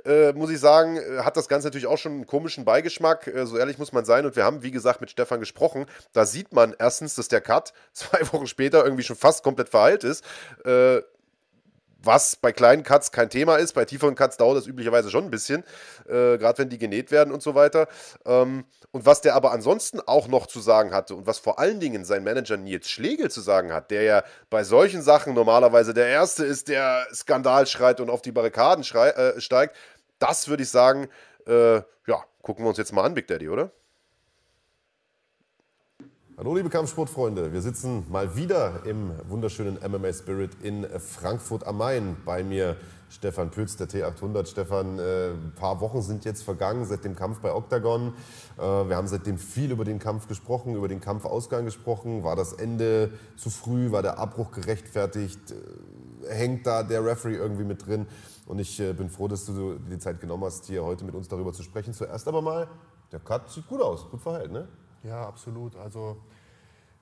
äh, 0.05 0.33
muss 0.33 0.49
ich 0.49 0.59
sagen, 0.59 0.97
äh, 0.97 1.19
hat 1.23 1.37
das 1.37 1.47
Ganze 1.47 1.67
natürlich 1.67 1.87
auch 1.87 1.97
schon 1.97 2.13
einen 2.13 2.27
komischen 2.27 2.65
Beigeschmack, 2.65 3.27
äh, 3.27 3.45
so 3.45 3.57
ehrlich 3.57 3.77
muss 3.77 3.91
man 3.91 4.05
sein. 4.05 4.25
Und 4.25 4.35
wir 4.35 4.43
haben, 4.43 4.63
wie 4.63 4.71
gesagt, 4.71 5.01
mit 5.01 5.09
Stefan 5.09 5.39
gesprochen. 5.39 5.85
Da 6.13 6.25
sieht 6.25 6.53
man 6.53 6.75
erstens, 6.77 7.15
dass 7.15 7.27
der 7.27 7.41
Cut 7.41 7.73
zwei 7.93 8.21
Wochen 8.33 8.47
später 8.47 8.83
irgendwie 8.83 9.03
schon 9.03 9.15
fast 9.15 9.43
komplett 9.43 9.69
verheilt 9.69 10.03
ist. 10.03 10.23
Äh, 10.65 11.01
was 12.01 12.35
bei 12.35 12.51
kleinen 12.51 12.83
Cuts 12.83 13.11
kein 13.11 13.29
Thema 13.29 13.57
ist. 13.57 13.73
Bei 13.73 13.85
tieferen 13.85 14.15
Cuts 14.15 14.37
dauert 14.37 14.57
das 14.57 14.67
üblicherweise 14.67 15.09
schon 15.09 15.25
ein 15.25 15.31
bisschen, 15.31 15.63
äh, 16.07 16.37
gerade 16.37 16.57
wenn 16.59 16.69
die 16.69 16.77
genäht 16.77 17.11
werden 17.11 17.33
und 17.33 17.41
so 17.41 17.55
weiter. 17.55 17.87
Ähm, 18.25 18.65
und 18.91 19.05
was 19.05 19.21
der 19.21 19.35
aber 19.35 19.51
ansonsten 19.51 19.99
auch 19.99 20.27
noch 20.27 20.47
zu 20.47 20.59
sagen 20.59 20.93
hatte 20.93 21.15
und 21.15 21.27
was 21.27 21.39
vor 21.39 21.59
allen 21.59 21.79
Dingen 21.79 22.05
sein 22.05 22.23
Manager 22.23 22.57
Nils 22.57 22.89
Schlegel 22.89 23.29
zu 23.29 23.41
sagen 23.41 23.71
hat, 23.71 23.91
der 23.91 24.03
ja 24.03 24.23
bei 24.49 24.63
solchen 24.63 25.01
Sachen 25.01 25.33
normalerweise 25.33 25.93
der 25.93 26.07
Erste 26.07 26.45
ist, 26.45 26.69
der 26.69 27.05
Skandal 27.13 27.67
schreit 27.67 27.99
und 27.99 28.09
auf 28.09 28.21
die 28.21 28.31
Barrikaden 28.31 28.83
schrei, 28.83 29.09
äh, 29.09 29.39
steigt, 29.41 29.75
das 30.17 30.47
würde 30.47 30.63
ich 30.63 30.69
sagen, 30.69 31.07
äh, 31.47 31.75
ja, 31.75 32.23
gucken 32.41 32.65
wir 32.65 32.69
uns 32.69 32.77
jetzt 32.77 32.93
mal 32.93 33.03
an, 33.03 33.13
Big 33.13 33.27
Daddy, 33.27 33.49
oder? 33.49 33.71
Hallo 36.39 36.55
liebe 36.55 36.69
Kampfsportfreunde, 36.69 37.51
wir 37.51 37.61
sitzen 37.61 38.05
mal 38.09 38.37
wieder 38.37 38.85
im 38.85 39.11
wunderschönen 39.27 39.77
MMA 39.85 40.13
Spirit 40.13 40.51
in 40.63 40.87
Frankfurt 40.97 41.67
am 41.67 41.79
Main. 41.79 42.15
Bei 42.23 42.45
mir 42.45 42.77
Stefan 43.09 43.51
Pütz, 43.51 43.75
der 43.75 43.89
T800. 43.89 44.45
Stefan, 44.45 44.99
äh, 44.99 45.31
ein 45.31 45.51
paar 45.57 45.81
Wochen 45.81 46.01
sind 46.01 46.23
jetzt 46.23 46.43
vergangen 46.43 46.85
seit 46.85 47.03
dem 47.03 47.13
Kampf 47.13 47.41
bei 47.41 47.53
Octagon. 47.53 48.13
Äh, 48.57 48.61
wir 48.61 48.95
haben 48.95 49.09
seitdem 49.09 49.37
viel 49.37 49.69
über 49.69 49.83
den 49.83 49.99
Kampf 49.99 50.29
gesprochen, 50.29 50.77
über 50.77 50.87
den 50.87 51.01
Kampfausgang 51.01 51.65
gesprochen. 51.65 52.23
War 52.23 52.37
das 52.37 52.53
Ende 52.53 53.11
zu 53.35 53.49
früh? 53.49 53.91
War 53.91 54.01
der 54.01 54.17
Abbruch 54.17 54.51
gerechtfertigt? 54.51 55.51
Äh, 55.51 56.33
hängt 56.33 56.65
da 56.65 56.83
der 56.83 57.03
Referee 57.03 57.35
irgendwie 57.35 57.65
mit 57.65 57.85
drin? 57.85 58.07
Und 58.45 58.59
ich 58.59 58.77
bin 58.77 59.09
froh, 59.09 59.27
dass 59.27 59.45
du 59.45 59.73
die 59.73 59.99
Zeit 59.99 60.21
genommen 60.21 60.45
hast, 60.45 60.67
hier 60.67 60.85
heute 60.85 61.03
mit 61.03 61.15
uns 61.15 61.27
darüber 61.27 61.51
zu 61.51 61.63
sprechen. 61.63 61.93
Zuerst 61.93 62.29
aber 62.29 62.41
mal, 62.41 62.69
der 63.11 63.19
Cut 63.19 63.49
sieht 63.49 63.67
gut 63.67 63.81
aus, 63.81 64.09
gut 64.09 64.21
verhält, 64.21 64.53
ne? 64.53 64.69
Ja, 65.03 65.27
absolut. 65.27 65.75
Also 65.75 66.17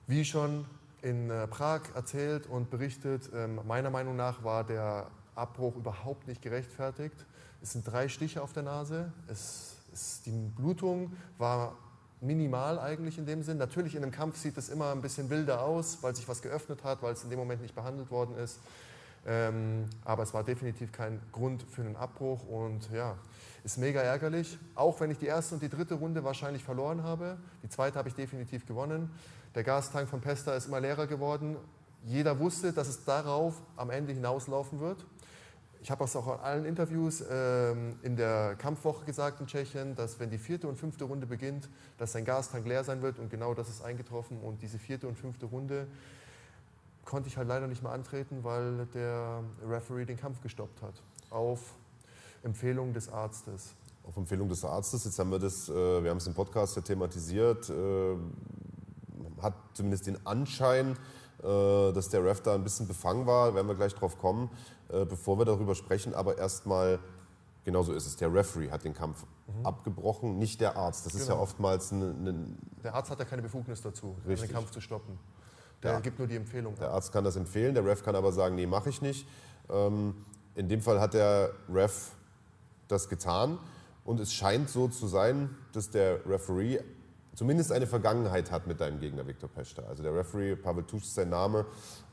wie 0.06 0.24
schon 0.24 0.66
in 1.02 1.30
äh, 1.30 1.46
Prag 1.46 1.82
erzählt 1.94 2.46
und 2.46 2.70
berichtet, 2.70 3.30
ähm, 3.34 3.60
meiner 3.66 3.90
Meinung 3.90 4.16
nach 4.16 4.42
war 4.44 4.64
der 4.64 5.08
Abbruch 5.34 5.76
überhaupt 5.76 6.26
nicht 6.26 6.42
gerechtfertigt. 6.42 7.26
Es 7.62 7.72
sind 7.72 7.86
drei 7.86 8.08
Stiche 8.08 8.42
auf 8.42 8.52
der 8.52 8.62
Nase. 8.62 9.12
Es, 9.28 9.76
es, 9.92 10.22
die 10.22 10.30
Blutung 10.30 11.12
war 11.38 11.76
minimal 12.20 12.78
eigentlich 12.78 13.18
in 13.18 13.26
dem 13.26 13.42
Sinn. 13.42 13.58
Natürlich 13.58 13.94
in 13.94 14.02
einem 14.02 14.12
Kampf 14.12 14.36
sieht 14.36 14.56
es 14.56 14.68
immer 14.68 14.92
ein 14.92 15.02
bisschen 15.02 15.30
wilder 15.30 15.62
aus, 15.62 15.98
weil 16.02 16.14
sich 16.14 16.28
was 16.28 16.42
geöffnet 16.42 16.82
hat, 16.84 17.02
weil 17.02 17.12
es 17.12 17.22
in 17.22 17.30
dem 17.30 17.38
Moment 17.38 17.62
nicht 17.62 17.74
behandelt 17.74 18.10
worden 18.10 18.36
ist. 18.36 18.58
Ähm, 19.26 19.86
aber 20.04 20.22
es 20.22 20.34
war 20.34 20.44
definitiv 20.44 20.92
kein 20.92 21.20
Grund 21.32 21.62
für 21.62 21.82
einen 21.82 21.96
Abbruch 21.96 22.46
und 22.48 22.90
ja, 22.92 23.16
ist 23.68 23.76
mega 23.76 24.00
ärgerlich. 24.00 24.58
Auch 24.74 24.98
wenn 24.98 25.10
ich 25.10 25.18
die 25.18 25.26
erste 25.26 25.54
und 25.54 25.62
die 25.62 25.68
dritte 25.68 25.94
Runde 25.94 26.24
wahrscheinlich 26.24 26.64
verloren 26.64 27.02
habe. 27.02 27.36
Die 27.62 27.68
zweite 27.68 27.98
habe 27.98 28.08
ich 28.08 28.14
definitiv 28.14 28.64
gewonnen. 28.64 29.10
Der 29.54 29.62
Gastank 29.62 30.08
von 30.08 30.22
Pesta 30.22 30.54
ist 30.54 30.68
immer 30.68 30.80
leerer 30.80 31.06
geworden. 31.06 31.56
Jeder 32.06 32.38
wusste, 32.38 32.72
dass 32.72 32.88
es 32.88 33.04
darauf 33.04 33.60
am 33.76 33.90
Ende 33.90 34.14
hinauslaufen 34.14 34.80
wird. 34.80 35.04
Ich 35.82 35.90
habe 35.90 36.02
es 36.04 36.16
auch 36.16 36.26
in 36.34 36.40
allen 36.40 36.64
Interviews 36.64 37.22
ähm, 37.30 37.98
in 38.02 38.16
der 38.16 38.54
Kampfwoche 38.56 39.04
gesagt 39.04 39.38
in 39.40 39.46
Tschechien, 39.46 39.94
dass 39.94 40.18
wenn 40.18 40.30
die 40.30 40.38
vierte 40.38 40.66
und 40.66 40.78
fünfte 40.78 41.04
Runde 41.04 41.26
beginnt, 41.26 41.68
dass 41.98 42.12
sein 42.12 42.24
Gastank 42.24 42.66
leer 42.66 42.84
sein 42.84 43.02
wird 43.02 43.18
und 43.18 43.28
genau 43.30 43.52
das 43.52 43.68
ist 43.68 43.82
eingetroffen. 43.82 44.40
Und 44.40 44.62
diese 44.62 44.78
vierte 44.78 45.06
und 45.06 45.18
fünfte 45.18 45.44
Runde 45.44 45.86
konnte 47.04 47.28
ich 47.28 47.36
halt 47.36 47.48
leider 47.48 47.66
nicht 47.66 47.82
mehr 47.82 47.92
antreten, 47.92 48.44
weil 48.44 48.86
der 48.94 49.42
Referee 49.68 50.06
den 50.06 50.16
Kampf 50.16 50.40
gestoppt 50.40 50.80
hat. 50.80 51.02
Auf 51.28 51.74
Empfehlung 52.42 52.92
des 52.92 53.08
Arztes. 53.12 53.74
Auf 54.04 54.16
Empfehlung 54.16 54.48
des 54.48 54.64
Arztes. 54.64 55.04
Jetzt 55.04 55.18
haben 55.18 55.30
wir 55.30 55.38
das, 55.38 55.68
äh, 55.68 56.02
wir 56.02 56.10
haben 56.10 56.16
es 56.18 56.26
im 56.26 56.34
Podcast 56.34 56.76
ja 56.76 56.82
thematisiert, 56.82 57.68
äh, 57.68 58.16
hat 59.42 59.54
zumindest 59.74 60.06
den 60.06 60.26
Anschein, 60.26 60.96
äh, 61.42 61.92
dass 61.92 62.08
der 62.08 62.24
Ref 62.24 62.40
da 62.40 62.54
ein 62.54 62.64
bisschen 62.64 62.88
befangen 62.88 63.26
war. 63.26 63.54
Werden 63.54 63.66
wir 63.66 63.74
gleich 63.74 63.94
drauf 63.94 64.18
kommen, 64.18 64.50
bevor 64.88 65.38
wir 65.38 65.44
darüber 65.44 65.74
sprechen. 65.74 66.14
Aber 66.14 66.38
erstmal, 66.38 66.98
genauso 67.64 67.92
ist 67.92 68.06
es. 68.06 68.16
Der 68.16 68.32
Referee 68.32 68.70
hat 68.70 68.84
den 68.84 68.94
Kampf 68.94 69.26
mhm. 69.46 69.66
abgebrochen, 69.66 70.38
nicht 70.38 70.60
der 70.62 70.76
Arzt. 70.76 71.04
Das 71.04 71.12
genau. 71.12 71.22
ist 71.22 71.28
ja 71.28 71.34
genau. 71.34 71.42
oftmals 71.42 71.92
ein. 71.92 72.58
Der 72.82 72.94
Arzt 72.94 73.10
hat 73.10 73.18
ja 73.18 73.26
keine 73.26 73.42
Befugnis 73.42 73.82
dazu, 73.82 74.16
den 74.26 74.48
Kampf 74.48 74.70
zu 74.70 74.80
stoppen. 74.80 75.18
Der 75.82 75.92
ja. 75.92 76.00
gibt 76.00 76.18
nur 76.18 76.26
die 76.26 76.36
Empfehlung. 76.36 76.74
Der 76.76 76.90
Arzt 76.90 77.12
kann 77.12 77.24
das 77.24 77.36
empfehlen, 77.36 77.74
der 77.74 77.84
Ref 77.84 78.02
kann 78.02 78.16
aber 78.16 78.32
sagen, 78.32 78.54
nee, 78.56 78.66
mache 78.66 78.88
ich 78.88 79.00
nicht. 79.00 79.28
Ähm, 79.68 80.14
in 80.54 80.68
dem 80.68 80.80
Fall 80.80 81.00
hat 81.00 81.14
der 81.14 81.52
Ref 81.72 82.12
das 82.88 83.08
getan. 83.08 83.58
Und 84.04 84.20
es 84.20 84.32
scheint 84.32 84.70
so 84.70 84.88
zu 84.88 85.06
sein, 85.06 85.50
dass 85.72 85.90
der 85.90 86.24
Referee 86.26 86.80
zumindest 87.34 87.70
eine 87.70 87.86
Vergangenheit 87.86 88.50
hat 88.50 88.66
mit 88.66 88.80
deinem 88.80 88.98
Gegner 88.98 89.26
Viktor 89.26 89.48
Pesta. 89.48 89.82
Also 89.82 90.02
der 90.02 90.12
Referee, 90.14 90.56
Pavel 90.56 90.82
Tusch 90.82 91.04
ist 91.04 91.14
sein 91.14 91.30
Name, 91.30 91.66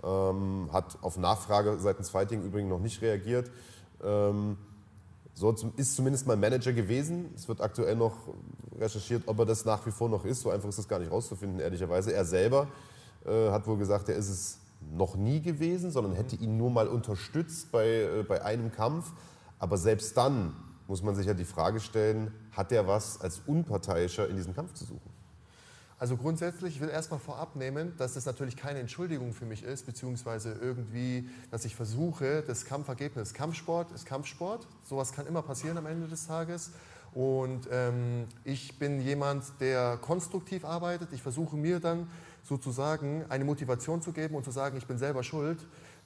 ähm, 0.04 0.70
hat 0.72 1.00
auf 1.02 1.18
Nachfrage 1.18 1.80
seitens 1.80 2.10
Fighting 2.12 2.44
übrigens 2.44 2.70
noch 2.70 2.80
nicht 2.80 3.02
reagiert. 3.02 3.50
Ähm, 4.04 4.58
so 5.34 5.54
ist 5.78 5.96
zumindest 5.96 6.28
mal 6.28 6.38
Manager 6.38 6.74
gewesen. 6.74 7.32
Es 7.36 7.48
wird 7.48 7.60
aktuell 7.60 7.96
noch 7.96 8.16
recherchiert, 8.80 9.24
ob 9.26 9.40
er 9.40 9.46
das 9.46 9.66
nach 9.66 9.86
wie 9.86 9.92
vor 9.92 10.10
noch 10.10 10.26
ist. 10.26 10.42
So 10.42 10.50
einfach 10.50 10.70
ist 10.70 10.78
das 10.78 10.88
gar 10.88 11.00
nicht 11.00 11.12
rauszufinden, 11.12 11.60
ehrlicherweise. 11.60 12.14
Er 12.14 12.24
selber 12.24 12.68
äh, 13.26 13.50
hat 13.50 13.66
wohl 13.68 13.78
gesagt, 13.78 14.10
er 14.10 14.16
ist 14.16 14.30
es 14.30 14.60
noch 14.94 15.16
nie 15.16 15.42
gewesen, 15.42 15.92
sondern 15.92 16.14
hätte 16.14 16.36
ihn 16.36 16.58
nur 16.58 16.70
mal 16.70 16.88
unterstützt 16.88 17.72
bei, 17.72 17.88
äh, 17.88 18.24
bei 18.28 18.44
einem 18.44 18.72
Kampf. 18.72 19.12
Aber 19.60 19.78
selbst 19.78 20.16
dann 20.16 20.54
muss 20.88 21.02
man 21.02 21.16
sich 21.16 21.28
ja 21.28 21.34
die 21.34 21.46
Frage 21.46 21.80
stellen, 21.80 22.32
hat 22.52 22.72
er 22.72 22.88
was 22.88 23.20
als 23.22 23.42
Unparteiischer 23.46 24.30
in 24.30 24.36
diesem 24.36 24.54
Kampf 24.54 24.74
zu 24.74 24.86
suchen? 24.86 25.16
Also 25.98 26.18
grundsätzlich, 26.18 26.76
ich 26.76 26.82
will 26.82 26.90
erstmal 26.90 27.22
vorab 27.22 27.56
nehmen, 27.56 27.94
dass 27.98 28.16
das 28.16 28.26
natürlich 28.26 28.58
keine 28.58 28.80
Entschuldigung 28.80 29.34
für 29.34 29.46
mich 29.46 29.64
ist, 29.64 29.86
beziehungsweise 29.86 30.52
irgendwie, 30.52 31.30
dass 31.52 31.64
ich 31.64 31.76
versuche, 31.76 32.44
das 32.46 32.66
Kampfergebnis, 32.66 33.34
Kampfsport 33.34 33.92
ist 33.92 34.06
Kampfsport, 34.06 34.68
sowas 34.84 35.14
kann 35.14 35.26
immer 35.26 35.42
passieren 35.42 35.78
am 35.78 35.86
Ende 35.86 36.08
des 36.08 36.28
Tages. 36.28 36.72
Und 37.14 37.70
ähm, 37.72 38.28
ich 38.44 38.78
bin 38.78 39.00
jemand, 39.00 39.46
der 39.62 39.96
konstruktiv 39.96 40.66
arbeitet. 40.66 41.14
Ich 41.14 41.22
versuche 41.22 41.56
mir 41.56 41.80
dann 41.80 42.10
sozusagen 42.44 43.24
eine 43.30 43.46
Motivation 43.46 44.02
zu 44.02 44.12
geben 44.12 44.36
und 44.36 44.44
zu 44.44 44.52
sagen, 44.52 44.78
ich 44.78 44.86
bin 44.86 44.98
selber 44.98 45.24
schuld. 45.24 45.60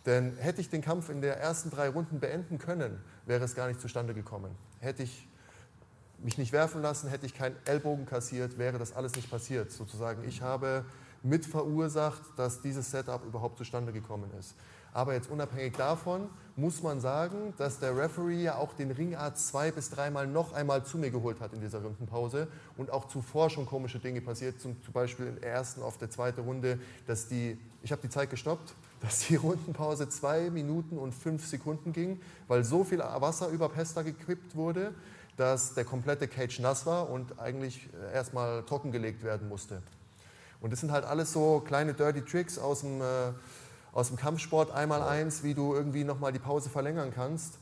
Denn 0.06 0.38
hätte 0.38 0.62
ich 0.62 0.70
den 0.70 0.84
Kampf 0.84 1.10
in 1.10 1.22
der 1.22 1.40
ersten 1.40 1.72
drei 1.72 1.90
Runden 1.90 2.20
beenden 2.20 2.60
können, 2.60 3.02
wäre 3.26 3.44
es 3.44 3.56
gar 3.56 3.68
nicht 3.68 3.82
zustande 3.82 4.14
gekommen. 4.14 4.52
Hätte 4.80 5.04
ich 5.04 5.28
mich 6.20 6.38
nicht 6.38 6.52
werfen 6.52 6.82
lassen, 6.82 7.10
hätte 7.10 7.26
ich 7.26 7.34
keinen 7.34 7.56
Ellbogen 7.66 8.06
kassiert, 8.06 8.58
wäre 8.58 8.78
das 8.78 8.94
alles 8.94 9.16
nicht 9.16 9.30
passiert. 9.30 9.72
Sozusagen, 9.72 10.28
ich 10.28 10.42
habe 10.42 10.86
mit 11.24 11.46
verursacht, 11.46 12.22
dass 12.38 12.62
dieses 12.62 12.92
Setup 12.92 13.24
überhaupt 13.26 13.58
zustande 13.58 13.92
gekommen 13.92 14.30
ist. 14.40 14.56
Aber 14.94 15.14
jetzt 15.14 15.30
unabhängig 15.30 15.76
davon 15.78 16.30
muss 16.56 16.82
man 16.82 17.00
sagen, 17.00 17.54
dass 17.58 17.80
der 17.80 17.96
Referee 17.96 18.44
ja 18.44 18.56
auch 18.58 18.74
den 18.74 18.92
Ringarzt 18.92 19.48
zwei 19.48 19.72
bis 19.72 19.90
dreimal 19.92 20.28
noch 20.28 20.54
einmal 20.54 20.84
zu 20.84 20.98
mir 20.98 21.12
geholt 21.12 21.40
hat 21.40 21.54
in 21.54 21.62
dieser 21.62 21.82
Rundenpause 21.82 22.48
und 22.76 22.90
auch 22.90 23.08
zuvor 23.08 23.50
schon 23.50 23.66
komische 23.66 24.00
Dinge 24.00 24.22
passiert, 24.22 24.60
zum, 24.60 24.82
zum 24.82 24.94
Beispiel 24.94 25.28
in 25.28 25.36
der 25.40 25.52
ersten 25.52 25.82
auf 25.84 25.98
der 25.98 26.10
zweiten 26.10 26.42
Runde, 26.42 26.80
dass 27.06 27.28
die, 27.28 27.58
ich 27.84 27.92
habe 27.92 28.02
die 28.02 28.10
Zeit 28.10 28.30
gestoppt, 28.30 28.74
dass 29.02 29.28
die 29.28 29.36
Rundenpause 29.36 30.10
zwei 30.10 30.50
Minuten 30.50 30.98
und 30.98 31.14
fünf 31.14 31.46
Sekunden 31.46 31.94
ging, 31.94 32.20
weil 32.48 32.64
so 32.64 32.84
viel 32.84 33.00
Wasser 33.00 33.48
über 33.50 33.70
Pesta 33.70 34.02
gekippt 34.02 34.56
wurde, 34.56 34.94
dass 35.38 35.74
der 35.74 35.86
komplette 35.86 36.28
Cage 36.28 36.60
nass 36.60 36.86
war 36.86 37.10
und 37.10 37.40
eigentlich 37.40 37.88
äh, 37.94 38.14
erstmal 38.14 38.64
trockengelegt 38.64 39.24
werden 39.24 39.48
musste. 39.48 39.82
Und 40.60 40.74
das 40.74 40.82
sind 40.82 40.92
halt 40.92 41.06
alles 41.06 41.32
so 41.32 41.62
kleine 41.66 41.94
Dirty 41.94 42.22
Tricks 42.22 42.60
aus 42.60 42.82
dem, 42.82 43.02
äh, 43.02 43.32
aus 43.94 44.10
dem 44.10 44.18
Kampfsport, 44.18 44.72
einmal 44.72 45.02
eins, 45.02 45.44
wie 45.44 45.54
du 45.54 45.74
irgendwie 45.74 46.04
nochmal 46.04 46.34
die 46.34 46.40
Pause 46.40 46.70
verlängern 46.70 47.14
kannst. 47.16 47.58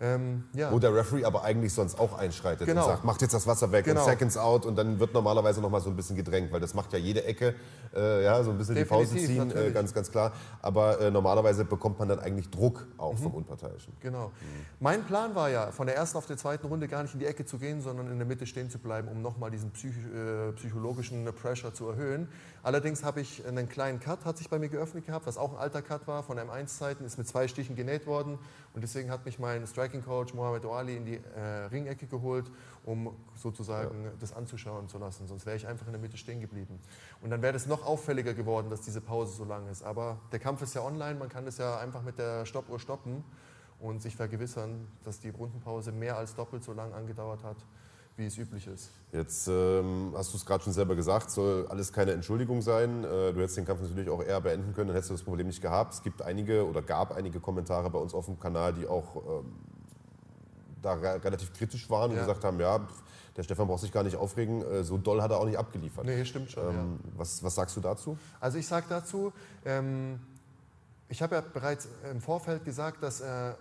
Ähm, 0.00 0.44
ja. 0.54 0.72
Wo 0.72 0.80
der 0.80 0.94
Referee 0.94 1.24
aber 1.24 1.44
eigentlich 1.44 1.72
sonst 1.72 1.98
auch 1.98 2.18
einschreitet 2.18 2.66
genau. 2.66 2.82
und 2.82 2.88
sagt, 2.88 3.04
macht 3.04 3.22
jetzt 3.22 3.34
das 3.34 3.46
Wasser 3.46 3.70
weg 3.70 3.84
genau. 3.84 4.00
und 4.00 4.10
Seconds 4.10 4.36
out 4.36 4.66
und 4.66 4.76
dann 4.76 4.98
wird 4.98 5.14
normalerweise 5.14 5.60
noch 5.60 5.70
mal 5.70 5.80
so 5.80 5.90
ein 5.90 5.96
bisschen 5.96 6.16
gedrängt, 6.16 6.50
weil 6.50 6.60
das 6.60 6.74
macht 6.74 6.92
ja 6.92 6.98
jede 6.98 7.24
Ecke, 7.24 7.54
äh, 7.94 8.24
ja, 8.24 8.42
so 8.42 8.50
ein 8.50 8.58
bisschen 8.58 8.74
Definitiv, 8.74 9.10
die 9.12 9.38
Pause 9.38 9.52
ziehen, 9.52 9.68
äh, 9.68 9.70
ganz, 9.70 9.94
ganz 9.94 10.10
klar. 10.10 10.32
Aber 10.60 11.00
äh, 11.00 11.10
normalerweise 11.10 11.64
bekommt 11.64 12.00
man 12.00 12.08
dann 12.08 12.18
eigentlich 12.18 12.50
Druck 12.50 12.86
auch 12.98 13.12
mhm. 13.12 13.18
vom 13.18 13.34
Unparteiischen. 13.34 13.92
Genau. 14.00 14.28
Mhm. 14.28 14.66
Mein 14.80 15.04
Plan 15.04 15.34
war 15.36 15.50
ja, 15.50 15.70
von 15.70 15.86
der 15.86 15.94
ersten 15.94 16.18
auf 16.18 16.26
der 16.26 16.36
zweiten 16.36 16.66
Runde 16.66 16.88
gar 16.88 17.02
nicht 17.02 17.14
in 17.14 17.20
die 17.20 17.26
Ecke 17.26 17.44
zu 17.44 17.58
gehen, 17.58 17.80
sondern 17.80 18.10
in 18.10 18.18
der 18.18 18.26
Mitte 18.26 18.46
stehen 18.46 18.70
zu 18.70 18.78
bleiben, 18.78 19.06
um 19.06 19.22
nochmal 19.22 19.52
diesen 19.52 19.70
psych 19.70 19.94
äh, 19.94 20.52
psychologischen 20.52 21.24
Pressure 21.26 21.72
zu 21.72 21.88
erhöhen. 21.88 22.28
Allerdings 22.64 23.02
habe 23.02 23.20
ich 23.20 23.44
einen 23.44 23.68
kleinen 23.68 23.98
Cut, 23.98 24.24
hat 24.24 24.38
sich 24.38 24.48
bei 24.48 24.60
mir 24.60 24.68
geöffnet 24.68 25.04
gehabt, 25.04 25.26
was 25.26 25.36
auch 25.36 25.52
ein 25.52 25.58
alter 25.58 25.82
Cut 25.82 26.06
war 26.06 26.22
von 26.22 26.38
M1-Zeiten, 26.38 27.04
ist 27.04 27.18
mit 27.18 27.26
zwei 27.26 27.48
Stichen 27.48 27.74
genäht 27.74 28.06
worden 28.06 28.38
und 28.72 28.82
deswegen 28.82 29.10
hat 29.10 29.24
mich 29.24 29.40
mein 29.40 29.66
Striking-Coach 29.66 30.32
Mohamed 30.34 30.64
Ali 30.66 30.96
in 30.96 31.04
die 31.04 31.16
äh, 31.16 31.40
Ringecke 31.72 32.06
geholt, 32.06 32.52
um 32.84 33.16
sozusagen 33.34 34.04
ja. 34.04 34.10
das 34.20 34.32
anzuschauen 34.32 34.88
zu 34.88 34.98
lassen. 34.98 35.26
Sonst 35.26 35.44
wäre 35.44 35.56
ich 35.56 35.66
einfach 35.66 35.86
in 35.86 35.92
der 35.92 36.00
Mitte 36.00 36.16
stehen 36.16 36.40
geblieben. 36.40 36.78
Und 37.20 37.30
dann 37.30 37.42
wäre 37.42 37.56
es 37.56 37.66
noch 37.66 37.84
auffälliger 37.84 38.32
geworden, 38.32 38.70
dass 38.70 38.82
diese 38.82 39.00
Pause 39.00 39.34
so 39.34 39.44
lang 39.44 39.68
ist. 39.68 39.82
Aber 39.82 40.20
der 40.30 40.38
Kampf 40.38 40.62
ist 40.62 40.74
ja 40.74 40.82
online, 40.82 41.18
man 41.18 41.28
kann 41.28 41.44
das 41.44 41.58
ja 41.58 41.78
einfach 41.78 42.02
mit 42.02 42.18
der 42.18 42.46
Stoppuhr 42.46 42.78
stoppen 42.78 43.24
und 43.80 44.02
sich 44.02 44.14
vergewissern, 44.14 44.86
dass 45.02 45.18
die 45.18 45.30
Rundenpause 45.30 45.90
mehr 45.90 46.16
als 46.16 46.36
doppelt 46.36 46.62
so 46.62 46.72
lang 46.72 46.92
angedauert 46.92 47.42
hat 47.42 47.56
wie 48.16 48.26
es 48.26 48.36
üblich 48.36 48.66
ist. 48.66 48.90
Jetzt 49.12 49.48
ähm, 49.48 50.12
hast 50.16 50.32
du 50.32 50.36
es 50.36 50.46
gerade 50.46 50.62
schon 50.64 50.72
selber 50.72 50.94
gesagt, 50.94 51.30
soll 51.30 51.66
alles 51.68 51.92
keine 51.92 52.12
Entschuldigung 52.12 52.62
sein. 52.62 53.04
Äh, 53.04 53.32
du 53.32 53.40
hättest 53.40 53.56
den 53.56 53.64
Kampf 53.64 53.80
natürlich 53.80 54.10
auch 54.10 54.22
eher 54.22 54.40
beenden 54.40 54.74
können, 54.74 54.88
dann 54.88 54.94
hättest 54.94 55.10
du 55.10 55.14
das 55.14 55.22
Problem 55.22 55.46
nicht 55.46 55.62
gehabt. 55.62 55.94
Es 55.94 56.02
gibt 56.02 56.22
einige 56.22 56.66
oder 56.66 56.82
gab 56.82 57.12
einige 57.12 57.40
Kommentare 57.40 57.90
bei 57.90 57.98
uns 57.98 58.14
auf 58.14 58.26
dem 58.26 58.38
Kanal, 58.38 58.74
die 58.74 58.86
auch 58.86 59.16
ähm, 59.16 59.52
da 60.82 60.94
relativ 60.94 61.52
kritisch 61.52 61.88
waren 61.88 62.10
und 62.10 62.18
gesagt 62.18 62.44
haben, 62.44 62.58
ja, 62.60 62.86
der 63.36 63.42
Stefan 63.44 63.66
braucht 63.66 63.80
sich 63.80 63.92
gar 63.92 64.02
nicht 64.02 64.16
aufregen, 64.16 64.62
äh, 64.62 64.84
so 64.84 64.98
doll 64.98 65.22
hat 65.22 65.30
er 65.30 65.38
auch 65.38 65.46
nicht 65.46 65.58
abgeliefert. 65.58 66.04
Nee, 66.04 66.24
stimmt 66.24 66.50
schon. 66.50 66.68
Ähm, 66.68 67.00
ja. 67.04 67.10
was, 67.16 67.42
was 67.42 67.54
sagst 67.54 67.76
du 67.76 67.80
dazu? 67.80 68.18
Also 68.40 68.58
ich 68.58 68.66
sage 68.66 68.86
dazu, 68.88 69.32
ähm, 69.64 70.20
ich 71.08 71.22
habe 71.22 71.36
ja 71.36 71.40
bereits 71.40 71.88
im 72.10 72.20
Vorfeld 72.20 72.64
gesagt, 72.64 73.02
dass 73.02 73.20
äh, 73.20 73.52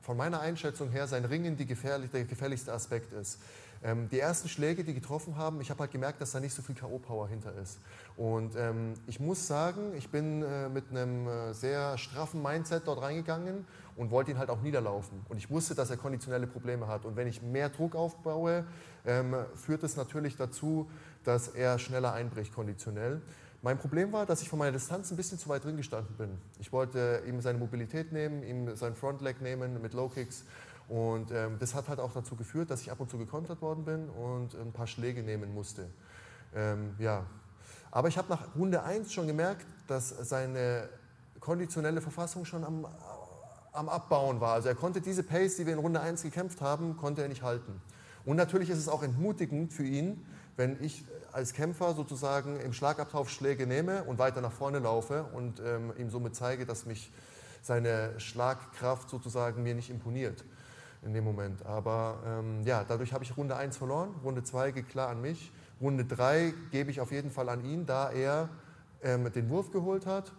von 0.00 0.16
meiner 0.16 0.40
Einschätzung 0.40 0.90
her 0.90 1.06
sein 1.06 1.24
Ringen 1.24 1.56
gefährlich, 1.56 2.10
der 2.10 2.24
gefährlichste 2.24 2.72
Aspekt 2.72 3.12
ist. 3.12 3.38
Ähm, 3.84 4.08
die 4.08 4.20
ersten 4.20 4.48
Schläge, 4.48 4.84
die 4.84 4.94
getroffen 4.94 5.36
haben, 5.36 5.60
ich 5.60 5.70
habe 5.70 5.80
halt 5.80 5.90
gemerkt, 5.90 6.20
dass 6.20 6.30
da 6.32 6.40
nicht 6.40 6.54
so 6.54 6.62
viel 6.62 6.74
K.O.-Power 6.74 7.28
hinter 7.28 7.52
ist. 7.56 7.78
Und 8.16 8.54
ähm, 8.56 8.94
ich 9.06 9.18
muss 9.18 9.46
sagen, 9.46 9.92
ich 9.96 10.08
bin 10.08 10.42
äh, 10.42 10.68
mit 10.68 10.90
einem 10.90 11.26
äh, 11.26 11.52
sehr 11.52 11.98
straffen 11.98 12.42
Mindset 12.42 12.86
dort 12.86 13.02
reingegangen 13.02 13.66
und 13.96 14.10
wollte 14.10 14.30
ihn 14.30 14.38
halt 14.38 14.50
auch 14.50 14.62
niederlaufen. 14.62 15.20
Und 15.28 15.36
ich 15.36 15.50
wusste, 15.50 15.74
dass 15.74 15.90
er 15.90 15.96
konditionelle 15.96 16.46
Probleme 16.46 16.86
hat. 16.86 17.04
Und 17.04 17.16
wenn 17.16 17.26
ich 17.26 17.42
mehr 17.42 17.70
Druck 17.70 17.96
aufbaue, 17.96 18.64
ähm, 19.04 19.34
führt 19.56 19.82
es 19.82 19.96
natürlich 19.96 20.36
dazu, 20.36 20.88
dass 21.24 21.48
er 21.48 21.78
schneller 21.78 22.12
einbricht 22.12 22.54
konditionell. 22.54 23.20
Mein 23.64 23.78
Problem 23.78 24.12
war, 24.12 24.26
dass 24.26 24.42
ich 24.42 24.48
von 24.48 24.58
meiner 24.58 24.72
Distanz 24.72 25.10
ein 25.12 25.16
bisschen 25.16 25.38
zu 25.38 25.48
weit 25.48 25.64
drin 25.64 25.76
gestanden 25.76 26.16
bin. 26.16 26.30
Ich 26.58 26.72
wollte 26.72 27.22
ihm 27.28 27.40
seine 27.40 27.58
Mobilität 27.58 28.12
nehmen, 28.12 28.42
ihm 28.42 28.74
sein 28.74 28.94
Frontleg 28.94 29.40
nehmen 29.40 29.80
mit 29.80 29.94
Low 29.94 30.08
Kicks 30.08 30.44
und 30.88 31.30
ähm, 31.30 31.56
das 31.58 31.74
hat 31.74 31.88
halt 31.88 32.00
auch 32.00 32.12
dazu 32.12 32.36
geführt, 32.36 32.70
dass 32.70 32.82
ich 32.82 32.90
ab 32.90 33.00
und 33.00 33.10
zu 33.10 33.18
gekontert 33.18 33.62
worden 33.62 33.84
bin 33.84 34.08
und 34.10 34.54
ein 34.54 34.72
paar 34.72 34.86
Schläge 34.86 35.22
nehmen 35.22 35.54
musste. 35.54 35.88
Ähm, 36.54 36.94
ja. 36.98 37.24
Aber 37.90 38.08
ich 38.08 38.18
habe 38.18 38.28
nach 38.28 38.54
Runde 38.56 38.82
1 38.82 39.12
schon 39.12 39.26
gemerkt, 39.26 39.66
dass 39.86 40.08
seine 40.08 40.88
konditionelle 41.40 42.00
Verfassung 42.00 42.44
schon 42.44 42.64
am, 42.64 42.86
am 43.72 43.88
Abbauen 43.88 44.40
war. 44.40 44.54
Also 44.54 44.68
er 44.68 44.74
konnte 44.74 45.00
diese 45.00 45.22
Pace, 45.22 45.56
die 45.56 45.66
wir 45.66 45.72
in 45.72 45.78
Runde 45.78 46.00
1 46.00 46.22
gekämpft 46.22 46.60
haben, 46.60 46.96
konnte 46.96 47.22
er 47.22 47.28
nicht 47.28 47.42
halten. 47.42 47.80
Und 48.24 48.36
natürlich 48.36 48.70
ist 48.70 48.78
es 48.78 48.88
auch 48.88 49.02
entmutigend 49.02 49.72
für 49.72 49.84
ihn, 49.84 50.24
wenn 50.56 50.82
ich 50.82 51.04
als 51.32 51.54
Kämpfer 51.54 51.94
sozusagen 51.94 52.60
im 52.60 52.72
Schlagabtausch 52.72 53.32
Schläge 53.32 53.66
nehme 53.66 54.04
und 54.04 54.18
weiter 54.18 54.40
nach 54.40 54.52
vorne 54.52 54.78
laufe 54.78 55.24
und 55.32 55.60
ähm, 55.60 55.92
ihm 55.98 56.10
somit 56.10 56.36
zeige, 56.36 56.66
dass 56.66 56.86
mich 56.86 57.10
seine 57.62 58.18
Schlagkraft 58.20 59.08
sozusagen 59.08 59.62
mir 59.62 59.74
nicht 59.74 59.88
imponiert 59.88 60.44
in 61.02 61.12
dem 61.12 61.24
Moment. 61.24 61.64
Aber 61.66 62.20
ähm, 62.26 62.62
ja, 62.64 62.84
dadurch 62.84 63.12
habe 63.12 63.24
ich 63.24 63.36
Runde 63.36 63.56
1 63.56 63.76
verloren, 63.76 64.14
Runde 64.24 64.42
2 64.42 64.70
geht 64.70 64.88
klar 64.88 65.08
an 65.08 65.20
mich. 65.20 65.52
Runde 65.80 66.04
3 66.04 66.54
gebe 66.70 66.90
ich 66.90 67.00
auf 67.00 67.10
jeden 67.10 67.30
Fall 67.30 67.48
an 67.48 67.64
ihn, 67.64 67.86
da 67.86 68.10
er 68.10 68.48
ähm, 69.02 69.30
den 69.32 69.50
Wurf 69.50 69.70
geholt 69.72 70.06
hat. 70.06 70.32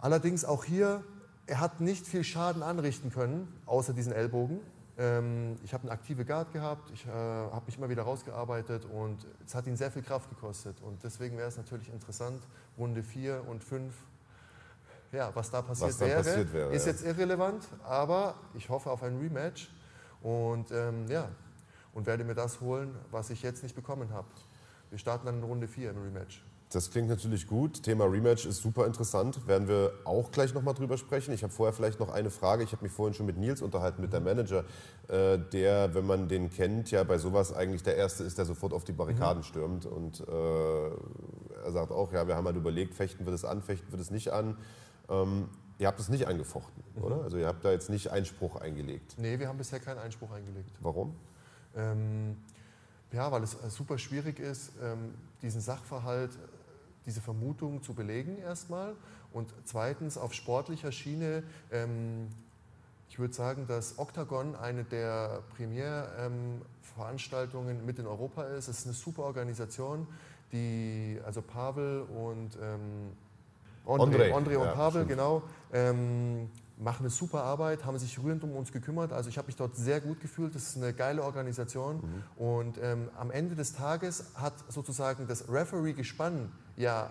Allerdings 0.00 0.44
auch 0.44 0.64
hier, 0.64 1.04
er 1.46 1.60
hat 1.60 1.80
nicht 1.80 2.06
viel 2.06 2.24
Schaden 2.24 2.62
anrichten 2.62 3.10
können, 3.10 3.48
außer 3.66 3.92
diesen 3.92 4.12
Ellbogen. 4.12 4.60
Ähm, 4.98 5.56
ich 5.64 5.72
habe 5.72 5.84
eine 5.84 5.92
aktive 5.92 6.24
Guard 6.24 6.52
gehabt, 6.52 6.90
ich 6.92 7.06
äh, 7.06 7.10
habe 7.10 7.66
mich 7.66 7.78
immer 7.78 7.88
wieder 7.88 8.02
rausgearbeitet 8.02 8.84
und 8.84 9.26
es 9.46 9.54
hat 9.54 9.66
ihn 9.68 9.76
sehr 9.76 9.92
viel 9.92 10.02
Kraft 10.02 10.28
gekostet. 10.28 10.80
Und 10.82 11.02
deswegen 11.04 11.36
wäre 11.36 11.48
es 11.48 11.56
natürlich 11.56 11.92
interessant, 11.92 12.42
Runde 12.76 13.04
4 13.04 13.44
und 13.48 13.62
5 13.62 13.94
ja, 15.12 15.30
was 15.34 15.50
da 15.50 15.62
passiert, 15.62 15.90
was 15.90 16.00
wäre, 16.00 16.22
passiert 16.22 16.52
wäre, 16.52 16.72
ist 16.72 16.86
jetzt 16.86 17.04
irrelevant, 17.04 17.64
aber 17.84 18.34
ich 18.54 18.68
hoffe 18.68 18.90
auf 18.90 19.02
ein 19.02 19.18
Rematch 19.18 19.70
und 20.22 20.70
ähm, 20.70 21.06
ja, 21.08 21.28
und 21.94 22.06
werde 22.06 22.24
mir 22.24 22.34
das 22.34 22.60
holen, 22.60 22.94
was 23.10 23.30
ich 23.30 23.42
jetzt 23.42 23.62
nicht 23.62 23.74
bekommen 23.74 24.12
habe. 24.12 24.28
Wir 24.90 24.98
starten 24.98 25.26
dann 25.26 25.38
in 25.38 25.44
Runde 25.44 25.68
4 25.68 25.90
im 25.90 26.02
Rematch. 26.02 26.42
Das 26.70 26.90
klingt 26.90 27.08
natürlich 27.08 27.46
gut. 27.46 27.82
Thema 27.82 28.04
Rematch 28.04 28.44
ist 28.44 28.60
super 28.60 28.86
interessant. 28.86 29.46
Werden 29.46 29.68
wir 29.68 29.90
auch 30.04 30.30
gleich 30.30 30.52
nochmal 30.52 30.74
drüber 30.74 30.98
sprechen. 30.98 31.32
Ich 31.32 31.42
habe 31.42 31.52
vorher 31.52 31.72
vielleicht 31.72 31.98
noch 31.98 32.10
eine 32.10 32.28
Frage. 32.28 32.62
Ich 32.62 32.72
habe 32.72 32.82
mich 32.82 32.92
vorhin 32.92 33.14
schon 33.14 33.24
mit 33.24 33.38
Nils 33.38 33.62
unterhalten, 33.62 34.02
mit 34.02 34.12
der 34.12 34.20
Manager, 34.20 34.64
äh, 35.08 35.38
der, 35.38 35.94
wenn 35.94 36.06
man 36.06 36.28
den 36.28 36.50
kennt, 36.50 36.90
ja 36.90 37.04
bei 37.04 37.16
sowas 37.16 37.54
eigentlich 37.54 37.84
der 37.84 37.96
Erste 37.96 38.22
ist, 38.22 38.36
der 38.36 38.44
sofort 38.44 38.74
auf 38.74 38.84
die 38.84 38.92
Barrikaden 38.92 39.38
mhm. 39.38 39.46
stürmt. 39.46 39.86
Und 39.86 40.20
äh, 40.20 40.88
er 41.64 41.72
sagt 41.72 41.90
auch, 41.90 42.12
ja, 42.12 42.28
wir 42.28 42.36
haben 42.36 42.44
halt 42.44 42.56
überlegt, 42.56 42.94
fechten 42.94 43.24
wir 43.24 43.32
das 43.32 43.46
an, 43.46 43.62
fechten 43.62 43.90
wir 43.90 43.98
das 43.98 44.10
nicht 44.10 44.30
an. 44.30 44.58
Ähm, 45.08 45.48
ihr 45.78 45.86
habt 45.86 46.00
es 46.00 46.08
nicht 46.08 46.26
angefochten, 46.26 46.82
mhm. 46.96 47.02
oder? 47.02 47.22
Also 47.22 47.36
ihr 47.36 47.46
habt 47.46 47.64
da 47.64 47.72
jetzt 47.72 47.90
nicht 47.90 48.10
Einspruch 48.10 48.56
eingelegt. 48.56 49.16
Nee, 49.18 49.38
wir 49.38 49.48
haben 49.48 49.58
bisher 49.58 49.80
keinen 49.80 49.98
Einspruch 49.98 50.30
eingelegt. 50.32 50.70
Warum? 50.80 51.14
Ähm, 51.76 52.36
ja, 53.12 53.30
weil 53.32 53.42
es 53.42 53.54
äh, 53.54 53.70
super 53.70 53.96
schwierig 53.98 54.38
ist, 54.38 54.72
ähm, 54.82 55.14
diesen 55.42 55.60
Sachverhalt, 55.60 56.30
diese 57.06 57.20
Vermutung 57.20 57.82
zu 57.82 57.94
belegen 57.94 58.38
erstmal. 58.38 58.94
Und 59.32 59.52
zweitens 59.64 60.16
auf 60.18 60.34
sportlicher 60.34 60.92
Schiene, 60.92 61.42
ähm, 61.70 62.28
ich 63.08 63.18
würde 63.18 63.34
sagen, 63.34 63.66
dass 63.66 63.98
Octagon 63.98 64.54
eine 64.56 64.84
der 64.84 65.42
Primärveranstaltungen 65.56 67.84
mit 67.84 67.98
in 67.98 68.06
Europa 68.06 68.44
ist. 68.44 68.68
Es 68.68 68.78
ist 68.80 68.86
eine 68.86 68.94
super 68.94 69.24
Organisation, 69.24 70.06
die, 70.52 71.18
also 71.24 71.42
Pavel 71.42 72.02
und 72.02 72.56
ähm, 72.62 73.10
André, 73.88 74.32
André 74.32 74.56
und 74.56 74.66
ja, 74.66 74.72
Pavel, 74.72 75.02
stimmt. 75.02 75.08
genau, 75.08 75.42
ähm, 75.72 76.50
machen 76.78 77.00
eine 77.00 77.10
super 77.10 77.42
Arbeit, 77.42 77.84
haben 77.84 77.98
sich 77.98 78.22
rührend 78.22 78.44
um 78.44 78.54
uns 78.54 78.72
gekümmert. 78.72 79.12
Also 79.12 79.28
ich 79.28 79.38
habe 79.38 79.46
mich 79.46 79.56
dort 79.56 79.76
sehr 79.76 80.00
gut 80.00 80.20
gefühlt. 80.20 80.54
Das 80.54 80.62
ist 80.62 80.76
eine 80.76 80.92
geile 80.92 81.22
Organisation. 81.22 81.96
Mhm. 81.96 82.42
Und 82.42 82.78
ähm, 82.82 83.08
am 83.16 83.30
Ende 83.30 83.54
des 83.54 83.74
Tages 83.74 84.26
hat 84.34 84.54
sozusagen 84.68 85.26
das 85.26 85.48
Referee-Gespann 85.50 86.52
ja 86.76 87.10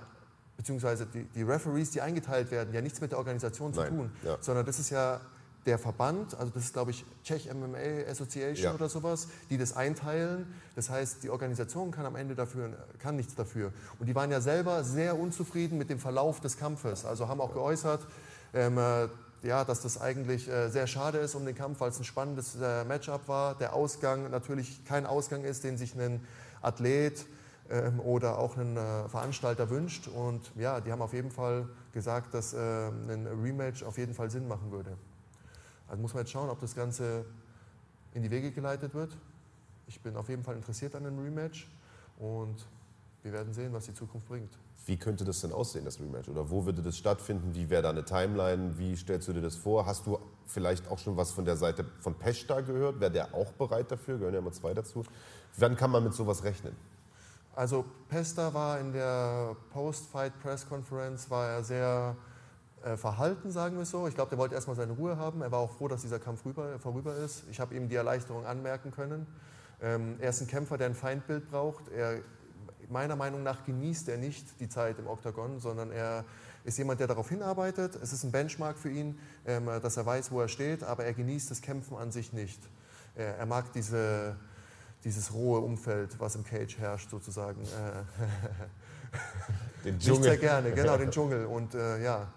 beziehungsweise 0.55 1.05
die, 1.05 1.23
die, 1.23 1.43
Referees, 1.43 1.91
die 1.91 2.01
eingeteilt 2.01 2.49
werden, 2.49 2.73
ja 2.73 2.81
nichts 2.81 2.99
mit 2.99 3.11
der 3.11 3.19
Organisation 3.19 3.73
zu 3.73 3.81
Nein, 3.81 3.89
tun, 3.89 4.11
ja. 4.23 4.37
sondern 4.41 4.65
das 4.65 4.79
ist 4.79 4.89
ja 4.89 5.21
der 5.67 5.77
Verband, 5.77 6.33
also 6.39 6.51
das 6.53 6.63
ist 6.63 6.73
glaube 6.73 6.91
ich 6.91 7.05
Czech 7.23 7.53
MMA 7.53 8.09
Association 8.09 8.63
ja. 8.63 8.73
oder 8.73 8.89
sowas, 8.89 9.27
die 9.49 9.57
das 9.57 9.75
einteilen. 9.75 10.47
Das 10.75 10.89
heißt, 10.89 11.23
die 11.23 11.29
Organisation 11.29 11.91
kann 11.91 12.05
am 12.05 12.15
Ende 12.15 12.35
dafür, 12.35 12.71
kann 12.99 13.17
nichts 13.17 13.35
dafür. 13.35 13.73
Und 13.99 14.07
die 14.07 14.15
waren 14.15 14.31
ja 14.31 14.41
selber 14.41 14.83
sehr 14.83 15.19
unzufrieden 15.19 15.77
mit 15.77 15.89
dem 15.89 15.99
Verlauf 15.99 16.39
des 16.39 16.57
Kampfes. 16.57 17.05
Also 17.05 17.27
haben 17.27 17.41
auch 17.41 17.53
geäußert, 17.53 18.01
ähm, 18.53 18.77
äh, 18.77 19.07
ja, 19.43 19.63
dass 19.65 19.81
das 19.81 19.99
eigentlich 19.99 20.47
äh, 20.47 20.69
sehr 20.69 20.87
schade 20.87 21.19
ist 21.19 21.35
um 21.35 21.45
den 21.45 21.55
Kampf, 21.55 21.79
weil 21.79 21.89
es 21.89 21.99
ein 21.99 22.05
spannendes 22.05 22.55
äh, 22.55 22.83
Matchup 22.85 23.27
war. 23.27 23.55
Der 23.55 23.73
Ausgang 23.73 24.31
natürlich 24.31 24.85
kein 24.85 25.05
Ausgang 25.05 25.43
ist, 25.43 25.63
den 25.63 25.77
sich 25.77 25.95
ein 25.95 26.25
Athlet 26.61 27.25
ähm, 27.69 27.99
oder 27.99 28.39
auch 28.39 28.57
ein 28.57 28.77
äh, 28.77 29.09
Veranstalter 29.09 29.69
wünscht. 29.69 30.07
Und 30.07 30.51
ja, 30.55 30.79
die 30.79 30.91
haben 30.91 31.01
auf 31.01 31.13
jeden 31.13 31.31
Fall 31.31 31.67
gesagt, 31.93 32.33
dass 32.33 32.53
äh, 32.53 32.57
ein 32.57 33.27
Rematch 33.43 33.83
auf 33.83 33.97
jeden 33.97 34.13
Fall 34.13 34.31
Sinn 34.31 34.47
machen 34.47 34.71
würde. 34.71 34.97
Also 35.87 36.01
muss 36.01 36.13
man 36.13 36.23
jetzt 36.23 36.31
schauen, 36.31 36.49
ob 36.49 36.59
das 36.59 36.75
Ganze 36.75 37.25
in 38.13 38.23
die 38.23 38.31
Wege 38.31 38.51
geleitet 38.51 38.93
wird. 38.93 39.15
Ich 39.87 40.01
bin 40.01 40.15
auf 40.17 40.29
jeden 40.29 40.43
Fall 40.43 40.55
interessiert 40.55 40.95
an 40.95 41.05
einem 41.05 41.19
Rematch 41.19 41.67
und 42.19 42.67
wir 43.23 43.31
werden 43.31 43.53
sehen, 43.53 43.73
was 43.73 43.85
die 43.85 43.93
Zukunft 43.93 44.27
bringt. 44.27 44.57
Wie 44.85 44.97
könnte 44.97 45.25
das 45.25 45.41
denn 45.41 45.51
aussehen, 45.51 45.85
das 45.85 45.99
Rematch? 45.99 46.29
Oder 46.29 46.49
wo 46.49 46.65
würde 46.65 46.81
das 46.81 46.97
stattfinden? 46.97 47.53
Wie 47.53 47.69
wäre 47.69 47.81
da 47.81 47.89
eine 47.89 48.05
Timeline? 48.05 48.77
Wie 48.77 48.95
stellst 48.95 49.27
du 49.27 49.33
dir 49.33 49.41
das 49.41 49.55
vor? 49.55 49.85
Hast 49.85 50.07
du 50.07 50.17
vielleicht 50.45 50.87
auch 50.87 50.97
schon 50.97 51.17
was 51.17 51.31
von 51.31 51.43
der 51.43 51.57
Seite 51.57 51.85
von 51.99 52.15
Peshta 52.15 52.61
gehört? 52.61 52.99
Wäre 52.99 53.11
der 53.11 53.33
auch 53.33 53.51
bereit 53.53 53.91
dafür? 53.91 54.17
Gehören 54.17 54.33
ja 54.33 54.39
immer 54.39 54.53
zwei 54.53 54.73
dazu. 54.73 55.03
Wann 55.57 55.75
kann 55.75 55.91
man 55.91 56.03
mit 56.03 56.13
sowas 56.13 56.43
rechnen? 56.43 56.75
Also 57.53 57.85
Pesta 58.07 58.53
war 58.53 58.79
in 58.79 58.93
der 58.93 59.55
Post-Fight-Press-Conference 59.71 61.29
war 61.29 61.49
er 61.49 61.63
sehr 61.63 62.15
verhalten, 62.95 63.51
sagen 63.51 63.77
wir 63.77 63.85
so. 63.85 64.07
Ich 64.07 64.15
glaube, 64.15 64.29
der 64.29 64.37
wollte 64.37 64.55
erstmal 64.55 64.75
seine 64.75 64.93
Ruhe 64.93 65.17
haben. 65.17 65.41
Er 65.41 65.51
war 65.51 65.59
auch 65.59 65.71
froh, 65.71 65.87
dass 65.87 66.01
dieser 66.01 66.19
Kampf 66.19 66.45
rüber, 66.45 66.79
vorüber 66.79 67.15
ist. 67.15 67.43
Ich 67.51 67.59
habe 67.59 67.75
ihm 67.75 67.89
die 67.89 67.95
Erleichterung 67.95 68.45
anmerken 68.45 68.91
können. 68.91 69.27
Ähm, 69.81 70.15
er 70.19 70.29
ist 70.29 70.41
ein 70.41 70.47
Kämpfer, 70.47 70.77
der 70.77 70.87
ein 70.87 70.95
Feindbild 70.95 71.49
braucht. 71.49 71.89
Er, 71.89 72.19
meiner 72.89 73.15
Meinung 73.15 73.43
nach 73.43 73.65
genießt 73.65 74.09
er 74.09 74.17
nicht 74.17 74.59
die 74.59 74.69
Zeit 74.69 74.97
im 74.99 75.07
Oktagon, 75.07 75.59
sondern 75.59 75.91
er 75.91 76.23
ist 76.63 76.77
jemand, 76.77 76.99
der 76.99 77.07
darauf 77.07 77.29
hinarbeitet. 77.29 77.97
Es 78.01 78.13
ist 78.13 78.23
ein 78.23 78.31
Benchmark 78.31 78.77
für 78.77 78.89
ihn, 78.89 79.19
ähm, 79.45 79.65
dass 79.81 79.97
er 79.97 80.05
weiß, 80.05 80.31
wo 80.31 80.39
er 80.39 80.47
steht, 80.47 80.83
aber 80.83 81.03
er 81.03 81.13
genießt 81.13 81.51
das 81.51 81.61
Kämpfen 81.61 81.97
an 81.97 82.11
sich 82.11 82.31
nicht. 82.31 82.61
Er, 83.15 83.37
er 83.37 83.45
mag 83.45 83.73
diese 83.73 84.37
dieses 85.03 85.33
rohe 85.33 85.61
Umfeld, 85.61 86.19
was 86.19 86.35
im 86.35 86.43
Cage 86.43 86.77
herrscht, 86.79 87.09
sozusagen. 87.09 87.61
den 89.85 89.99
Dschungel. 89.99 90.19
Nicht 90.19 90.23
sehr 90.23 90.37
gerne, 90.37 90.71
genau, 90.71 90.97
den 90.97 91.11
Dschungel. 91.11 91.45
Und 91.45 91.75
äh, 91.75 92.03
ja, 92.03 92.27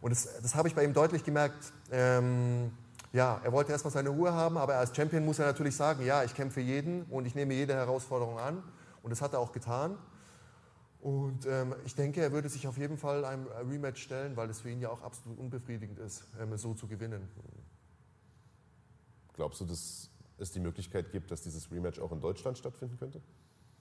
und 0.00 0.10
das, 0.10 0.28
das 0.42 0.54
habe 0.54 0.68
ich 0.68 0.74
bei 0.74 0.84
ihm 0.84 0.92
deutlich 0.92 1.24
gemerkt. 1.24 1.72
Ähm, 1.90 2.70
ja, 3.12 3.40
er 3.42 3.52
wollte 3.52 3.72
erstmal 3.72 3.92
seine 3.92 4.10
Ruhe 4.10 4.32
haben, 4.32 4.58
aber 4.58 4.76
als 4.76 4.94
Champion 4.94 5.24
muss 5.24 5.38
er 5.38 5.46
natürlich 5.46 5.74
sagen, 5.74 6.04
ja, 6.04 6.22
ich 6.24 6.34
kämpfe 6.34 6.60
jeden 6.60 7.04
und 7.04 7.24
ich 7.26 7.34
nehme 7.34 7.54
jede 7.54 7.74
Herausforderung 7.74 8.38
an. 8.38 8.62
Und 9.02 9.10
das 9.10 9.22
hat 9.22 9.32
er 9.32 9.38
auch 9.38 9.52
getan. 9.52 9.96
Und 11.00 11.46
ähm, 11.46 11.74
ich 11.84 11.94
denke, 11.94 12.20
er 12.20 12.32
würde 12.32 12.48
sich 12.48 12.66
auf 12.66 12.78
jeden 12.78 12.98
Fall 12.98 13.24
einem 13.24 13.46
Rematch 13.46 14.02
stellen, 14.02 14.36
weil 14.36 14.50
es 14.50 14.60
für 14.60 14.70
ihn 14.70 14.80
ja 14.80 14.90
auch 14.90 15.02
absolut 15.02 15.38
unbefriedigend 15.38 15.98
ist, 15.98 16.24
ähm, 16.40 16.56
so 16.56 16.74
zu 16.74 16.88
gewinnen. 16.88 17.28
Glaubst 19.34 19.60
du, 19.60 19.64
dass 19.64 20.10
es 20.38 20.50
die 20.50 20.60
Möglichkeit 20.60 21.12
gibt, 21.12 21.30
dass 21.30 21.42
dieses 21.42 21.70
Rematch 21.70 22.00
auch 22.00 22.12
in 22.12 22.20
Deutschland 22.20 22.58
stattfinden 22.58 22.96
könnte? 22.98 23.22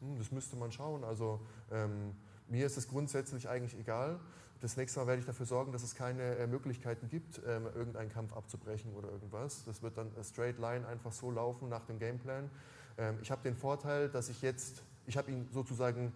Hm, 0.01 0.17
das 0.17 0.31
müsste 0.31 0.55
man 0.55 0.71
schauen. 0.71 1.03
Also 1.03 1.41
ähm, 1.71 2.15
mir 2.47 2.65
ist 2.65 2.77
es 2.77 2.87
grundsätzlich 2.87 3.49
eigentlich 3.49 3.77
egal. 3.79 4.19
Das 4.65 4.77
nächste 4.77 4.99
Mal 4.99 5.05
werde 5.05 5.19
ich 5.19 5.27
dafür 5.27 5.45
sorgen, 5.45 5.71
dass 5.73 5.83
es 5.83 5.93
keine 5.93 6.37
äh, 6.37 6.47
Möglichkeiten 6.47 7.07
gibt, 7.07 7.39
ähm, 7.45 7.67
irgendeinen 7.75 8.09
Kampf 8.09 8.35
abzubrechen 8.35 8.91
oder 8.93 9.11
irgendwas. 9.11 9.63
Das 9.63 9.83
wird 9.83 9.95
dann 9.95 10.09
straight 10.23 10.57
line 10.57 10.87
einfach 10.87 11.11
so 11.11 11.29
laufen 11.29 11.69
nach 11.69 11.85
dem 11.85 11.99
Gameplan. 11.99 12.49
Ähm, 12.97 13.19
ich 13.21 13.29
habe 13.29 13.43
den 13.43 13.55
Vorteil, 13.55 14.09
dass 14.09 14.27
ich 14.27 14.41
jetzt, 14.41 14.81
ich 15.05 15.17
habe 15.17 15.29
ihn 15.29 15.47
sozusagen 15.53 16.11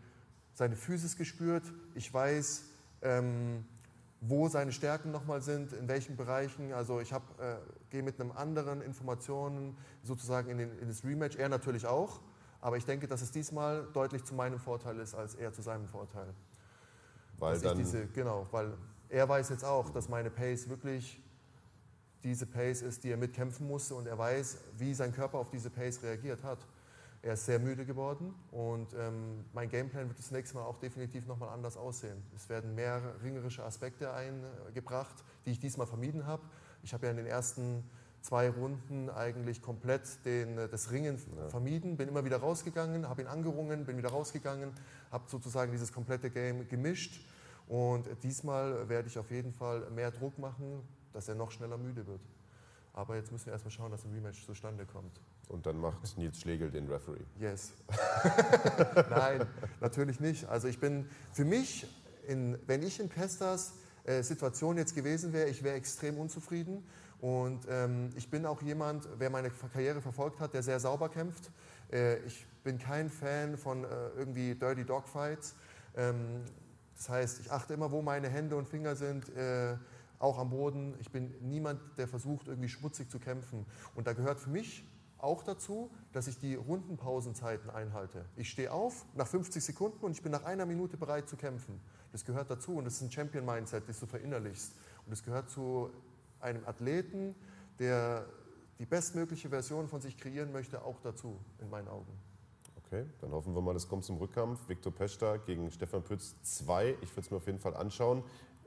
seine 0.55 0.75
Physis 0.75 1.15
gespürt. 1.15 1.61
Ich 1.93 2.11
weiß, 2.11 2.63
ähm, 3.03 3.65
wo 4.19 4.49
seine 4.49 4.71
Stärken 4.71 5.11
nochmal 5.11 5.43
sind, 5.43 5.71
in 5.73 5.87
welchen 5.87 6.17
Bereichen. 6.17 6.73
Also 6.73 7.01
ich 7.01 7.11
äh, 7.11 7.17
gehe 7.91 8.01
mit 8.01 8.19
einem 8.19 8.31
anderen 8.31 8.81
Informationen 8.81 9.77
sozusagen 10.01 10.49
in, 10.49 10.57
den, 10.57 10.79
in, 10.79 10.87
das 10.87 11.03
Rematch, 11.03 11.35
er 11.35 11.49
natürlich 11.49 11.85
auch, 11.85 12.19
aber 12.61 12.77
ich 12.77 12.85
denke, 12.85 13.05
dass 13.05 13.21
es 13.21 13.29
diesmal 13.29 13.87
deutlich 13.93 14.23
zu 14.23 14.33
meinem 14.33 14.57
Vorteil 14.57 14.97
ist, 14.97 15.13
als 15.13 15.35
er 15.35 15.53
zu 15.53 15.61
seinem 15.61 15.85
Vorteil. 15.85 16.33
Weil 17.39 17.59
dann 17.59 17.77
diese, 17.77 18.07
genau, 18.07 18.47
weil 18.51 18.73
er 19.09 19.27
weiß 19.27 19.49
jetzt 19.49 19.65
auch, 19.65 19.89
dass 19.89 20.09
meine 20.09 20.29
Pace 20.29 20.69
wirklich 20.69 21.21
diese 22.23 22.45
Pace 22.45 22.81
ist, 22.81 23.03
die 23.03 23.11
er 23.11 23.17
mitkämpfen 23.17 23.67
musste 23.67 23.95
und 23.95 24.07
er 24.07 24.17
weiß, 24.17 24.57
wie 24.77 24.93
sein 24.93 25.13
Körper 25.13 25.37
auf 25.37 25.49
diese 25.49 25.69
Pace 25.69 26.03
reagiert 26.03 26.43
hat. 26.43 26.59
Er 27.21 27.33
ist 27.33 27.45
sehr 27.45 27.59
müde 27.59 27.85
geworden 27.85 28.33
und 28.51 28.93
ähm, 28.93 29.43
mein 29.53 29.69
Gameplan 29.69 30.07
wird 30.07 30.19
das 30.19 30.31
nächste 30.31 30.55
Mal 30.55 30.63
auch 30.63 30.77
definitiv 30.77 31.25
nochmal 31.27 31.49
anders 31.49 31.75
aussehen. 31.75 32.23
Es 32.33 32.47
werden 32.47 32.75
mehr 32.75 33.01
ringerische 33.21 33.63
Aspekte 33.63 34.13
eingebracht, 34.13 35.23
die 35.45 35.51
ich 35.51 35.59
diesmal 35.59 35.85
vermieden 35.85 36.25
habe. 36.25 36.43
Ich 36.81 36.93
habe 36.93 37.07
ja 37.07 37.11
in 37.11 37.17
den 37.17 37.25
ersten 37.25 37.83
zwei 38.21 38.49
Runden 38.49 39.09
eigentlich 39.09 39.61
komplett 39.61 40.25
den, 40.25 40.55
das 40.55 40.91
Ringen 40.91 41.17
ja. 41.37 41.49
vermieden, 41.49 41.97
bin 41.97 42.09
immer 42.09 42.25
wieder 42.25 42.37
rausgegangen, 42.37 43.07
habe 43.07 43.21
ihn 43.21 43.27
angerungen, 43.27 43.85
bin 43.85 43.97
wieder 43.97 44.09
rausgegangen, 44.09 44.71
habe 45.11 45.23
sozusagen 45.27 45.71
dieses 45.71 45.93
komplette 45.93 46.29
Game 46.29 46.67
gemischt 46.67 47.25
und 47.67 48.07
diesmal 48.23 48.89
werde 48.89 49.07
ich 49.07 49.17
auf 49.19 49.29
jeden 49.29 49.53
Fall 49.53 49.89
mehr 49.91 50.11
Druck 50.11 50.37
machen, 50.39 50.81
dass 51.13 51.29
er 51.29 51.35
noch 51.35 51.51
schneller 51.51 51.77
müde 51.77 52.05
wird. 52.07 52.21
Aber 52.93 53.15
jetzt 53.15 53.31
müssen 53.31 53.45
wir 53.45 53.53
erstmal 53.53 53.71
schauen, 53.71 53.91
dass 53.91 54.03
ein 54.03 54.11
Rematch 54.11 54.43
zustande 54.45 54.85
kommt. 54.85 55.21
Und 55.47 55.65
dann 55.65 55.79
macht 55.79 56.17
Nils 56.17 56.41
Schlegel 56.41 56.69
den 56.71 56.87
Referee. 56.87 57.23
Yes. 57.39 57.73
Nein, 59.09 59.45
natürlich 59.79 60.19
nicht. 60.19 60.45
Also 60.45 60.67
ich 60.67 60.79
bin 60.79 61.07
für 61.31 61.45
mich, 61.45 61.87
in, 62.27 62.57
wenn 62.67 62.83
ich 62.83 62.99
in 62.99 63.07
Pestas 63.07 63.73
äh, 64.03 64.23
Situation 64.23 64.77
jetzt 64.77 64.95
gewesen 64.95 65.31
wäre, 65.31 65.49
ich 65.49 65.63
wäre 65.63 65.75
extrem 65.75 66.17
unzufrieden. 66.17 66.83
Und 67.21 67.61
ähm, 67.69 68.11
ich 68.15 68.29
bin 68.29 68.45
auch 68.45 68.61
jemand, 68.61 69.07
wer 69.17 69.29
meine 69.29 69.49
Karriere 69.49 70.01
verfolgt 70.01 70.39
hat, 70.39 70.53
der 70.53 70.63
sehr 70.63 70.79
sauber 70.79 71.09
kämpft. 71.09 71.51
Äh, 71.91 72.17
ich 72.19 72.45
bin 72.63 72.77
kein 72.77 73.09
Fan 73.09 73.57
von 73.57 73.83
äh, 73.83 73.87
irgendwie 74.17 74.55
Dirty 74.55 74.85
Dogfights. 74.85 75.55
Ähm, 75.95 76.43
das 76.95 77.09
heißt, 77.09 77.39
ich 77.41 77.51
achte 77.51 77.73
immer, 77.73 77.91
wo 77.91 78.01
meine 78.01 78.29
Hände 78.29 78.55
und 78.55 78.67
Finger 78.67 78.95
sind. 78.95 79.29
Äh, 79.35 79.75
auch 80.19 80.37
am 80.37 80.49
Boden. 80.49 80.95
Ich 80.99 81.11
bin 81.11 81.33
niemand, 81.41 81.79
der 81.97 82.07
versucht, 82.07 82.47
irgendwie 82.47 82.69
schmutzig 82.69 83.09
zu 83.09 83.19
kämpfen. 83.19 83.65
Und 83.95 84.05
da 84.05 84.13
gehört 84.13 84.39
für 84.39 84.49
mich 84.49 84.85
auch 85.17 85.43
dazu, 85.43 85.89
dass 86.13 86.27
ich 86.27 86.37
die 86.39 86.55
Rundenpausenzeiten 86.55 87.69
einhalte. 87.69 88.25
Ich 88.35 88.49
stehe 88.49 88.71
auf 88.71 89.05
nach 89.15 89.27
50 89.27 89.63
Sekunden 89.63 90.05
und 90.05 90.11
ich 90.11 90.21
bin 90.21 90.31
nach 90.31 90.45
einer 90.45 90.65
Minute 90.65 90.97
bereit 90.97 91.27
zu 91.27 91.35
kämpfen. 91.35 91.79
Das 92.11 92.25
gehört 92.25 92.49
dazu 92.49 92.75
und 92.75 92.85
das 92.85 92.95
ist 92.95 93.01
ein 93.01 93.11
Champion-Mindset, 93.11 93.87
das 93.87 93.99
du 93.99 94.05
verinnerlichst. 94.05 94.73
Und 95.05 95.11
das 95.11 95.23
gehört 95.23 95.49
zu 95.49 95.89
einem 96.41 96.65
Athleten, 96.65 97.35
der 97.79 98.25
die 98.79 98.85
bestmögliche 98.85 99.49
Version 99.49 99.87
von 99.87 100.01
sich 100.01 100.17
kreieren 100.17 100.51
möchte, 100.51 100.83
auch 100.83 100.99
dazu, 101.01 101.39
in 101.59 101.69
meinen 101.69 101.87
Augen. 101.87 102.11
Okay, 102.85 103.05
dann 103.21 103.31
hoffen 103.31 103.53
wir 103.53 103.61
mal, 103.61 103.75
es 103.75 103.87
kommt 103.87 104.03
zum 104.03 104.17
Rückkampf. 104.17 104.67
Viktor 104.67 104.93
Pesta 104.93 105.37
gegen 105.37 105.69
Stefan 105.69 106.01
Pütz 106.01 106.35
2. 106.41 106.97
Ich 107.01 107.11
würde 107.11 107.21
es 107.21 107.31
mir 107.31 107.37
auf 107.37 107.45
jeden 107.45 107.59
Fall 107.59 107.75
anschauen 107.75 108.23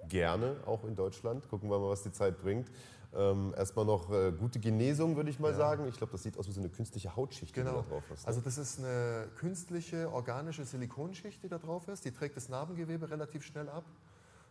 gerne, 0.09 0.57
auch 0.67 0.85
in 0.85 0.95
Deutschland. 0.95 1.49
Gucken 1.49 1.71
wir 1.71 1.79
mal, 1.79 1.91
was 1.91 2.03
die 2.03 2.13
Zeit 2.13 2.39
bringt. 2.39 2.71
Ähm, 3.15 3.53
erstmal 3.57 3.85
noch 3.85 4.11
äh, 4.11 4.33
gute 4.33 4.59
Genesung, 4.59 5.17
würde 5.17 5.29
ich 5.29 5.39
mal 5.39 5.51
ja. 5.51 5.57
sagen. 5.57 5.87
Ich 5.87 5.99
glaube, 5.99 6.13
das 6.13 6.23
sieht 6.23 6.39
aus 6.39 6.49
wie 6.49 6.53
so 6.53 6.61
eine 6.61 6.71
künstliche 6.71 7.15
Hautschicht, 7.15 7.53
genau. 7.53 7.71
die 7.71 7.77
da 7.77 7.83
drauf 7.83 8.11
ist. 8.11 8.23
Ne? 8.23 8.27
Also 8.27 8.41
das 8.41 8.57
ist 8.57 8.79
eine 8.79 9.29
künstliche, 9.37 10.11
organische 10.11 10.65
Silikonschicht, 10.65 11.43
die 11.43 11.49
da 11.49 11.59
drauf 11.59 11.89
ist. 11.89 12.05
Die 12.05 12.11
trägt 12.11 12.37
das 12.37 12.49
Narbengewebe 12.49 13.11
relativ 13.11 13.45
schnell 13.45 13.69
ab. 13.69 13.85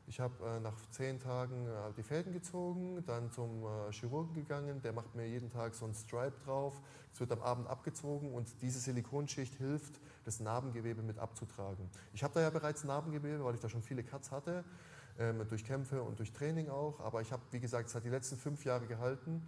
Ich 0.07 0.19
habe 0.19 0.33
äh, 0.45 0.59
nach 0.59 0.75
zehn 0.89 1.19
Tagen 1.19 1.67
äh, 1.67 1.93
die 1.95 2.03
Fäden 2.03 2.33
gezogen, 2.33 3.03
dann 3.05 3.31
zum 3.31 3.63
äh, 3.63 3.91
Chirurgen 3.91 4.33
gegangen, 4.33 4.81
der 4.81 4.93
macht 4.93 5.15
mir 5.15 5.27
jeden 5.27 5.49
Tag 5.49 5.73
so 5.73 5.85
ein 5.85 5.93
Stripe 5.93 6.37
drauf. 6.43 6.81
Es 7.13 7.19
wird 7.19 7.31
am 7.31 7.41
Abend 7.41 7.67
abgezogen 7.67 8.33
und 8.33 8.49
diese 8.61 8.79
Silikonschicht 8.79 9.55
hilft, 9.55 9.99
das 10.25 10.39
Narbengewebe 10.39 11.01
mit 11.01 11.17
abzutragen. 11.17 11.89
Ich 12.13 12.23
habe 12.23 12.33
da 12.33 12.41
ja 12.41 12.49
bereits 12.49 12.83
Narbengewebe, 12.83 13.43
weil 13.43 13.55
ich 13.55 13.61
da 13.61 13.69
schon 13.69 13.83
viele 13.83 14.03
Cuts 14.03 14.31
hatte, 14.31 14.63
ähm, 15.19 15.45
durch 15.47 15.63
Kämpfe 15.63 16.01
und 16.01 16.19
durch 16.19 16.31
Training 16.31 16.69
auch. 16.69 16.99
Aber 16.99 17.21
ich 17.21 17.31
habe, 17.31 17.43
wie 17.51 17.59
gesagt, 17.59 17.89
es 17.89 17.95
hat 17.95 18.03
die 18.03 18.09
letzten 18.09 18.37
fünf 18.37 18.65
Jahre 18.65 18.87
gehalten. 18.87 19.41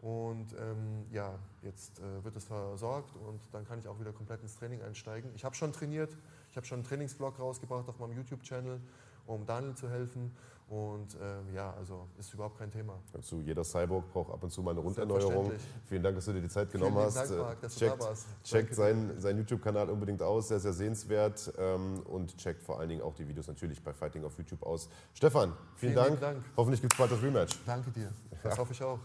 Und 0.00 0.52
ähm, 0.52 1.04
ja, 1.10 1.38
jetzt 1.62 1.98
äh, 1.98 2.22
wird 2.22 2.36
es 2.36 2.44
versorgt 2.44 3.16
und 3.16 3.40
dann 3.52 3.66
kann 3.66 3.78
ich 3.78 3.88
auch 3.88 3.98
wieder 3.98 4.12
komplett 4.12 4.42
ins 4.42 4.54
Training 4.54 4.82
einsteigen. 4.82 5.30
Ich 5.34 5.44
habe 5.44 5.54
schon 5.54 5.72
trainiert, 5.72 6.14
ich 6.50 6.56
habe 6.56 6.66
schon 6.66 6.76
einen 6.76 6.86
Trainingsvlog 6.86 7.38
rausgebracht 7.38 7.88
auf 7.88 7.98
meinem 7.98 8.12
YouTube-Channel 8.12 8.80
um 9.26 9.46
Daniel 9.46 9.74
zu 9.74 9.88
helfen. 9.88 10.34
Und 10.68 11.16
ähm, 11.22 11.54
ja, 11.54 11.72
also 11.74 12.08
ist 12.18 12.34
überhaupt 12.34 12.58
kein 12.58 12.72
Thema. 12.72 12.98
Also 13.14 13.40
jeder 13.40 13.62
Cyborg 13.62 14.12
braucht 14.12 14.32
ab 14.32 14.42
und 14.42 14.50
zu 14.50 14.62
mal 14.62 14.72
eine 14.72 14.80
Runderneuerung. 14.80 15.52
Vielen 15.88 16.02
Dank, 16.02 16.16
dass 16.16 16.24
du 16.24 16.32
dir 16.32 16.40
die 16.40 16.48
Zeit 16.48 16.72
genommen 16.72 16.96
Vielen 16.96 17.06
hast. 17.06 17.30
Dank, 17.30 17.40
Marc, 17.40 17.60
dass 17.60 17.76
checkt 17.76 17.94
du 17.94 17.98
da 17.98 18.04
warst. 18.04 18.26
checkt 18.42 18.74
seinen, 18.74 19.20
seinen 19.20 19.38
YouTube-Kanal 19.38 19.88
unbedingt 19.90 20.22
aus, 20.22 20.48
sehr, 20.48 20.58
sehr 20.58 20.72
sehenswert. 20.72 21.52
Ähm, 21.56 22.02
und 22.06 22.36
checkt 22.36 22.64
vor 22.64 22.80
allen 22.80 22.88
Dingen 22.88 23.00
auch 23.02 23.14
die 23.14 23.28
Videos 23.28 23.46
natürlich 23.46 23.80
bei 23.80 23.92
Fighting 23.92 24.24
auf 24.24 24.36
YouTube 24.38 24.64
aus. 24.64 24.88
Stefan, 25.14 25.52
vielen, 25.76 25.92
Vielen 25.92 25.94
Dank. 25.94 26.20
Dank. 26.20 26.44
Hoffentlich 26.56 26.80
gibt 26.80 26.94
es 26.94 26.98
bald 26.98 27.12
das 27.12 27.22
Rematch. 27.22 27.56
Danke 27.64 27.92
dir. 27.92 28.12
Das 28.42 28.58
hoffe 28.58 28.72
ich 28.72 28.82
auch. 28.82 28.98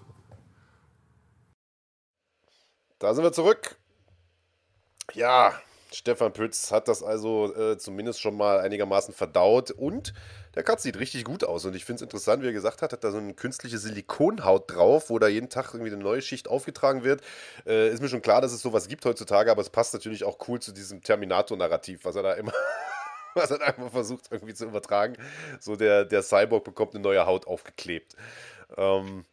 Da 2.97 3.13
sind 3.13 3.23
wir 3.23 3.33
zurück. 3.33 3.75
Ja, 5.13 5.53
Stefan 5.93 6.33
Pütz 6.33 6.71
hat 6.71 6.87
das 6.87 7.03
also 7.03 7.53
äh, 7.55 7.77
zumindest 7.77 8.21
schon 8.21 8.37
mal 8.37 8.59
einigermaßen 8.59 9.13
verdaut 9.13 9.71
und 9.71 10.13
der 10.55 10.63
Cut 10.63 10.81
sieht 10.81 10.99
richtig 10.99 11.25
gut 11.25 11.43
aus 11.43 11.65
und 11.65 11.75
ich 11.75 11.85
finde 11.85 11.97
es 11.97 12.01
interessant, 12.01 12.43
wie 12.43 12.47
er 12.47 12.53
gesagt 12.53 12.81
hat, 12.81 12.93
hat 12.93 13.03
da 13.03 13.11
so 13.11 13.17
eine 13.17 13.33
künstliche 13.33 13.77
Silikonhaut 13.77 14.71
drauf, 14.73 15.09
wo 15.09 15.19
da 15.19 15.27
jeden 15.27 15.49
Tag 15.49 15.73
irgendwie 15.73 15.91
eine 15.91 16.01
neue 16.01 16.21
Schicht 16.21 16.47
aufgetragen 16.47 17.03
wird. 17.03 17.21
Äh, 17.65 17.89
ist 17.89 18.01
mir 18.01 18.09
schon 18.09 18.21
klar, 18.21 18.41
dass 18.41 18.51
es 18.51 18.61
sowas 18.61 18.87
gibt 18.87 19.05
heutzutage, 19.05 19.51
aber 19.51 19.61
es 19.61 19.69
passt 19.69 19.93
natürlich 19.93 20.23
auch 20.23 20.37
cool 20.47 20.59
zu 20.59 20.71
diesem 20.71 21.01
Terminator-Narrativ, 21.01 22.05
was 22.05 22.15
er 22.15 22.23
da 22.23 22.33
immer 22.33 22.53
was 23.33 23.51
er 23.51 23.59
da 23.59 23.73
versucht 23.89 24.25
irgendwie 24.31 24.53
zu 24.53 24.65
übertragen. 24.65 25.17
So 25.59 25.75
der, 25.75 26.05
der 26.05 26.23
Cyborg 26.23 26.63
bekommt 26.63 26.95
eine 26.95 27.03
neue 27.03 27.25
Haut 27.25 27.47
aufgeklebt. 27.47 28.15
Ähm, 28.77 29.25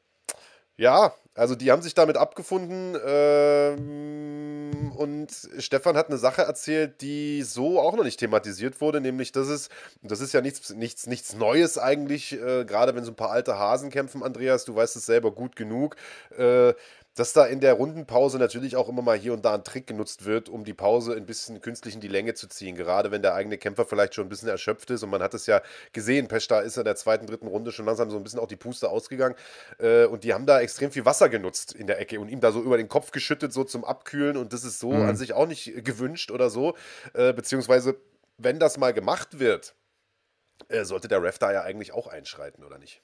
ja, 0.79 1.13
also 1.35 1.55
die 1.57 1.71
haben 1.71 1.83
sich 1.83 1.95
damit 1.95 2.17
abgefunden 2.17 2.97
ähm, 3.05 4.93
und 4.97 5.31
Stefan 5.59 5.97
hat 5.97 6.09
eine 6.09 6.19
Sache 6.19 6.43
erzählt, 6.43 7.01
die 7.01 7.43
so 7.43 7.81
auch 7.81 7.97
noch 7.97 8.05
nicht 8.05 8.21
thematisiert 8.21 8.81
wurde, 8.81 9.01
nämlich 9.01 9.33
dass 9.33 9.49
es, 9.49 9.69
das 10.03 10.21
ist 10.21 10.33
ja 10.33 10.41
nichts, 10.41 10.71
nichts, 10.71 11.07
nichts 11.09 11.35
Neues 11.35 11.79
eigentlich, 11.79 12.33
äh, 12.33 12.65
gerade 12.65 12.95
wenn 12.95 13.05
so 13.05 13.11
ein 13.11 13.17
paar 13.17 13.31
alte 13.31 13.59
Hasen 13.59 13.91
kämpfen, 13.91 14.23
Andreas, 14.23 14.65
du 14.65 14.75
weißt 14.75 14.97
es 14.97 15.07
selber 15.07 15.33
gut 15.33 15.57
genug, 15.57 15.97
äh, 16.37 16.75
dass 17.19 17.33
da 17.33 17.47
in 17.47 17.59
der 17.59 17.73
Rundenpause 17.75 18.39
natürlich 18.39 18.77
auch 18.77 18.89
immer 18.89 19.03
mal 19.03 19.19
hier 19.19 19.33
und 19.33 19.45
da 19.45 19.55
ein 19.55 19.65
Trick 19.65 19.89
genutzt 19.89 20.25
wird, 20.25 20.49
um 20.49 20.65
die 20.65 20.73
Pause 20.73 21.15
ein 21.15 21.27
bisschen 21.27 21.61
künstlich 21.61 21.95
in 21.95 22.01
die 22.01 22.09
Länge 22.09 22.35
zu 22.35 22.47
ziehen. 22.47 22.77
Gerade 22.77 23.11
wenn 23.11 23.23
der 23.23 23.35
eigene 23.35 23.59
Kämpfer 23.59 23.85
vielleicht 23.85 24.15
schon 24.15 24.27
ein 24.27 24.29
bisschen 24.29 24.49
erschöpft 24.49 24.89
ist 24.91 25.03
und 25.03 25.11
man 25.11 25.21
hat 25.21 25.35
es 25.35 25.47
ja 25.47 25.61
gesehen, 25.93 26.29
Peshta 26.29 26.61
ist 26.61 26.77
in 26.77 26.85
der 26.85 26.95
zweiten, 26.95 27.27
dritten 27.27 27.49
Runde 27.49 27.73
schon 27.73 27.87
langsam 27.87 28.09
so 28.11 28.17
ein 28.17 28.23
bisschen 28.23 28.39
auch 28.39 28.47
die 28.47 28.57
Puste 28.57 28.89
ausgegangen 28.89 29.35
äh, 29.79 30.05
und 30.05 30.23
die 30.23 30.33
haben 30.33 30.47
da 30.47 30.61
extrem 30.61 30.93
viel 30.93 31.05
Wasser 31.05 31.29
genutzt 31.29 31.73
in 31.73 31.89
der 31.89 31.99
Ecke 31.99 32.21
und 32.21 32.29
ihm 32.29 32.41
da 32.41 32.53
so 32.53 32.63
über 32.63 32.77
den 32.77 32.89
Kopf 32.89 33.11
geschüttet, 33.11 33.53
so 33.53 33.65
zum 33.65 33.85
Abkühlen 33.85 34.37
und 34.37 34.53
das 34.53 34.63
ist 34.63 34.79
so 34.79 34.93
mhm. 34.93 35.09
an 35.09 35.17
sich 35.17 35.33
auch 35.33 35.49
nicht 35.49 35.85
gewünscht 35.85 36.31
oder 36.31 36.51
so, 36.51 36.77
äh, 37.15 37.33
beziehungsweise 37.33 37.97
wenn 38.37 38.61
das 38.61 38.79
mal 38.79 38.93
gemacht 38.93 39.41
wird, 39.41 39.75
äh, 40.69 40.85
sollte 40.85 41.09
der 41.09 41.21
Ref 41.21 41.41
da 41.41 41.53
ja 41.53 41.63
eigentlich 41.63 41.93
auch 41.93 42.07
einschreiten, 42.07 42.63
oder 42.63 42.79
nicht? 42.79 43.03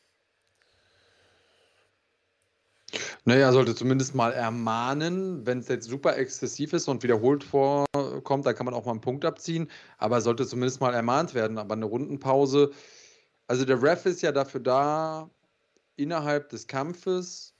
Naja, 3.26 3.52
sollte 3.52 3.74
zumindest 3.74 4.14
mal 4.14 4.32
ermahnen, 4.32 5.46
wenn 5.46 5.60
es 5.60 5.68
jetzt 5.68 5.88
super 5.88 6.16
exzessiv 6.18 6.74
ist 6.74 6.88
und 6.88 7.02
wiederholt 7.02 7.42
vorkommt, 7.42 8.44
dann 8.44 8.54
kann 8.54 8.66
man 8.66 8.74
auch 8.74 8.84
mal 8.84 8.90
einen 8.92 9.00
Punkt 9.00 9.24
abziehen, 9.24 9.70
aber 9.96 10.16
er 10.16 10.20
sollte 10.20 10.46
zumindest 10.46 10.82
mal 10.82 10.92
ermahnt 10.92 11.32
werden. 11.32 11.56
Aber 11.56 11.74
eine 11.74 11.86
Rundenpause, 11.86 12.70
also 13.46 13.64
der 13.64 13.82
Ref 13.82 14.04
ist 14.04 14.20
ja 14.20 14.30
dafür 14.30 14.60
da, 14.60 15.30
innerhalb 15.96 16.50
des 16.50 16.66
Kampfes, 16.66 17.54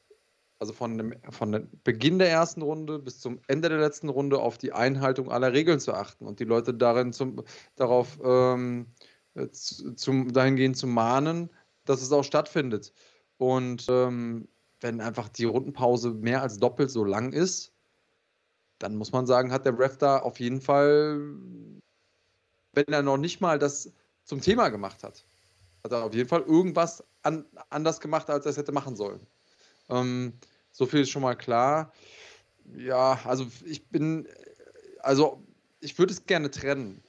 also 0.58 0.74
von 0.74 0.98
dem, 0.98 1.14
von 1.30 1.52
dem 1.52 1.70
Beginn 1.82 2.18
der 2.18 2.30
ersten 2.30 2.60
Runde 2.60 2.98
bis 2.98 3.20
zum 3.20 3.40
Ende 3.46 3.70
der 3.70 3.78
letzten 3.78 4.10
Runde, 4.10 4.40
auf 4.40 4.58
die 4.58 4.72
Einhaltung 4.72 5.30
aller 5.30 5.54
Regeln 5.54 5.80
zu 5.80 5.94
achten 5.94 6.26
und 6.26 6.40
die 6.40 6.44
Leute 6.44 6.74
darin 6.74 7.14
zum, 7.14 7.42
darauf 7.76 8.18
ähm, 8.22 8.88
zum, 9.52 10.32
dahingehend 10.32 10.76
zu 10.76 10.86
mahnen, 10.86 11.48
dass 11.86 12.02
es 12.02 12.12
auch 12.12 12.24
stattfindet. 12.24 12.92
Und 13.38 13.86
ähm, 13.88 14.48
wenn 14.84 15.00
einfach 15.00 15.30
die 15.30 15.46
Rundenpause 15.46 16.10
mehr 16.10 16.42
als 16.42 16.58
doppelt 16.58 16.90
so 16.90 17.04
lang 17.04 17.32
ist, 17.32 17.72
dann 18.78 18.96
muss 18.96 19.12
man 19.12 19.26
sagen, 19.26 19.50
hat 19.50 19.64
der 19.64 19.78
Ref 19.78 19.96
da 19.96 20.18
auf 20.18 20.38
jeden 20.38 20.60
Fall, 20.60 21.18
wenn 22.74 22.84
er 22.88 23.00
noch 23.00 23.16
nicht 23.16 23.40
mal 23.40 23.58
das 23.58 23.90
zum 24.24 24.42
Thema 24.42 24.68
gemacht 24.68 25.02
hat, 25.02 25.24
hat 25.82 25.92
er 25.92 26.04
auf 26.04 26.12
jeden 26.12 26.28
Fall 26.28 26.42
irgendwas 26.42 27.02
an, 27.22 27.46
anders 27.70 27.98
gemacht, 27.98 28.28
als 28.28 28.44
er 28.44 28.50
es 28.50 28.58
hätte 28.58 28.72
machen 28.72 28.94
sollen. 28.94 29.26
Ähm, 29.88 30.34
so 30.70 30.84
viel 30.84 31.00
ist 31.00 31.10
schon 31.10 31.22
mal 31.22 31.34
klar. 31.34 31.90
Ja, 32.76 33.18
also 33.24 33.46
ich 33.64 33.86
bin, 33.86 34.28
also 35.00 35.42
ich 35.80 35.98
würde 35.98 36.12
es 36.12 36.26
gerne 36.26 36.50
trennen. 36.50 37.02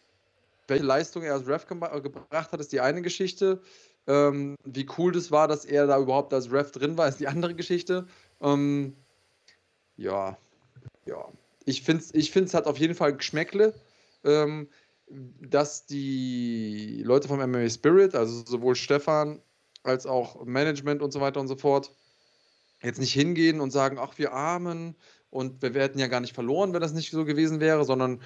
Welche 0.69 0.85
Leistung 0.85 1.23
er 1.23 1.33
als 1.33 1.47
Ref 1.47 1.67
gebracht 1.67 2.53
hat, 2.53 2.59
ist 2.61 2.71
die 2.71 2.79
eine 2.79 3.01
Geschichte. 3.01 3.61
Ähm, 4.07 4.55
wie 4.63 4.87
cool 4.97 5.11
das 5.11 5.31
war, 5.31 5.47
dass 5.47 5.65
er 5.65 5.87
da 5.87 5.99
überhaupt 5.99 6.33
als 6.33 6.51
Ref 6.51 6.71
drin 6.71 6.97
war, 6.97 7.07
ist 7.07 7.19
die 7.19 7.27
andere 7.27 7.55
Geschichte. 7.55 8.07
Ähm, 8.41 8.95
ja, 9.97 10.37
ja. 11.05 11.27
Ich 11.65 11.81
finde 11.81 12.03
es 12.03 12.13
ich 12.13 12.31
find's 12.31 12.53
hat 12.53 12.67
auf 12.67 12.77
jeden 12.77 12.93
Fall 12.95 13.15
Geschmäckle, 13.15 13.73
ähm, 14.23 14.69
dass 15.07 15.85
die 15.85 17.01
Leute 17.03 17.27
vom 17.27 17.39
MMA 17.39 17.69
Spirit, 17.69 18.15
also 18.15 18.43
sowohl 18.45 18.75
Stefan 18.75 19.41
als 19.83 20.05
auch 20.05 20.45
Management 20.45 21.01
und 21.01 21.11
so 21.11 21.21
weiter 21.21 21.39
und 21.39 21.47
so 21.47 21.55
fort, 21.55 21.91
jetzt 22.81 22.99
nicht 22.99 23.13
hingehen 23.13 23.61
und 23.61 23.71
sagen, 23.71 23.97
ach, 23.99 24.17
wir 24.17 24.33
Armen 24.33 24.95
und 25.29 25.61
wir 25.61 25.73
hätten 25.73 25.99
ja 25.99 26.07
gar 26.07 26.19
nicht 26.19 26.33
verloren, 26.33 26.73
wenn 26.73 26.81
das 26.81 26.93
nicht 26.93 27.11
so 27.11 27.25
gewesen 27.25 27.59
wäre, 27.59 27.85
sondern 27.85 28.21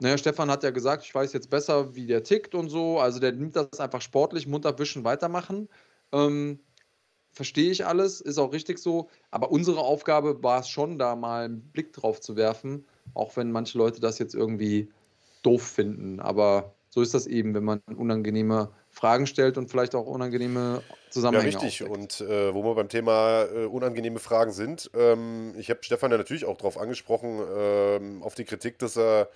naja, 0.00 0.18
Stefan 0.18 0.50
hat 0.50 0.62
ja 0.62 0.70
gesagt, 0.70 1.04
ich 1.04 1.14
weiß 1.14 1.32
jetzt 1.32 1.50
besser, 1.50 1.94
wie 1.94 2.06
der 2.06 2.24
tickt 2.24 2.54
und 2.54 2.68
so. 2.68 2.98
Also 2.98 3.20
der 3.20 3.32
nimmt 3.32 3.56
das 3.56 3.78
einfach 3.78 4.00
sportlich, 4.00 4.46
munter 4.46 4.78
wischen, 4.78 5.04
weitermachen. 5.04 5.68
Ähm, 6.12 6.60
Verstehe 7.32 7.70
ich 7.70 7.86
alles, 7.86 8.20
ist 8.20 8.38
auch 8.38 8.52
richtig 8.52 8.78
so. 8.78 9.08
Aber 9.30 9.52
unsere 9.52 9.80
Aufgabe 9.80 10.42
war 10.42 10.60
es 10.60 10.68
schon, 10.68 10.98
da 10.98 11.14
mal 11.14 11.44
einen 11.44 11.60
Blick 11.60 11.92
drauf 11.92 12.20
zu 12.20 12.34
werfen, 12.34 12.84
auch 13.14 13.36
wenn 13.36 13.52
manche 13.52 13.78
Leute 13.78 14.00
das 14.00 14.18
jetzt 14.18 14.34
irgendwie 14.34 14.90
doof 15.42 15.62
finden. 15.62 16.18
Aber 16.18 16.74
so 16.88 17.02
ist 17.02 17.14
das 17.14 17.28
eben, 17.28 17.54
wenn 17.54 17.62
man 17.62 17.80
unangenehme 17.96 18.72
Fragen 18.88 19.28
stellt 19.28 19.58
und 19.58 19.70
vielleicht 19.70 19.94
auch 19.94 20.06
unangenehme 20.06 20.82
Zusammenhänge. 21.10 21.52
Ja, 21.52 21.58
richtig. 21.60 21.84
Aufdeckt. 21.84 22.20
Und 22.20 22.28
äh, 22.28 22.52
wo 22.52 22.64
wir 22.64 22.74
beim 22.74 22.88
Thema 22.88 23.44
äh, 23.44 23.66
unangenehme 23.66 24.18
Fragen 24.18 24.50
sind, 24.50 24.90
ähm, 24.94 25.54
ich 25.56 25.70
habe 25.70 25.84
Stefan 25.84 26.10
ja 26.10 26.18
natürlich 26.18 26.44
auch 26.44 26.56
darauf 26.56 26.78
angesprochen, 26.78 27.40
ähm, 27.56 28.22
auf 28.24 28.34
die 28.34 28.44
Kritik, 28.44 28.80
dass 28.80 28.96
er, 28.96 29.28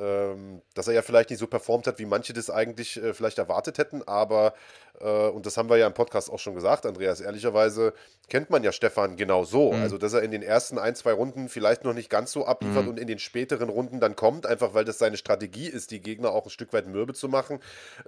ähm, 0.00 0.62
dass 0.74 0.88
er 0.88 0.94
ja 0.94 1.02
vielleicht 1.02 1.30
nicht 1.30 1.38
so 1.38 1.46
performt 1.46 1.86
hat, 1.86 1.98
wie 1.98 2.06
manche 2.06 2.32
das 2.32 2.50
eigentlich 2.50 3.02
äh, 3.02 3.14
vielleicht 3.14 3.38
erwartet 3.38 3.78
hätten, 3.78 4.02
aber 4.06 4.54
äh, 5.00 5.28
und 5.28 5.46
das 5.46 5.56
haben 5.56 5.68
wir 5.68 5.76
ja 5.76 5.86
im 5.86 5.94
Podcast 5.94 6.30
auch 6.30 6.38
schon 6.38 6.54
gesagt, 6.54 6.86
Andreas, 6.86 7.20
ehrlicherweise 7.20 7.92
kennt 8.28 8.50
man 8.50 8.62
ja 8.62 8.72
Stefan 8.72 9.16
genau 9.16 9.44
so. 9.44 9.72
Mhm. 9.72 9.82
Also, 9.82 9.98
dass 9.98 10.12
er 10.12 10.22
in 10.22 10.30
den 10.30 10.42
ersten 10.42 10.78
ein, 10.78 10.94
zwei 10.94 11.12
Runden 11.12 11.48
vielleicht 11.48 11.84
noch 11.84 11.94
nicht 11.94 12.10
ganz 12.10 12.32
so 12.32 12.46
abliefert 12.46 12.84
mhm. 12.84 12.90
und 12.90 12.98
in 12.98 13.06
den 13.06 13.18
späteren 13.18 13.68
Runden 13.68 14.00
dann 14.00 14.16
kommt, 14.16 14.46
einfach 14.46 14.74
weil 14.74 14.84
das 14.84 14.98
seine 14.98 15.16
Strategie 15.16 15.68
ist, 15.68 15.90
die 15.90 16.00
Gegner 16.00 16.32
auch 16.32 16.44
ein 16.44 16.50
Stück 16.50 16.72
weit 16.72 16.86
mürbe 16.86 17.14
zu 17.14 17.28
machen 17.28 17.60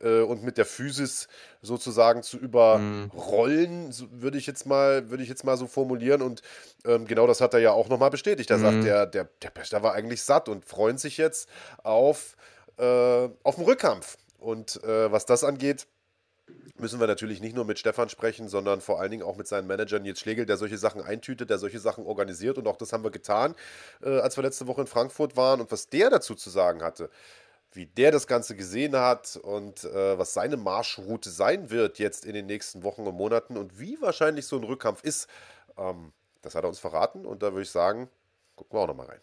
äh, 0.02 0.20
und 0.20 0.42
mit 0.42 0.58
der 0.58 0.66
Physis 0.66 1.28
sozusagen 1.62 2.22
zu 2.22 2.38
überrollen, 2.38 3.88
mhm. 3.88 3.94
würde 4.10 4.38
ich 4.38 4.46
jetzt 4.46 4.66
mal, 4.66 5.10
würde 5.10 5.22
ich 5.22 5.28
jetzt 5.28 5.44
mal 5.44 5.56
so 5.56 5.66
formulieren. 5.66 6.22
Und 6.22 6.42
ähm, 6.84 7.06
genau 7.06 7.26
das 7.26 7.40
hat 7.40 7.54
er 7.54 7.60
ja 7.60 7.72
auch 7.72 7.88
nochmal 7.88 8.10
bestätigt. 8.10 8.50
Er 8.50 8.58
sagt, 8.58 8.76
mhm. 8.76 8.84
der, 8.84 9.06
der, 9.06 9.28
der 9.42 9.50
Pester 9.50 9.82
war 9.82 9.94
eigentlich 9.94 10.22
satt 10.22 10.48
und 10.48 10.64
freut 10.64 10.98
sich 10.98 11.16
jetzt 11.16 11.48
auf, 11.84 12.36
äh, 12.78 13.28
auf 13.42 13.56
den 13.56 13.64
Rückkampf. 13.64 14.16
Und 14.38 14.82
äh, 14.84 15.10
was 15.12 15.26
das 15.26 15.44
angeht, 15.44 15.86
müssen 16.78 16.98
wir 16.98 17.06
natürlich 17.06 17.40
nicht 17.40 17.54
nur 17.54 17.64
mit 17.64 17.78
Stefan 17.78 18.08
sprechen, 18.08 18.48
sondern 18.48 18.80
vor 18.80 19.00
allen 19.00 19.10
Dingen 19.10 19.22
auch 19.22 19.36
mit 19.36 19.46
seinen 19.46 19.66
Managern 19.66 20.02
Nils 20.02 20.20
Schlegel, 20.20 20.46
der 20.46 20.56
solche 20.56 20.78
Sachen 20.78 21.02
eintütet, 21.02 21.50
der 21.50 21.58
solche 21.58 21.78
Sachen 21.78 22.06
organisiert. 22.06 22.58
Und 22.58 22.66
auch 22.66 22.76
das 22.76 22.92
haben 22.92 23.04
wir 23.04 23.10
getan, 23.10 23.54
äh, 24.02 24.18
als 24.18 24.36
wir 24.36 24.42
letzte 24.42 24.66
Woche 24.66 24.82
in 24.82 24.86
Frankfurt 24.86 25.36
waren. 25.36 25.60
Und 25.60 25.70
was 25.70 25.88
der 25.88 26.10
dazu 26.10 26.34
zu 26.34 26.50
sagen 26.50 26.82
hatte, 26.82 27.10
wie 27.72 27.86
der 27.86 28.10
das 28.10 28.26
Ganze 28.26 28.56
gesehen 28.56 28.96
hat 28.96 29.36
und 29.36 29.84
äh, 29.84 30.18
was 30.18 30.34
seine 30.34 30.56
Marschroute 30.56 31.30
sein 31.30 31.70
wird 31.70 31.98
jetzt 31.98 32.24
in 32.24 32.34
den 32.34 32.46
nächsten 32.46 32.82
Wochen 32.82 33.06
und 33.06 33.14
Monaten 33.14 33.56
und 33.56 33.78
wie 33.78 34.00
wahrscheinlich 34.00 34.46
so 34.46 34.56
ein 34.56 34.64
Rückkampf 34.64 35.04
ist, 35.04 35.28
ähm, 35.76 36.12
das 36.42 36.54
hat 36.54 36.64
er 36.64 36.68
uns 36.68 36.80
verraten. 36.80 37.26
Und 37.26 37.42
da 37.42 37.52
würde 37.52 37.62
ich 37.62 37.70
sagen, 37.70 38.08
gucken 38.56 38.76
wir 38.76 38.82
auch 38.82 38.88
nochmal 38.88 39.06
rein. 39.06 39.20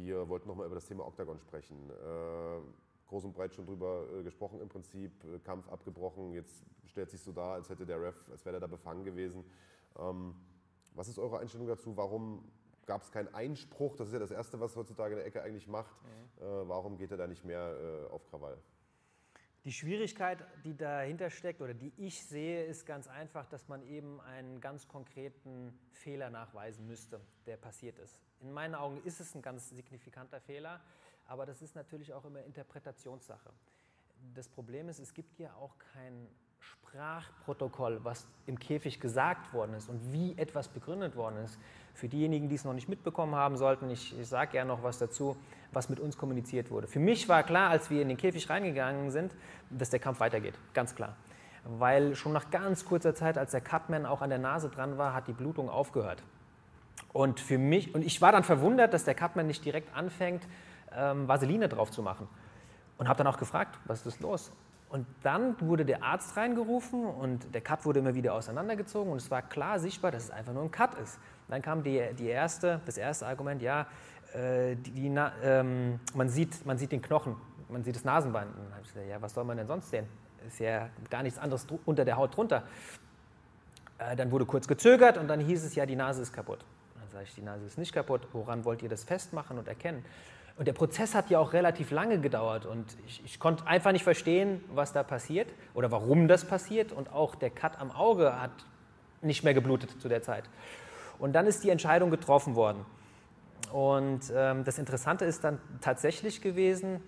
Wir 0.00 0.28
wollten 0.28 0.48
nochmal 0.48 0.66
über 0.66 0.76
das 0.76 0.86
Thema 0.86 1.06
Octagon 1.06 1.38
sprechen. 1.38 1.90
Äh 1.90 2.60
groß 3.08 3.24
und 3.24 3.32
breit 3.32 3.54
schon 3.54 3.66
drüber 3.66 4.06
äh, 4.12 4.22
gesprochen 4.22 4.60
im 4.60 4.68
Prinzip. 4.68 5.12
Äh, 5.24 5.38
Kampf 5.40 5.68
abgebrochen, 5.68 6.32
jetzt 6.32 6.62
stellt 6.86 7.10
sich 7.10 7.20
so 7.20 7.32
dar, 7.32 7.54
als 7.54 7.68
hätte 7.68 7.84
der 7.84 8.00
Ref, 8.00 8.16
als 8.30 8.44
wäre 8.44 8.56
er 8.56 8.60
da 8.60 8.66
befangen 8.66 9.04
gewesen. 9.04 9.44
Ähm, 9.98 10.34
was 10.94 11.08
ist 11.08 11.18
eure 11.18 11.38
Einstellung 11.38 11.66
dazu? 11.66 11.96
Warum 11.96 12.44
gab 12.86 13.02
es 13.02 13.10
keinen 13.10 13.34
Einspruch? 13.34 13.96
Das 13.96 14.08
ist 14.08 14.12
ja 14.12 14.18
das 14.18 14.30
Erste, 14.30 14.60
was 14.60 14.76
heutzutage 14.76 15.14
in 15.14 15.18
der 15.18 15.26
Ecke 15.26 15.42
eigentlich 15.42 15.66
macht. 15.66 15.96
Mhm. 16.02 16.42
Äh, 16.42 16.68
warum 16.68 16.96
geht 16.96 17.10
er 17.10 17.16
da 17.16 17.26
nicht 17.26 17.44
mehr 17.44 18.06
äh, 18.08 18.12
auf 18.12 18.26
Krawall? 18.26 18.58
Die 19.68 19.74
Schwierigkeit, 19.74 20.38
die 20.64 20.74
dahinter 20.74 21.28
steckt 21.28 21.60
oder 21.60 21.74
die 21.74 21.92
ich 21.98 22.24
sehe, 22.24 22.64
ist 22.64 22.86
ganz 22.86 23.06
einfach, 23.06 23.44
dass 23.44 23.68
man 23.68 23.86
eben 23.86 24.18
einen 24.22 24.62
ganz 24.62 24.88
konkreten 24.88 25.78
Fehler 25.92 26.30
nachweisen 26.30 26.86
müsste, 26.86 27.20
der 27.44 27.58
passiert 27.58 27.98
ist. 27.98 28.22
In 28.40 28.50
meinen 28.50 28.74
Augen 28.74 29.02
ist 29.04 29.20
es 29.20 29.34
ein 29.34 29.42
ganz 29.42 29.68
signifikanter 29.68 30.40
Fehler, 30.40 30.80
aber 31.26 31.44
das 31.44 31.60
ist 31.60 31.74
natürlich 31.74 32.14
auch 32.14 32.24
immer 32.24 32.42
Interpretationssache. 32.44 33.52
Das 34.34 34.48
Problem 34.48 34.88
ist, 34.88 35.00
es 35.00 35.12
gibt 35.12 35.38
ja 35.38 35.52
auch 35.56 35.76
kein 35.92 36.28
Sprachprotokoll, 36.60 38.00
was 38.02 38.26
im 38.46 38.58
Käfig 38.58 39.00
gesagt 39.00 39.52
worden 39.52 39.74
ist 39.74 39.88
und 39.88 40.12
wie 40.12 40.36
etwas 40.38 40.68
begründet 40.68 41.16
worden 41.16 41.36
ist. 41.44 41.58
Für 41.94 42.08
diejenigen, 42.08 42.48
die 42.48 42.54
es 42.54 42.64
noch 42.64 42.72
nicht 42.72 42.88
mitbekommen 42.88 43.34
haben 43.34 43.56
sollten, 43.56 43.90
ich, 43.90 44.18
ich 44.18 44.28
sage 44.28 44.52
gerne 44.52 44.68
noch 44.68 44.82
was 44.82 44.98
dazu, 44.98 45.36
was 45.72 45.88
mit 45.88 46.00
uns 46.00 46.16
kommuniziert 46.16 46.70
wurde. 46.70 46.86
Für 46.86 47.00
mich 47.00 47.28
war 47.28 47.42
klar, 47.42 47.70
als 47.70 47.90
wir 47.90 48.02
in 48.02 48.08
den 48.08 48.16
Käfig 48.16 48.48
reingegangen 48.48 49.10
sind, 49.10 49.34
dass 49.70 49.90
der 49.90 50.00
Kampf 50.00 50.20
weitergeht, 50.20 50.54
ganz 50.74 50.94
klar. 50.94 51.16
Weil 51.64 52.14
schon 52.14 52.32
nach 52.32 52.50
ganz 52.50 52.84
kurzer 52.84 53.14
Zeit, 53.14 53.36
als 53.36 53.50
der 53.50 53.60
Cutman 53.60 54.06
auch 54.06 54.22
an 54.22 54.30
der 54.30 54.38
Nase 54.38 54.70
dran 54.70 54.96
war, 54.96 55.12
hat 55.12 55.28
die 55.28 55.32
Blutung 55.32 55.68
aufgehört. 55.68 56.22
Und 57.12 57.40
für 57.40 57.58
mich, 57.58 57.94
und 57.94 58.02
ich 58.02 58.22
war 58.22 58.32
dann 58.32 58.44
verwundert, 58.44 58.94
dass 58.94 59.04
der 59.04 59.14
Cutman 59.14 59.46
nicht 59.46 59.64
direkt 59.64 59.94
anfängt, 59.94 60.46
ähm, 60.92 61.28
Vaseline 61.28 61.68
drauf 61.68 61.90
zu 61.90 62.02
machen. 62.02 62.28
Und 62.96 63.08
habe 63.08 63.18
dann 63.18 63.26
auch 63.26 63.38
gefragt, 63.38 63.78
was 63.84 64.06
ist 64.06 64.20
los? 64.20 64.52
Und 64.90 65.06
dann 65.22 65.54
wurde 65.60 65.84
der 65.84 66.02
Arzt 66.02 66.36
reingerufen 66.36 67.04
und 67.04 67.54
der 67.54 67.60
Cut 67.60 67.84
wurde 67.84 67.98
immer 67.98 68.14
wieder 68.14 68.32
auseinandergezogen 68.32 69.12
und 69.12 69.18
es 69.18 69.30
war 69.30 69.42
klar 69.42 69.78
sichtbar, 69.78 70.10
dass 70.10 70.24
es 70.24 70.30
einfach 70.30 70.54
nur 70.54 70.62
ein 70.62 70.70
Cut 70.70 70.94
ist. 70.94 71.18
dann 71.48 71.60
kam 71.60 71.82
die, 71.82 72.02
die 72.18 72.28
erste, 72.28 72.80
das 72.86 72.96
erste 72.96 73.26
Argument, 73.26 73.60
ja, 73.60 73.86
äh, 74.32 74.76
die, 74.76 74.90
die, 74.90 75.14
ähm, 75.42 76.00
man, 76.14 76.28
sieht, 76.30 76.64
man 76.64 76.78
sieht 76.78 76.92
den 76.92 77.02
Knochen, 77.02 77.36
man 77.68 77.84
sieht 77.84 77.96
das 77.96 78.04
Nasenbein. 78.04 78.48
Und 78.48 78.56
dann 78.56 78.72
habe 78.72 78.82
ich 78.82 78.88
gesagt, 78.88 79.08
ja, 79.08 79.20
was 79.20 79.34
soll 79.34 79.44
man 79.44 79.58
denn 79.58 79.66
sonst 79.66 79.90
sehen? 79.90 80.06
Ist 80.46 80.60
ja 80.60 80.88
gar 81.10 81.22
nichts 81.22 81.38
anderes 81.38 81.66
unter 81.84 82.04
der 82.06 82.16
Haut 82.16 82.34
drunter. 82.34 82.64
Äh, 83.98 84.16
dann 84.16 84.30
wurde 84.30 84.46
kurz 84.46 84.66
gezögert 84.66 85.18
und 85.18 85.28
dann 85.28 85.40
hieß 85.40 85.64
es, 85.64 85.74
ja, 85.74 85.84
die 85.84 85.96
Nase 85.96 86.22
ist 86.22 86.32
kaputt. 86.32 86.64
Dann 86.98 87.10
sage 87.10 87.24
ich, 87.24 87.34
die 87.34 87.42
Nase 87.42 87.66
ist 87.66 87.76
nicht 87.76 87.92
kaputt. 87.92 88.26
Woran 88.32 88.64
wollt 88.64 88.82
ihr 88.82 88.88
das 88.88 89.04
festmachen 89.04 89.58
und 89.58 89.68
erkennen? 89.68 90.04
Und 90.58 90.66
der 90.66 90.72
Prozess 90.72 91.14
hat 91.14 91.30
ja 91.30 91.38
auch 91.38 91.52
relativ 91.52 91.92
lange 91.92 92.18
gedauert 92.20 92.66
und 92.66 92.84
ich, 93.06 93.22
ich, 93.24 93.38
konnte 93.38 93.64
einfach 93.68 93.92
nicht 93.92 94.02
verstehen, 94.02 94.60
was 94.74 94.92
da 94.92 95.04
passiert 95.04 95.54
oder 95.72 95.92
warum 95.92 96.26
das 96.26 96.44
passiert. 96.44 96.90
Und 96.92 97.12
auch 97.12 97.36
der 97.36 97.50
Cut 97.50 97.80
am 97.80 97.92
Auge 97.92 98.40
hat 98.40 98.50
nicht 99.22 99.44
mehr 99.44 99.54
geblutet 99.54 100.00
zu 100.00 100.08
der 100.08 100.20
Zeit. 100.20 100.50
Und 101.20 101.34
dann 101.34 101.46
ist 101.46 101.62
die 101.62 101.70
Entscheidung 101.70 102.10
getroffen 102.10 102.56
worden. 102.56 102.84
Und 103.72 104.32
ähm, 104.34 104.64
das 104.64 104.78
Interessante 104.78 105.24
ist 105.24 105.44
dann 105.44 105.60
tatsächlich 105.80 106.40
gewesen, 106.40 107.00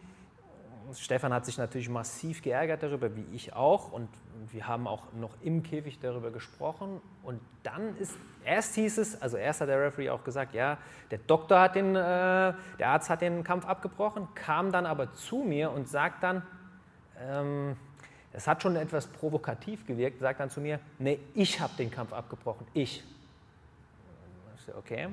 Stefan 0.94 1.32
hat 1.32 1.44
sich 1.44 1.58
natürlich 1.58 1.88
massiv 1.88 2.42
geärgert 2.42 2.82
darüber, 2.82 3.14
wie 3.14 3.24
ich 3.32 3.54
auch. 3.54 3.92
Und 3.92 4.08
wir 4.50 4.66
haben 4.66 4.86
auch 4.86 5.12
noch 5.12 5.30
im 5.42 5.62
Käfig 5.62 5.98
darüber 6.00 6.30
gesprochen. 6.30 7.00
Und 7.22 7.40
dann 7.62 7.96
ist, 7.96 8.14
erst 8.44 8.74
hieß 8.74 8.98
es, 8.98 9.20
also 9.20 9.36
erst 9.36 9.60
hat 9.60 9.68
der 9.68 9.80
Referee 9.80 10.10
auch 10.10 10.24
gesagt, 10.24 10.54
ja, 10.54 10.78
der 11.10 11.18
Doktor 11.18 11.60
hat 11.60 11.74
den, 11.74 11.94
äh, 11.94 12.54
der 12.78 12.88
Arzt 12.88 13.10
hat 13.10 13.20
den 13.20 13.44
Kampf 13.44 13.66
abgebrochen, 13.66 14.28
kam 14.34 14.72
dann 14.72 14.86
aber 14.86 15.12
zu 15.12 15.38
mir 15.38 15.70
und 15.70 15.88
sagt 15.88 16.22
dann, 16.22 16.42
ähm, 17.18 17.76
es 18.32 18.46
hat 18.46 18.62
schon 18.62 18.76
etwas 18.76 19.06
provokativ 19.06 19.86
gewirkt, 19.86 20.20
sagt 20.20 20.40
dann 20.40 20.50
zu 20.50 20.60
mir, 20.60 20.78
nee, 20.98 21.18
ich 21.34 21.60
habe 21.60 21.72
den 21.76 21.90
Kampf 21.90 22.12
abgebrochen, 22.12 22.66
ich. 22.74 23.02
Okay, 24.78 25.08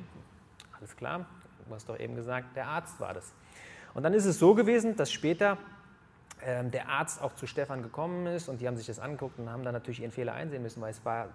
alles 0.78 0.96
klar, 0.96 1.26
du 1.68 1.74
hast 1.74 1.90
doch 1.90 2.00
eben 2.00 2.16
gesagt, 2.16 2.56
der 2.56 2.68
Arzt 2.68 3.00
war 3.00 3.16
das. 3.16 3.34
Und 3.98 4.04
dann 4.04 4.14
ist 4.14 4.26
es 4.26 4.38
so 4.38 4.54
gewesen, 4.54 4.96
dass 4.96 5.12
später 5.12 5.58
ähm, 6.46 6.70
der 6.70 6.88
Arzt 6.88 7.20
auch 7.20 7.34
zu 7.34 7.48
Stefan 7.48 7.82
gekommen 7.82 8.28
ist 8.28 8.48
und 8.48 8.62
die 8.62 8.68
haben 8.68 8.78
sich 8.78 8.86
das 8.86 9.00
angeguckt 9.00 9.40
und 9.40 9.50
haben 9.50 9.64
dann 9.64 9.74
natürlich 9.74 10.04
ihren 10.04 10.12
Fehler 10.12 10.34
einsehen 10.34 10.62
müssen, 10.62 10.80
weil 10.84 10.92
es 10.92 11.04
war 11.04 11.30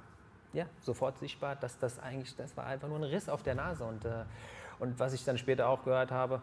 ja, 0.53 0.67
sofort 0.81 1.19
sichtbar, 1.19 1.57
dass 1.57 1.77
das 1.81 1.99
eigentlich, 1.99 2.37
das 2.37 2.57
war 2.57 2.67
einfach 2.67 2.87
nur 2.87 2.99
ein 2.99 3.03
Riss 3.03 3.29
auf 3.29 3.43
der 3.43 3.57
Nase. 3.57 3.83
Und, 3.83 4.05
äh, 4.05 4.11
und 4.79 4.97
was 5.01 5.13
ich 5.13 5.25
dann 5.25 5.39
später 5.39 5.69
auch 5.69 5.83
gehört 5.83 6.13
habe, 6.13 6.41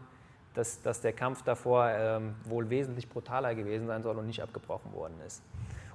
dass, 0.56 0.82
dass 0.82 1.00
der 1.00 1.14
Kampf 1.14 1.44
davor 1.44 1.88
ähm, 1.88 2.36
wohl 2.44 2.70
wesentlich 2.70 3.08
brutaler 3.08 3.56
gewesen 3.56 3.88
sein 3.88 4.04
soll 4.04 4.18
und 4.18 4.28
nicht 4.28 4.44
abgebrochen 4.44 4.92
worden 4.92 5.16
ist. 5.26 5.42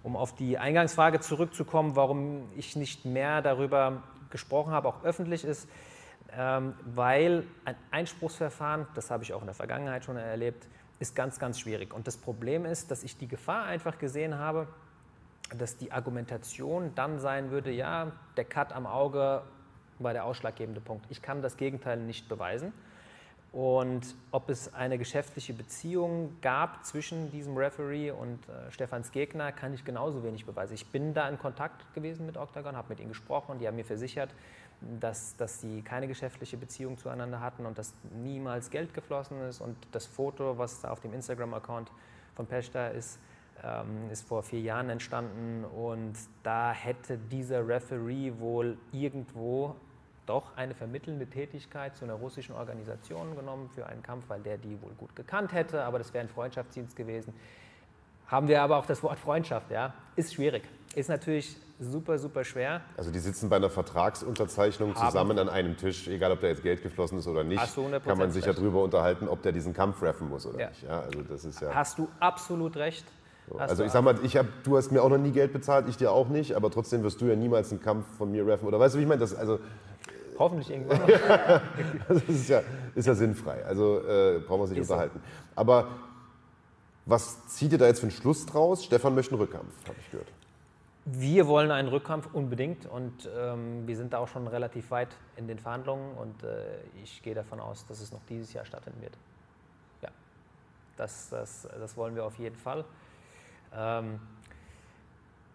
Um 0.03 0.17
auf 0.17 0.35
die 0.35 0.57
Eingangsfrage 0.57 1.21
zurückzukommen, 1.21 1.97
warum 1.97 2.49
ich 2.57 2.77
nicht 2.77 3.05
mehr 3.05 3.43
darüber 3.43 4.03
gesprochen 4.31 4.73
habe, 4.73 4.89
auch 4.89 5.05
öffentlich 5.05 5.45
ist, 5.45 5.69
weil 6.37 7.45
ein 7.65 7.77
Einspruchsverfahren, 7.91 8.87
das 8.95 9.11
habe 9.11 9.23
ich 9.23 9.33
auch 9.33 9.41
in 9.41 9.47
der 9.47 9.55
Vergangenheit 9.55 10.05
schon 10.05 10.17
erlebt, 10.17 10.67
ist 10.99 11.15
ganz, 11.15 11.39
ganz 11.39 11.59
schwierig. 11.59 11.93
Und 11.93 12.07
das 12.07 12.17
Problem 12.17 12.65
ist, 12.65 12.91
dass 12.91 13.03
ich 13.03 13.17
die 13.17 13.29
Gefahr 13.29 13.65
einfach 13.65 13.99
gesehen 13.99 14.39
habe, 14.39 14.69
dass 15.59 15.77
die 15.77 15.93
Argumentation 15.93 16.93
dann 16.95 17.19
sein 17.19 17.51
würde, 17.51 17.71
ja, 17.71 18.13
der 18.37 18.45
Cut 18.45 18.73
am 18.73 18.87
Auge 18.87 19.43
war 19.99 20.13
der 20.13 20.25
ausschlaggebende 20.25 20.81
Punkt. 20.81 21.07
Ich 21.11 21.23
kann 21.23 21.43
das 21.43 21.57
Gegenteil 21.57 21.99
nicht 21.99 22.29
beweisen. 22.29 22.73
Und 23.53 24.17
ob 24.33 24.51
es 24.51 24.75
eine 24.75 24.99
geschäftliche 24.99 25.53
Beziehung 25.53 26.37
gab 26.43 26.85
zwischen 26.85 27.31
diesem 27.31 27.57
Referee 27.57 28.11
und 28.11 28.41
äh, 28.49 28.73
Stefans 28.73 29.13
Gegner, 29.13 29.53
kann 29.53 29.73
ich 29.73 29.85
genauso 29.85 30.25
wenig 30.25 30.45
beweisen. 30.45 30.75
Ich 30.75 30.89
bin 30.89 31.15
da 31.15 31.29
in 31.29 31.39
Kontakt 31.39 31.95
gewesen 31.95 32.27
mit 32.27 32.37
Octagon, 32.37 32.77
habe 32.77 32.89
mit 32.89 32.99
ihnen 32.99 33.11
gesprochen, 33.11 33.61
die 33.61 33.69
haben 33.69 33.77
mir 33.77 33.85
versichert, 33.85 34.31
dass, 35.01 35.37
dass 35.37 35.61
sie 35.61 35.83
keine 35.83 36.09
geschäftliche 36.09 36.57
Beziehung 36.57 36.99
zueinander 36.99 37.41
hatten 37.41 37.67
und 37.67 37.79
dass 37.79 37.95
niemals 38.23 38.71
Geld 38.71 38.95
geflossen 38.95 39.41
ist. 39.43 39.61
Und 39.61 39.77
das 39.93 40.07
Foto, 40.07 40.59
was 40.59 40.85
auf 40.85 41.01
dem 41.01 41.13
Instagram-Account 41.15 41.91
von 42.35 42.47
Peshta 42.47 42.89
ist, 42.89 43.19
ähm, 43.63 44.11
ist 44.11 44.27
vor 44.27 44.43
vier 44.43 44.61
Jahren 44.61 44.91
entstanden 44.91 45.65
und 45.65 46.15
da 46.43 46.73
hätte 46.73 47.17
dieser 47.17 47.67
Referee 47.67 48.33
wohl 48.39 48.77
irgendwo 48.93 49.77
doch 50.27 50.57
eine 50.57 50.75
vermittelnde 50.75 51.27
Tätigkeit 51.27 51.97
zu 51.97 52.05
einer 52.05 52.15
russischen 52.15 52.55
Organisation 52.55 53.37
genommen 53.37 53.69
für 53.69 53.87
einen 53.87 54.03
Kampf, 54.03 54.25
weil 54.29 54.41
der 54.41 54.59
die 54.59 54.81
wohl 54.83 54.93
gut 54.95 55.15
gekannt 55.15 55.53
hätte, 55.53 55.85
aber 55.85 55.99
das 55.99 56.13
wäre 56.13 56.25
ein 56.25 56.29
Freundschaftsdienst 56.29 56.97
gewesen. 56.97 57.35
Haben 58.27 58.49
wir 58.49 58.63
aber 58.63 58.79
auch 58.79 58.87
das 58.87 59.03
Wort 59.03 59.19
Freundschaft, 59.19 59.71
ja, 59.71 59.95
ist 60.17 60.35
schwierig. 60.35 60.65
Ist 60.95 61.09
natürlich 61.09 61.57
super, 61.79 62.19
super 62.19 62.45
schwer. 62.45 62.83
Also 62.97 63.11
die 63.11 63.19
sitzen 63.19 63.49
bei 63.49 63.57
einer 63.57 63.71
Vertragsunterzeichnung 63.71 64.95
Haben 64.95 65.07
zusammen 65.07 65.39
an 65.39 65.49
einem 65.49 65.77
Tisch, 65.77 66.09
egal 66.09 66.33
ob 66.33 66.41
da 66.41 66.49
jetzt 66.49 66.63
Geld 66.63 66.83
geflossen 66.83 67.19
ist 67.19 67.27
oder 67.27 67.45
nicht, 67.45 67.63
kann 68.05 68.19
man 68.19 68.31
sich 68.31 68.47
recht. 68.47 68.57
ja 68.57 68.61
darüber 68.61 68.83
unterhalten, 68.83 69.29
ob 69.29 69.43
der 69.43 69.53
diesen 69.53 69.75
Kampf 69.75 70.03
reffen 70.03 70.29
muss 70.29 70.47
oder 70.47 70.61
ja. 70.61 70.69
nicht. 70.69 70.83
Ja, 70.83 71.01
also 71.01 71.23
das 71.23 71.45
ist 71.45 71.61
ja 71.61 71.75
Hast 71.75 71.99
du 71.99 72.09
absolut 72.21 72.77
recht. 72.77 73.05
So. 73.51 73.59
Also 73.59 73.85
ich 73.85 73.93
sag 73.93 74.03
mal, 74.03 74.19
ich 74.23 74.37
hab, 74.37 74.47
du 74.63 74.77
hast 74.77 74.91
mir 74.91 75.03
auch 75.03 75.11
noch 75.11 75.19
nie 75.19 75.31
Geld 75.31 75.53
bezahlt, 75.53 75.87
ich 75.89 75.97
dir 75.97 76.13
auch 76.13 76.29
nicht, 76.29 76.55
aber 76.55 76.71
trotzdem 76.71 77.03
wirst 77.03 77.21
du 77.21 77.27
ja 77.27 77.37
niemals 77.37 77.71
einen 77.71 77.83
Kampf 77.83 78.07
von 78.17 78.31
mir 78.31 78.47
reffen. 78.47 78.67
Oder 78.67 78.81
weißt 78.81 78.95
du, 78.95 78.99
wie 78.99 79.03
ich 79.03 79.09
meine? 79.09 79.21
Das, 79.21 79.35
also, 79.35 79.59
Hoffentlich 80.39 80.71
irgendwann. 80.73 81.01
das 82.09 82.23
ist 82.25 82.49
ja, 82.49 82.63
ist 82.95 83.07
ja 83.07 83.15
sinnfrei. 83.15 83.65
Also 83.65 84.01
äh, 84.01 84.41
brauchen 84.41 84.63
wir 84.63 84.67
sich 84.67 84.79
ist 84.79 84.91
unterhalten. 84.91 85.21
Aber 85.55 85.89
was 87.07 87.47
zieht 87.49 87.73
ihr 87.73 87.79
da 87.79 87.87
jetzt 87.87 88.01
für 88.01 88.07
einen 88.07 88.13
Schluss 88.13 88.47
draus? 88.47 88.85
Stefan 88.85 89.15
möchte 89.15 89.33
einen 89.33 89.43
Rückkampf, 89.43 89.73
habe 89.87 89.99
ich 90.01 90.11
gehört. 90.11 90.29
Wir 91.07 91.47
wollen 91.47 91.71
einen 91.71 91.89
Rückkampf 91.89 92.33
unbedingt 92.33 92.87
und 92.87 93.29
ähm, 93.37 93.87
wir 93.87 93.95
sind 93.95 94.15
da 94.15 94.19
auch 94.19 94.29
schon 94.29 94.47
relativ 94.47 94.91
weit 94.91 95.11
in 95.37 95.47
den 95.47 95.59
Verhandlungen 95.59 96.17
und 96.17 96.43
äh, 96.43 96.79
ich 97.03 97.23
gehe 97.23 97.35
davon 97.35 97.61
aus, 97.61 97.87
dass 97.87 98.01
es 98.01 98.11
noch 98.11 98.23
dieses 98.29 98.55
Jahr 98.55 98.65
stattfinden 98.65 99.03
wird. 99.03 99.13
Ja, 100.01 100.09
das, 100.97 101.29
das, 101.29 101.69
das 101.79 101.97
wollen 101.99 102.15
wir 102.15 102.25
auf 102.25 102.39
jeden 102.39 102.57
Fall. 102.57 102.87
Ähm, 103.75 104.19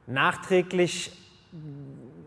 nachträglich 0.06 1.18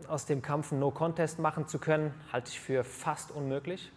aus 0.09 0.25
dem 0.25 0.41
Kampf 0.41 0.73
einen 0.73 0.81
No-Contest 0.81 1.39
machen 1.39 1.67
zu 1.69 1.79
können, 1.79 2.13
halte 2.33 2.49
ich 2.49 2.59
für 2.59 2.83
fast 2.83 3.31
unmöglich. 3.31 3.89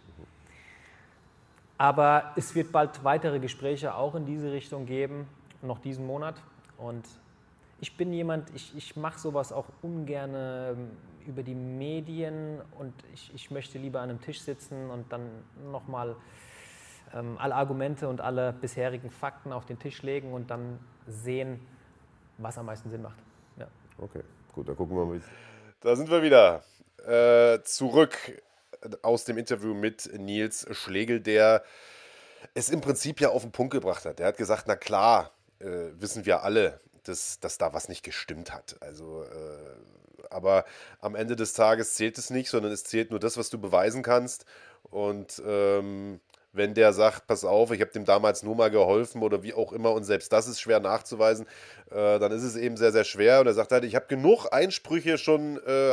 Aber 1.79 2.33
es 2.37 2.55
wird 2.55 2.71
bald 2.71 3.03
weitere 3.03 3.41
Gespräche 3.41 3.95
auch 3.97 4.15
in 4.15 4.25
diese 4.25 4.53
Richtung 4.53 4.87
geben, 4.87 5.27
noch 5.63 5.81
diesen 5.81 6.07
Monat. 6.07 6.37
Und 6.79 7.05
ich 7.81 7.97
bin 7.97 8.13
jemand, 8.13 8.55
ich, 8.55 8.75
ich 8.77 8.97
mache 8.97 9.19
sowas 9.19 9.53
auch 9.53 9.67
ungern 9.83 10.33
ähm, 10.35 10.91
über 11.27 11.43
die 11.43 11.55
Medien 11.55 12.61
und 12.79 12.95
ich, 13.13 13.35
ich 13.35 13.51
möchte 13.51 13.79
lieber 13.79 14.01
an 14.01 14.11
einem 14.11 14.21
Tisch 14.21 14.41
sitzen 14.41 14.91
und 14.91 15.13
dann 15.13 15.29
nochmal 15.71 16.17
ähm, 17.13 17.37
alle 17.39 17.55
Argumente 17.55 18.09
und 18.09 18.21
alle 18.21 18.53
bisherigen 18.53 19.11
Fakten 19.11 19.53
auf 19.53 19.67
den 19.67 19.79
Tisch 19.79 20.03
legen 20.03 20.33
und 20.33 20.51
dann 20.51 20.79
sehen, 21.07 21.61
was 22.39 22.59
am 22.59 22.67
meisten 22.67 22.91
Sinn 22.91 23.03
macht. 23.03 23.19
Ja. 23.59 23.69
Okay, 23.99 24.23
gut, 24.55 24.69
dann 24.69 24.77
gucken 24.77 24.97
wir 24.97 25.05
mal. 25.05 25.21
Da 25.81 25.97
sind 25.97 26.11
wir 26.11 26.23
wieder 26.23 26.63
äh, 27.07 27.63
zurück 27.63 28.43
aus 29.03 29.25
dem 29.25 29.39
Interview 29.39 29.75
mit 29.75 30.11
Nils 30.19 30.67
Schlegel, 30.73 31.21
der 31.21 31.63
es 32.55 32.71
im 32.71 32.81
Prinzip 32.81 33.21
ja 33.21 33.31
auf 33.31 33.43
den 33.43 33.53
Punkt 33.53 33.73
gebracht 33.73 34.05
hat. 34.05 34.21
Er 34.21 34.29
hat 34.29 34.37
gesagt, 34.37 34.65
na 34.67 34.77
klar, 34.77 35.31
äh, 35.59 35.91
wissen 35.99 36.25
wir 36.27 36.43
alle, 36.43 36.81
dass, 37.09 37.41
dass 37.41 37.59
da 37.59 37.73
was 37.73 37.89
nicht 37.89 38.03
gestimmt 38.03 38.53
hat. 38.53 38.77
Also, 38.81 39.25
äh, 39.25 40.27
aber 40.31 40.65
am 41.01 41.15
Ende 41.15 41.37
des 41.37 41.53
Tages 41.53 41.95
zählt 41.95 42.19
es 42.19 42.31
nicht, 42.31 42.51
sondern 42.51 42.73
es 42.73 42.85
zählt 42.85 43.11
nur 43.11 43.21
das, 43.21 43.37
was 43.37 43.51
du 43.51 43.59
beweisen 43.59 44.03
kannst. 44.03 44.45
Und 44.83 45.43
ähm, 45.47 46.21
wenn 46.53 46.75
der 46.75 46.93
sagt, 46.93 47.27
pass 47.27 47.45
auf, 47.45 47.71
ich 47.71 47.81
habe 47.81 47.93
dem 47.93 48.05
damals 48.05 48.43
nur 48.43 48.57
mal 48.57 48.71
geholfen 48.71 49.23
oder 49.23 49.43
wie 49.43 49.53
auch 49.53 49.73
immer 49.73 49.93
und 49.93 50.05
selbst 50.05 50.33
das 50.33 50.49
ist 50.49 50.61
schwer 50.61 50.81
nachzuweisen, 50.81 51.47
äh, 51.91 52.19
dann 52.19 52.33
ist 52.33 52.43
es 52.43 52.57
eben 52.57 52.77
sehr, 52.77 52.93
sehr 52.93 53.05
schwer. 53.05 53.41
Und 53.41 53.47
er 53.47 53.55
sagt 53.55 53.73
halt, 53.73 53.85
ich 53.85 53.95
habe 53.95 54.07
genug 54.09 54.47
Einsprüche 54.51 55.19
schon 55.19 55.61
äh, 55.67 55.93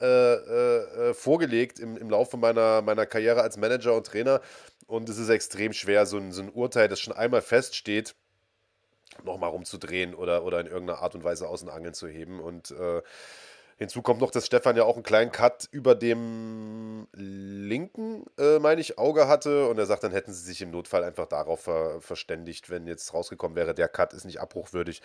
äh, 0.00 0.06
äh, 0.06 1.14
vorgelegt 1.14 1.78
im, 1.78 1.96
im 1.96 2.10
Laufe 2.10 2.36
meiner, 2.36 2.82
meiner 2.82 3.06
Karriere 3.06 3.42
als 3.42 3.56
Manager 3.56 3.94
und 3.94 4.06
Trainer 4.06 4.40
und 4.86 5.08
es 5.08 5.18
ist 5.18 5.28
extrem 5.28 5.72
schwer, 5.72 6.06
so 6.06 6.16
ein, 6.16 6.32
so 6.32 6.42
ein 6.42 6.50
Urteil, 6.50 6.88
das 6.88 7.00
schon 7.00 7.12
einmal 7.12 7.42
feststeht, 7.42 8.14
nochmal 9.24 9.50
rumzudrehen 9.50 10.14
oder, 10.14 10.44
oder 10.44 10.60
in 10.60 10.66
irgendeiner 10.66 11.00
Art 11.00 11.14
und 11.14 11.24
Weise 11.24 11.48
aus 11.48 11.60
den 11.60 11.68
Angeln 11.68 11.94
zu 11.94 12.08
heben. 12.08 12.40
Und 12.40 12.70
äh, 12.70 13.02
Hinzu 13.78 14.00
kommt 14.00 14.22
noch, 14.22 14.30
dass 14.30 14.46
Stefan 14.46 14.74
ja 14.74 14.84
auch 14.84 14.94
einen 14.94 15.02
kleinen 15.02 15.30
Cut 15.30 15.68
über 15.70 15.94
dem 15.94 17.06
linken, 17.12 18.24
äh, 18.38 18.58
meine 18.58 18.80
ich, 18.80 18.96
Auge 18.96 19.28
hatte. 19.28 19.68
Und 19.68 19.78
er 19.78 19.84
sagt, 19.84 20.02
dann 20.02 20.12
hätten 20.12 20.32
sie 20.32 20.42
sich 20.42 20.62
im 20.62 20.70
Notfall 20.70 21.04
einfach 21.04 21.26
darauf 21.26 21.60
ver 21.60 22.00
verständigt, 22.00 22.70
wenn 22.70 22.86
jetzt 22.86 23.12
rausgekommen 23.12 23.54
wäre, 23.54 23.74
der 23.74 23.88
Cut 23.88 24.14
ist 24.14 24.24
nicht 24.24 24.40
abbruchwürdig. 24.40 25.02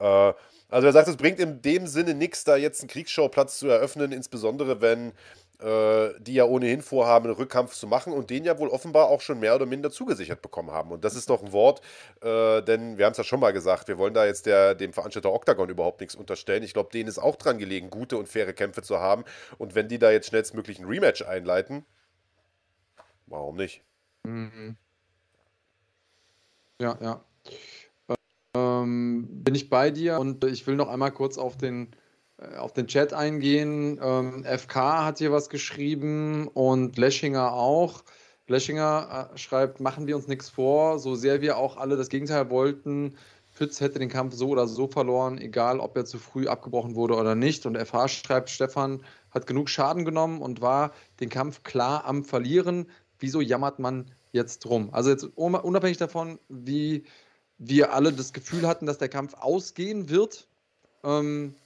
Äh, 0.00 0.32
also 0.68 0.86
er 0.86 0.92
sagt, 0.92 1.06
es 1.06 1.16
bringt 1.16 1.38
in 1.38 1.62
dem 1.62 1.86
Sinne 1.86 2.14
nichts, 2.14 2.42
da 2.42 2.56
jetzt 2.56 2.80
einen 2.80 2.88
Kriegsschauplatz 2.88 3.60
zu 3.60 3.68
eröffnen, 3.68 4.10
insbesondere 4.10 4.80
wenn 4.80 5.12
die 5.60 6.34
ja 6.34 6.44
ohnehin 6.44 6.82
vorhaben, 6.82 7.26
einen 7.26 7.34
Rückkampf 7.34 7.74
zu 7.74 7.88
machen 7.88 8.12
und 8.12 8.30
den 8.30 8.44
ja 8.44 8.58
wohl 8.60 8.68
offenbar 8.68 9.08
auch 9.08 9.20
schon 9.20 9.40
mehr 9.40 9.56
oder 9.56 9.66
minder 9.66 9.90
zugesichert 9.90 10.40
bekommen 10.40 10.70
haben. 10.70 10.92
Und 10.92 11.04
das 11.04 11.16
ist 11.16 11.30
doch 11.30 11.42
ein 11.42 11.52
Wort, 11.52 11.80
äh, 12.20 12.62
denn 12.62 12.96
wir 12.96 13.04
haben 13.04 13.12
es 13.12 13.18
ja 13.18 13.24
schon 13.24 13.40
mal 13.40 13.52
gesagt, 13.52 13.88
wir 13.88 13.98
wollen 13.98 14.14
da 14.14 14.24
jetzt 14.24 14.46
der, 14.46 14.76
dem 14.76 14.92
Veranstalter 14.92 15.32
Octagon 15.32 15.68
überhaupt 15.68 16.00
nichts 16.00 16.14
unterstellen. 16.14 16.62
Ich 16.62 16.74
glaube, 16.74 16.90
denen 16.92 17.08
ist 17.08 17.18
auch 17.18 17.34
dran 17.34 17.58
gelegen, 17.58 17.90
gute 17.90 18.18
und 18.18 18.28
faire 18.28 18.52
Kämpfe 18.52 18.82
zu 18.82 19.00
haben. 19.00 19.24
Und 19.58 19.74
wenn 19.74 19.88
die 19.88 19.98
da 19.98 20.12
jetzt 20.12 20.28
schnellstmöglich 20.28 20.78
ein 20.78 20.84
Rematch 20.84 21.22
einleiten, 21.22 21.84
warum 23.26 23.56
nicht? 23.56 23.82
Mhm. 24.24 24.76
Ja, 26.80 26.96
ja. 27.00 27.24
Ähm, 28.54 29.26
bin 29.42 29.56
ich 29.56 29.68
bei 29.68 29.90
dir 29.90 30.20
und 30.20 30.44
ich 30.44 30.66
will 30.68 30.76
noch 30.76 30.88
einmal 30.88 31.10
kurz 31.10 31.36
auf 31.36 31.56
den 31.56 31.92
äh, 31.92 31.96
auf 32.58 32.72
den 32.72 32.86
Chat 32.86 33.12
eingehen. 33.12 34.00
Ähm, 34.02 34.44
FK 34.44 35.04
hat 35.04 35.18
hier 35.18 35.32
was 35.32 35.48
geschrieben 35.48 36.48
und 36.48 36.96
Leschinger 36.96 37.52
auch. 37.52 38.04
Leschinger 38.46 39.30
äh, 39.34 39.38
schreibt, 39.38 39.80
machen 39.80 40.06
wir 40.06 40.16
uns 40.16 40.28
nichts 40.28 40.48
vor, 40.48 40.98
so 40.98 41.14
sehr 41.14 41.40
wir 41.40 41.56
auch 41.58 41.76
alle 41.76 41.96
das 41.96 42.08
Gegenteil 42.08 42.48
wollten. 42.50 43.16
Pütz 43.54 43.80
hätte 43.80 43.98
den 43.98 44.08
Kampf 44.08 44.34
so 44.34 44.50
oder 44.50 44.68
so 44.68 44.86
verloren, 44.86 45.38
egal 45.38 45.80
ob 45.80 45.96
er 45.96 46.04
zu 46.04 46.18
früh 46.18 46.46
abgebrochen 46.46 46.94
wurde 46.94 47.16
oder 47.16 47.34
nicht. 47.34 47.66
Und 47.66 47.76
FH 47.76 48.08
schreibt, 48.08 48.50
Stefan 48.50 49.02
hat 49.32 49.48
genug 49.48 49.68
Schaden 49.68 50.04
genommen 50.04 50.40
und 50.40 50.60
war 50.60 50.92
den 51.18 51.28
Kampf 51.28 51.64
klar 51.64 52.04
am 52.04 52.24
Verlieren. 52.24 52.88
Wieso 53.18 53.40
jammert 53.40 53.80
man 53.80 54.12
jetzt 54.30 54.60
drum? 54.60 54.90
Also 54.92 55.10
jetzt 55.10 55.24
unabhängig 55.24 55.96
davon, 55.96 56.38
wie 56.48 57.04
wir 57.58 57.92
alle 57.92 58.12
das 58.12 58.32
Gefühl 58.32 58.66
hatten, 58.68 58.86
dass 58.86 58.98
der 58.98 59.08
Kampf 59.08 59.34
ausgehen 59.34 60.08
wird, 60.08 60.46
ähm, 61.02 61.56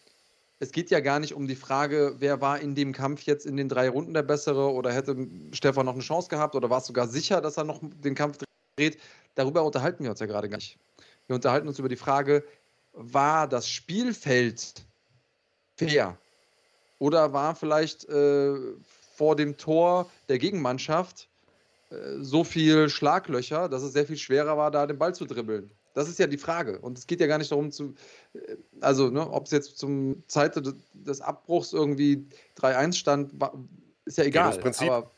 es 0.62 0.70
geht 0.70 0.92
ja 0.92 1.00
gar 1.00 1.18
nicht 1.18 1.34
um 1.34 1.48
die 1.48 1.56
Frage, 1.56 2.14
wer 2.20 2.40
war 2.40 2.60
in 2.60 2.76
dem 2.76 2.92
Kampf 2.92 3.22
jetzt 3.22 3.46
in 3.46 3.56
den 3.56 3.68
drei 3.68 3.88
Runden 3.88 4.14
der 4.14 4.22
Bessere 4.22 4.70
oder 4.70 4.92
hätte 4.92 5.26
Stefan 5.50 5.86
noch 5.86 5.94
eine 5.94 6.04
Chance 6.04 6.28
gehabt 6.28 6.54
oder 6.54 6.70
war 6.70 6.78
es 6.78 6.86
sogar 6.86 7.08
sicher, 7.08 7.40
dass 7.40 7.56
er 7.56 7.64
noch 7.64 7.80
den 7.82 8.14
Kampf 8.14 8.38
dreht. 8.76 8.96
Darüber 9.34 9.64
unterhalten 9.64 10.04
wir 10.04 10.10
uns 10.12 10.20
ja 10.20 10.26
gerade 10.26 10.48
gar 10.48 10.58
nicht. 10.58 10.78
Wir 11.26 11.34
unterhalten 11.34 11.66
uns 11.66 11.80
über 11.80 11.88
die 11.88 11.96
Frage, 11.96 12.44
war 12.92 13.48
das 13.48 13.68
Spielfeld 13.68 14.86
fair? 15.76 16.16
Oder 17.00 17.32
war 17.32 17.56
vielleicht 17.56 18.08
äh, 18.08 18.54
vor 19.16 19.34
dem 19.34 19.56
Tor 19.56 20.08
der 20.28 20.38
Gegenmannschaft 20.38 21.28
äh, 21.90 22.20
so 22.20 22.44
viel 22.44 22.88
Schlaglöcher, 22.88 23.68
dass 23.68 23.82
es 23.82 23.94
sehr 23.94 24.06
viel 24.06 24.16
schwerer 24.16 24.56
war, 24.56 24.70
da 24.70 24.86
den 24.86 24.98
Ball 24.98 25.12
zu 25.12 25.24
dribbeln? 25.24 25.72
Das 25.94 26.08
ist 26.08 26.18
ja 26.18 26.26
die 26.26 26.38
Frage. 26.38 26.78
Und 26.78 26.98
es 26.98 27.06
geht 27.06 27.20
ja 27.20 27.26
gar 27.26 27.38
nicht 27.38 27.50
darum, 27.50 27.70
zu, 27.70 27.94
äh, 28.34 28.56
also 28.80 29.10
ne, 29.10 29.28
ob 29.30 29.46
es 29.46 29.52
jetzt 29.52 29.78
zum 29.78 30.22
Zeit 30.26 30.60
des 30.94 31.20
Abbruchs 31.20 31.72
irgendwie 31.72 32.26
3-1 32.58 32.94
stand, 32.94 33.32
ist 34.04 34.18
ja 34.18 34.24
egal. 34.24 34.52
Geht 34.52 34.60
Prinzip. 34.62 34.90
Aber 34.90 35.10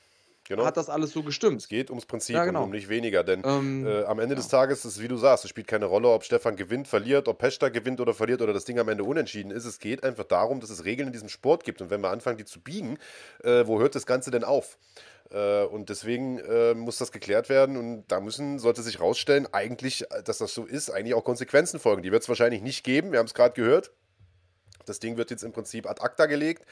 Genau. 0.47 0.67
hat 0.67 0.77
das 0.77 0.91
alles 0.91 1.13
so 1.13 1.23
gestimmt. 1.23 1.63
Es 1.63 1.69
geht 1.69 1.89
ums 1.89 2.05
Prinzip 2.05 2.37
ja, 2.37 2.45
genau. 2.45 2.61
und 2.61 2.67
um 2.67 2.71
nicht 2.73 2.91
weniger. 2.91 3.25
Denn 3.25 3.43
ähm, 3.45 3.87
äh, 3.87 4.05
am 4.05 4.19
Ende 4.19 4.35
ja. 4.35 4.41
des 4.41 4.49
Tages 4.49 4.81
ist 4.81 4.97
es, 4.97 5.01
wie 5.01 5.09
du 5.09 5.17
sagst, 5.17 5.45
es 5.45 5.51
spielt 5.51 5.67
keine 5.67 5.87
Rolle, 5.87 6.09
ob 6.09 6.23
Stefan 6.23 6.57
gewinnt, 6.57 6.87
verliert, 6.87 7.29
ob 7.29 7.39
Pesta 7.39 7.71
gewinnt 7.71 8.01
oder 8.01 8.13
verliert 8.13 8.43
oder 8.43 8.53
das 8.53 8.67
Ding 8.67 8.79
am 8.79 8.89
Ende 8.89 9.05
unentschieden 9.05 9.51
ist. 9.51 9.65
Es 9.65 9.79
geht 9.79 10.05
einfach 10.05 10.25
darum, 10.25 10.61
dass 10.61 10.69
es 10.69 10.85
Regeln 10.85 11.09
in 11.09 11.13
diesem 11.13 11.31
Sport 11.31 11.65
gibt. 11.65 11.81
Und 11.81 11.89
wenn 11.89 12.03
wir 12.03 12.11
anfangen, 12.11 12.37
die 12.37 12.45
zu 12.45 12.61
biegen, 12.61 12.99
äh, 13.43 13.67
wo 13.67 13.81
hört 13.81 13.95
das 13.95 14.05
Ganze 14.05 14.31
denn 14.31 14.45
auf? 14.45 14.77
Äh, 15.31 15.65
und 15.65 15.89
deswegen 15.89 16.39
äh, 16.39 16.75
muss 16.75 16.99
das 16.99 17.11
geklärt 17.11 17.49
werden 17.49 17.77
und 17.77 18.05
da 18.09 18.21
müssen, 18.21 18.59
sollte 18.59 18.83
sich 18.83 19.01
rausstellen, 19.01 19.49
eigentlich, 19.53 20.11
äh, 20.11 20.23
dass 20.23 20.39
das 20.39 20.53
so 20.53 20.65
ist, 20.65 20.91
eigentlich 20.91 21.15
auch 21.15 21.25
Konsequenzen 21.25 21.81
folgen. 21.81 22.03
Die 22.03 22.13
wird 22.13 22.23
es 22.23 22.29
wahrscheinlich 22.29 22.63
nicht 22.63 22.85
geben, 22.85 23.13
wir 23.13 23.19
haben 23.19 23.27
es 23.27 23.35
gerade 23.35 23.55
gehört. 23.55 23.93
Das 24.85 24.99
Ding 24.99 25.17
wird 25.17 25.31
jetzt 25.31 25.43
im 25.43 25.53
Prinzip 25.53 25.89
ad 25.89 26.03
acta 26.03 26.27
gelegt. 26.27 26.67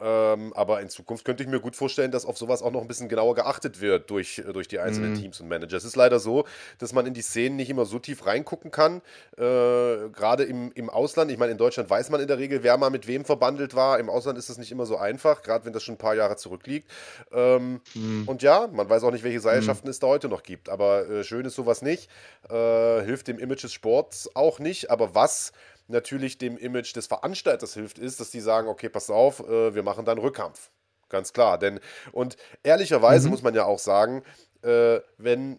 Ähm, 0.00 0.52
aber 0.54 0.80
in 0.80 0.88
Zukunft 0.88 1.24
könnte 1.24 1.42
ich 1.42 1.48
mir 1.48 1.60
gut 1.60 1.76
vorstellen, 1.76 2.10
dass 2.10 2.24
auf 2.24 2.38
sowas 2.38 2.62
auch 2.62 2.70
noch 2.70 2.80
ein 2.80 2.88
bisschen 2.88 3.08
genauer 3.08 3.34
geachtet 3.34 3.80
wird 3.80 4.08
durch, 4.10 4.38
äh, 4.38 4.52
durch 4.52 4.66
die 4.66 4.78
einzelnen 4.78 5.12
mhm. 5.12 5.16
Teams 5.16 5.40
und 5.40 5.48
Manager. 5.48 5.76
Es 5.76 5.84
ist 5.84 5.96
leider 5.96 6.18
so, 6.18 6.44
dass 6.78 6.92
man 6.92 7.06
in 7.06 7.14
die 7.14 7.22
Szenen 7.22 7.56
nicht 7.56 7.68
immer 7.68 7.84
so 7.84 7.98
tief 7.98 8.24
reingucken 8.26 8.70
kann. 8.70 9.02
Äh, 9.36 10.08
Gerade 10.10 10.44
im, 10.44 10.72
im 10.72 10.88
Ausland. 10.88 11.30
Ich 11.30 11.38
meine, 11.38 11.52
in 11.52 11.58
Deutschland 11.58 11.90
weiß 11.90 12.10
man 12.10 12.20
in 12.20 12.28
der 12.28 12.38
Regel, 12.38 12.62
wer 12.62 12.78
mal 12.78 12.90
mit 12.90 13.06
wem 13.06 13.24
verbandelt 13.24 13.74
war. 13.74 13.98
Im 13.98 14.08
Ausland 14.08 14.38
ist 14.38 14.48
das 14.48 14.56
nicht 14.56 14.72
immer 14.72 14.86
so 14.86 14.96
einfach, 14.96 15.42
gerade 15.42 15.64
wenn 15.66 15.72
das 15.72 15.82
schon 15.82 15.96
ein 15.96 15.98
paar 15.98 16.14
Jahre 16.14 16.36
zurückliegt. 16.36 16.90
Ähm, 17.32 17.80
mhm. 17.94 18.24
Und 18.26 18.42
ja, 18.42 18.68
man 18.72 18.88
weiß 18.88 19.02
auch 19.04 19.12
nicht, 19.12 19.24
welche 19.24 19.40
Seilschaften 19.40 19.86
mhm. 19.86 19.90
es 19.90 19.98
da 19.98 20.06
heute 20.06 20.28
noch 20.28 20.42
gibt. 20.42 20.70
Aber 20.70 21.08
äh, 21.08 21.24
schön 21.24 21.44
ist 21.44 21.54
sowas 21.54 21.82
nicht. 21.82 22.08
Äh, 22.48 23.02
hilft 23.02 23.28
dem 23.28 23.38
Image 23.38 23.64
des 23.64 23.72
Sports 23.72 24.30
auch 24.34 24.58
nicht. 24.58 24.90
Aber 24.90 25.14
was 25.14 25.52
natürlich 25.90 26.38
dem 26.38 26.56
Image 26.56 26.94
des 26.96 27.06
Veranstalters 27.06 27.74
hilft, 27.74 27.98
ist, 27.98 28.20
dass 28.20 28.30
die 28.30 28.40
sagen, 28.40 28.68
okay, 28.68 28.88
pass 28.88 29.10
auf, 29.10 29.40
äh, 29.40 29.74
wir 29.74 29.82
machen 29.82 30.04
dann 30.04 30.18
Rückkampf. 30.18 30.70
Ganz 31.08 31.32
klar. 31.32 31.58
Denn, 31.58 31.80
und 32.12 32.36
ehrlicherweise 32.62 33.26
mhm. 33.26 33.32
muss 33.32 33.42
man 33.42 33.54
ja 33.54 33.64
auch 33.64 33.78
sagen, 33.78 34.22
äh, 34.62 35.00
wenn, 35.18 35.58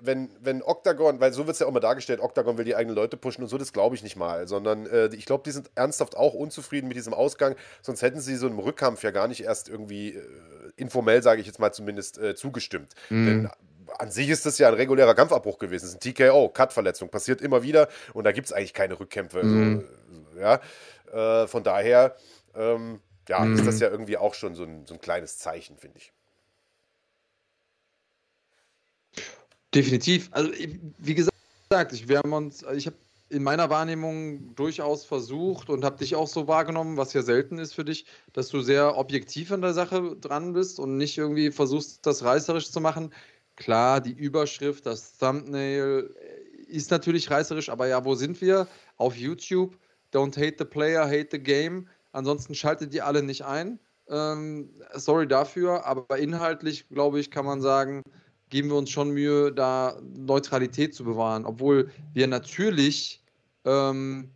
wenn, 0.00 0.30
wenn 0.40 0.62
Octagon, 0.62 1.20
weil 1.20 1.32
so 1.32 1.46
wird 1.46 1.54
es 1.54 1.60
ja 1.60 1.66
auch 1.66 1.70
immer 1.70 1.80
dargestellt, 1.80 2.20
Octagon 2.20 2.58
will 2.58 2.64
die 2.64 2.74
eigenen 2.74 2.96
Leute 2.96 3.16
pushen 3.16 3.42
und 3.42 3.48
so, 3.48 3.58
das 3.58 3.72
glaube 3.72 3.94
ich 3.94 4.02
nicht 4.02 4.16
mal, 4.16 4.48
sondern 4.48 4.86
äh, 4.86 5.14
ich 5.14 5.26
glaube, 5.26 5.44
die 5.44 5.50
sind 5.50 5.70
ernsthaft 5.74 6.16
auch 6.16 6.34
unzufrieden 6.34 6.88
mit 6.88 6.96
diesem 6.96 7.14
Ausgang, 7.14 7.54
sonst 7.82 8.02
hätten 8.02 8.20
sie 8.20 8.36
so 8.36 8.46
einem 8.46 8.58
Rückkampf 8.58 9.02
ja 9.02 9.10
gar 9.10 9.28
nicht 9.28 9.44
erst 9.44 9.68
irgendwie 9.68 10.14
äh, 10.14 10.22
informell, 10.76 11.22
sage 11.22 11.40
ich 11.40 11.46
jetzt 11.46 11.58
mal 11.58 11.72
zumindest, 11.72 12.18
äh, 12.18 12.34
zugestimmt. 12.34 12.94
Mhm. 13.10 13.26
Denn 13.26 13.50
an 13.98 14.10
sich 14.10 14.28
ist 14.28 14.46
das 14.46 14.58
ja 14.58 14.68
ein 14.68 14.74
regulärer 14.74 15.14
Kampfabbruch 15.14 15.58
gewesen. 15.58 15.86
Es 15.86 15.94
ist 15.94 16.04
ein 16.04 16.14
TKO, 16.14 16.48
Cut-Verletzung, 16.48 17.08
passiert 17.10 17.40
immer 17.40 17.62
wieder 17.62 17.88
und 18.12 18.24
da 18.24 18.32
gibt 18.32 18.46
es 18.46 18.52
eigentlich 18.52 18.74
keine 18.74 18.98
Rückkämpfe. 18.98 19.42
Mhm. 19.42 19.84
Also, 20.08 20.40
ja, 20.40 21.42
äh, 21.42 21.46
von 21.46 21.62
daher 21.62 22.16
ähm, 22.54 23.00
ja, 23.28 23.40
mhm. 23.40 23.56
ist 23.56 23.66
das 23.66 23.80
ja 23.80 23.88
irgendwie 23.88 24.16
auch 24.16 24.34
schon 24.34 24.54
so 24.54 24.64
ein, 24.64 24.86
so 24.86 24.94
ein 24.94 25.00
kleines 25.00 25.38
Zeichen, 25.38 25.76
finde 25.76 25.98
ich. 25.98 26.12
Definitiv. 29.74 30.28
Also, 30.32 30.50
wie 30.98 31.14
gesagt, 31.14 31.92
ich, 31.92 32.08
wir 32.08 32.18
haben 32.18 32.32
uns, 32.32 32.62
ich 32.74 32.86
habe 32.86 32.96
in 33.30 33.42
meiner 33.42 33.70
Wahrnehmung 33.70 34.54
durchaus 34.54 35.06
versucht 35.06 35.70
und 35.70 35.84
habe 35.84 35.96
dich 35.96 36.14
auch 36.14 36.28
so 36.28 36.46
wahrgenommen, 36.46 36.98
was 36.98 37.14
ja 37.14 37.22
selten 37.22 37.58
ist 37.58 37.72
für 37.72 37.84
dich, 37.84 38.04
dass 38.34 38.48
du 38.48 38.60
sehr 38.60 38.98
objektiv 38.98 39.50
an 39.52 39.62
der 39.62 39.72
Sache 39.72 40.16
dran 40.20 40.52
bist 40.52 40.78
und 40.78 40.98
nicht 40.98 41.16
irgendwie 41.16 41.50
versuchst, 41.50 42.04
das 42.04 42.24
reißerisch 42.24 42.70
zu 42.70 42.80
machen. 42.82 43.14
Klar, 43.62 44.00
die 44.00 44.10
Überschrift, 44.10 44.86
das 44.86 45.16
Thumbnail 45.18 46.12
äh, 46.18 46.72
ist 46.72 46.90
natürlich 46.90 47.30
reißerisch, 47.30 47.68
aber 47.68 47.86
ja, 47.86 48.04
wo 48.04 48.16
sind 48.16 48.40
wir? 48.40 48.66
Auf 48.96 49.14
YouTube. 49.14 49.78
Don't 50.12 50.36
hate 50.36 50.56
the 50.58 50.64
player, 50.64 51.06
hate 51.06 51.28
the 51.30 51.38
game. 51.38 51.86
Ansonsten 52.10 52.56
schaltet 52.56 52.92
ihr 52.92 53.06
alle 53.06 53.22
nicht 53.22 53.44
ein. 53.44 53.78
Ähm, 54.08 54.68
sorry 54.94 55.28
dafür, 55.28 55.86
aber 55.86 56.18
inhaltlich, 56.18 56.88
glaube 56.88 57.20
ich, 57.20 57.30
kann 57.30 57.44
man 57.44 57.62
sagen, 57.62 58.02
geben 58.48 58.68
wir 58.68 58.76
uns 58.76 58.90
schon 58.90 59.10
Mühe, 59.10 59.52
da 59.52 59.96
Neutralität 60.02 60.92
zu 60.92 61.04
bewahren. 61.04 61.46
Obwohl 61.46 61.88
wir 62.14 62.26
natürlich, 62.26 63.22
ähm, 63.64 64.32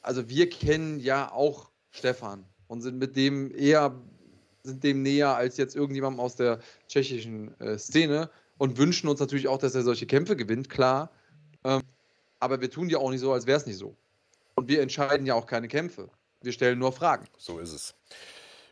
also 0.00 0.26
wir 0.26 0.48
kennen 0.48 1.00
ja 1.00 1.30
auch 1.30 1.70
Stefan 1.90 2.46
und 2.66 2.80
sind 2.80 2.98
mit 2.98 3.14
dem 3.14 3.54
eher 3.54 3.94
sind 4.62 4.84
dem 4.84 5.02
näher 5.02 5.36
als 5.36 5.56
jetzt 5.56 5.76
irgendjemandem 5.76 6.20
aus 6.20 6.36
der 6.36 6.60
tschechischen 6.88 7.58
äh, 7.60 7.78
Szene 7.78 8.30
und 8.58 8.78
wünschen 8.78 9.08
uns 9.08 9.20
natürlich 9.20 9.48
auch, 9.48 9.58
dass 9.58 9.74
er 9.74 9.82
solche 9.82 10.06
Kämpfe 10.06 10.36
gewinnt, 10.36 10.68
klar. 10.68 11.10
Ähm, 11.64 11.82
aber 12.38 12.60
wir 12.60 12.70
tun 12.70 12.88
ja 12.88 12.98
auch 12.98 13.10
nicht 13.10 13.20
so, 13.20 13.32
als 13.32 13.46
wäre 13.46 13.58
es 13.58 13.66
nicht 13.66 13.78
so. 13.78 13.96
Und 14.54 14.68
wir 14.68 14.82
entscheiden 14.82 15.26
ja 15.26 15.34
auch 15.34 15.46
keine 15.46 15.68
Kämpfe. 15.68 16.08
Wir 16.42 16.52
stellen 16.52 16.78
nur 16.78 16.92
Fragen. 16.92 17.26
So 17.38 17.58
ist 17.58 17.72
es. 17.72 17.94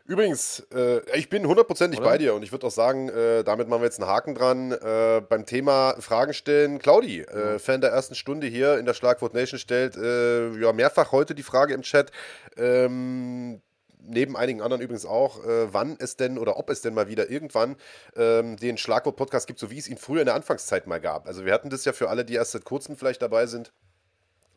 Übrigens, 0.09 0.65
äh, 0.73 1.01
ich 1.15 1.29
bin 1.29 1.45
hundertprozentig 1.45 1.99
bei 1.99 2.17
dir 2.17 2.33
und 2.33 2.41
ich 2.41 2.51
würde 2.51 2.65
auch 2.65 2.71
sagen, 2.71 3.09
äh, 3.09 3.43
damit 3.43 3.67
machen 3.67 3.81
wir 3.81 3.85
jetzt 3.85 3.99
einen 3.99 4.09
Haken 4.09 4.33
dran. 4.33 4.71
Äh, 4.71 5.21
beim 5.21 5.45
Thema 5.45 5.93
Fragen 5.99 6.33
stellen, 6.33 6.79
Claudi, 6.79 7.21
äh, 7.21 7.59
Fan 7.59 7.79
der 7.79 7.91
ersten 7.91 8.15
Stunde 8.15 8.47
hier 8.47 8.79
in 8.79 8.87
der 8.87 8.95
Schlagwort 8.95 9.35
Nation, 9.35 9.59
stellt 9.59 9.95
äh, 9.95 10.49
ja 10.59 10.73
mehrfach 10.73 11.11
heute 11.11 11.35
die 11.35 11.43
Frage 11.43 11.75
im 11.75 11.83
Chat. 11.83 12.11
Ähm, 12.57 13.61
neben 14.09 14.35
einigen 14.35 14.61
anderen 14.61 14.81
übrigens 14.81 15.05
auch, 15.05 15.43
äh, 15.45 15.73
wann 15.73 15.95
es 15.99 16.17
denn 16.17 16.37
oder 16.37 16.57
ob 16.57 16.69
es 16.69 16.81
denn 16.81 16.93
mal 16.93 17.07
wieder 17.07 17.29
irgendwann 17.29 17.75
ähm, 18.15 18.57
den 18.57 18.77
Schlagwort-Podcast 18.77 19.47
gibt, 19.47 19.59
so 19.59 19.71
wie 19.71 19.77
es 19.77 19.87
ihn 19.87 19.97
früher 19.97 20.21
in 20.21 20.25
der 20.25 20.35
Anfangszeit 20.35 20.87
mal 20.87 20.99
gab. 20.99 21.27
Also 21.27 21.45
wir 21.45 21.53
hatten 21.53 21.69
das 21.69 21.85
ja 21.85 21.93
für 21.93 22.09
alle, 22.09 22.25
die 22.25 22.35
erst 22.35 22.51
seit 22.51 22.65
kurzem 22.65 22.95
vielleicht 22.95 23.21
dabei 23.21 23.45
sind. 23.45 23.71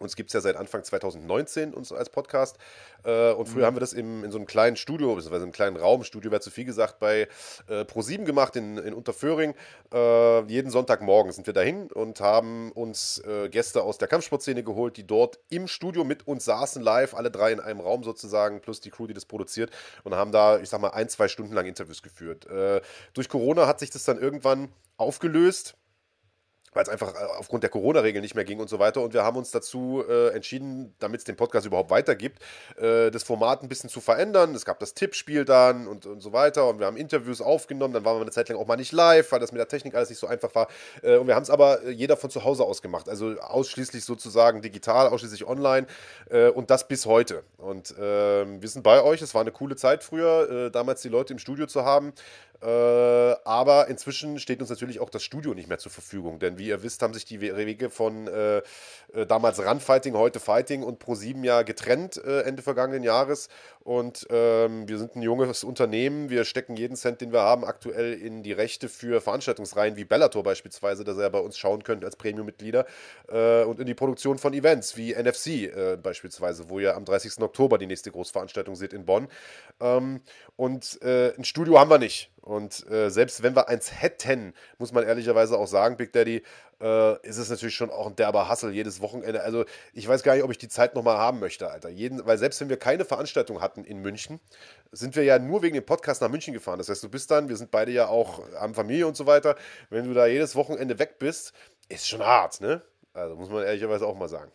Uns 0.03 0.16
gibt 0.16 0.31
es 0.31 0.35
ja 0.35 0.41
seit 0.41 0.57
Anfang 0.57 0.83
2019 0.85 1.73
uns 1.73 1.93
als 1.93 2.11
Podcast. 2.11 2.59
Äh, 3.05 3.33
und 3.33 3.49
früher 3.49 3.62
mhm. 3.62 3.66
haben 3.66 3.77
wir 3.77 3.81
das 3.81 3.93
im, 3.93 4.24
in 4.24 4.31
so 4.31 4.39
einem 4.39 4.47
kleinen 4.47 4.77
Studio, 4.77 5.15
beziehungsweise 5.15 5.45
einem 5.45 5.53
kleinen 5.53 5.77
Raum, 5.77 6.05
Studio 6.05 6.31
wäre 6.31 6.41
zu 6.41 6.51
viel 6.51 6.65
gesagt, 6.65 6.99
bei 6.99 7.29
äh, 7.69 7.83
Pro7 7.83 8.24
gemacht 8.24 8.57
in, 8.57 8.79
in 8.79 8.95
Unterföhring. 8.95 9.55
Äh, 9.93 10.43
jeden 10.47 10.70
Sonntagmorgen 10.70 11.33
sind 11.33 11.47
wir 11.47 11.55
dahin 11.55 11.91
und 11.93 12.20
haben 12.20 12.73
uns 12.73 13.23
äh, 13.27 13.49
Gäste 13.49 13.83
aus 13.83 13.99
der 13.99 14.09
Kampfsportszene 14.09 14.62
geholt, 14.62 14.97
die 14.97 15.07
dort 15.07 15.39
im 15.49 15.69
Studio 15.69 16.05
mit 16.05 16.27
uns 16.27 16.45
saßen, 16.45 16.83
live, 16.83 17.15
alle 17.15 17.31
drei 17.31 17.53
in 17.53 17.61
einem 17.61 17.81
Raum 17.81 18.03
sozusagen, 18.03 18.61
plus 18.61 18.81
die 18.81 18.91
Crew, 18.91 19.07
die 19.07 19.15
das 19.15 19.24
produziert. 19.24 19.70
Und 20.05 20.15
haben 20.15 20.33
da, 20.33 20.59
ich 20.59 20.69
sag 20.69 20.81
mal, 20.81 20.91
ein, 20.91 21.09
zwei 21.09 21.29
Stunden 21.29 21.55
lang 21.55 21.66
Interviews 21.66 22.03
geführt. 22.03 22.47
Äh, 22.47 22.81
durch 23.15 23.29
Corona 23.29 23.66
hat 23.66 23.81
sich 23.81 23.91
das 23.91 24.05
dann 24.05 24.19
irgendwann 24.19 24.69
aufgelöst 24.97 25.77
weil 26.74 26.82
es 26.82 26.89
einfach 26.89 27.15
äh, 27.15 27.24
aufgrund 27.39 27.62
der 27.62 27.70
Corona-Regeln 27.70 28.23
nicht 28.23 28.35
mehr 28.35 28.44
ging 28.44 28.61
und 28.61 28.69
so 28.69 28.78
weiter. 28.78 29.01
Und 29.03 29.15
wir 29.15 29.23
haben 29.24 29.36
uns 29.36 29.51
dazu 29.51 30.03
äh, 30.09 30.28
entschieden, 30.28 30.94
damit 30.99 31.20
es 31.20 31.24
den 31.24 31.36
Podcast 31.36 31.66
überhaupt 31.66 31.90
weitergibt, 31.90 32.43
äh, 32.77 33.11
das 33.11 33.23
Format 33.23 33.62
ein 33.62 33.69
bisschen 33.69 33.90
zu 33.90 34.01
verändern. 34.01 34.55
Es 34.55 34.65
gab 34.65 34.78
das 34.78 34.94
Tippspiel 34.94 35.44
dann 35.44 35.86
und, 35.86 36.07
und 36.07 36.20
so 36.20 36.32
weiter. 36.32 36.69
Und 36.69 36.78
wir 36.78 36.86
haben 36.86 36.97
Interviews 36.97 37.40
aufgenommen. 37.40 37.94
Dann 37.94 38.05
waren 38.05 38.16
wir 38.16 38.23
eine 38.23 38.31
Zeit 38.31 38.49
lang 38.49 38.59
auch 38.59 38.66
mal 38.66 38.77
nicht 38.77 38.93
live, 38.93 39.31
weil 39.32 39.40
das 39.40 39.53
mit 39.53 39.59
der 39.59 39.69
Technik 39.69 39.94
alles 39.94 40.09
nicht 40.09 40.19
so 40.19 40.27
einfach 40.27 40.55
war. 40.55 40.69
Äh, 41.03 41.16
und 41.16 41.27
wir 41.27 41.35
haben 41.35 41.43
es 41.43 41.51
aber 41.51 41.82
äh, 41.82 41.90
jeder 41.90 42.16
von 42.16 42.31
zu 42.31 42.44
Hause 42.44 42.65
aus 42.65 42.82
gemacht. 42.82 43.09
Also 43.09 43.39
ausschließlich 43.40 44.05
sozusagen 44.05 44.62
digital, 44.62 45.09
ausschließlich 45.09 45.47
online. 45.47 45.86
Äh, 46.31 46.49
und 46.49 46.70
das 46.70 46.89
bis 46.89 47.07
heute. 47.07 47.43
Und 47.59 47.94
ähm, 48.01 48.62
wir 48.62 48.69
sind 48.69 48.82
bei 48.82 49.03
euch. 49.03 49.23
Es 49.23 49.35
war 49.35 49.40
eine 49.40 49.53
coole 49.53 49.77
Zeit 49.77 50.03
früher, 50.03 50.70
damals 50.70 51.03
die 51.03 51.09
Leute 51.09 51.32
im 51.32 51.39
Studio 51.39 51.66
zu 51.66 51.85
haben. 51.85 52.12
Aber 52.61 53.89
inzwischen 53.89 54.39
steht 54.39 54.61
uns 54.61 54.70
natürlich 54.70 55.01
auch 55.01 55.11
das 55.11 55.24
Studio 55.24 55.53
nicht 55.53 55.69
mehr 55.69 55.78
zur 55.78 55.90
Verfügung, 55.90 56.39
denn 56.39 56.59
wie 56.62 56.68
ihr 56.68 56.82
wisst, 56.82 57.02
haben 57.02 57.12
sich 57.12 57.24
die 57.24 57.40
Wege 57.40 57.90
von 57.90 58.28
äh, 58.28 58.59
äh 58.59 59.26
damals 59.26 59.59
Runfighting, 59.59 60.14
heute 60.14 60.39
Fighting 60.39 60.82
und 60.84 61.02
Pro7 61.02 61.44
ja 61.44 61.62
getrennt 61.62 62.16
äh, 62.24 62.43
Ende 62.43 62.62
vergangenen 62.62 63.02
Jahres. 63.02 63.48
Und 63.84 64.26
ähm, 64.30 64.88
wir 64.88 64.98
sind 64.98 65.16
ein 65.16 65.22
junges 65.22 65.64
Unternehmen. 65.64 66.30
Wir 66.30 66.44
stecken 66.44 66.76
jeden 66.76 66.96
Cent, 66.96 67.20
den 67.20 67.32
wir 67.32 67.40
haben, 67.40 67.64
aktuell 67.64 68.14
in 68.14 68.42
die 68.42 68.52
Rechte 68.52 68.88
für 68.88 69.20
Veranstaltungsreihen 69.20 69.96
wie 69.96 70.04
Bellator 70.04 70.42
beispielsweise, 70.42 71.02
dass 71.02 71.18
ihr 71.18 71.28
bei 71.30 71.40
uns 71.40 71.59
schauen 71.59 71.82
könnt 71.82 72.04
als 72.04 72.16
Premium-Mitglieder. 72.16 72.86
Äh, 73.28 73.64
und 73.64 73.80
in 73.80 73.86
die 73.86 73.94
Produktion 73.94 74.38
von 74.38 74.52
Events 74.52 74.96
wie 74.96 75.14
NFC 75.14 75.46
äh, 75.46 75.98
beispielsweise, 76.00 76.68
wo 76.68 76.78
ihr 76.78 76.94
am 76.96 77.04
30. 77.04 77.40
Oktober 77.40 77.78
die 77.78 77.86
nächste 77.86 78.12
Großveranstaltung 78.12 78.76
seht 78.76 78.92
in 78.92 79.04
Bonn. 79.04 79.28
Ähm, 79.80 80.20
und 80.56 81.02
äh, 81.02 81.34
ein 81.36 81.44
Studio 81.44 81.78
haben 81.80 81.90
wir 81.90 81.98
nicht. 81.98 82.30
Und 82.40 82.88
äh, 82.90 83.09
selbst 83.09 83.42
wenn 83.42 83.54
wir 83.54 83.68
eins 83.68 84.02
hätten, 84.02 84.52
muss 84.78 84.92
man 84.92 85.04
ehrlicherweise 85.04 85.56
auch 85.56 85.68
sagen, 85.68 85.96
Big 85.96 86.12
Daddy, 86.12 86.42
äh, 86.82 87.26
ist 87.26 87.38
es 87.38 87.48
natürlich 87.48 87.76
schon 87.76 87.90
auch 87.90 88.09
ein 88.09 88.16
derber 88.16 88.48
Hassel 88.48 88.72
jedes 88.72 89.00
Wochenende. 89.00 89.42
Also 89.42 89.64
ich 89.92 90.06
weiß 90.09 90.22
gar 90.24 90.34
nicht, 90.34 90.42
ob 90.42 90.50
ich 90.50 90.59
die 90.59 90.68
Zeit 90.68 90.94
nochmal 90.94 91.16
haben 91.16 91.38
möchte, 91.38 91.70
Alter. 91.70 91.88
Jeden, 91.88 92.26
weil 92.26 92.38
selbst 92.38 92.60
wenn 92.60 92.68
wir 92.68 92.76
keine 92.76 93.04
Veranstaltung 93.04 93.60
hatten 93.60 93.84
in 93.84 93.98
München, 93.98 94.40
sind 94.90 95.14
wir 95.14 95.22
ja 95.22 95.38
nur 95.38 95.62
wegen 95.62 95.74
dem 95.74 95.86
Podcast 95.86 96.20
nach 96.20 96.28
München 96.28 96.52
gefahren. 96.52 96.78
Das 96.78 96.88
heißt, 96.88 97.02
du 97.02 97.09
bist 97.09 97.30
dann, 97.30 97.48
wir 97.48 97.56
sind 97.56 97.70
beide 97.70 97.92
ja 97.92 98.09
auch, 98.09 98.42
haben 98.56 98.74
Familie 98.74 99.06
und 99.06 99.16
so 99.16 99.26
weiter. 99.26 99.56
Wenn 99.90 100.06
du 100.06 100.14
da 100.14 100.26
jedes 100.26 100.56
Wochenende 100.56 100.98
weg 100.98 101.18
bist, 101.18 101.52
ist 101.88 102.09
schon 102.09 102.22
hart, 102.22 102.60
ne? 102.60 102.82
Also 103.14 103.36
muss 103.36 103.48
man 103.48 103.62
ehrlicherweise 103.62 104.06
auch 104.06 104.16
mal 104.16 104.28
sagen. 104.28 104.50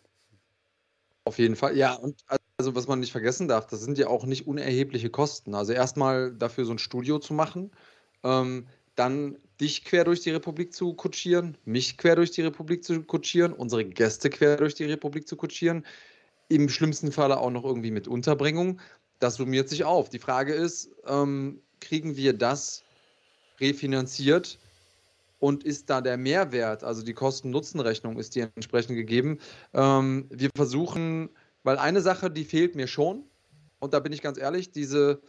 Auf 1.24 1.38
jeden 1.38 1.56
Fall, 1.56 1.76
ja. 1.76 1.94
Und 1.94 2.22
also 2.58 2.74
was 2.74 2.88
man 2.88 3.00
nicht 3.00 3.12
vergessen 3.12 3.48
darf, 3.48 3.66
das 3.66 3.80
sind 3.80 3.96
ja 3.98 4.08
auch 4.08 4.26
nicht 4.26 4.46
unerhebliche 4.46 5.10
Kosten. 5.10 5.54
Also 5.54 5.72
erstmal 5.72 6.32
dafür 6.32 6.64
so 6.64 6.72
ein 6.72 6.78
Studio 6.78 7.18
zu 7.20 7.32
machen, 7.32 7.70
ähm, 8.24 8.66
dann 8.96 9.38
dich 9.60 9.84
quer 9.84 10.04
durch 10.04 10.20
die 10.20 10.30
Republik 10.30 10.72
zu 10.72 10.94
kutschieren, 10.94 11.56
mich 11.64 11.96
quer 11.98 12.16
durch 12.16 12.30
die 12.30 12.42
Republik 12.42 12.84
zu 12.84 13.02
kutschieren, 13.02 13.52
unsere 13.52 13.84
Gäste 13.84 14.30
quer 14.30 14.56
durch 14.56 14.74
die 14.74 14.84
Republik 14.84 15.26
zu 15.26 15.36
kutschieren, 15.36 15.84
im 16.48 16.68
schlimmsten 16.68 17.12
Falle 17.12 17.38
auch 17.38 17.50
noch 17.50 17.64
irgendwie 17.64 17.90
mit 17.90 18.08
Unterbringung. 18.08 18.80
Das 19.18 19.34
summiert 19.34 19.68
sich 19.68 19.84
auf. 19.84 20.08
Die 20.08 20.18
Frage 20.18 20.54
ist, 20.54 20.90
ähm, 21.06 21.60
kriegen 21.80 22.16
wir 22.16 22.32
das 22.32 22.84
refinanziert 23.60 24.58
und 25.40 25.64
ist 25.64 25.90
da 25.90 26.00
der 26.00 26.16
Mehrwert, 26.16 26.84
also 26.84 27.02
die 27.02 27.14
Kosten-Nutzen-Rechnung 27.14 28.18
ist 28.18 28.34
die 28.34 28.40
entsprechend 28.40 28.96
gegeben. 28.96 29.38
Ähm, 29.74 30.26
wir 30.30 30.50
versuchen, 30.56 31.30
weil 31.62 31.78
eine 31.78 32.00
Sache, 32.00 32.30
die 32.30 32.44
fehlt 32.44 32.74
mir 32.74 32.86
schon, 32.86 33.24
und 33.80 33.94
da 33.94 34.00
bin 34.00 34.12
ich 34.12 34.22
ganz 34.22 34.38
ehrlich, 34.38 34.72
diese 34.72 35.20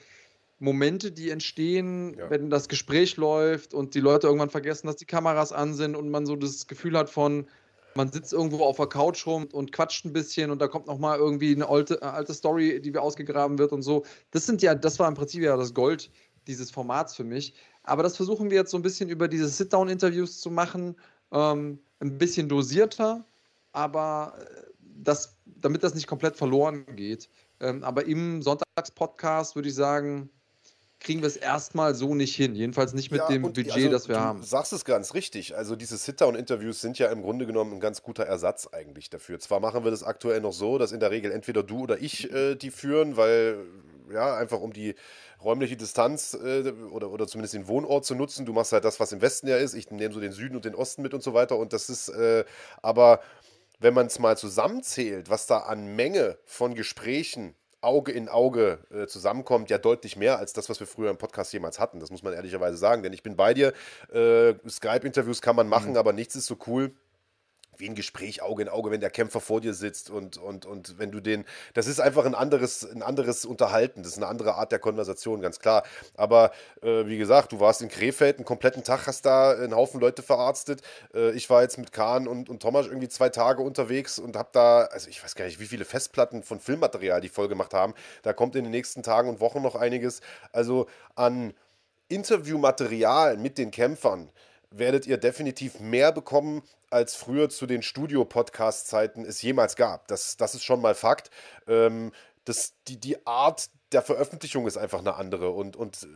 Momente, 0.60 1.12
die 1.12 1.30
entstehen, 1.30 2.16
ja. 2.18 2.30
wenn 2.30 2.50
das 2.50 2.68
Gespräch 2.68 3.18
läuft 3.18 3.74
und 3.74 3.96
die 3.96 4.02
Leute 4.02 4.28
irgendwann 4.28 4.50
vergessen, 4.50 4.88
dass 4.88 4.98
die 4.98 5.06
Kameras 5.06 5.54
an 5.54 5.74
sind 5.74 5.96
und 5.96 6.10
man 6.10 6.26
so 6.26 6.36
das 6.36 6.68
Gefühl 6.68 6.98
hat 6.98 7.10
von, 7.10 7.48
man 7.96 8.12
sitzt 8.12 8.34
irgendwo 8.34 8.64
auf 8.64 8.78
der 8.78 8.88
Couch 8.88 9.26
rum 9.26 9.48
und 9.52 9.72
quatscht 9.72 10.06
ein 10.06 10.14
bisschen 10.14 10.52
und 10.52 10.62
da 10.62 10.68
kommt 10.68 10.88
nochmal 10.88 11.18
irgendwie 11.18 11.56
eine 11.56 11.68
alte, 11.68 12.02
alte 12.02 12.34
Story, 12.34 12.82
die 12.82 12.94
wir 12.94 13.02
ausgegraben 13.02 13.58
wird 13.58 13.72
und 13.72 13.82
so. 13.82 14.06
Das 14.32 14.46
sind 14.46 14.62
ja, 14.62 14.76
das 14.76 15.00
war 15.00 15.08
im 15.08 15.16
Prinzip 15.16 15.42
ja 15.42 15.56
das 15.56 15.74
Gold 15.74 16.12
dieses 16.46 16.72
Formats 16.72 17.16
für 17.16 17.24
mich. 17.24 17.54
Aber 17.84 18.04
das 18.04 18.18
versuchen 18.18 18.50
wir 18.50 18.58
jetzt 18.58 18.72
so 18.72 18.78
ein 18.78 18.84
bisschen 18.84 19.10
über 19.10 19.28
diese 19.28 19.48
Sit-Down-Interviews 19.48 20.40
zu 20.40 20.52
machen, 20.52 20.96
ähm, 21.32 21.80
ein 22.00 22.18
bisschen 22.18 22.50
dosierter, 22.50 23.26
aber 23.72 24.34
äh, 24.40 24.70
das, 24.82 25.38
damit 25.46 25.84
das 25.84 25.96
nicht 25.96 26.08
komplett 26.08 26.36
verloren 26.36 26.86
geht. 26.96 27.30
Ähm, 27.60 27.84
aber 27.84 28.06
im 28.06 28.42
Sonntagspodcast 28.42 29.56
würde 29.56 29.70
ich 29.70 29.76
sagen, 29.76 30.30
kriegen 31.00 31.22
wir 31.22 31.28
es 31.28 31.38
erstmal 31.38 31.96
so 31.96 32.14
nicht 32.14 32.36
hin. 32.36 32.56
Jedenfalls 32.56 32.94
nicht 32.94 33.12
mit 33.12 33.22
ja, 33.22 33.28
dem 33.28 33.42
Budget, 33.42 33.72
also, 33.72 33.90
das 33.90 34.08
wir 34.08 34.16
du 34.16 34.22
haben. 34.22 34.42
Du 34.42 34.46
sagst 34.46 34.74
es 34.74 34.84
ganz 34.84 35.14
richtig. 35.14 35.56
Also 35.56 35.76
diese 35.76 35.98
Sit-Down-Interviews 35.98 36.82
sind 36.82 37.00
ja 37.00 37.08
im 37.08 37.22
Grunde 37.22 37.46
genommen 37.46 37.74
ein 37.74 37.80
ganz 37.80 38.04
guter 38.04 38.24
Ersatz 38.24 38.68
eigentlich 38.68 39.10
dafür. 39.10 39.40
Zwar 39.40 39.60
machen 39.60 39.84
wir 39.84 39.92
das 39.92 40.04
aktuell 40.04 40.42
noch 40.42 40.54
so, 40.54 40.78
dass 40.78 40.92
in 40.92 41.00
der 41.00 41.12
Regel 41.12 41.32
entweder 41.32 41.64
du 41.64 41.82
oder 41.84 42.02
ich 42.02 42.32
äh, 42.32 42.56
die 42.56 42.72
führen, 42.72 43.16
weil 43.18 43.60
ja, 44.12 44.36
einfach 44.36 44.60
um 44.60 44.74
die 44.74 44.96
räumliche 45.44 45.78
Distanz 45.78 46.34
äh, 46.34 46.74
oder, 46.92 47.12
oder 47.12 47.28
zumindest 47.28 47.54
den 47.54 47.68
Wohnort 47.68 48.06
zu 48.06 48.16
nutzen. 48.16 48.46
Du 48.46 48.54
machst 48.54 48.74
halt 48.74 48.84
das, 48.84 49.00
was 49.00 49.12
im 49.12 49.22
Westen 49.22 49.48
ja 49.48 49.58
ist. 49.58 49.74
Ich 49.74 49.90
nehme 49.92 50.14
so 50.14 50.20
den 50.20 50.32
Süden 50.32 50.56
und 50.56 50.66
den 50.66 50.76
Osten 50.76 51.02
mit 51.02 51.14
und 51.14 51.24
so 51.24 51.34
weiter. 51.34 51.58
Und 51.58 51.74
das 51.74 51.90
ist 51.90 52.10
äh, 52.10 52.44
aber, 52.82 53.22
wenn 53.80 53.94
man 53.94 54.08
es 54.08 54.20
mal 54.20 54.38
zusammenzählt, 54.38 55.30
was 55.30 55.48
da 55.48 55.60
an 55.60 55.96
Menge 55.96 56.38
von 56.44 56.76
Gesprächen 56.76 57.56
Auge 57.82 58.12
in 58.12 58.30
Auge 58.30 58.80
äh, 58.92 59.08
zusammenkommt, 59.08 59.70
ja 59.70 59.78
deutlich 59.78 60.16
mehr 60.16 60.38
als 60.38 60.54
das, 60.54 60.70
was 60.70 60.80
wir 60.80 60.88
früher 60.88 61.10
im 61.10 61.18
Podcast 61.18 61.54
jemals 61.54 61.80
hatten. 61.80 62.00
Das 62.00 62.12
muss 62.12 62.24
man 62.24 62.34
ehrlicherweise 62.34 62.78
sagen, 62.78 63.04
denn 63.04 63.14
ich 63.14 63.24
bin 63.24 63.36
bei 63.36 63.54
dir. 63.54 63.74
Äh, 64.12 64.56
Skype-Interviews 64.68 65.42
kann 65.42 65.56
man 65.56 65.68
machen, 65.68 65.92
mhm. 65.92 65.98
aber 65.98 66.14
nichts 66.14 66.36
ist 66.36 66.48
so 66.48 66.58
cool 66.68 66.92
wie 67.80 67.88
ein 67.88 67.96
Gespräch 67.96 68.42
Auge 68.42 68.64
in 68.64 68.70
Auge, 68.70 68.92
wenn 68.92 69.00
der 69.00 69.10
Kämpfer 69.10 69.40
vor 69.40 69.62
dir 69.62 69.74
sitzt 69.74 70.10
und, 70.10 70.38
und, 70.38 70.66
und 70.66 71.00
wenn 71.00 71.12
du 71.12 71.22
den, 71.22 71.46
das 71.74 71.88
ist 71.88 72.00
einfach 72.00 72.26
ein 72.26 72.36
anderes, 72.36 72.84
ein 72.84 73.02
anderes 73.02 73.46
Unterhalten, 73.46 74.04
das 74.04 74.14
ist 74.14 74.18
eine 74.18 74.28
andere 74.28 74.56
Art 74.56 74.72
der 74.72 74.80
Konversation, 74.80 75.42
ganz 75.42 75.60
klar. 75.60 75.84
Aber 76.16 76.52
äh, 76.82 77.06
wie 77.06 77.18
gesagt, 77.18 77.54
du 77.54 77.60
warst 77.60 77.82
in 77.82 77.88
Krefeld, 77.88 78.38
einen 78.38 78.46
kompletten 78.46 78.84
Tag 78.84 79.08
hast 79.08 79.26
da 79.26 79.52
einen 79.52 79.76
Haufen 79.76 80.00
Leute 80.00 80.22
verarztet. 80.22 80.82
Äh, 81.14 81.32
ich 81.32 81.50
war 81.50 81.62
jetzt 81.62 81.78
mit 81.78 81.92
Kahn 81.94 82.28
und, 82.28 82.50
und 82.50 82.62
Thomas 82.62 82.88
irgendwie 82.88 83.10
zwei 83.10 83.30
Tage 83.30 83.62
unterwegs 83.62 84.20
und 84.20 84.36
habe 84.36 84.50
da, 84.52 84.82
also 84.84 85.10
ich 85.10 85.24
weiß 85.24 85.36
gar 85.36 85.46
nicht, 85.46 85.60
wie 85.60 85.66
viele 85.66 85.86
Festplatten 85.86 86.44
von 86.44 86.60
Filmmaterial 86.60 87.22
die 87.22 87.30
voll 87.30 87.48
gemacht 87.48 87.74
haben. 87.74 87.94
Da 88.24 88.34
kommt 88.34 88.56
in 88.56 88.66
den 88.66 88.72
nächsten 88.72 89.04
Tagen 89.04 89.30
und 89.30 89.40
Wochen 89.40 89.62
noch 89.62 89.76
einiges. 89.76 90.22
Also 90.52 90.88
an 91.16 91.54
Interviewmaterial 92.10 93.38
mit 93.38 93.58
den 93.58 93.72
Kämpfern 93.72 94.30
werdet 94.72 95.08
ihr 95.08 95.18
definitiv 95.18 95.80
mehr 95.80 96.12
bekommen, 96.12 96.64
als 96.90 97.16
früher 97.16 97.50
zu 97.50 97.66
den 97.66 97.82
Studio-Podcast-Zeiten 97.82 99.26
es 99.26 99.42
jemals 99.42 99.76
gab. 99.76 100.08
Das, 100.08 100.38
das 100.38 100.56
ist 100.56 100.64
schon 100.64 100.82
mal 100.82 100.96
Fakt. 100.96 101.30
Ähm, 101.68 102.12
das, 102.46 102.74
die, 102.88 103.00
die 103.00 103.26
Art 103.28 103.70
der 103.92 104.02
Veröffentlichung 104.02 104.68
ist 104.68 104.78
einfach 104.78 105.00
eine 105.00 105.16
andere 105.16 105.52
und, 105.52 105.76
und 105.76 106.04
äh, 106.04 106.08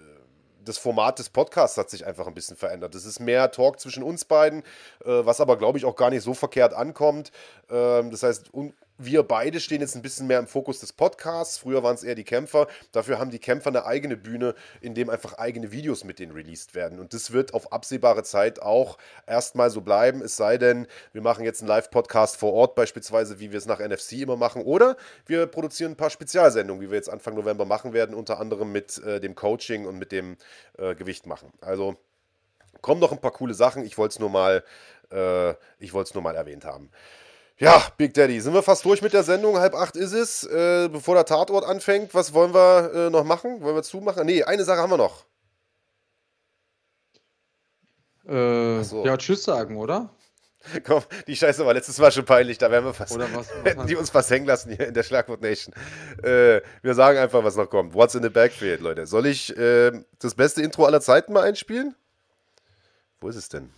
das 0.66 0.78
Format 0.78 1.20
des 1.20 1.30
Podcasts 1.30 1.78
hat 1.78 1.90
sich 1.90 2.06
einfach 2.06 2.28
ein 2.28 2.34
bisschen 2.34 2.56
verändert. 2.56 2.96
Es 2.96 3.06
ist 3.06 3.20
mehr 3.20 3.52
Talk 3.52 3.80
zwischen 3.80 4.02
uns 4.02 4.26
beiden, 4.26 4.62
äh, 5.04 5.26
was 5.26 5.42
aber, 5.42 5.58
glaube 5.58 5.78
ich, 5.78 5.86
auch 5.86 5.96
gar 5.96 6.10
nicht 6.10 6.24
so 6.24 6.34
verkehrt 6.34 6.74
ankommt. 6.74 7.32
Ähm, 7.70 8.12
das 8.12 8.24
heißt, 8.24 8.54
un 8.54 8.74
wir 9.06 9.24
beide 9.24 9.60
stehen 9.60 9.82
jetzt 9.82 9.96
ein 9.96 10.02
bisschen 10.02 10.28
mehr 10.28 10.40
im 10.40 10.48
Fokus 10.48 10.80
des 10.80 10.94
Podcasts. 10.94 11.58
Früher 11.58 11.84
waren 11.84 11.96
es 11.96 12.04
eher 12.04 12.16
die 12.16 12.24
Kämpfer. 12.24 12.68
Dafür 12.92 13.20
haben 13.20 13.32
die 13.32 13.40
Kämpfer 13.40 13.70
eine 13.70 13.86
eigene 13.86 14.18
Bühne, 14.18 14.56
in 14.82 14.94
dem 14.94 15.10
einfach 15.10 15.38
eigene 15.38 15.72
Videos 15.72 16.04
mit 16.04 16.20
denen 16.20 16.32
released 16.32 16.76
werden. 16.76 17.00
Und 17.00 17.14
das 17.14 17.32
wird 17.32 17.54
auf 17.54 17.72
absehbare 17.72 18.24
Zeit 18.24 18.62
auch 18.62 18.98
erstmal 19.28 19.70
so 19.70 19.82
bleiben. 19.82 20.22
Es 20.22 20.36
sei 20.36 20.58
denn, 20.58 20.88
wir 21.12 21.22
machen 21.22 21.44
jetzt 21.46 21.62
einen 21.62 21.70
Live-Podcast 21.70 22.38
vor 22.38 22.54
Ort, 22.54 22.76
beispielsweise, 22.76 23.40
wie 23.40 23.52
wir 23.52 23.58
es 23.58 23.66
nach 23.66 23.80
NFC 23.80 24.14
immer 24.14 24.38
machen. 24.38 24.64
Oder 24.64 24.98
wir 25.26 25.48
produzieren 25.48 25.94
ein 25.94 25.98
paar 25.98 26.10
Spezialsendungen, 26.10 26.82
wie 26.82 26.90
wir 26.90 26.98
jetzt 26.98 27.10
Anfang 27.10 27.36
November 27.36 27.66
machen 27.66 27.94
werden, 27.94 28.16
unter 28.16 28.40
anderem 28.40 28.72
mit 28.72 28.98
äh, 29.04 29.20
dem 29.20 29.36
Coaching 29.36 29.86
und 29.86 29.98
mit 29.98 30.12
dem 30.12 30.38
äh, 30.78 30.96
Gewicht 30.96 31.26
machen. 31.26 31.52
Also 31.62 31.96
kommen 32.82 33.02
noch 33.02 33.12
ein 33.12 33.22
paar 33.22 33.32
coole 33.32 33.54
Sachen. 33.54 33.84
Ich 33.84 33.98
wollte 33.98 34.14
es 34.14 34.20
nur 34.20 34.64
äh, 35.12 35.56
ich 35.80 35.94
wollte 35.94 36.10
es 36.10 36.14
nur 36.14 36.24
mal 36.24 36.36
erwähnt 36.36 36.66
haben. 36.66 36.90
Ja, 37.60 37.84
Big 37.98 38.14
Daddy, 38.14 38.40
sind 38.42 38.54
wir 38.54 38.64
fast 38.64 38.84
durch 38.84 39.02
mit 39.02 39.14
der 39.14 39.24
Sendung? 39.24 39.58
Halb 39.58 39.76
acht 39.76 39.96
ist 39.96 40.14
es. 40.14 40.44
Äh, 40.44 40.90
bevor 40.90 41.16
der 41.16 41.26
Tatort 41.26 41.66
anfängt, 41.66 42.14
was 42.14 42.34
wollen 42.34 42.54
wir 42.54 42.92
äh, 42.94 43.10
noch 43.10 43.24
machen? 43.24 43.62
Wollen 43.62 43.76
wir 43.76 43.84
zumachen? 43.84 44.26
Nee, 44.26 44.44
eine 44.44 44.64
Sache 44.64 44.80
haben 44.80 44.92
wir 44.92 44.98
noch. 44.98 45.26
Äh, 48.26 48.84
so. 48.84 49.06
Ja, 49.06 49.18
Tschüss 49.18 49.44
sagen, 49.44 49.78
oder? 49.78 50.10
Komm, 50.86 51.04
die 51.28 51.36
Scheiße 51.36 51.66
war 51.66 51.74
letztes 51.74 51.98
Mal 52.00 52.12
schon 52.12 52.26
peinlich, 52.26 52.58
da 52.58 52.72
wären 52.72 52.86
wir 52.86 52.94
fast. 52.94 53.14
Oder 53.14 53.28
was, 53.34 53.50
was 53.64 53.66
hätten 53.66 53.86
die 53.86 53.96
uns 53.96 54.10
fast 54.10 54.32
hängen 54.32 54.46
lassen 54.46 54.76
hier 54.76 54.88
in 54.88 54.94
der 54.94 55.04
Schlagwort 55.04 55.42
Nation. 55.42 55.74
Äh, 56.24 56.62
wir 56.82 56.94
sagen 56.94 57.20
einfach, 57.20 57.44
was 57.44 57.56
noch 57.56 57.70
kommt. 57.70 57.94
What's 57.94 58.16
in 58.16 58.24
the 58.24 58.30
backfield, 58.30 58.82
Leute? 58.82 59.06
Soll 59.06 59.26
ich 59.26 59.56
äh, 59.58 59.92
das 60.20 60.36
beste 60.36 60.62
Intro 60.62 60.86
aller 60.86 61.02
Zeiten 61.02 61.34
mal 61.34 61.44
einspielen? 61.44 61.96
Wo 63.20 63.28
ist 63.28 63.36
es 63.36 63.50
denn? 63.50 63.70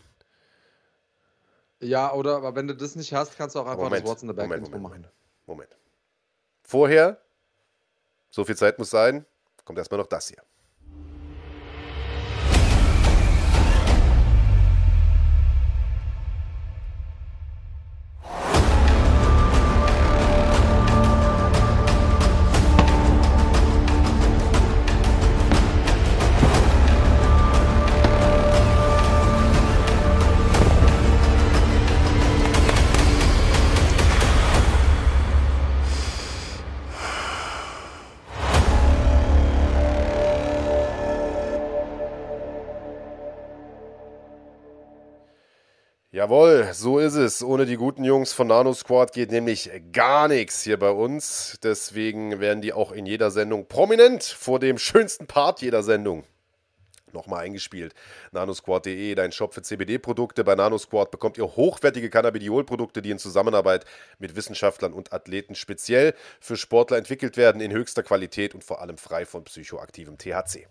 Ja, 1.85 2.13
oder 2.13 2.37
aber 2.37 2.55
wenn 2.55 2.67
du 2.67 2.75
das 2.75 2.95
nicht 2.95 3.13
hast, 3.13 3.37
kannst 3.37 3.55
du 3.55 3.59
auch 3.59 3.67
einfach 3.67 3.83
Moment, 3.83 4.03
das 4.03 4.09
What's 4.09 4.23
in 4.23 4.29
the 4.29 4.33
Back 4.33 4.47
Moment, 4.47 4.71
Moment, 4.71 4.83
machen. 4.83 5.07
Moment. 5.45 5.77
Vorher, 6.63 7.21
so 8.29 8.43
viel 8.43 8.57
Zeit 8.57 8.79
muss 8.79 8.89
sein, 8.89 9.25
kommt 9.63 9.77
erstmal 9.77 9.99
noch 9.99 10.07
das 10.07 10.27
hier. 10.27 10.43
Jawohl, 46.25 46.69
so 46.73 46.97
ist 46.97 47.13
es. 47.13 47.43
Ohne 47.43 47.67
die 47.67 47.75
guten 47.75 48.03
Jungs 48.03 48.33
von 48.33 48.47
Nano 48.47 48.73
Squad 48.73 49.13
geht 49.13 49.29
nämlich 49.29 49.69
gar 49.91 50.27
nichts 50.27 50.63
hier 50.63 50.79
bei 50.79 50.89
uns. 50.89 51.59
Deswegen 51.61 52.39
werden 52.39 52.61
die 52.61 52.73
auch 52.73 52.91
in 52.91 53.05
jeder 53.05 53.29
Sendung 53.29 53.67
prominent 53.67 54.23
vor 54.23 54.57
dem 54.57 54.79
schönsten 54.79 55.27
Part 55.27 55.61
jeder 55.61 55.83
Sendung 55.83 56.23
nochmal 57.13 57.45
eingespielt. 57.45 57.93
nanosquad.de, 58.31 59.13
dein 59.13 59.31
Shop 59.33 59.53
für 59.53 59.61
CBD-Produkte. 59.61 60.43
Bei 60.43 60.55
Nanosquad 60.55 61.11
bekommt 61.11 61.37
ihr 61.37 61.45
hochwertige 61.45 62.09
Cannabidiol-Produkte, 62.09 63.03
die 63.03 63.11
in 63.11 63.19
Zusammenarbeit 63.19 63.85
mit 64.17 64.35
Wissenschaftlern 64.35 64.93
und 64.93 65.13
Athleten 65.13 65.53
speziell 65.53 66.15
für 66.39 66.57
Sportler 66.57 66.97
entwickelt 66.97 67.37
werden, 67.37 67.61
in 67.61 67.71
höchster 67.71 68.01
Qualität 68.01 68.55
und 68.55 68.63
vor 68.63 68.81
allem 68.81 68.97
frei 68.97 69.27
von 69.27 69.43
psychoaktivem 69.43 70.17
THC. 70.17 70.65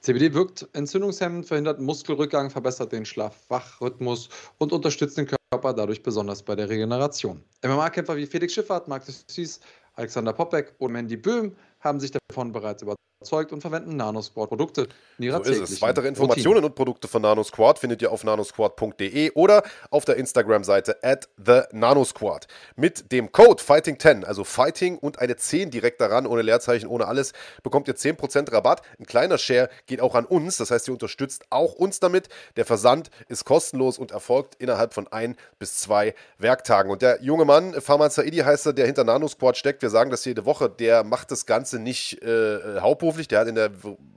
CBD 0.00 0.32
wirkt 0.32 0.68
entzündungshemmend, 0.74 1.46
verhindert 1.46 1.80
Muskelrückgang, 1.80 2.50
verbessert 2.50 2.92
den 2.92 3.04
Schlaf-Wach-Rhythmus 3.04 4.28
und 4.58 4.72
unterstützt 4.72 5.18
den 5.18 5.26
Körper 5.26 5.74
dadurch 5.74 6.02
besonders 6.02 6.42
bei 6.42 6.54
der 6.54 6.68
Regeneration. 6.68 7.42
MMA-Kämpfer 7.64 8.16
wie 8.16 8.26
Felix 8.26 8.54
Schiffert, 8.54 8.86
Markus 8.86 9.24
Süß, 9.28 9.60
Alexander 9.94 10.32
Popek 10.32 10.74
und 10.78 10.92
Mandy 10.92 11.16
Böhm 11.16 11.56
haben 11.80 11.98
sich 11.98 12.12
davon 12.12 12.52
bereits 12.52 12.82
überzeugt 12.82 13.07
erzeugt 13.20 13.52
und 13.52 13.60
verwenden 13.60 13.96
Nanosquad-Produkte 13.96 14.88
in 15.18 15.24
ihrer 15.24 15.44
so 15.44 15.50
ist 15.50 15.72
es. 15.72 15.82
Weitere 15.82 16.06
Informationen 16.06 16.58
Routine. 16.58 16.66
und 16.66 16.74
Produkte 16.76 17.08
von 17.08 17.22
Nanosquad 17.22 17.80
findet 17.80 18.00
ihr 18.00 18.12
auf 18.12 18.22
nanosquad.de 18.22 19.32
oder 19.32 19.64
auf 19.90 20.04
der 20.04 20.16
Instagram-Seite 20.16 20.98
at 21.02 21.28
the 21.36 21.62
Nanosquad. 21.72 22.46
Mit 22.76 23.10
dem 23.10 23.32
Code 23.32 23.60
Fighting10, 23.60 24.24
also 24.24 24.44
Fighting 24.44 24.98
und 24.98 25.18
eine 25.18 25.34
10 25.34 25.72
direkt 25.72 26.00
daran, 26.00 26.26
ohne 26.26 26.42
Leerzeichen, 26.42 26.86
ohne 26.86 27.08
alles, 27.08 27.32
bekommt 27.64 27.88
ihr 27.88 27.96
10% 27.96 28.52
Rabatt. 28.52 28.82
Ein 29.00 29.06
kleiner 29.06 29.36
Share 29.36 29.68
geht 29.86 30.00
auch 30.00 30.14
an 30.14 30.24
uns, 30.24 30.56
das 30.56 30.70
heißt, 30.70 30.86
ihr 30.86 30.92
unterstützt 30.92 31.44
auch 31.50 31.72
uns 31.72 31.98
damit. 31.98 32.28
Der 32.56 32.66
Versand 32.66 33.10
ist 33.26 33.44
kostenlos 33.44 33.98
und 33.98 34.12
erfolgt 34.12 34.54
innerhalb 34.60 34.94
von 34.94 35.08
ein 35.08 35.36
bis 35.58 35.76
zwei 35.78 36.14
Werktagen. 36.38 36.88
Und 36.92 37.02
der 37.02 37.20
junge 37.20 37.44
Mann, 37.44 37.74
Farman 37.80 38.10
Saidi 38.10 38.38
heißt 38.38 38.66
er, 38.66 38.72
der 38.74 38.86
hinter 38.86 39.02
Nanosquad 39.02 39.56
steckt, 39.56 39.82
wir 39.82 39.90
sagen 39.90 40.10
das 40.10 40.24
jede 40.24 40.44
Woche, 40.44 40.70
der 40.70 41.02
macht 41.02 41.32
das 41.32 41.46
Ganze 41.46 41.80
nicht 41.80 42.22
äh, 42.22 42.28
äh 42.28 42.80
hauptberuflich 43.08 43.28
der 43.28 43.40
hat, 43.40 43.48
in 43.48 43.54
der, 43.54 43.70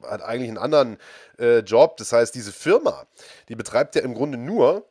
hat 0.03 0.21
eigentlich 0.21 0.49
einen 0.49 0.57
anderen 0.57 0.97
äh, 1.39 1.59
Job. 1.59 1.97
Das 1.97 2.11
heißt, 2.11 2.35
diese 2.35 2.51
Firma, 2.51 3.05
die 3.49 3.55
betreibt 3.55 3.95
ja 3.95 4.01
im 4.01 4.13
Grunde 4.13 4.37
nur 4.37 4.85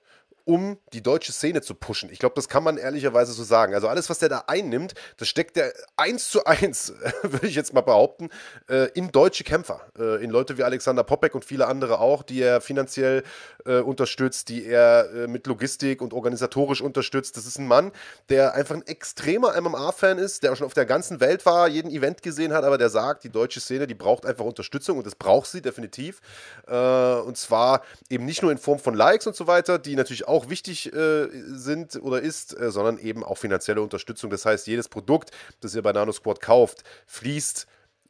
um 0.51 0.79
die 0.93 1.01
deutsche 1.01 1.31
Szene 1.31 1.63
zu 1.63 1.77
pushen. 1.77 2.11
Ich 2.11 2.19
glaube, 2.19 2.35
das 2.35 2.49
kann 2.49 2.65
man 2.65 2.77
ehrlicherweise 2.77 3.33
so 3.33 3.45
sagen. 3.45 3.73
Also 3.73 3.87
alles, 3.87 4.11
was 4.11 4.19
der 4.19 4.29
da 4.29 4.45
einnimmt, 4.49 4.95
das 5.17 5.29
steckt 5.29 5.55
der 5.55 5.73
eins 5.97 6.29
zu 6.29 6.45
eins, 6.45 6.93
würde 7.23 7.47
ich 7.47 7.55
jetzt 7.55 7.73
mal 7.73 7.83
behaupten, 7.83 8.31
äh, 8.69 8.89
in 8.95 9.13
deutsche 9.13 9.45
Kämpfer. 9.45 9.81
Äh, 9.97 10.25
in 10.25 10.31
Leute 10.31 10.59
wie 10.59 10.65
Alexander 10.65 11.05
Popek 11.05 11.37
und 11.37 11.45
viele 11.45 11.69
andere 11.69 12.01
auch, 12.01 12.25
die 12.25 12.43
er 12.43 12.61
finanziell 12.61 13.23
äh, 13.65 13.79
unterstützt, 13.79 14.49
die 14.49 14.67
er 14.67 15.29
mit 15.29 15.47
Logistik 15.47 16.03
und 16.03 16.13
organisatorisch 16.13 16.81
unterstützt. 16.81 17.37
Das 17.37 17.47
ist 17.47 17.59
ein 17.59 17.69
Mann, 17.69 17.93
der 18.29 18.55
einfach 18.55 18.75
ein 18.75 18.87
extremer 18.87 19.61
MMA-Fan 19.61 20.19
ist, 20.19 20.43
der 20.43 20.53
auch 20.53 20.57
schon 20.57 20.67
auf 20.67 20.75
der 20.75 20.87
ganzen 20.87 21.21
Welt 21.21 21.47
war, 21.47 21.69
jeden 21.69 21.93
Event 21.93 22.23
gesehen 22.23 22.53
hat, 22.53 22.65
aber 22.65 22.77
der 22.77 22.91
sagt, 22.91 23.23
die 23.23 23.31
deutsche 23.31 23.61
Szene, 23.61 23.87
die 23.87 23.95
braucht 23.95 24.27
einfach 24.27 24.45
Unterstützung 24.45 24.99
und 24.99 25.07
das 25.07 25.15
braucht 25.15 25.49
sie 25.49 25.63
definitiv. 25.63 26.21
Und 26.67 27.37
zwar 27.37 27.83
eben 28.09 28.25
nicht 28.25 28.43
nur 28.43 28.51
in 28.51 28.59
Form 28.59 28.79
von 28.79 28.95
Likes 28.95 29.27
und 29.27 29.37
so 29.37 29.47
weiter, 29.47 29.79
die 29.79 29.95
natürlich 29.95 30.27
auch 30.27 30.40
auch 30.41 30.49
wichtig 30.49 30.93
äh, 30.93 31.29
sind 31.33 31.97
oder 32.03 32.21
ist, 32.23 32.59
äh, 32.59 32.71
sondern 32.71 32.99
eben 32.99 33.23
auch 33.23 33.37
finanzielle 33.37 33.83
Unterstützung. 33.83 34.31
Das 34.31 34.47
heißt, 34.47 34.67
jedes 34.67 34.89
Produkt, 34.89 35.31
das 35.61 35.75
ihr 35.75 35.83
bei 35.83 35.93
NanoSquad 35.93 36.41
kauft, 36.41 36.83
fließt 37.07 37.67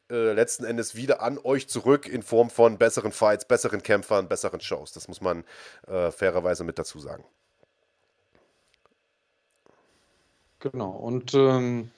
äh, 0.09 0.33
letzten 0.33 0.63
Endes 0.63 0.95
wieder 0.95 1.21
an 1.21 1.37
euch 1.43 1.67
zurück 1.67 2.07
in 2.07 2.23
Form 2.23 2.49
von 2.49 2.77
besseren 2.77 3.11
Fights, 3.11 3.45
besseren 3.45 3.83
Kämpfern, 3.83 4.29
besseren 4.29 4.61
Shows. 4.61 4.93
Das 4.93 5.07
muss 5.09 5.19
man 5.19 5.43
äh, 5.87 6.11
fairerweise 6.11 6.63
mit 6.63 6.79
dazu 6.79 6.99
sagen. 6.99 7.25
Genau. 10.59 10.91
Und 10.91 11.33
ähm, 11.33 11.91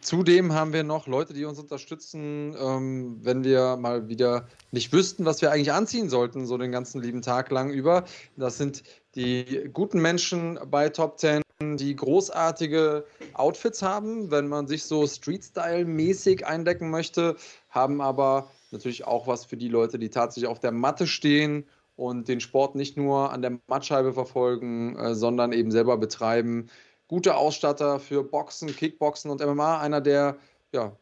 Zudem 0.00 0.52
haben 0.52 0.72
wir 0.72 0.84
noch 0.84 1.06
Leute, 1.06 1.34
die 1.34 1.44
uns 1.44 1.58
unterstützen, 1.58 2.54
ähm, 2.58 3.18
wenn 3.22 3.42
wir 3.42 3.76
mal 3.76 4.08
wieder 4.08 4.46
nicht 4.70 4.92
wüssten, 4.92 5.24
was 5.24 5.42
wir 5.42 5.50
eigentlich 5.50 5.72
anziehen 5.72 6.08
sollten, 6.08 6.46
so 6.46 6.56
den 6.56 6.70
ganzen 6.70 7.02
lieben 7.02 7.20
Tag 7.20 7.50
lang 7.50 7.70
über. 7.70 8.04
Das 8.36 8.58
sind 8.58 8.84
die 9.14 9.70
guten 9.72 10.00
Menschen 10.00 10.58
bei 10.70 10.88
Top 10.88 11.18
10, 11.18 11.42
die 11.60 11.96
großartige 11.96 13.04
Outfits 13.34 13.82
haben, 13.82 14.30
wenn 14.30 14.48
man 14.48 14.66
sich 14.66 14.84
so 14.84 15.06
Street-Style-mäßig 15.06 16.46
eindecken 16.46 16.90
möchte, 16.90 17.36
haben 17.70 18.00
aber 18.00 18.50
natürlich 18.70 19.06
auch 19.06 19.26
was 19.26 19.44
für 19.44 19.56
die 19.56 19.68
Leute, 19.68 19.98
die 19.98 20.10
tatsächlich 20.10 20.48
auf 20.48 20.60
der 20.60 20.72
Matte 20.72 21.06
stehen 21.06 21.66
und 21.96 22.28
den 22.28 22.40
Sport 22.40 22.76
nicht 22.76 22.96
nur 22.96 23.32
an 23.32 23.42
der 23.42 23.58
Mattscheibe 23.66 24.12
verfolgen, 24.12 24.96
äh, 24.96 25.14
sondern 25.14 25.52
eben 25.52 25.70
selber 25.70 25.96
betreiben 25.96 26.68
gute 27.08 27.36
Ausstatter 27.36 27.98
für 27.98 28.22
Boxen, 28.22 28.74
Kickboxen 28.74 29.30
und 29.30 29.44
MMA. 29.44 29.80
Einer 29.80 30.00
der 30.00 30.36
ja, 30.72 30.92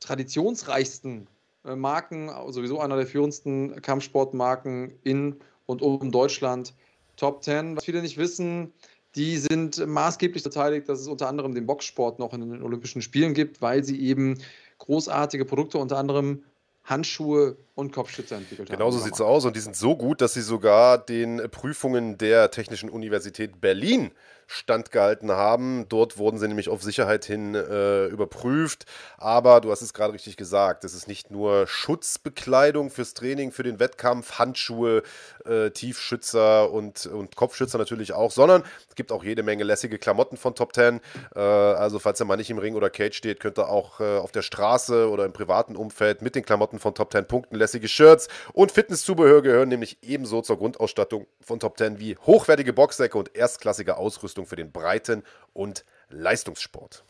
traditionsreichsten 0.00 1.28
äh, 1.64 1.76
Marken, 1.76 2.30
sowieso 2.48 2.80
einer 2.80 2.96
der 2.96 3.06
führendsten 3.06 3.80
Kampfsportmarken 3.80 4.98
in 5.04 5.36
und 5.66 5.82
um 5.82 6.10
Deutschland. 6.10 6.74
Top 7.16 7.42
10. 7.42 7.76
Was 7.76 7.84
viele 7.84 8.02
nicht 8.02 8.16
wissen, 8.16 8.72
die 9.14 9.38
sind 9.38 9.84
maßgeblich 9.86 10.42
beteiligt, 10.42 10.88
dass 10.88 11.00
es 11.00 11.08
unter 11.08 11.28
anderem 11.28 11.54
den 11.54 11.66
Boxsport 11.66 12.18
noch 12.18 12.32
in 12.32 12.40
den 12.40 12.62
Olympischen 12.62 13.02
Spielen 13.02 13.34
gibt, 13.34 13.62
weil 13.62 13.84
sie 13.84 14.00
eben 14.00 14.40
großartige 14.78 15.44
Produkte, 15.44 15.78
unter 15.78 15.98
anderem 15.98 16.44
Handschuhe 16.84 17.56
und 17.74 17.92
Kopfschützer 17.92 18.36
entwickelt 18.36 18.68
haben. 18.68 18.76
Genauso 18.76 18.98
sieht 18.98 19.14
es 19.14 19.20
aus 19.20 19.44
und 19.46 19.56
die 19.56 19.60
sind 19.60 19.74
so 19.74 19.96
gut, 19.96 20.20
dass 20.20 20.34
sie 20.34 20.42
sogar 20.42 20.98
den 20.98 21.48
Prüfungen 21.50 22.18
der 22.18 22.50
Technischen 22.50 22.90
Universität 22.90 23.60
Berlin 23.60 24.10
standgehalten 24.46 25.30
haben. 25.30 25.86
Dort 25.88 26.18
wurden 26.18 26.38
sie 26.38 26.48
nämlich 26.48 26.68
auf 26.68 26.82
Sicherheit 26.82 27.24
hin 27.24 27.54
äh, 27.54 28.06
überprüft. 28.06 28.86
Aber 29.18 29.60
du 29.60 29.70
hast 29.70 29.82
es 29.82 29.94
gerade 29.94 30.12
richtig 30.12 30.36
gesagt, 30.36 30.84
es 30.84 30.94
ist 30.94 31.08
nicht 31.08 31.30
nur 31.30 31.66
Schutzbekleidung 31.66 32.90
fürs 32.90 33.14
Training, 33.14 33.52
für 33.52 33.62
den 33.62 33.80
Wettkampf, 33.80 34.38
Handschuhe, 34.38 35.02
äh, 35.44 35.70
Tiefschützer 35.70 36.70
und, 36.70 37.06
und 37.06 37.36
Kopfschützer 37.36 37.78
natürlich 37.78 38.12
auch, 38.12 38.30
sondern 38.30 38.62
es 38.88 38.94
gibt 38.94 39.12
auch 39.12 39.24
jede 39.24 39.42
Menge 39.42 39.64
lässige 39.64 39.98
Klamotten 39.98 40.36
von 40.36 40.54
Top 40.54 40.74
10. 40.74 41.00
Äh, 41.34 41.40
also 41.40 41.98
falls 41.98 42.20
er 42.20 42.26
mal 42.26 42.36
nicht 42.36 42.50
im 42.50 42.58
Ring 42.58 42.74
oder 42.74 42.90
Cage 42.90 43.16
steht, 43.16 43.40
könnt 43.40 43.58
ihr 43.58 43.68
auch 43.68 44.00
äh, 44.00 44.18
auf 44.18 44.32
der 44.32 44.42
Straße 44.42 45.08
oder 45.10 45.24
im 45.24 45.32
privaten 45.32 45.76
Umfeld 45.76 46.22
mit 46.22 46.34
den 46.34 46.44
Klamotten 46.44 46.78
von 46.78 46.94
Top 46.94 47.12
10 47.12 47.26
punkten. 47.26 47.56
Lässige 47.56 47.88
Shirts 47.88 48.28
und 48.52 48.72
Fitnesszubehör 48.72 49.42
gehören 49.42 49.68
nämlich 49.68 49.98
ebenso 50.02 50.42
zur 50.42 50.58
Grundausstattung 50.58 51.26
von 51.40 51.60
Top 51.60 51.78
10 51.78 51.98
wie 51.98 52.16
hochwertige 52.18 52.72
Boxsäcke 52.72 53.18
und 53.18 53.34
erstklassige 53.34 53.96
Ausrüstung 53.96 54.33
für 54.42 54.56
den 54.56 54.72
Breiten- 54.72 55.22
und 55.52 55.84
Leistungssport. 56.10 57.04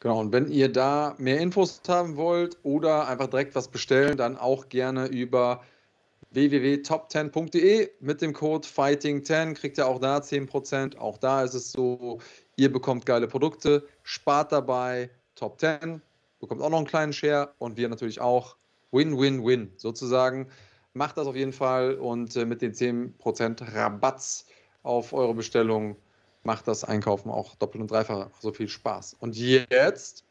Genau, 0.00 0.20
und 0.20 0.32
wenn 0.32 0.50
ihr 0.50 0.70
da 0.70 1.14
mehr 1.18 1.38
Infos 1.38 1.80
haben 1.88 2.16
wollt 2.16 2.58
oder 2.62 3.08
einfach 3.08 3.28
direkt 3.28 3.54
was 3.54 3.68
bestellen, 3.68 4.16
dann 4.16 4.36
auch 4.36 4.68
gerne 4.68 5.06
über 5.06 5.62
www.top10.de 6.32 7.90
mit 8.00 8.20
dem 8.20 8.32
Code 8.32 8.66
Fighting10 8.66 9.54
kriegt 9.54 9.78
ihr 9.78 9.86
auch 9.86 10.00
da 10.00 10.18
10%. 10.18 10.98
Auch 10.98 11.16
da 11.16 11.42
ist 11.42 11.54
es 11.54 11.72
so, 11.72 12.20
ihr 12.56 12.70
bekommt 12.70 13.06
geile 13.06 13.26
Produkte, 13.26 13.86
spart 14.02 14.52
dabei 14.52 15.08
Top 15.34 15.58
10, 15.60 16.02
bekommt 16.40 16.60
auch 16.60 16.70
noch 16.70 16.78
einen 16.78 16.86
kleinen 16.86 17.12
Share 17.12 17.54
und 17.58 17.76
wir 17.76 17.88
natürlich 17.88 18.20
auch. 18.20 18.56
Win-Win-Win 18.92 19.72
sozusagen. 19.76 20.48
Macht 20.96 21.18
das 21.18 21.26
auf 21.26 21.36
jeden 21.36 21.52
Fall 21.52 21.96
und 21.96 22.34
äh, 22.36 22.46
mit 22.46 22.62
den 22.62 22.72
10% 22.72 23.74
Rabatts 23.74 24.46
auf 24.82 25.12
eure 25.12 25.34
Bestellung 25.34 25.96
macht 26.42 26.66
das 26.68 26.84
Einkaufen 26.84 27.30
auch 27.30 27.54
doppelt 27.56 27.82
und 27.82 27.90
dreifach 27.90 28.30
so 28.40 28.50
viel 28.50 28.68
Spaß. 28.68 29.14
Und 29.20 29.36
jetzt 29.36 30.24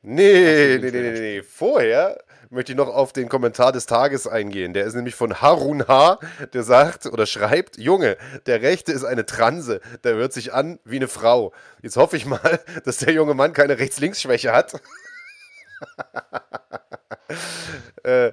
Nee, 0.00 0.78
nee, 0.80 0.90
nee, 0.92 1.00
nee, 1.02 1.20
nee. 1.20 1.42
Vorher 1.42 2.22
möchte 2.50 2.70
ich 2.70 2.78
noch 2.78 2.86
auf 2.86 3.12
den 3.12 3.28
Kommentar 3.28 3.72
des 3.72 3.86
Tages 3.86 4.28
eingehen. 4.28 4.72
Der 4.72 4.84
ist 4.84 4.94
nämlich 4.94 5.16
von 5.16 5.42
Harun 5.42 5.88
H., 5.88 6.20
der 6.52 6.62
sagt 6.62 7.06
oder 7.06 7.26
schreibt: 7.26 7.76
Junge, 7.78 8.16
der 8.46 8.62
Rechte 8.62 8.92
ist 8.92 9.02
eine 9.02 9.26
Transe, 9.26 9.80
der 10.04 10.14
hört 10.14 10.32
sich 10.32 10.54
an 10.54 10.78
wie 10.84 10.96
eine 10.96 11.08
Frau. 11.08 11.52
Jetzt 11.82 11.96
hoffe 11.96 12.16
ich 12.16 12.24
mal, 12.24 12.60
dass 12.84 12.98
der 12.98 13.12
junge 13.12 13.34
Mann 13.34 13.52
keine 13.52 13.80
Rechts-Links-Schwäche 13.80 14.52
hat. 14.52 14.80
äh, 18.04 18.30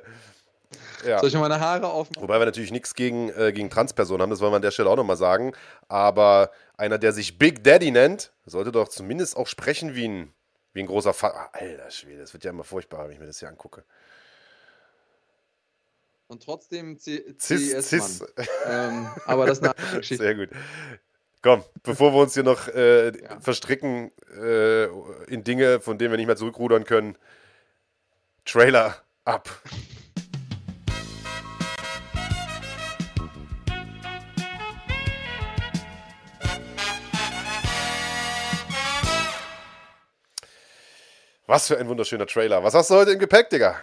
ja. 1.05 1.19
Soll 1.19 1.29
ich 1.29 1.35
meine 1.35 1.59
Haare 1.59 1.87
aufmachen? 1.87 2.23
Wobei 2.23 2.39
wir 2.39 2.45
natürlich 2.45 2.71
nichts 2.71 2.93
gegen, 2.93 3.29
äh, 3.29 3.51
gegen 3.53 3.69
Transpersonen 3.69 4.21
haben, 4.21 4.29
das 4.29 4.39
wollen 4.39 4.51
wir 4.51 4.57
an 4.57 4.61
der 4.61 4.71
Stelle 4.71 4.89
auch 4.89 4.95
nochmal 4.95 5.17
sagen. 5.17 5.53
Aber 5.87 6.51
einer, 6.77 6.97
der 6.97 7.13
sich 7.13 7.37
Big 7.37 7.63
Daddy 7.63 7.91
nennt, 7.91 8.31
sollte 8.45 8.71
doch 8.71 8.87
zumindest 8.87 9.35
auch 9.37 9.47
sprechen 9.47 9.95
wie 9.95 10.07
ein 10.07 10.33
wie 10.75 10.81
ein 10.81 10.87
großer 10.87 11.13
Vater. 11.13 11.49
Alter 11.53 11.89
Schwede, 11.89 12.19
das 12.19 12.33
wird 12.33 12.43
ja 12.43 12.51
immer 12.51 12.65
furchtbar, 12.65 13.05
wenn 13.05 13.13
ich 13.13 13.19
mir 13.19 13.25
das 13.25 13.39
hier 13.39 13.47
angucke. 13.47 13.85
Und 16.27 16.43
trotzdem 16.43 16.97
cis, 16.97 17.23
cis. 17.39 18.23
ähm, 18.65 19.07
aber 19.25 19.45
das 19.45 19.59
ist 19.59 19.63
eine 19.63 19.77
andere 19.77 19.97
Geschichte. 19.99 20.23
Sehr 20.23 20.35
gut. 20.35 20.49
Komm, 21.41 21.63
bevor 21.83 22.13
wir 22.13 22.21
uns 22.21 22.33
hier 22.33 22.43
noch 22.43 22.67
äh, 22.67 23.17
ja. 23.21 23.39
verstricken 23.39 24.11
äh, 24.37 24.85
in 25.27 25.43
Dinge, 25.43 25.79
von 25.79 25.97
denen 25.97 26.11
wir 26.11 26.17
nicht 26.17 26.25
mehr 26.27 26.35
zurückrudern 26.35 26.83
können, 26.83 27.17
Trailer 28.43 28.95
ab. 29.23 29.49
Was 41.47 41.67
für 41.67 41.77
ein 41.77 41.87
wunderschöner 41.87 42.25
Trailer. 42.25 42.63
Was 42.63 42.73
hast 42.73 42.89
du 42.89 42.95
heute 42.95 43.11
im 43.11 43.19
Gepäck, 43.19 43.51
Digga? 43.51 43.75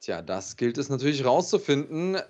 Tja, 0.00 0.20
das 0.20 0.56
gilt 0.56 0.76
es 0.76 0.90
natürlich 0.90 1.24
rauszufinden. 1.24 2.20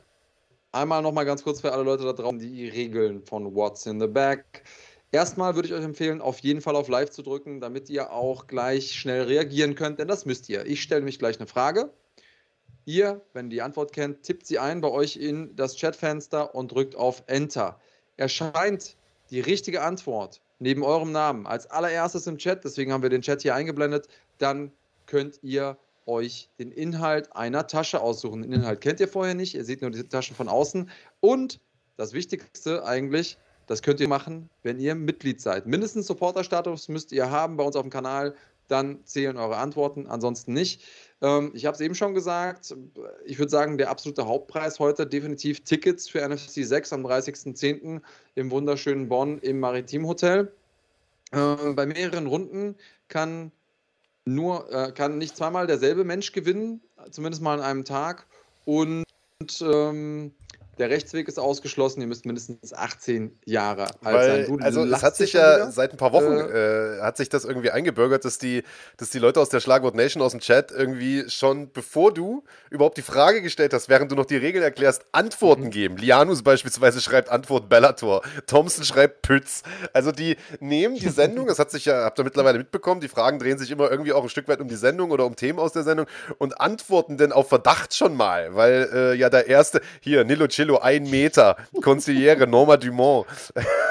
Einmal 0.70 1.02
nochmal 1.02 1.24
ganz 1.24 1.43
kurz 1.43 1.60
für 1.60 1.73
alle 1.73 1.82
Leute 1.82 2.05
da 2.05 2.12
draußen 2.12 2.39
die 2.39 2.69
Regeln 2.69 3.23
von 3.23 3.56
What's 3.56 3.86
in 3.86 4.01
the 4.01 4.06
Back. 4.06 4.62
Erstmal 5.10 5.56
würde 5.56 5.66
ich 5.66 5.74
euch 5.74 5.82
empfehlen, 5.82 6.20
auf 6.20 6.39
jeden 6.39 6.60
Fall 6.60 6.77
auf 6.77 6.86
Live 6.86 7.10
zu 7.10 7.23
drücken, 7.23 7.60
damit 7.60 7.90
ihr 7.90 8.12
auch 8.12 8.47
gleich 8.47 8.93
schnell 8.93 9.23
reagieren 9.23 9.74
könnt, 9.74 9.98
denn 9.98 10.06
das 10.06 10.24
müsst 10.24 10.48
ihr. 10.48 10.65
Ich 10.65 10.82
stelle 10.82 11.01
mich 11.01 11.19
gleich 11.19 11.40
eine 11.40 11.48
Frage. 11.48 11.90
Ihr, 12.85 13.20
wenn 13.32 13.47
ihr 13.47 13.51
die 13.51 13.62
Antwort 13.62 13.93
kennt, 13.93 14.23
tippt 14.23 14.47
sie 14.47 14.60
ein 14.60 14.81
bei 14.81 14.89
euch 14.89 15.16
in 15.16 15.56
das 15.56 15.77
Chatfenster 15.77 16.55
und 16.55 16.70
drückt 16.70 16.94
auf 16.94 17.24
Enter. 17.27 17.81
Erscheint 18.16 18.97
die 19.31 19.40
richtige 19.40 19.82
Antwort 19.82 20.40
neben 20.59 20.82
eurem 20.82 21.12
Namen 21.12 21.47
als 21.47 21.70
allererstes 21.70 22.26
im 22.26 22.39
Chat, 22.39 22.64
deswegen 22.64 22.93
haben 22.93 23.02
wir 23.02 23.10
den 23.10 23.22
Chat 23.22 23.43
hier 23.43 23.55
eingeblendet, 23.55 24.09
dann 24.39 24.72
könnt 25.06 25.39
ihr 25.43 25.76
euch 26.06 26.48
den 26.59 26.72
Inhalt 26.72 27.35
einer 27.36 27.66
Tasche 27.66 28.01
aussuchen. 28.01 28.43
Den 28.43 28.52
Inhalt 28.52 28.80
kennt 28.80 28.98
ihr 29.01 29.09
vorher 29.09 29.35
nicht, 29.35 29.55
ihr 29.55 29.64
seht 29.64 29.82
nur 29.82 29.90
die 29.90 30.02
Taschen 30.05 30.35
von 30.35 30.48
außen. 30.48 30.90
Und 31.20 31.60
das 31.97 32.12
Wichtigste 32.12 32.85
eigentlich, 32.85 33.36
das 33.66 33.82
könnt 33.82 34.01
ihr 34.01 34.09
machen, 34.09 34.48
wenn 34.62 34.80
ihr 34.80 34.94
Mitglied 34.94 35.40
seid. 35.40 35.66
Mindestens 35.66 36.06
Supporter-Status 36.06 36.89
müsst 36.89 37.12
ihr 37.12 37.30
haben 37.30 37.56
bei 37.56 37.64
uns 37.64 37.76
auf 37.76 37.82
dem 37.82 37.90
Kanal, 37.90 38.35
dann 38.68 39.05
zählen 39.05 39.36
eure 39.36 39.56
Antworten, 39.56 40.06
ansonsten 40.06 40.52
nicht. 40.52 40.82
Ähm, 41.20 41.50
ich 41.54 41.66
habe 41.66 41.74
es 41.74 41.80
eben 41.80 41.94
schon 41.94 42.14
gesagt, 42.14 42.74
ich 43.24 43.38
würde 43.38 43.50
sagen, 43.50 43.78
der 43.78 43.90
absolute 43.90 44.26
Hauptpreis 44.26 44.78
heute 44.78 45.06
definitiv 45.06 45.60
Tickets 45.64 46.08
für 46.08 46.26
NFC 46.26 46.64
6 46.64 46.92
am 46.92 47.04
30.10. 47.06 48.00
im 48.34 48.50
wunderschönen 48.50 49.08
Bonn 49.08 49.38
im 49.38 49.60
Maritim 49.60 50.06
Hotel. 50.06 50.52
Äh, 51.32 51.72
bei 51.72 51.86
mehreren 51.86 52.26
Runden 52.26 52.76
kann 53.08 53.52
nur 54.24 54.70
äh, 54.70 54.92
kann 54.92 55.18
nicht 55.18 55.36
zweimal 55.36 55.66
derselbe 55.66 56.04
Mensch 56.04 56.32
gewinnen, 56.32 56.82
zumindest 57.10 57.42
mal 57.42 57.54
an 57.54 57.64
einem 57.64 57.84
Tag. 57.84 58.26
Und 58.64 59.04
ähm, 59.62 60.32
der 60.78 60.90
Rechtsweg 60.90 61.28
ist 61.28 61.38
ausgeschlossen, 61.38 62.00
ihr 62.00 62.06
müsst 62.06 62.24
mindestens 62.24 62.72
18 62.72 63.38
Jahre 63.44 63.86
alt 64.02 64.14
Weil, 64.14 64.46
sein. 64.46 64.59
Du 64.59 64.64
also 64.64 64.84
es 64.84 65.02
hat 65.02 65.16
sich 65.16 65.32
ja 65.32 65.56
wieder. 65.56 65.72
seit 65.72 65.92
ein 65.92 65.96
paar 65.96 66.12
Wochen 66.12 66.32
äh, 66.32 66.98
äh, 66.98 67.00
hat 67.00 67.16
sich 67.16 67.28
das 67.28 67.44
irgendwie 67.44 67.70
eingebürgert, 67.70 68.24
dass 68.24 68.38
die, 68.38 68.62
dass 68.96 69.10
die 69.10 69.18
Leute 69.18 69.40
aus 69.40 69.48
der 69.48 69.60
Schlagwort 69.60 69.94
Nation 69.94 70.22
aus 70.22 70.32
dem 70.32 70.40
Chat 70.40 70.70
irgendwie 70.70 71.28
schon, 71.28 71.72
bevor 71.72 72.14
du 72.14 72.44
überhaupt 72.70 72.96
die 72.96 73.02
Frage 73.02 73.42
gestellt 73.42 73.74
hast, 73.74 73.88
während 73.88 74.12
du 74.12 74.16
noch 74.16 74.26
die 74.26 74.36
Regeln 74.36 74.62
erklärst, 74.62 75.05
Antworten 75.12 75.64
mhm. 75.64 75.70
geben. 75.70 75.96
Lianus 75.96 76.42
beispielsweise 76.42 77.00
schreibt 77.00 77.28
Antwort 77.28 77.68
Bellator, 77.68 78.22
Thompson 78.46 78.84
schreibt 78.84 79.22
Pütz. 79.22 79.62
Also 79.92 80.12
die 80.12 80.36
nehmen 80.60 80.94
die 80.94 81.09
Sendung, 81.09 81.46
das 81.48 81.59
hat 81.59 81.70
sich 81.70 81.86
ja, 81.86 82.05
habt 82.05 82.18
ihr 82.20 82.24
mittlerweile 82.24 82.59
mitbekommen, 82.59 83.00
die 83.00 83.09
Fragen 83.09 83.38
drehen 83.38 83.59
sich 83.59 83.70
immer 83.70 83.90
irgendwie 83.90 84.12
auch 84.12 84.22
ein 84.22 84.28
Stück 84.28 84.48
weit 84.48 84.60
um 84.60 84.68
die 84.68 84.76
Sendung 84.76 85.10
oder 85.10 85.26
um 85.26 85.36
Themen 85.36 85.59
aus 85.59 85.72
der 85.72 85.82
Sendung 85.82 86.06
und 86.38 86.60
antworten 86.60 87.16
denn 87.16 87.32
auf 87.32 87.48
Verdacht 87.48 87.94
schon 87.94 88.14
mal, 88.14 88.55
weil 88.55 88.88
äh, 88.92 89.14
ja 89.14 89.28
der 89.28 89.48
erste, 89.48 89.80
hier, 90.00 90.24
Nilo 90.24 90.46
Chill 90.46 90.67
Kilo, 90.68 90.80
ein 90.80 91.08
Meter. 91.08 91.56
Consigliere 91.80 92.46
Norma 92.46 92.76
Dumont. 92.76 93.26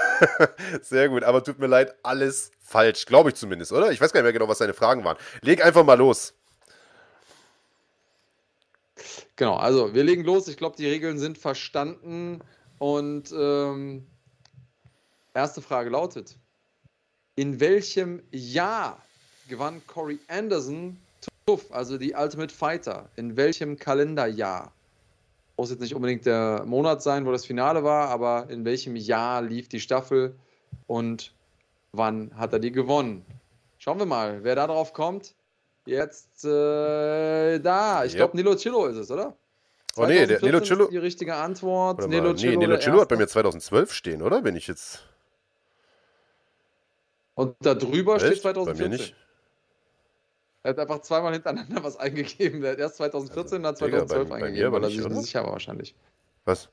Sehr 0.83 1.09
gut, 1.09 1.23
aber 1.23 1.43
tut 1.43 1.57
mir 1.57 1.65
leid, 1.65 1.95
alles 2.03 2.51
falsch. 2.61 3.07
Glaube 3.07 3.29
ich 3.29 3.35
zumindest, 3.35 3.71
oder? 3.71 3.91
Ich 3.91 3.99
weiß 3.99 4.13
gar 4.13 4.19
nicht 4.19 4.25
mehr 4.25 4.33
genau, 4.33 4.47
was 4.47 4.59
seine 4.59 4.75
Fragen 4.75 5.03
waren. 5.03 5.17
Leg 5.41 5.65
einfach 5.65 5.83
mal 5.83 5.97
los. 5.97 6.35
Genau, 9.37 9.55
also 9.55 9.95
wir 9.95 10.03
legen 10.03 10.23
los. 10.23 10.47
Ich 10.47 10.57
glaube, 10.57 10.75
die 10.77 10.85
Regeln 10.87 11.17
sind 11.17 11.39
verstanden. 11.39 12.41
Und 12.77 13.31
ähm, 13.31 14.05
erste 15.33 15.63
Frage 15.63 15.89
lautet: 15.89 16.35
In 17.35 17.59
welchem 17.59 18.21
Jahr 18.29 19.01
gewann 19.49 19.81
Corey 19.87 20.19
Anderson 20.27 20.99
TUF, 21.47 21.71
also 21.71 21.97
die 21.97 22.13
Ultimate 22.13 22.53
Fighter? 22.53 23.09
In 23.15 23.35
welchem 23.35 23.79
Kalenderjahr? 23.79 24.71
Muss 25.57 25.71
jetzt 25.71 25.81
nicht 25.81 25.95
unbedingt 25.95 26.25
der 26.25 26.63
Monat 26.65 27.01
sein, 27.01 27.25
wo 27.25 27.31
das 27.31 27.45
Finale 27.45 27.83
war, 27.83 28.09
aber 28.09 28.49
in 28.49 28.63
welchem 28.63 28.95
Jahr 28.95 29.41
lief 29.41 29.67
die 29.67 29.79
Staffel 29.79 30.35
und 30.85 31.33
wann 31.91 32.31
hat 32.37 32.53
er 32.53 32.59
die 32.59 32.71
gewonnen? 32.71 33.25
Schauen 33.79 33.99
wir 33.99 34.05
mal, 34.05 34.43
wer 34.43 34.55
da 34.55 34.67
drauf 34.67 34.93
kommt. 34.93 35.33
Jetzt 35.85 36.45
äh, 36.45 37.59
da, 37.59 38.03
ich 38.05 38.11
yep. 38.13 38.17
glaube 38.17 38.37
Nilo 38.37 38.55
Chillo 38.55 38.85
ist 38.85 38.97
es, 38.97 39.09
oder? 39.09 39.35
Oh 39.95 40.05
nee, 40.05 40.27
der 40.27 40.41
Nilo 40.41 40.59
Chillo. 40.59 40.87
Die 40.89 40.97
richtige 40.97 41.35
Antwort. 41.35 42.07
Nilo 42.07 42.33
Chillo, 42.33 42.51
nee, 42.51 42.57
Nilo 42.57 42.77
Chillo 42.77 43.01
hat 43.01 43.09
bei 43.09 43.15
mir 43.15 43.27
2012 43.27 43.93
stehen, 43.93 44.21
oder? 44.21 44.41
Bin 44.41 44.55
ich 44.55 44.67
jetzt. 44.67 45.03
Und 47.33 47.55
da 47.61 47.73
drüber 47.73 48.17
Echt? 48.17 48.25
steht 48.25 48.41
2014. 48.41 48.83
Bei 48.83 48.89
mir 48.89 48.97
nicht. 48.97 49.15
Er 50.67 50.71
hat 50.71 50.79
einfach 50.79 50.99
zweimal 50.99 51.31
hintereinander 51.31 51.81
was 51.81 51.95
eingegeben. 51.97 52.61
Er 52.61 52.73
hat 52.73 52.79
erst 52.79 52.97
2014 52.97 53.55
und 53.55 53.63
dann 53.63 53.77
2012 53.77 54.23
Digga, 54.23 54.29
bei, 54.29 54.45
eingegeben, 54.45 54.71
bei 54.73 54.75
weil 54.75 54.83
er 54.83 54.89
sich 54.89 55.07
nicht 55.07 55.21
sicher 55.21 55.43
war 55.45 55.53
wahrscheinlich. 55.53 55.95
Was? 56.43 56.67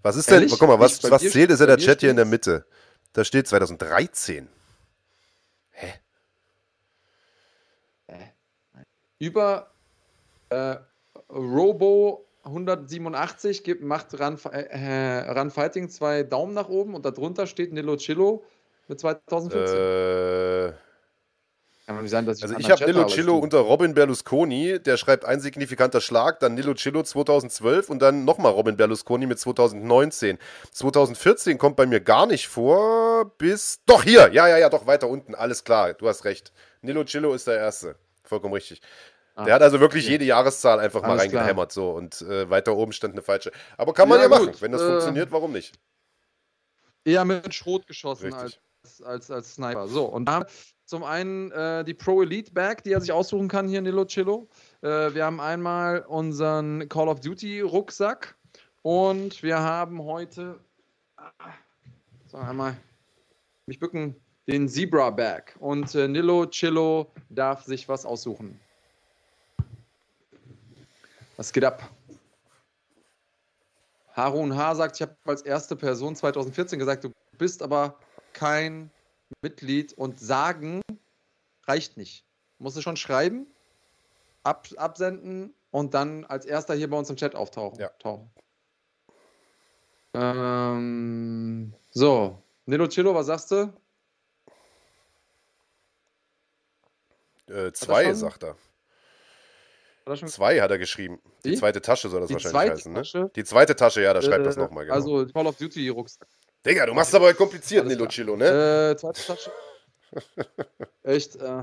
Was 0.00 0.16
ist 0.16 0.32
Ehrlich? 0.32 0.52
denn, 0.52 0.58
guck 0.58 0.68
mal, 0.68 0.80
was, 0.80 1.02
was 1.10 1.20
zählt, 1.20 1.50
ist 1.50 1.60
ja 1.60 1.66
der 1.66 1.76
Chat 1.76 2.00
hier 2.00 2.08
in 2.08 2.16
der 2.16 2.24
Mitte. 2.24 2.64
Da 3.12 3.24
steht 3.24 3.46
2013. 3.46 4.48
Hä? 5.72 5.94
Über 9.18 9.70
äh, 10.48 10.76
Robo 11.28 12.26
187 12.44 13.64
gibt, 13.64 13.82
macht 13.82 14.18
Run, 14.18 14.38
äh, 14.50 15.30
Run 15.30 15.50
Fighting 15.50 15.90
zwei 15.90 16.22
Daumen 16.22 16.54
nach 16.54 16.70
oben 16.70 16.94
und 16.94 17.04
darunter 17.04 17.46
steht 17.46 17.74
Nilo 17.74 17.96
Chillo 17.98 18.44
mit 18.88 18.98
2014. 18.98 19.76
Äh, 19.76 20.85
Kann 21.86 21.94
doch 21.96 22.02
nicht 22.02 22.10
sein, 22.10 22.26
dass 22.26 22.38
ich 22.38 22.44
also 22.44 22.56
ich 22.58 22.68
habe 22.68 22.84
Nilo 22.84 23.06
du. 23.06 23.38
unter 23.38 23.58
Robin 23.58 23.94
Berlusconi, 23.94 24.80
der 24.80 24.96
schreibt 24.96 25.24
ein 25.24 25.38
signifikanter 25.38 26.00
Schlag, 26.00 26.40
dann 26.40 26.54
Nilo 26.54 26.74
Chillo 26.74 27.04
2012 27.04 27.90
und 27.90 28.00
dann 28.02 28.24
nochmal 28.24 28.50
Robin 28.50 28.76
Berlusconi 28.76 29.26
mit 29.26 29.38
2019. 29.38 30.38
2014 30.72 31.58
kommt 31.58 31.76
bei 31.76 31.86
mir 31.86 32.00
gar 32.00 32.26
nicht 32.26 32.48
vor, 32.48 33.30
bis. 33.38 33.78
Doch, 33.86 34.02
hier! 34.02 34.32
Ja, 34.32 34.48
ja, 34.48 34.58
ja, 34.58 34.68
doch, 34.68 34.88
weiter 34.88 35.08
unten, 35.08 35.36
alles 35.36 35.62
klar, 35.62 35.94
du 35.94 36.08
hast 36.08 36.24
recht. 36.24 36.52
Nilo 36.82 37.04
Chillo 37.04 37.32
ist 37.34 37.46
der 37.46 37.56
Erste. 37.58 37.94
Vollkommen 38.24 38.54
richtig. 38.54 38.80
Ah, 39.36 39.44
Der 39.44 39.54
hat 39.54 39.62
also 39.62 39.78
wirklich 39.78 40.04
okay. 40.06 40.12
jede 40.14 40.24
Jahreszahl 40.24 40.80
einfach 40.80 41.02
mal 41.02 41.10
Alles 41.10 41.28
klar. 41.28 41.42
reingehämmert 41.42 41.70
so 41.70 41.90
und 41.90 42.20
äh, 42.22 42.50
weiter 42.50 42.74
oben 42.74 42.92
stand 42.92 43.12
eine 43.14 43.22
falsche. 43.22 43.52
Aber 43.76 43.92
kann 43.94 44.08
man 44.08 44.18
ja, 44.18 44.24
Ja, 44.24 44.28
machen. 44.30 44.46
gut, 44.46 44.60
Wenn 44.62 44.72
das 44.72 44.80
äh, 44.82 44.86
funktioniert, 44.88 45.30
warum 45.30 45.52
nicht? 45.52 45.74
Eher 47.04 47.24
mit 47.24 47.54
Schrot 47.54 47.86
geschossen 47.86 48.32
Richtig. 48.32 48.60
als, 48.82 49.02
als, 49.02 49.30
als 49.30 49.54
Sniper. 49.54 49.86
So, 49.86 50.06
und 50.06 50.24
da 50.24 50.46
zum 50.86 51.02
einen 51.02 51.50
äh, 51.50 51.84
die 51.84 51.94
Pro 51.94 52.22
Elite 52.22 52.52
Bag, 52.52 52.82
die 52.84 52.92
er 52.92 53.00
sich 53.00 53.12
aussuchen 53.12 53.48
kann 53.48 53.68
hier 53.68 53.78
in 53.78 53.84
Nilo 53.84 54.04
Chillo. 54.04 54.48
Äh, 54.82 55.14
wir 55.14 55.24
haben 55.24 55.40
einmal 55.40 56.00
unseren 56.06 56.88
Call 56.88 57.08
of 57.08 57.20
Duty 57.20 57.60
Rucksack 57.60 58.36
und 58.82 59.42
wir 59.42 59.58
haben 59.58 60.02
heute, 60.02 60.60
ah, 61.16 61.30
so 62.26 62.38
einmal 62.38 62.76
mich 63.66 63.80
bücken, 63.80 64.14
den 64.46 64.68
Zebra 64.68 65.10
Bag. 65.10 65.56
Und 65.58 65.92
äh, 65.96 66.06
Nilo 66.06 66.46
Chillo 66.46 67.10
darf 67.30 67.64
sich 67.64 67.88
was 67.88 68.06
aussuchen. 68.06 68.60
Was 71.36 71.52
geht 71.52 71.64
ab? 71.64 71.90
Harun 74.12 74.56
H. 74.56 74.76
sagt, 74.76 74.96
ich 74.96 75.02
habe 75.02 75.16
als 75.24 75.42
erste 75.42 75.74
Person 75.74 76.14
2014 76.14 76.78
gesagt, 76.78 77.04
du 77.04 77.10
bist 77.36 77.60
aber 77.60 77.98
kein 78.32 78.90
Mitglied 79.42 79.92
und 79.94 80.20
sagen 80.20 80.82
reicht 81.64 81.96
nicht. 81.96 82.24
Musst 82.58 82.76
du 82.76 82.82
schon 82.82 82.96
schreiben, 82.96 83.46
ab, 84.42 84.68
absenden 84.76 85.54
und 85.70 85.94
dann 85.94 86.24
als 86.24 86.46
erster 86.46 86.74
hier 86.74 86.88
bei 86.88 86.96
uns 86.96 87.10
im 87.10 87.16
Chat 87.16 87.34
auftauchen. 87.34 87.78
Ja. 87.78 87.88
Tauchen. 87.98 88.30
Ähm, 90.14 91.74
so, 91.90 92.42
Nilo 92.64 92.86
Chillo, 92.86 93.14
was 93.14 93.26
sagst 93.26 93.50
du? 93.50 93.72
Äh, 97.48 97.72
zwei, 97.72 98.12
sagt 98.14 98.42
er. 98.44 98.56
Hat 100.06 100.22
er 100.22 100.28
Zwei 100.28 100.60
hat 100.60 100.70
er 100.70 100.78
geschrieben. 100.78 101.20
Die 101.44 101.50
Wie? 101.50 101.56
zweite 101.56 101.80
Tasche 101.80 102.08
soll 102.08 102.20
das 102.20 102.28
Die 102.28 102.34
wahrscheinlich 102.34 102.72
heißen, 102.72 102.92
ne? 102.92 103.30
Die 103.34 103.44
zweite 103.44 103.76
Tasche, 103.76 104.02
ja, 104.02 104.14
da 104.14 104.22
schreibt 104.22 104.42
Äh, 104.42 104.44
das 104.44 104.56
nochmal, 104.56 104.84
genau. 104.84 104.94
Also 104.94 105.26
Call 105.26 105.46
of 105.46 105.56
Duty 105.56 105.88
Rucksack. 105.88 106.28
Digga, 106.66 106.84
du 106.84 106.94
machst 106.94 107.14
aber 107.14 107.32
kompliziert, 107.32 107.82
Alles 107.82 107.92
Nilo 107.92 108.04
klar. 108.04 108.10
Chillo, 108.10 108.36
ne? 108.36 108.90
Äh, 108.90 108.96
zweite 108.96 109.22
Tasche. 109.24 109.52
Echt. 111.04 111.36
Äh. 111.36 111.62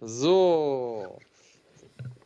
So. 0.00 1.18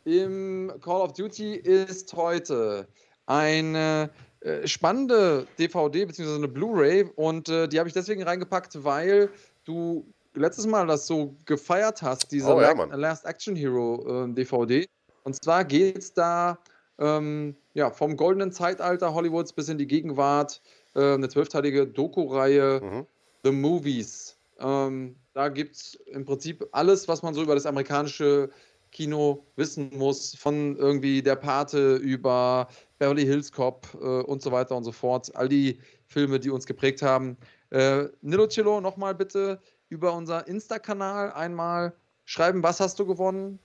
Im 0.05 0.71
Call 0.81 1.01
of 1.01 1.13
Duty 1.13 1.55
ist 1.55 2.13
heute 2.13 2.87
eine 3.25 4.11
äh, 4.41 4.67
spannende 4.67 5.47
DVD 5.57 6.05
bzw. 6.05 6.35
eine 6.35 6.47
Blu-ray 6.47 7.09
und 7.15 7.49
äh, 7.49 7.67
die 7.67 7.79
habe 7.79 7.87
ich 7.87 7.93
deswegen 7.93 8.21
reingepackt, 8.21 8.83
weil 8.83 9.29
du 9.65 10.05
letztes 10.35 10.67
Mal 10.67 10.85
das 10.85 11.07
so 11.07 11.35
gefeiert 11.45 12.03
hast, 12.03 12.31
diese 12.31 12.53
Oh, 12.53 12.61
ja. 12.61 12.73
Last 12.73 13.25
Action 13.25 13.55
Hero 13.55 14.25
äh, 14.25 14.33
DVD. 14.33 14.87
Und 15.23 15.41
zwar 15.43 15.65
geht 15.65 15.97
es 15.97 16.13
da 16.13 16.59
ähm, 16.99 17.55
ja, 17.73 17.89
vom 17.89 18.15
goldenen 18.15 18.51
Zeitalter 18.51 19.13
Hollywoods 19.13 19.53
bis 19.53 19.69
in 19.69 19.77
die 19.77 19.87
Gegenwart. 19.87 20.61
Äh, 20.95 21.13
eine 21.13 21.29
zwölfteilige 21.29 21.87
Doku-Reihe. 21.87 22.81
Mhm. 22.83 23.07
The 23.43 23.51
Movies. 23.51 24.37
Ähm, 24.59 25.15
da 25.33 25.49
gibt 25.49 25.75
es 25.75 25.95
im 26.07 26.25
Prinzip 26.25 26.67
alles, 26.71 27.07
was 27.07 27.23
man 27.23 27.33
so 27.33 27.41
über 27.41 27.55
das 27.55 27.65
amerikanische 27.65 28.49
Kino 28.91 29.45
wissen 29.55 29.89
muss, 29.97 30.35
von 30.35 30.75
irgendwie 30.75 31.23
Der 31.23 31.35
Pate 31.35 31.95
über 31.95 32.67
Beverly 32.99 33.23
Hills 33.23 33.51
Cop 33.51 33.87
äh, 33.95 34.05
und 34.05 34.41
so 34.41 34.51
weiter 34.51 34.75
und 34.75 34.83
so 34.83 34.91
fort. 34.91 35.33
All 35.35 35.49
die 35.49 35.79
Filme, 36.07 36.39
die 36.39 36.49
uns 36.49 36.65
geprägt 36.65 37.01
haben. 37.01 37.37
Äh, 37.69 38.09
Nilo 38.21 38.47
Chillo, 38.47 38.81
nochmal 38.81 39.15
bitte 39.15 39.59
über 39.89 40.13
unser 40.13 40.47
Insta-Kanal 40.47 41.31
einmal 41.31 41.93
schreiben, 42.25 42.63
was 42.63 42.79
hast 42.79 42.99
du 42.99 43.05
gewonnen, 43.05 43.59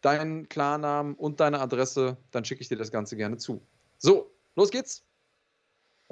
deinen 0.00 0.48
Klarnamen 0.48 1.14
und 1.14 1.40
deine 1.40 1.60
Adresse. 1.60 2.16
Dann 2.30 2.44
schicke 2.44 2.62
ich 2.62 2.68
dir 2.68 2.76
das 2.76 2.90
Ganze 2.90 3.16
gerne 3.16 3.36
zu. 3.36 3.60
So, 3.98 4.30
los 4.54 4.70
geht's. 4.70 5.04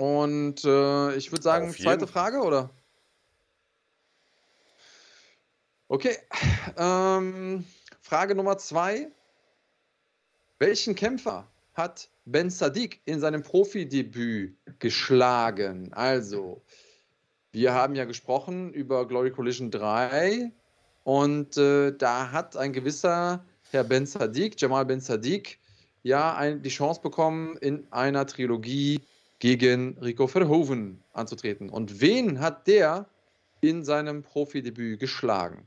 Und 0.02 0.64
äh, 0.64 1.14
ich 1.14 1.30
würde 1.30 1.44
sagen, 1.44 1.68
Auf 1.68 1.78
jeden 1.78 1.88
zweite 1.88 2.08
Frage, 2.08 2.40
oder? 2.40 2.70
Okay. 5.86 6.16
Ähm, 6.76 7.64
Frage 8.00 8.34
Nummer 8.34 8.58
zwei. 8.58 9.12
Welchen 10.58 10.96
Kämpfer 10.96 11.46
hat 11.74 12.08
Ben 12.24 12.50
Sadiq 12.50 13.00
in 13.04 13.20
seinem 13.20 13.44
Profidebüt 13.44 14.56
geschlagen? 14.80 15.92
Also, 15.92 16.64
wir 17.52 17.72
haben 17.72 17.94
ja 17.94 18.04
gesprochen 18.04 18.72
über 18.72 19.06
Glory 19.06 19.30
Collision 19.30 19.70
3 19.70 20.50
und 21.04 21.56
äh, 21.56 21.96
da 21.96 22.32
hat 22.32 22.56
ein 22.56 22.72
gewisser 22.72 23.44
Herr 23.70 23.84
Ben 23.84 24.06
Sadiq, 24.06 24.60
Jamal 24.60 24.84
Ben 24.84 25.00
Sadiq, 25.00 25.58
ja 26.02 26.34
ein, 26.34 26.60
die 26.60 26.70
Chance 26.70 27.00
bekommen, 27.02 27.56
in 27.58 27.86
einer 27.92 28.26
Trilogie 28.26 29.00
gegen 29.42 29.98
Rico 29.98 30.28
Verhoeven 30.28 31.02
anzutreten. 31.14 31.68
Und 31.68 32.00
wen 32.00 32.38
hat 32.38 32.68
der 32.68 33.06
in 33.60 33.84
seinem 33.84 34.22
Profidebüt 34.22 35.00
geschlagen? 35.00 35.66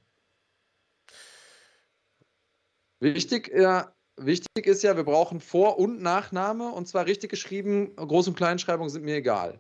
Wichtig, 3.01 3.51
ja, 3.53 3.93
wichtig 4.15 4.65
ist 4.65 4.81
ja, 4.81 4.95
wir 4.95 5.03
brauchen 5.03 5.41
Vor- 5.41 5.77
und 5.77 6.01
Nachname 6.01 6.69
und 6.69 6.87
zwar 6.87 7.05
richtig 7.05 7.29
geschrieben. 7.29 7.93
Groß- 7.97 8.29
und 8.29 8.37
Kleinschreibung 8.37 8.87
sind 8.87 9.03
mir 9.03 9.17
egal. 9.17 9.59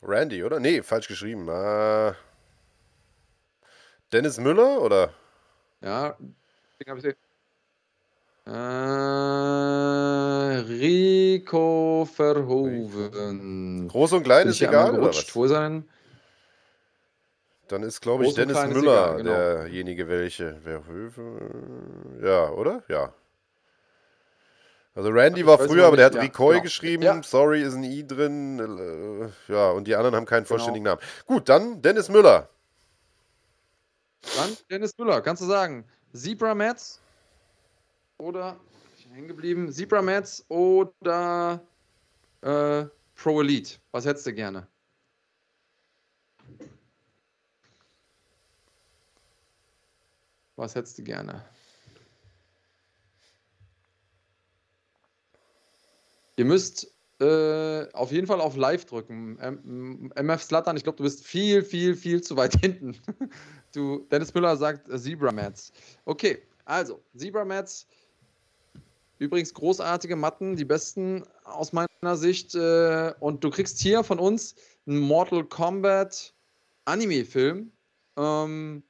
Randy, 0.00 0.42
oder? 0.42 0.58
Nee, 0.58 0.82
falsch 0.82 1.08
geschrieben. 1.08 1.46
Äh, 1.48 2.14
Dennis 4.10 4.38
Müller, 4.38 4.80
oder? 4.80 5.12
Ja, 5.82 6.16
deswegen 6.72 6.90
habe 6.92 7.00
ich 7.00 7.16
äh, 8.46 8.50
Rico 10.60 12.08
Verhoeven. 12.12 13.88
Groß 13.88 14.12
und 14.12 14.22
klein 14.22 14.46
ist 14.48 14.60
egal, 14.62 14.90
oder 14.90 14.98
gerutscht. 15.00 15.28
was? 15.28 15.34
Wo 15.36 15.44
ist 15.44 15.50
er 15.52 15.68
denn? 15.68 15.88
Dann 17.68 17.82
ist, 17.82 18.00
glaube 18.00 18.24
ich, 18.26 18.34
Dennis 18.34 18.56
Müller 18.68 19.14
egal, 19.14 19.16
genau. 19.16 19.30
derjenige, 19.32 20.08
welche. 20.08 20.54
Verhoeven, 20.60 22.20
Ja, 22.22 22.50
oder? 22.50 22.82
Ja. 22.88 23.12
Also 24.94 25.10
Randy 25.10 25.44
war 25.44 25.58
früher, 25.58 25.86
aber 25.86 25.96
der 25.96 26.06
hat 26.06 26.14
ja, 26.14 26.22
Ricoy 26.22 26.52
genau. 26.54 26.62
geschrieben. 26.62 27.02
Ja. 27.02 27.22
Sorry 27.22 27.60
ist 27.62 27.74
ein 27.74 27.82
I 27.84 28.06
drin. 28.06 28.60
äh, 28.60 29.52
Ja, 29.52 29.70
und 29.72 29.86
die 29.88 29.94
anderen 29.96 30.14
haben 30.14 30.24
keinen 30.24 30.44
Genau. 30.44 30.48
vollständigen 30.48 30.84
Namen. 30.84 31.00
Gut, 31.26 31.48
dann 31.48 31.82
Dennis 31.82 32.08
Müller. 32.08 32.48
Dann 34.36 34.56
Dennis 34.70 34.96
Müller, 34.96 35.20
kannst 35.20 35.42
du 35.42 35.46
sagen, 35.46 35.84
Zebra 36.14 36.54
Mats 36.54 37.02
oder, 38.18 38.58
hängen 39.12 39.28
geblieben, 39.28 39.72
Zebra 39.72 40.02
Mats 40.02 40.44
oder 40.48 41.60
äh, 42.42 42.84
Pro 43.14 43.40
Elite? 43.40 43.78
Was 43.92 44.04
hättest 44.04 44.26
du 44.26 44.34
gerne? 44.34 44.66
Was 50.56 50.74
hättest 50.74 50.98
du 50.98 51.02
gerne? 51.02 51.44
Ihr 56.36 56.44
müsst 56.44 56.92
äh, 57.20 57.90
auf 57.92 58.12
jeden 58.12 58.26
Fall 58.26 58.40
auf 58.40 58.56
Live 58.56 58.84
drücken. 58.84 59.38
M 59.38 60.12
MF 60.14 60.42
Slattern, 60.42 60.76
ich 60.76 60.82
glaube, 60.82 60.98
du 60.98 61.04
bist 61.04 61.24
viel, 61.24 61.62
viel, 61.62 61.94
viel 61.94 62.22
zu 62.22 62.36
weit 62.36 62.54
hinten. 62.60 62.96
Du, 63.72 64.06
Dennis 64.10 64.34
Müller 64.34 64.56
sagt 64.56 64.88
äh, 64.88 64.98
Zebra 64.98 65.32
Mats. 65.32 65.72
Okay, 66.04 66.42
also 66.66 67.02
Zebra 67.14 67.44
Mats. 67.44 67.86
Übrigens 69.18 69.54
großartige 69.54 70.16
Matten, 70.16 70.56
die 70.56 70.64
besten 70.64 71.24
aus 71.44 71.72
meiner 71.72 72.16
Sicht. 72.16 72.54
Äh, 72.54 73.14
und 73.20 73.42
du 73.42 73.50
kriegst 73.50 73.80
hier 73.80 74.04
von 74.04 74.18
uns 74.18 74.54
einen 74.86 74.98
Mortal 74.98 75.44
Kombat 75.44 76.34
Anime-Film. 76.84 77.72
Ähm, 78.16 78.82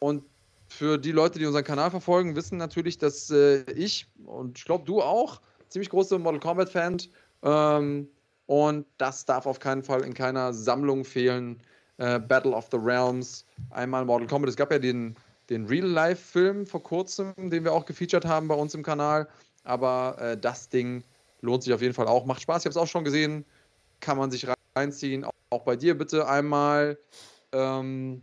und 0.00 0.24
für 0.68 0.98
die 0.98 1.12
Leute, 1.12 1.38
die 1.38 1.46
unseren 1.46 1.64
Kanal 1.64 1.90
verfolgen, 1.90 2.34
wissen 2.34 2.58
natürlich, 2.58 2.98
dass 2.98 3.30
äh, 3.30 3.62
ich 3.72 4.06
und 4.24 4.58
ich 4.58 4.64
glaube 4.64 4.84
du 4.84 5.00
auch 5.00 5.40
ziemlich 5.68 5.90
große 5.90 6.18
Mortal 6.18 6.40
Kombat-Fan. 6.40 7.02
Ähm, 7.42 8.08
und 8.46 8.86
das 8.98 9.24
darf 9.24 9.46
auf 9.46 9.58
keinen 9.60 9.82
Fall 9.82 10.02
in 10.02 10.14
keiner 10.14 10.52
Sammlung 10.52 11.04
fehlen. 11.04 11.62
Äh, 11.98 12.18
Battle 12.18 12.52
of 12.52 12.68
the 12.72 12.78
Realms, 12.78 13.46
einmal 13.70 14.04
Mortal 14.04 14.26
Kombat. 14.26 14.50
Es 14.50 14.56
gab 14.56 14.72
ja 14.72 14.80
den 14.80 15.14
den 15.50 15.66
Real-Life-Film 15.66 16.66
vor 16.66 16.82
kurzem, 16.82 17.34
den 17.36 17.64
wir 17.64 17.72
auch 17.72 17.84
gefeatured 17.84 18.24
haben 18.24 18.48
bei 18.48 18.54
uns 18.54 18.74
im 18.74 18.82
Kanal. 18.82 19.28
Aber 19.62 20.16
äh, 20.18 20.38
das 20.38 20.68
Ding 20.68 21.04
lohnt 21.40 21.62
sich 21.62 21.72
auf 21.72 21.82
jeden 21.82 21.94
Fall 21.94 22.06
auch. 22.06 22.24
Macht 22.24 22.42
Spaß, 22.42 22.62
ich 22.62 22.66
habe 22.66 22.70
es 22.70 22.76
auch 22.76 22.86
schon 22.86 23.04
gesehen. 23.04 23.44
Kann 24.00 24.18
man 24.18 24.30
sich 24.30 24.46
reinziehen. 24.74 25.24
Auch, 25.50 25.62
bei 25.62 25.76
dir 25.76 25.96
bitte 25.96 26.26
einmal 26.26 26.98
ähm, 27.52 28.22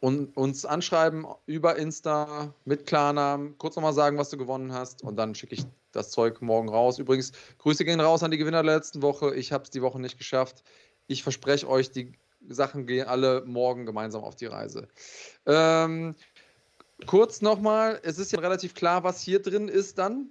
und 0.00 0.36
uns 0.36 0.64
anschreiben 0.64 1.26
über 1.46 1.76
Insta 1.76 2.54
mit 2.64 2.86
Klarnamen. 2.86 3.58
Kurz 3.58 3.74
nochmal 3.74 3.94
sagen, 3.94 4.16
was 4.16 4.30
du 4.30 4.36
gewonnen 4.36 4.72
hast. 4.72 5.02
Und 5.02 5.16
dann 5.16 5.34
schicke 5.34 5.54
ich 5.54 5.64
das 5.92 6.10
Zeug 6.10 6.40
morgen 6.40 6.68
raus. 6.68 6.98
Übrigens, 6.98 7.32
Grüße 7.58 7.84
gehen 7.84 8.00
raus 8.00 8.22
an 8.22 8.30
die 8.30 8.38
Gewinner 8.38 8.62
der 8.62 8.74
letzten 8.74 9.02
Woche. 9.02 9.34
Ich 9.34 9.50
habe 9.52 9.64
es 9.64 9.70
die 9.70 9.82
Woche 9.82 10.00
nicht 10.00 10.18
geschafft. 10.18 10.62
Ich 11.06 11.22
verspreche 11.22 11.68
euch, 11.68 11.90
die 11.90 12.12
Sachen 12.48 12.86
gehen 12.86 13.06
alle 13.06 13.42
morgen 13.46 13.86
gemeinsam 13.86 14.22
auf 14.22 14.36
die 14.36 14.46
Reise. 14.46 14.88
Ähm, 15.46 16.14
kurz 17.06 17.40
nochmal, 17.40 18.00
es 18.02 18.18
ist 18.18 18.32
ja 18.32 18.40
relativ 18.40 18.74
klar, 18.74 19.04
was 19.04 19.20
hier 19.20 19.40
drin 19.40 19.68
ist 19.68 19.98
dann. 19.98 20.30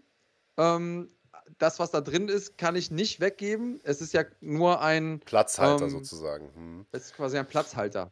Ähm, 0.57 1.09
das, 1.57 1.79
was 1.79 1.91
da 1.91 2.01
drin 2.01 2.29
ist, 2.29 2.57
kann 2.57 2.75
ich 2.75 2.91
nicht 2.91 3.19
weggeben. 3.19 3.79
Es 3.83 4.01
ist 4.01 4.13
ja 4.13 4.23
nur 4.41 4.81
ein 4.81 5.19
Platzhalter 5.19 5.85
ähm, 5.85 5.89
sozusagen. 5.89 6.49
Hm. 6.55 6.85
Es 6.91 7.05
ist 7.05 7.15
quasi 7.15 7.37
ein 7.37 7.47
Platzhalter 7.47 8.11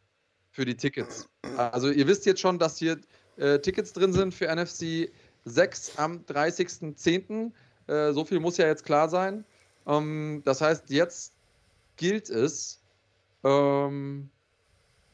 für 0.51 0.65
die 0.65 0.75
Tickets. 0.75 1.29
Also 1.55 1.89
ihr 1.89 2.07
wisst 2.07 2.25
jetzt 2.25 2.41
schon, 2.41 2.59
dass 2.59 2.77
hier 2.77 2.99
äh, 3.37 3.59
Tickets 3.59 3.93
drin 3.93 4.13
sind 4.13 4.33
für 4.33 4.53
NFC 4.53 5.11
6 5.45 5.97
am 5.97 6.23
30.10. 6.25 7.51
Äh, 7.87 8.13
so 8.13 8.25
viel 8.25 8.39
muss 8.39 8.57
ja 8.57 8.67
jetzt 8.67 8.85
klar 8.85 9.09
sein. 9.09 9.45
Ähm, 9.87 10.41
das 10.45 10.61
heißt, 10.61 10.89
jetzt 10.89 11.33
gilt 11.95 12.29
es. 12.29 12.80
Ähm, 13.43 14.29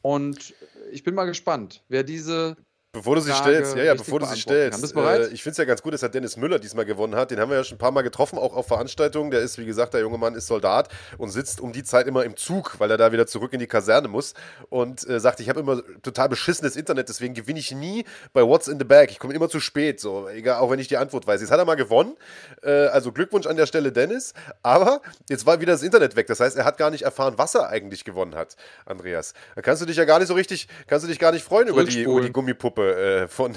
und 0.02 0.54
ich 0.92 1.02
bin 1.02 1.14
mal 1.14 1.24
gespannt, 1.26 1.84
wer 1.88 2.04
diese 2.04 2.56
Bevor 2.90 3.16
du 3.16 3.20
sie 3.20 3.34
stellst, 3.34 3.76
ja, 3.76 3.84
ja, 3.84 3.94
bevor 3.94 4.18
du 4.18 4.24
sie 4.24 4.40
stellst. 4.40 4.80
Bist 4.80 4.94
bereit? 4.94 5.20
Äh, 5.20 5.34
ich 5.34 5.42
finde 5.42 5.52
es 5.52 5.58
ja 5.58 5.66
ganz 5.66 5.82
gut, 5.82 5.92
dass 5.92 6.02
er 6.02 6.08
Dennis 6.08 6.38
Müller 6.38 6.58
diesmal 6.58 6.86
gewonnen 6.86 7.16
hat. 7.16 7.30
Den 7.30 7.38
haben 7.38 7.50
wir 7.50 7.58
ja 7.58 7.62
schon 7.62 7.74
ein 7.74 7.78
paar 7.78 7.90
Mal 7.90 8.00
getroffen, 8.00 8.38
auch 8.38 8.56
auf 8.56 8.66
Veranstaltungen. 8.66 9.30
Der 9.30 9.40
ist, 9.40 9.58
wie 9.58 9.66
gesagt, 9.66 9.92
der 9.92 10.00
junge 10.00 10.16
Mann 10.16 10.34
ist 10.34 10.46
Soldat 10.46 10.88
und 11.18 11.28
sitzt 11.28 11.60
um 11.60 11.74
die 11.74 11.84
Zeit 11.84 12.06
immer 12.06 12.24
im 12.24 12.34
Zug, 12.36 12.80
weil 12.80 12.90
er 12.90 12.96
da 12.96 13.12
wieder 13.12 13.26
zurück 13.26 13.52
in 13.52 13.60
die 13.60 13.66
Kaserne 13.66 14.08
muss 14.08 14.32
und 14.70 15.06
äh, 15.06 15.20
sagt, 15.20 15.40
ich 15.40 15.50
habe 15.50 15.60
immer 15.60 15.82
total 16.00 16.30
beschissenes 16.30 16.76
Internet, 16.76 17.10
deswegen 17.10 17.34
gewinne 17.34 17.58
ich 17.58 17.72
nie 17.72 18.06
bei 18.32 18.40
What's 18.40 18.68
in 18.68 18.78
the 18.78 18.86
Bag. 18.86 19.10
Ich 19.10 19.18
komme 19.18 19.34
immer 19.34 19.50
zu 19.50 19.60
spät, 19.60 20.00
so, 20.00 20.26
egal, 20.26 20.60
auch 20.60 20.70
wenn 20.70 20.78
ich 20.78 20.88
die 20.88 20.96
Antwort 20.96 21.26
weiß. 21.26 21.42
Jetzt 21.42 21.50
hat 21.50 21.58
er 21.58 21.66
mal 21.66 21.74
gewonnen. 21.74 22.16
Äh, 22.62 22.70
also 22.70 23.12
Glückwunsch 23.12 23.46
an 23.46 23.58
der 23.58 23.66
Stelle, 23.66 23.92
Dennis. 23.92 24.32
Aber 24.62 25.02
jetzt 25.28 25.44
war 25.44 25.60
wieder 25.60 25.72
das 25.72 25.82
Internet 25.82 26.16
weg. 26.16 26.26
Das 26.26 26.40
heißt, 26.40 26.56
er 26.56 26.64
hat 26.64 26.78
gar 26.78 26.90
nicht 26.90 27.02
erfahren, 27.02 27.34
was 27.36 27.54
er 27.54 27.68
eigentlich 27.68 28.06
gewonnen 28.06 28.34
hat, 28.34 28.56
Andreas. 28.86 29.34
Da 29.56 29.60
kannst 29.60 29.82
du 29.82 29.86
dich 29.86 29.98
ja 29.98 30.06
gar 30.06 30.20
nicht 30.20 30.28
so 30.28 30.34
richtig, 30.34 30.68
kannst 30.86 31.04
du 31.04 31.08
dich 31.08 31.18
gar 31.18 31.32
nicht 31.32 31.44
freuen 31.44 31.68
über 31.68 31.84
die, 31.84 32.04
über 32.04 32.22
die 32.22 32.32
Gummipuppe 32.32 32.77
äh, 32.78 33.28
von 33.28 33.54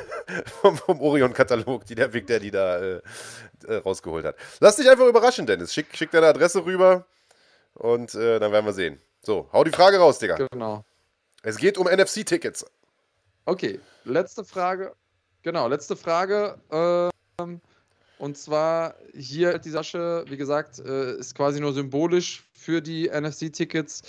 vom, 0.60 0.76
vom 0.76 1.00
Orion-Katalog, 1.00 1.84
die 1.86 1.94
der 1.94 2.08
Big 2.08 2.26
Daddy 2.26 2.50
da 2.50 2.78
äh, 2.78 3.00
äh, 3.66 3.76
rausgeholt 3.76 4.24
hat. 4.24 4.36
Lass 4.60 4.76
dich 4.76 4.88
einfach 4.88 5.06
überraschen, 5.06 5.46
Dennis. 5.46 5.72
Schick, 5.72 5.86
schick 5.96 6.10
deine 6.10 6.26
Adresse 6.26 6.64
rüber 6.64 7.06
und 7.74 8.14
äh, 8.14 8.38
dann 8.38 8.52
werden 8.52 8.66
wir 8.66 8.72
sehen. 8.72 9.00
So, 9.22 9.48
hau 9.52 9.64
die 9.64 9.70
Frage 9.70 9.98
raus, 9.98 10.18
Digga. 10.18 10.36
Genau. 10.50 10.84
Es 11.42 11.56
geht 11.56 11.78
um 11.78 11.86
NFC-Tickets. 11.86 12.66
Okay, 13.44 13.80
letzte 14.04 14.44
Frage. 14.44 14.94
Genau, 15.42 15.68
letzte 15.68 15.96
Frage. 15.96 16.58
Ähm, 16.70 17.60
und 18.18 18.38
zwar 18.38 18.96
hier 19.14 19.58
die 19.58 19.70
Sasche, 19.70 20.24
wie 20.28 20.36
gesagt, 20.36 20.78
äh, 20.80 21.16
ist 21.16 21.34
quasi 21.34 21.60
nur 21.60 21.72
symbolisch 21.72 22.44
für 22.52 22.80
die 22.80 23.08
NFC-Tickets. 23.08 24.02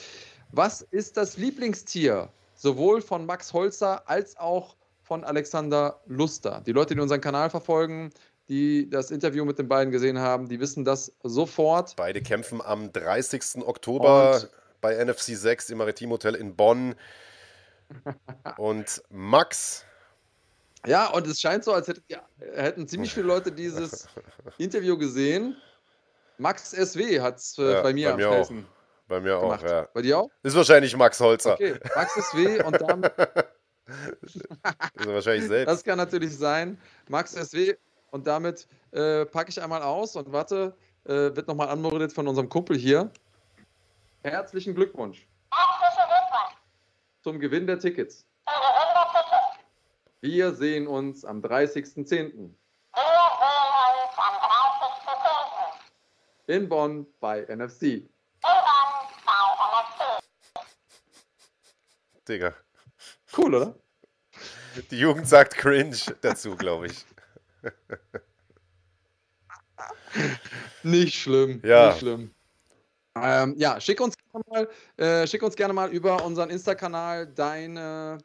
Was 0.51 0.81
ist 0.81 1.17
das 1.17 1.37
Lieblingstier 1.37 2.29
sowohl 2.57 3.01
von 3.01 3.25
Max 3.25 3.53
Holzer 3.53 4.09
als 4.09 4.35
auch 4.37 4.75
von 5.03 5.23
Alexander 5.23 6.01
Luster. 6.05 6.61
Die 6.65 6.73
Leute, 6.73 6.93
die 6.93 6.99
unseren 6.99 7.21
Kanal 7.21 7.49
verfolgen, 7.49 8.11
die 8.49 8.89
das 8.89 9.11
Interview 9.11 9.45
mit 9.45 9.57
den 9.57 9.69
beiden 9.69 9.91
gesehen 9.91 10.19
haben, 10.19 10.49
die 10.49 10.59
wissen 10.59 10.83
das 10.83 11.13
sofort. 11.23 11.95
Beide 11.95 12.21
kämpfen 12.21 12.61
am 12.61 12.91
30. 12.91 13.65
Oktober 13.65 14.35
Und 14.35 14.49
bei 14.81 15.03
NFC 15.03 15.35
6 15.37 15.69
im 15.69 15.77
Maritim 15.77 16.11
Hotel 16.11 16.35
in 16.35 16.55
Bonn. 16.55 16.95
Und 18.57 19.01
Max. 19.09 19.85
Ja, 20.85 21.07
und 21.07 21.25
es 21.27 21.41
scheint 21.41 21.63
so, 21.63 21.73
als 21.73 21.87
hätten, 21.87 22.03
ja, 22.07 22.21
hätten 22.53 22.87
ziemlich 22.87 23.13
viele 23.13 23.25
Leute 23.25 23.51
dieses 23.51 24.07
Interview 24.57 24.97
gesehen. 24.97 25.57
Max 26.37 26.71
SW 26.71 27.19
hat 27.19 27.37
es 27.37 27.57
äh, 27.57 27.73
ja, 27.73 27.81
bei 27.81 27.93
mir 27.93 28.13
am 28.13 28.19
schnellsten 28.19 28.65
Bei 29.07 29.19
mir 29.19 29.39
gemacht. 29.39 29.63
auch, 29.63 29.69
ja. 29.69 29.87
Bei 29.93 30.01
dir 30.01 30.19
auch? 30.19 30.29
Ist 30.43 30.55
wahrscheinlich 30.55 30.95
Max 30.95 31.19
Holzer. 31.19 31.53
Okay, 31.53 31.79
Max 31.95 32.13
SW 32.29 32.63
und 32.63 32.81
damit 32.81 33.13
ist 34.93 35.07
wahrscheinlich 35.07 35.47
selbst. 35.47 35.71
Das 35.71 35.83
kann 35.83 35.97
natürlich 35.97 36.37
sein. 36.37 36.77
Max 37.07 37.31
SW. 37.31 37.75
Und 38.11 38.25
damit 38.25 38.67
äh, 38.91 39.25
packe 39.25 39.49
ich 39.49 39.61
einmal 39.61 39.81
aus 39.81 40.15
und 40.15 40.31
warte, 40.31 40.75
äh, 41.05 41.35
wird 41.35 41.47
nochmal 41.47 41.69
anmoderiert 41.69 42.13
von 42.13 42.27
unserem 42.27 42.49
Kumpel 42.49 42.77
hier. 42.77 43.11
Herzlichen 44.23 44.75
Glückwunsch. 44.75 45.27
Herzlichen 45.51 46.07
Glückwunsch. 46.07 46.57
Zum 47.21 47.39
Gewinn 47.39 47.67
der 47.67 47.79
Tickets. 47.79 48.25
Wir 50.21 50.53
sehen 50.53 50.87
uns 50.87 51.23
am 51.23 51.41
30.10. 51.41 52.49
In 56.47 56.69
Bonn 56.69 57.05
bei 57.19 57.45
NFC. 57.53 57.83
In 57.83 58.07
Bonn 58.07 58.07
bei 59.21 59.55
NFC. 59.55 60.17
Digga. 62.27 62.53
Cool, 63.35 63.55
oder? 63.55 63.75
Die 64.91 64.99
Jugend 64.99 65.27
sagt 65.27 65.55
cringe 65.55 65.97
dazu, 66.21 66.55
glaube 66.55 66.87
ich. 66.87 67.05
Nicht 70.83 71.15
schlimm. 71.15 71.61
Ja. 71.63 71.89
Nicht 71.89 71.99
schlimm. 71.99 72.31
Ähm, 73.15 73.55
ja, 73.57 73.79
schick 73.79 73.99
uns, 73.99 74.15
mal, 74.49 74.69
äh, 74.97 75.25
schick 75.25 75.41
uns 75.41 75.55
gerne 75.55 75.73
mal 75.73 75.89
über 75.89 76.23
unseren 76.23 76.49
Insta-Kanal 76.49 77.27
deine 77.27 78.19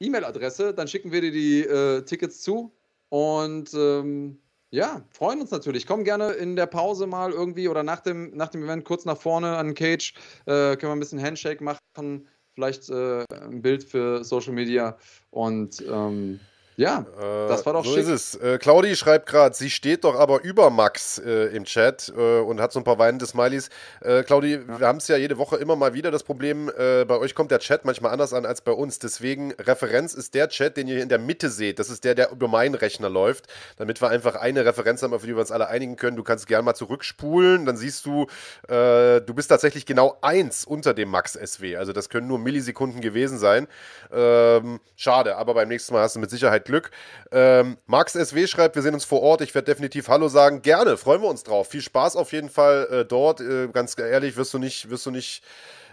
E-Mail-Adresse. 0.00 0.74
Dann 0.74 0.88
schicken 0.88 1.12
wir 1.12 1.20
dir 1.22 1.32
die 1.32 1.62
äh, 1.62 2.02
Tickets 2.02 2.42
zu. 2.42 2.74
Und 3.08 3.72
ähm, 3.74 4.38
ja, 4.70 5.02
freuen 5.10 5.40
uns 5.40 5.50
natürlich. 5.50 5.86
Komm 5.86 6.04
gerne 6.04 6.32
in 6.32 6.56
der 6.56 6.66
Pause 6.66 7.06
mal 7.06 7.32
irgendwie 7.32 7.68
oder 7.68 7.82
nach 7.82 8.00
dem, 8.00 8.36
nach 8.36 8.48
dem 8.48 8.64
Event 8.64 8.84
kurz 8.84 9.04
nach 9.04 9.16
vorne 9.16 9.56
an 9.56 9.68
den 9.68 9.74
Cage. 9.74 10.14
Äh, 10.46 10.76
können 10.76 10.90
wir 10.90 10.92
ein 10.92 11.00
bisschen 11.00 11.22
Handshake 11.22 11.62
machen 11.62 12.28
vielleicht 12.54 12.88
äh, 12.88 13.24
ein 13.42 13.62
Bild 13.62 13.84
für 13.84 14.24
Social 14.24 14.52
Media. 14.52 14.96
Und 15.30 15.82
ähm, 15.88 16.40
ja, 16.76 17.06
das 17.48 17.64
war 17.66 17.74
doch 17.74 17.84
so 17.84 17.92
schick. 17.92 18.02
ist 18.02 18.08
es. 18.08 18.34
Äh, 18.34 18.58
Claudi 18.58 18.96
schreibt 18.96 19.26
gerade, 19.26 19.54
sie 19.54 19.70
steht 19.70 20.02
doch 20.02 20.18
aber 20.18 20.42
über 20.42 20.70
Max 20.70 21.18
äh, 21.18 21.54
im 21.54 21.64
Chat 21.64 22.12
äh, 22.16 22.40
und 22.40 22.60
hat 22.60 22.72
so 22.72 22.80
ein 22.80 22.84
paar 22.84 22.98
weinende 22.98 23.26
Smileys. 23.26 23.70
Äh, 24.00 24.24
Claudi, 24.24 24.54
ja. 24.54 24.80
wir 24.80 24.86
haben 24.86 24.98
es 24.98 25.06
ja 25.06 25.16
jede 25.16 25.38
Woche 25.38 25.56
immer 25.56 25.76
mal 25.76 25.94
wieder 25.94 26.10
das 26.10 26.24
Problem, 26.24 26.68
äh, 26.76 27.04
bei 27.04 27.16
euch 27.18 27.36
kommt 27.36 27.52
der 27.52 27.60
Chat 27.60 27.84
manchmal 27.84 28.10
anders 28.10 28.32
an 28.32 28.44
als 28.44 28.60
bei 28.60 28.72
uns. 28.72 28.98
Deswegen, 28.98 29.52
Referenz 29.52 30.14
ist 30.14 30.34
der 30.34 30.48
Chat, 30.48 30.76
den 30.76 30.88
ihr 30.88 31.00
in 31.00 31.08
der 31.08 31.18
Mitte 31.18 31.48
seht. 31.48 31.78
Das 31.78 31.90
ist 31.90 32.02
der, 32.02 32.16
der 32.16 32.32
über 32.32 32.48
meinen 32.48 32.74
Rechner 32.74 33.08
läuft, 33.08 33.46
damit 33.76 34.02
wir 34.02 34.08
einfach 34.08 34.34
eine 34.34 34.64
Referenz 34.64 35.02
haben, 35.02 35.14
auf 35.14 35.22
die 35.22 35.28
wir 35.28 35.38
uns 35.38 35.52
alle 35.52 35.68
einigen 35.68 35.94
können. 35.94 36.16
Du 36.16 36.24
kannst 36.24 36.48
gerne 36.48 36.64
mal 36.64 36.74
zurückspulen, 36.74 37.66
dann 37.66 37.76
siehst 37.76 38.04
du, 38.04 38.26
äh, 38.66 39.20
du 39.20 39.32
bist 39.32 39.48
tatsächlich 39.48 39.86
genau 39.86 40.18
eins 40.22 40.64
unter 40.64 40.92
dem 40.92 41.10
Max 41.10 41.34
SW. 41.34 41.76
Also 41.76 41.92
das 41.92 42.08
können 42.08 42.26
nur 42.26 42.40
Millisekunden 42.40 43.00
gewesen 43.00 43.38
sein. 43.38 43.68
Ähm, 44.12 44.80
schade, 44.96 45.36
aber 45.36 45.54
beim 45.54 45.68
nächsten 45.68 45.94
Mal 45.94 46.02
hast 46.02 46.16
du 46.16 46.20
mit 46.20 46.30
Sicherheit 46.30 46.63
Glück. 46.64 46.90
Ähm, 47.30 47.78
Max 47.86 48.12
SW 48.12 48.46
schreibt, 48.46 48.74
wir 48.74 48.82
sehen 48.82 48.94
uns 48.94 49.04
vor 49.04 49.22
Ort. 49.22 49.40
Ich 49.40 49.54
werde 49.54 49.66
definitiv 49.66 50.08
Hallo 50.08 50.28
sagen. 50.28 50.62
Gerne, 50.62 50.96
freuen 50.96 51.22
wir 51.22 51.28
uns 51.28 51.42
drauf. 51.42 51.68
Viel 51.68 51.82
Spaß 51.82 52.16
auf 52.16 52.32
jeden 52.32 52.50
Fall 52.50 52.88
äh, 52.90 53.04
dort. 53.04 53.40
Äh, 53.40 53.68
ganz 53.68 53.98
ehrlich, 53.98 54.36
wirst 54.36 54.54
du 54.54 54.58
nicht, 54.58 54.90
wirst 54.90 55.06
du 55.06 55.10
nicht. 55.10 55.42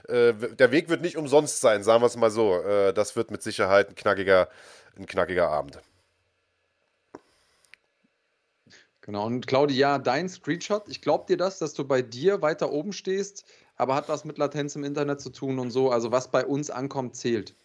Äh, 0.08 0.34
der 0.34 0.72
Weg 0.72 0.90
wird 0.90 1.02
nicht 1.02 1.18
umsonst 1.18 1.62
sein, 1.62 1.84
sagen 1.84 2.02
wir 2.02 2.08
es 2.08 2.18
mal 2.18 2.32
so. 2.32 2.62
Äh, 2.62 2.94
das 2.94 3.16
wird 3.16 3.32
mit 3.32 3.44
Sicherheit 3.44 3.90
ein 3.90 3.96
knackiger, 3.96 4.50
ein 4.98 5.06
knackiger 5.06 5.50
Abend. 5.50 5.80
Genau, 9.02 9.26
und 9.26 9.48
Claudia, 9.48 9.98
dein 9.98 10.30
Screenshot, 10.30 10.88
ich 10.88 11.02
glaube 11.02 11.26
dir 11.28 11.38
das, 11.38 11.58
dass 11.58 11.74
du 11.74 11.86
bei 11.86 12.04
dir 12.04 12.44
weiter 12.44 12.72
oben 12.72 12.94
stehst, 12.94 13.46
aber 13.76 13.96
hat 13.96 14.10
was 14.10 14.26
mit 14.26 14.38
Latenz 14.38 14.76
im 14.76 14.84
Internet 14.84 15.22
zu 15.22 15.32
tun 15.32 15.58
und 15.58 15.72
so. 15.72 15.90
Also 15.90 16.12
was 16.12 16.30
bei 16.30 16.46
uns 16.46 16.70
ankommt, 16.70 17.16
zählt. 17.16 17.56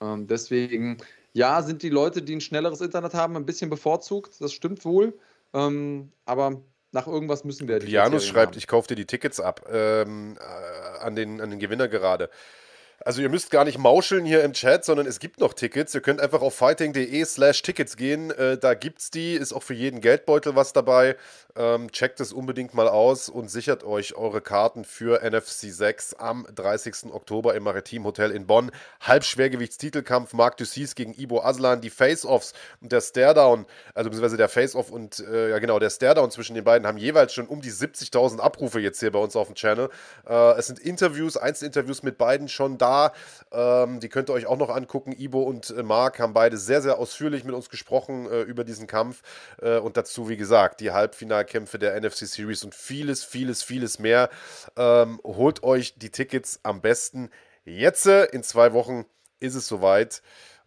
Ähm, 0.00 0.26
deswegen 0.26 0.98
ja, 1.32 1.62
sind 1.62 1.82
die 1.82 1.90
Leute, 1.90 2.22
die 2.22 2.34
ein 2.36 2.40
schnelleres 2.40 2.80
Internet 2.80 3.14
haben, 3.14 3.36
ein 3.36 3.46
bisschen 3.46 3.70
bevorzugt. 3.70 4.40
Das 4.40 4.52
stimmt 4.52 4.84
wohl. 4.84 5.18
Ähm, 5.54 6.12
aber 6.24 6.62
nach 6.92 7.06
irgendwas 7.06 7.44
müssen 7.44 7.68
wir. 7.68 7.80
Lianus 7.80 8.26
schreibt, 8.26 8.52
haben. 8.52 8.58
ich 8.58 8.66
kaufe 8.66 8.88
dir 8.88 8.94
die 8.94 9.06
Tickets 9.06 9.40
ab 9.40 9.66
ähm, 9.70 10.36
äh, 10.38 11.04
an, 11.04 11.14
den, 11.16 11.40
an 11.40 11.50
den 11.50 11.58
Gewinner 11.58 11.88
gerade. 11.88 12.30
Also 13.08 13.22
ihr 13.22 13.30
müsst 13.30 13.50
gar 13.50 13.64
nicht 13.64 13.78
mauscheln 13.78 14.26
hier 14.26 14.44
im 14.44 14.52
Chat, 14.52 14.84
sondern 14.84 15.06
es 15.06 15.18
gibt 15.18 15.40
noch 15.40 15.54
Tickets. 15.54 15.94
Ihr 15.94 16.02
könnt 16.02 16.20
einfach 16.20 16.42
auf 16.42 16.54
fighting.de 16.54 17.24
slash 17.24 17.62
Tickets 17.62 17.96
gehen. 17.96 18.30
Äh, 18.32 18.58
da 18.58 18.74
gibt's 18.74 19.10
die, 19.10 19.32
ist 19.32 19.54
auch 19.54 19.62
für 19.62 19.72
jeden 19.72 20.02
Geldbeutel 20.02 20.56
was 20.56 20.74
dabei. 20.74 21.16
Ähm, 21.56 21.90
checkt 21.90 22.20
es 22.20 22.34
unbedingt 22.34 22.74
mal 22.74 22.86
aus 22.86 23.30
und 23.30 23.50
sichert 23.50 23.82
euch 23.82 24.14
eure 24.14 24.42
Karten 24.42 24.84
für 24.84 25.22
NFC 25.22 25.72
6 25.72 26.14
am 26.16 26.46
30. 26.54 27.10
Oktober 27.10 27.54
im 27.54 27.62
Maritim 27.62 28.04
Hotel 28.04 28.30
in 28.30 28.46
Bonn. 28.46 28.70
Halbschwergewichtstitelkampf 29.00 30.34
Marc 30.34 30.58
Dussis 30.58 30.94
gegen 30.94 31.14
Ibo 31.14 31.40
Aslan. 31.40 31.80
Die 31.80 31.88
Face-Offs 31.88 32.52
und 32.82 32.92
der 32.92 33.00
Stare-Down, 33.00 33.64
also 33.94 34.10
beziehungsweise 34.10 34.36
der 34.36 34.50
Face-Off 34.50 34.90
und 34.90 35.20
äh, 35.20 35.48
ja 35.48 35.58
genau, 35.60 35.78
der 35.78 35.88
Stare-Down 35.88 36.30
zwischen 36.30 36.54
den 36.54 36.64
beiden 36.64 36.86
haben 36.86 36.98
jeweils 36.98 37.32
schon 37.32 37.46
um 37.46 37.62
die 37.62 37.72
70.000 37.72 38.40
Abrufe 38.40 38.80
jetzt 38.80 39.00
hier 39.00 39.12
bei 39.12 39.18
uns 39.18 39.34
auf 39.34 39.46
dem 39.46 39.54
Channel. 39.54 39.88
Äh, 40.28 40.58
es 40.58 40.66
sind 40.66 40.78
Interviews, 40.78 41.38
Einzelinterviews 41.38 42.02
mit 42.02 42.18
beiden 42.18 42.48
schon 42.48 42.76
da. 42.76 42.97
Ähm, 43.50 44.00
die 44.00 44.08
könnt 44.08 44.30
ihr 44.30 44.34
euch 44.34 44.46
auch 44.46 44.56
noch 44.56 44.70
angucken. 44.70 45.12
Ibo 45.12 45.42
und 45.42 45.70
äh, 45.70 45.82
Marc 45.82 46.18
haben 46.18 46.34
beide 46.34 46.56
sehr, 46.58 46.82
sehr 46.82 46.98
ausführlich 46.98 47.44
mit 47.44 47.54
uns 47.54 47.68
gesprochen 47.70 48.30
äh, 48.30 48.42
über 48.42 48.64
diesen 48.64 48.86
Kampf. 48.86 49.22
Äh, 49.60 49.78
und 49.78 49.96
dazu, 49.96 50.28
wie 50.28 50.36
gesagt, 50.36 50.80
die 50.80 50.90
Halbfinalkämpfe 50.90 51.78
der 51.78 51.98
NFC 52.00 52.26
Series 52.26 52.64
und 52.64 52.74
vieles, 52.74 53.24
vieles, 53.24 53.62
vieles 53.62 53.98
mehr. 53.98 54.30
Ähm, 54.76 55.20
holt 55.24 55.62
euch 55.62 55.94
die 55.98 56.10
Tickets 56.10 56.60
am 56.62 56.80
besten 56.80 57.30
jetzt. 57.64 58.06
In 58.06 58.42
zwei 58.42 58.72
Wochen 58.72 59.04
ist 59.40 59.54
es 59.54 59.66
soweit. 59.66 60.22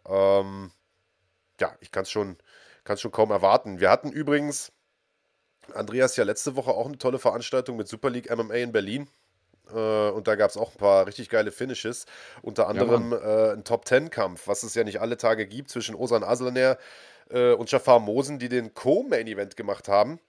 Ähm, 0.07 0.71
ja, 1.59 1.75
ich 1.79 1.91
kann 1.91 2.03
es 2.03 2.11
schon, 2.11 2.37
schon 2.95 3.11
kaum 3.11 3.31
erwarten. 3.31 3.79
Wir 3.79 3.89
hatten 3.89 4.11
übrigens, 4.11 4.71
Andreas, 5.73 6.15
ja 6.15 6.23
letzte 6.23 6.55
Woche 6.55 6.71
auch 6.71 6.87
eine 6.87 6.97
tolle 6.97 7.19
Veranstaltung 7.19 7.77
mit 7.77 7.87
Super 7.87 8.09
League 8.09 8.35
MMA 8.35 8.55
in 8.55 8.71
Berlin. 8.71 9.07
Äh, 9.73 10.09
und 10.09 10.27
da 10.27 10.35
gab 10.35 10.49
es 10.49 10.57
auch 10.57 10.71
ein 10.71 10.77
paar 10.77 11.07
richtig 11.07 11.29
geile 11.29 11.51
Finishes. 11.51 12.05
Unter 12.41 12.67
anderem 12.67 13.11
ja, 13.11 13.51
äh, 13.51 13.53
ein 13.53 13.63
Top-10-Kampf, 13.63 14.47
was 14.47 14.63
es 14.63 14.75
ja 14.75 14.83
nicht 14.83 15.01
alle 15.01 15.17
Tage 15.17 15.47
gibt, 15.47 15.69
zwischen 15.69 15.95
Osan 15.95 16.23
Aslaner 16.23 16.77
äh, 17.29 17.53
und 17.53 17.71
Jafar 17.71 17.99
Mosen, 17.99 18.39
die 18.39 18.49
den 18.49 18.73
Co-Main-Event 18.73 19.55
gemacht 19.55 19.87
haben. 19.87 20.19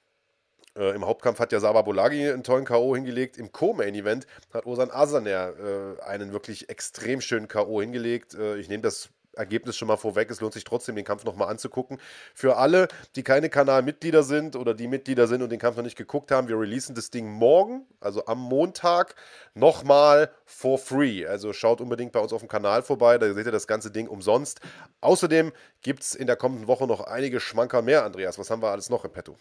Äh, 0.76 0.94
Im 0.94 1.04
Hauptkampf 1.04 1.38
hat 1.38 1.52
ja 1.52 1.60
Saba 1.60 1.82
Bolagi 1.82 2.30
einen 2.30 2.44
tollen 2.44 2.64
K.O. 2.64 2.94
hingelegt. 2.94 3.36
Im 3.36 3.52
Co-Main-Event 3.52 4.26
hat 4.52 4.66
Osan 4.66 4.90
Asaner 4.90 5.52
äh, 5.58 6.02
einen 6.02 6.32
wirklich 6.32 6.68
extrem 6.68 7.20
schönen 7.20 7.48
K.O. 7.48 7.80
hingelegt. 7.80 8.34
Äh, 8.34 8.56
ich 8.56 8.68
nehme 8.68 8.82
das 8.82 9.10
Ergebnis 9.34 9.76
schon 9.76 9.88
mal 9.88 9.96
vorweg. 9.96 10.30
Es 10.30 10.40
lohnt 10.40 10.52
sich 10.52 10.64
trotzdem, 10.64 10.96
den 10.96 11.04
Kampf 11.04 11.24
nochmal 11.24 11.48
anzugucken. 11.48 11.98
Für 12.34 12.56
alle, 12.56 12.88
die 13.16 13.22
keine 13.22 13.48
Kanalmitglieder 13.48 14.22
sind 14.22 14.56
oder 14.56 14.74
die 14.74 14.88
Mitglieder 14.88 15.26
sind 15.26 15.42
und 15.42 15.50
den 15.50 15.58
Kampf 15.58 15.76
noch 15.76 15.84
nicht 15.84 15.96
geguckt 15.96 16.30
haben, 16.30 16.48
wir 16.48 16.58
releasen 16.58 16.94
das 16.94 17.10
Ding 17.10 17.26
morgen, 17.28 17.86
also 18.00 18.26
am 18.26 18.38
Montag, 18.38 19.14
nochmal 19.54 20.30
for 20.44 20.78
free. 20.78 21.26
Also 21.26 21.52
schaut 21.52 21.80
unbedingt 21.80 22.12
bei 22.12 22.20
uns 22.20 22.32
auf 22.32 22.40
dem 22.40 22.48
Kanal 22.48 22.82
vorbei, 22.82 23.18
da 23.18 23.32
seht 23.32 23.46
ihr 23.46 23.52
das 23.52 23.66
ganze 23.66 23.90
Ding 23.90 24.08
umsonst. 24.08 24.60
Außerdem 25.00 25.52
gibt 25.82 26.02
es 26.02 26.14
in 26.14 26.26
der 26.26 26.36
kommenden 26.36 26.66
Woche 26.66 26.86
noch 26.86 27.00
einige 27.00 27.40
Schmanker 27.40 27.82
mehr, 27.82 28.04
Andreas. 28.04 28.38
Was 28.38 28.50
haben 28.50 28.62
wir 28.62 28.70
alles 28.70 28.90
noch 28.90 29.04
im 29.04 29.12
Petto? 29.12 29.36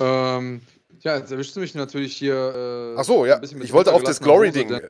Ähm, 0.00 0.62
ja, 1.00 1.16
jetzt 1.16 1.30
erwischst 1.30 1.54
du 1.56 1.60
mich 1.60 1.74
natürlich 1.74 2.16
hier. 2.16 2.34
Äh, 2.34 3.00
Ach 3.00 3.04
so, 3.04 3.26
ja. 3.26 3.40
Ich 3.42 3.72
wollte 3.72 3.92
auf 3.92 4.02
das 4.02 4.20
Glory-Ding. 4.20 4.80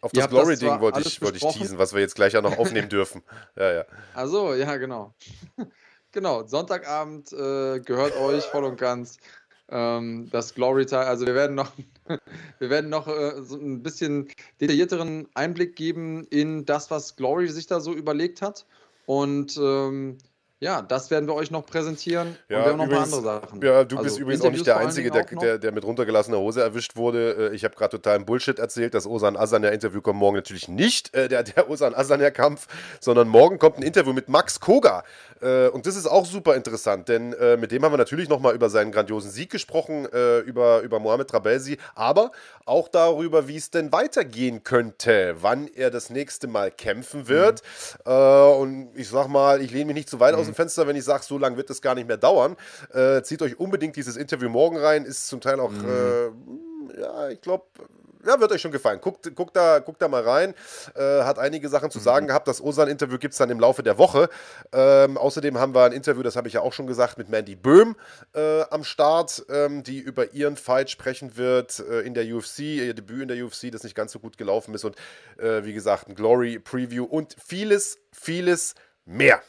Auf 0.00 0.12
das 0.12 0.28
Glory-Ding 0.28 0.80
wollte 0.80 1.00
ich, 1.00 1.20
wollte 1.22 1.38
ich 1.38 1.54
teasen, 1.54 1.78
was 1.78 1.92
wir 1.94 2.00
jetzt 2.00 2.14
gleich 2.14 2.34
ja 2.34 2.42
noch 2.42 2.58
aufnehmen 2.58 2.88
dürfen. 2.88 3.22
Ja, 3.56 3.72
ja. 3.72 3.84
Also, 4.14 4.54
ja, 4.54 4.76
genau. 4.76 5.14
genau, 6.12 6.46
Sonntagabend 6.46 7.32
äh, 7.32 7.80
gehört 7.80 8.16
euch 8.16 8.44
voll 8.44 8.64
und 8.64 8.78
ganz. 8.78 9.18
Ähm, 9.68 10.28
das 10.30 10.54
Glory-Teil, 10.54 11.06
also 11.06 11.26
wir 11.26 11.34
werden 11.34 11.56
noch, 11.56 11.72
wir 12.58 12.70
werden 12.70 12.88
noch 12.88 13.08
äh, 13.08 13.42
so 13.42 13.56
ein 13.56 13.82
bisschen 13.82 14.28
detaillierteren 14.60 15.28
Einblick 15.34 15.74
geben 15.74 16.24
in 16.28 16.64
das, 16.64 16.90
was 16.90 17.16
Glory 17.16 17.48
sich 17.48 17.66
da 17.66 17.80
so 17.80 17.92
überlegt 17.92 18.42
hat. 18.42 18.66
Und 19.06 19.56
ähm, 19.56 20.18
ja, 20.58 20.80
das 20.80 21.10
werden 21.10 21.26
wir 21.28 21.34
euch 21.34 21.50
noch 21.50 21.66
präsentieren. 21.66 22.36
Ja, 22.48 22.58
und 22.58 22.64
wir 22.64 22.70
haben 22.70 22.78
noch 22.78 22.86
übrigens, 22.86 23.12
ein 23.12 23.22
paar 23.22 23.34
andere 23.34 23.48
Sachen. 23.48 23.62
Ja, 23.62 23.84
du 23.84 23.96
also 23.96 24.04
bist 24.04 24.18
übrigens 24.18 24.42
auch 24.42 24.50
nicht 24.50 24.66
der 24.66 24.78
Einzige, 24.78 25.10
der, 25.10 25.24
der, 25.24 25.58
der, 25.58 25.72
mit 25.72 25.84
runtergelassener 25.84 26.38
Hose 26.38 26.62
erwischt 26.62 26.96
wurde. 26.96 27.50
Äh, 27.50 27.54
ich 27.54 27.64
habe 27.64 27.74
gerade 27.74 27.90
totalen 27.90 28.24
Bullshit 28.24 28.58
erzählt. 28.58 28.94
Das 28.94 29.06
Osan 29.06 29.36
Asaner 29.36 29.72
Interview 29.72 30.00
kommt 30.00 30.18
morgen 30.18 30.36
natürlich 30.36 30.68
nicht, 30.68 31.14
äh, 31.14 31.28
der, 31.28 31.42
der 31.42 31.68
Osan 31.68 31.94
Asaner 31.94 32.30
Kampf, 32.30 32.68
sondern 33.00 33.28
morgen 33.28 33.58
kommt 33.58 33.76
ein 33.76 33.82
Interview 33.82 34.14
mit 34.14 34.30
Max 34.30 34.58
Koga. 34.58 35.04
Äh, 35.42 35.68
und 35.68 35.86
das 35.86 35.96
ist 35.96 36.06
auch 36.06 36.24
super 36.24 36.54
interessant, 36.54 37.08
denn 37.08 37.34
äh, 37.34 37.58
mit 37.58 37.70
dem 37.70 37.84
haben 37.84 37.92
wir 37.92 37.98
natürlich 37.98 38.28
nochmal 38.28 38.54
über 38.54 38.70
seinen 38.70 38.92
grandiosen 38.92 39.30
Sieg 39.30 39.50
gesprochen, 39.50 40.06
äh, 40.10 40.38
über, 40.38 40.80
über 40.80 40.98
Mohamed 40.98 41.28
Trabelsi, 41.28 41.76
aber 41.94 42.32
auch 42.64 42.88
darüber, 42.88 43.46
wie 43.46 43.56
es 43.56 43.70
denn 43.70 43.92
weitergehen 43.92 44.64
könnte, 44.64 45.36
wann 45.40 45.68
er 45.68 45.90
das 45.90 46.08
nächste 46.08 46.46
Mal 46.48 46.70
kämpfen 46.70 47.28
wird. 47.28 47.62
Mhm. 48.06 48.12
Äh, 48.12 48.56
und 48.56 48.88
ich 48.94 49.08
sag 49.08 49.28
mal, 49.28 49.60
ich 49.60 49.70
lehne 49.70 49.86
mich 49.86 49.96
nicht 49.96 50.08
zu 50.08 50.20
weit 50.20 50.34
mhm. 50.34 50.40
aus 50.40 50.45
dem 50.46 50.54
Fenster, 50.54 50.86
wenn 50.86 50.96
ich 50.96 51.04
sage, 51.04 51.24
so 51.24 51.38
lange 51.38 51.56
wird 51.56 51.70
es 51.70 51.82
gar 51.82 51.94
nicht 51.94 52.08
mehr 52.08 52.16
dauern. 52.16 52.56
Äh, 52.92 53.22
zieht 53.22 53.42
euch 53.42 53.58
unbedingt 53.58 53.96
dieses 53.96 54.16
Interview 54.16 54.48
morgen 54.48 54.76
rein, 54.76 55.04
ist 55.04 55.28
zum 55.28 55.40
Teil 55.40 55.60
auch, 55.60 55.70
mhm. 55.70 55.84
äh, 56.94 57.00
ja, 57.00 57.28
ich 57.28 57.40
glaube, 57.40 57.64
ja, 58.26 58.40
wird 58.40 58.50
euch 58.52 58.60
schon 58.60 58.72
gefallen. 58.72 59.00
Guckt, 59.00 59.34
guckt, 59.36 59.54
da, 59.56 59.78
guckt 59.78 60.02
da 60.02 60.08
mal 60.08 60.22
rein. 60.22 60.54
Äh, 60.94 61.22
hat 61.22 61.38
einige 61.38 61.68
Sachen 61.68 61.90
zu 61.90 61.98
sagen 62.00 62.26
mhm. 62.26 62.28
gehabt. 62.28 62.48
Das 62.48 62.60
Osan-Interview 62.60 63.18
gibt 63.18 63.32
es 63.32 63.38
dann 63.38 63.50
im 63.50 63.60
Laufe 63.60 63.82
der 63.82 63.98
Woche. 63.98 64.28
Ähm, 64.72 65.16
außerdem 65.16 65.58
haben 65.58 65.74
wir 65.74 65.84
ein 65.84 65.92
Interview, 65.92 66.22
das 66.22 66.36
habe 66.36 66.48
ich 66.48 66.54
ja 66.54 66.60
auch 66.60 66.72
schon 66.72 66.86
gesagt, 66.86 67.18
mit 67.18 67.28
Mandy 67.28 67.54
Böhm 67.54 67.96
äh, 68.34 68.62
am 68.70 68.84
Start, 68.84 69.46
ähm, 69.48 69.82
die 69.82 69.98
über 69.98 70.32
ihren 70.34 70.56
Fight 70.56 70.90
sprechen 70.90 71.36
wird 71.36 71.78
äh, 71.78 72.00
in 72.00 72.14
der 72.14 72.24
UFC, 72.24 72.58
ihr 72.58 72.94
Debüt 72.94 73.22
in 73.22 73.28
der 73.28 73.44
UFC, 73.44 73.70
das 73.70 73.84
nicht 73.84 73.94
ganz 73.94 74.12
so 74.12 74.18
gut 74.18 74.36
gelaufen 74.36 74.74
ist. 74.74 74.84
Und 74.84 74.96
äh, 75.38 75.64
wie 75.64 75.72
gesagt, 75.72 76.08
ein 76.08 76.14
Glory-Preview 76.14 77.04
und 77.04 77.36
vieles, 77.44 77.98
vieles 78.12 78.74
mehr. 79.04 79.40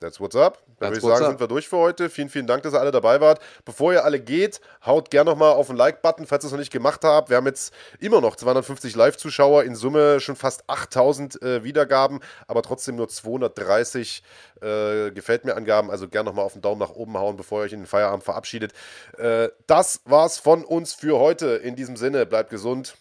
That's 0.00 0.20
what's 0.20 0.36
up. 0.36 0.62
Dann 0.78 0.90
würde 0.90 0.98
ich 0.98 1.04
sagen, 1.04 1.24
up. 1.24 1.30
sind 1.30 1.40
wir 1.40 1.48
durch 1.48 1.68
für 1.68 1.76
heute. 1.76 2.08
Vielen, 2.08 2.28
vielen 2.28 2.46
Dank, 2.46 2.62
dass 2.62 2.72
ihr 2.72 2.80
alle 2.80 2.92
dabei 2.92 3.20
wart. 3.20 3.40
Bevor 3.64 3.92
ihr 3.92 4.04
alle 4.04 4.20
geht, 4.20 4.60
haut 4.86 5.10
gerne 5.10 5.30
nochmal 5.30 5.52
auf 5.52 5.66
den 5.66 5.76
Like-Button, 5.76 6.26
falls 6.26 6.44
ihr 6.44 6.46
es 6.46 6.52
noch 6.52 6.58
nicht 6.60 6.70
gemacht 6.70 7.02
habt. 7.02 7.30
Wir 7.30 7.36
haben 7.36 7.46
jetzt 7.46 7.74
immer 7.98 8.20
noch 8.20 8.36
250 8.36 8.94
Live-Zuschauer, 8.94 9.64
in 9.64 9.74
Summe 9.74 10.20
schon 10.20 10.36
fast 10.36 10.62
8000 10.68 11.42
äh, 11.42 11.64
Wiedergaben, 11.64 12.20
aber 12.46 12.62
trotzdem 12.62 12.94
nur 12.94 13.08
230 13.08 14.22
äh, 14.60 15.10
gefällt 15.10 15.44
mir 15.44 15.56
Angaben. 15.56 15.90
Also 15.90 16.08
gerne 16.08 16.30
nochmal 16.30 16.44
auf 16.44 16.52
den 16.52 16.62
Daumen 16.62 16.80
nach 16.80 16.90
oben 16.90 17.18
hauen, 17.18 17.36
bevor 17.36 17.60
ihr 17.60 17.64
euch 17.64 17.72
in 17.72 17.80
den 17.80 17.86
Feierabend 17.86 18.22
verabschiedet. 18.22 18.72
Äh, 19.16 19.48
das 19.66 20.02
war's 20.04 20.38
von 20.38 20.64
uns 20.64 20.94
für 20.94 21.18
heute. 21.18 21.56
In 21.56 21.74
diesem 21.74 21.96
Sinne, 21.96 22.24
bleibt 22.24 22.50
gesund 22.50 22.96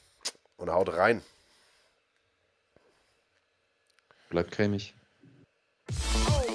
und 0.57 0.71
haut 0.71 0.95
rein. 0.95 1.21
Bleibt 4.29 4.51
cremig. 4.51 4.95
Oh. 5.91 6.46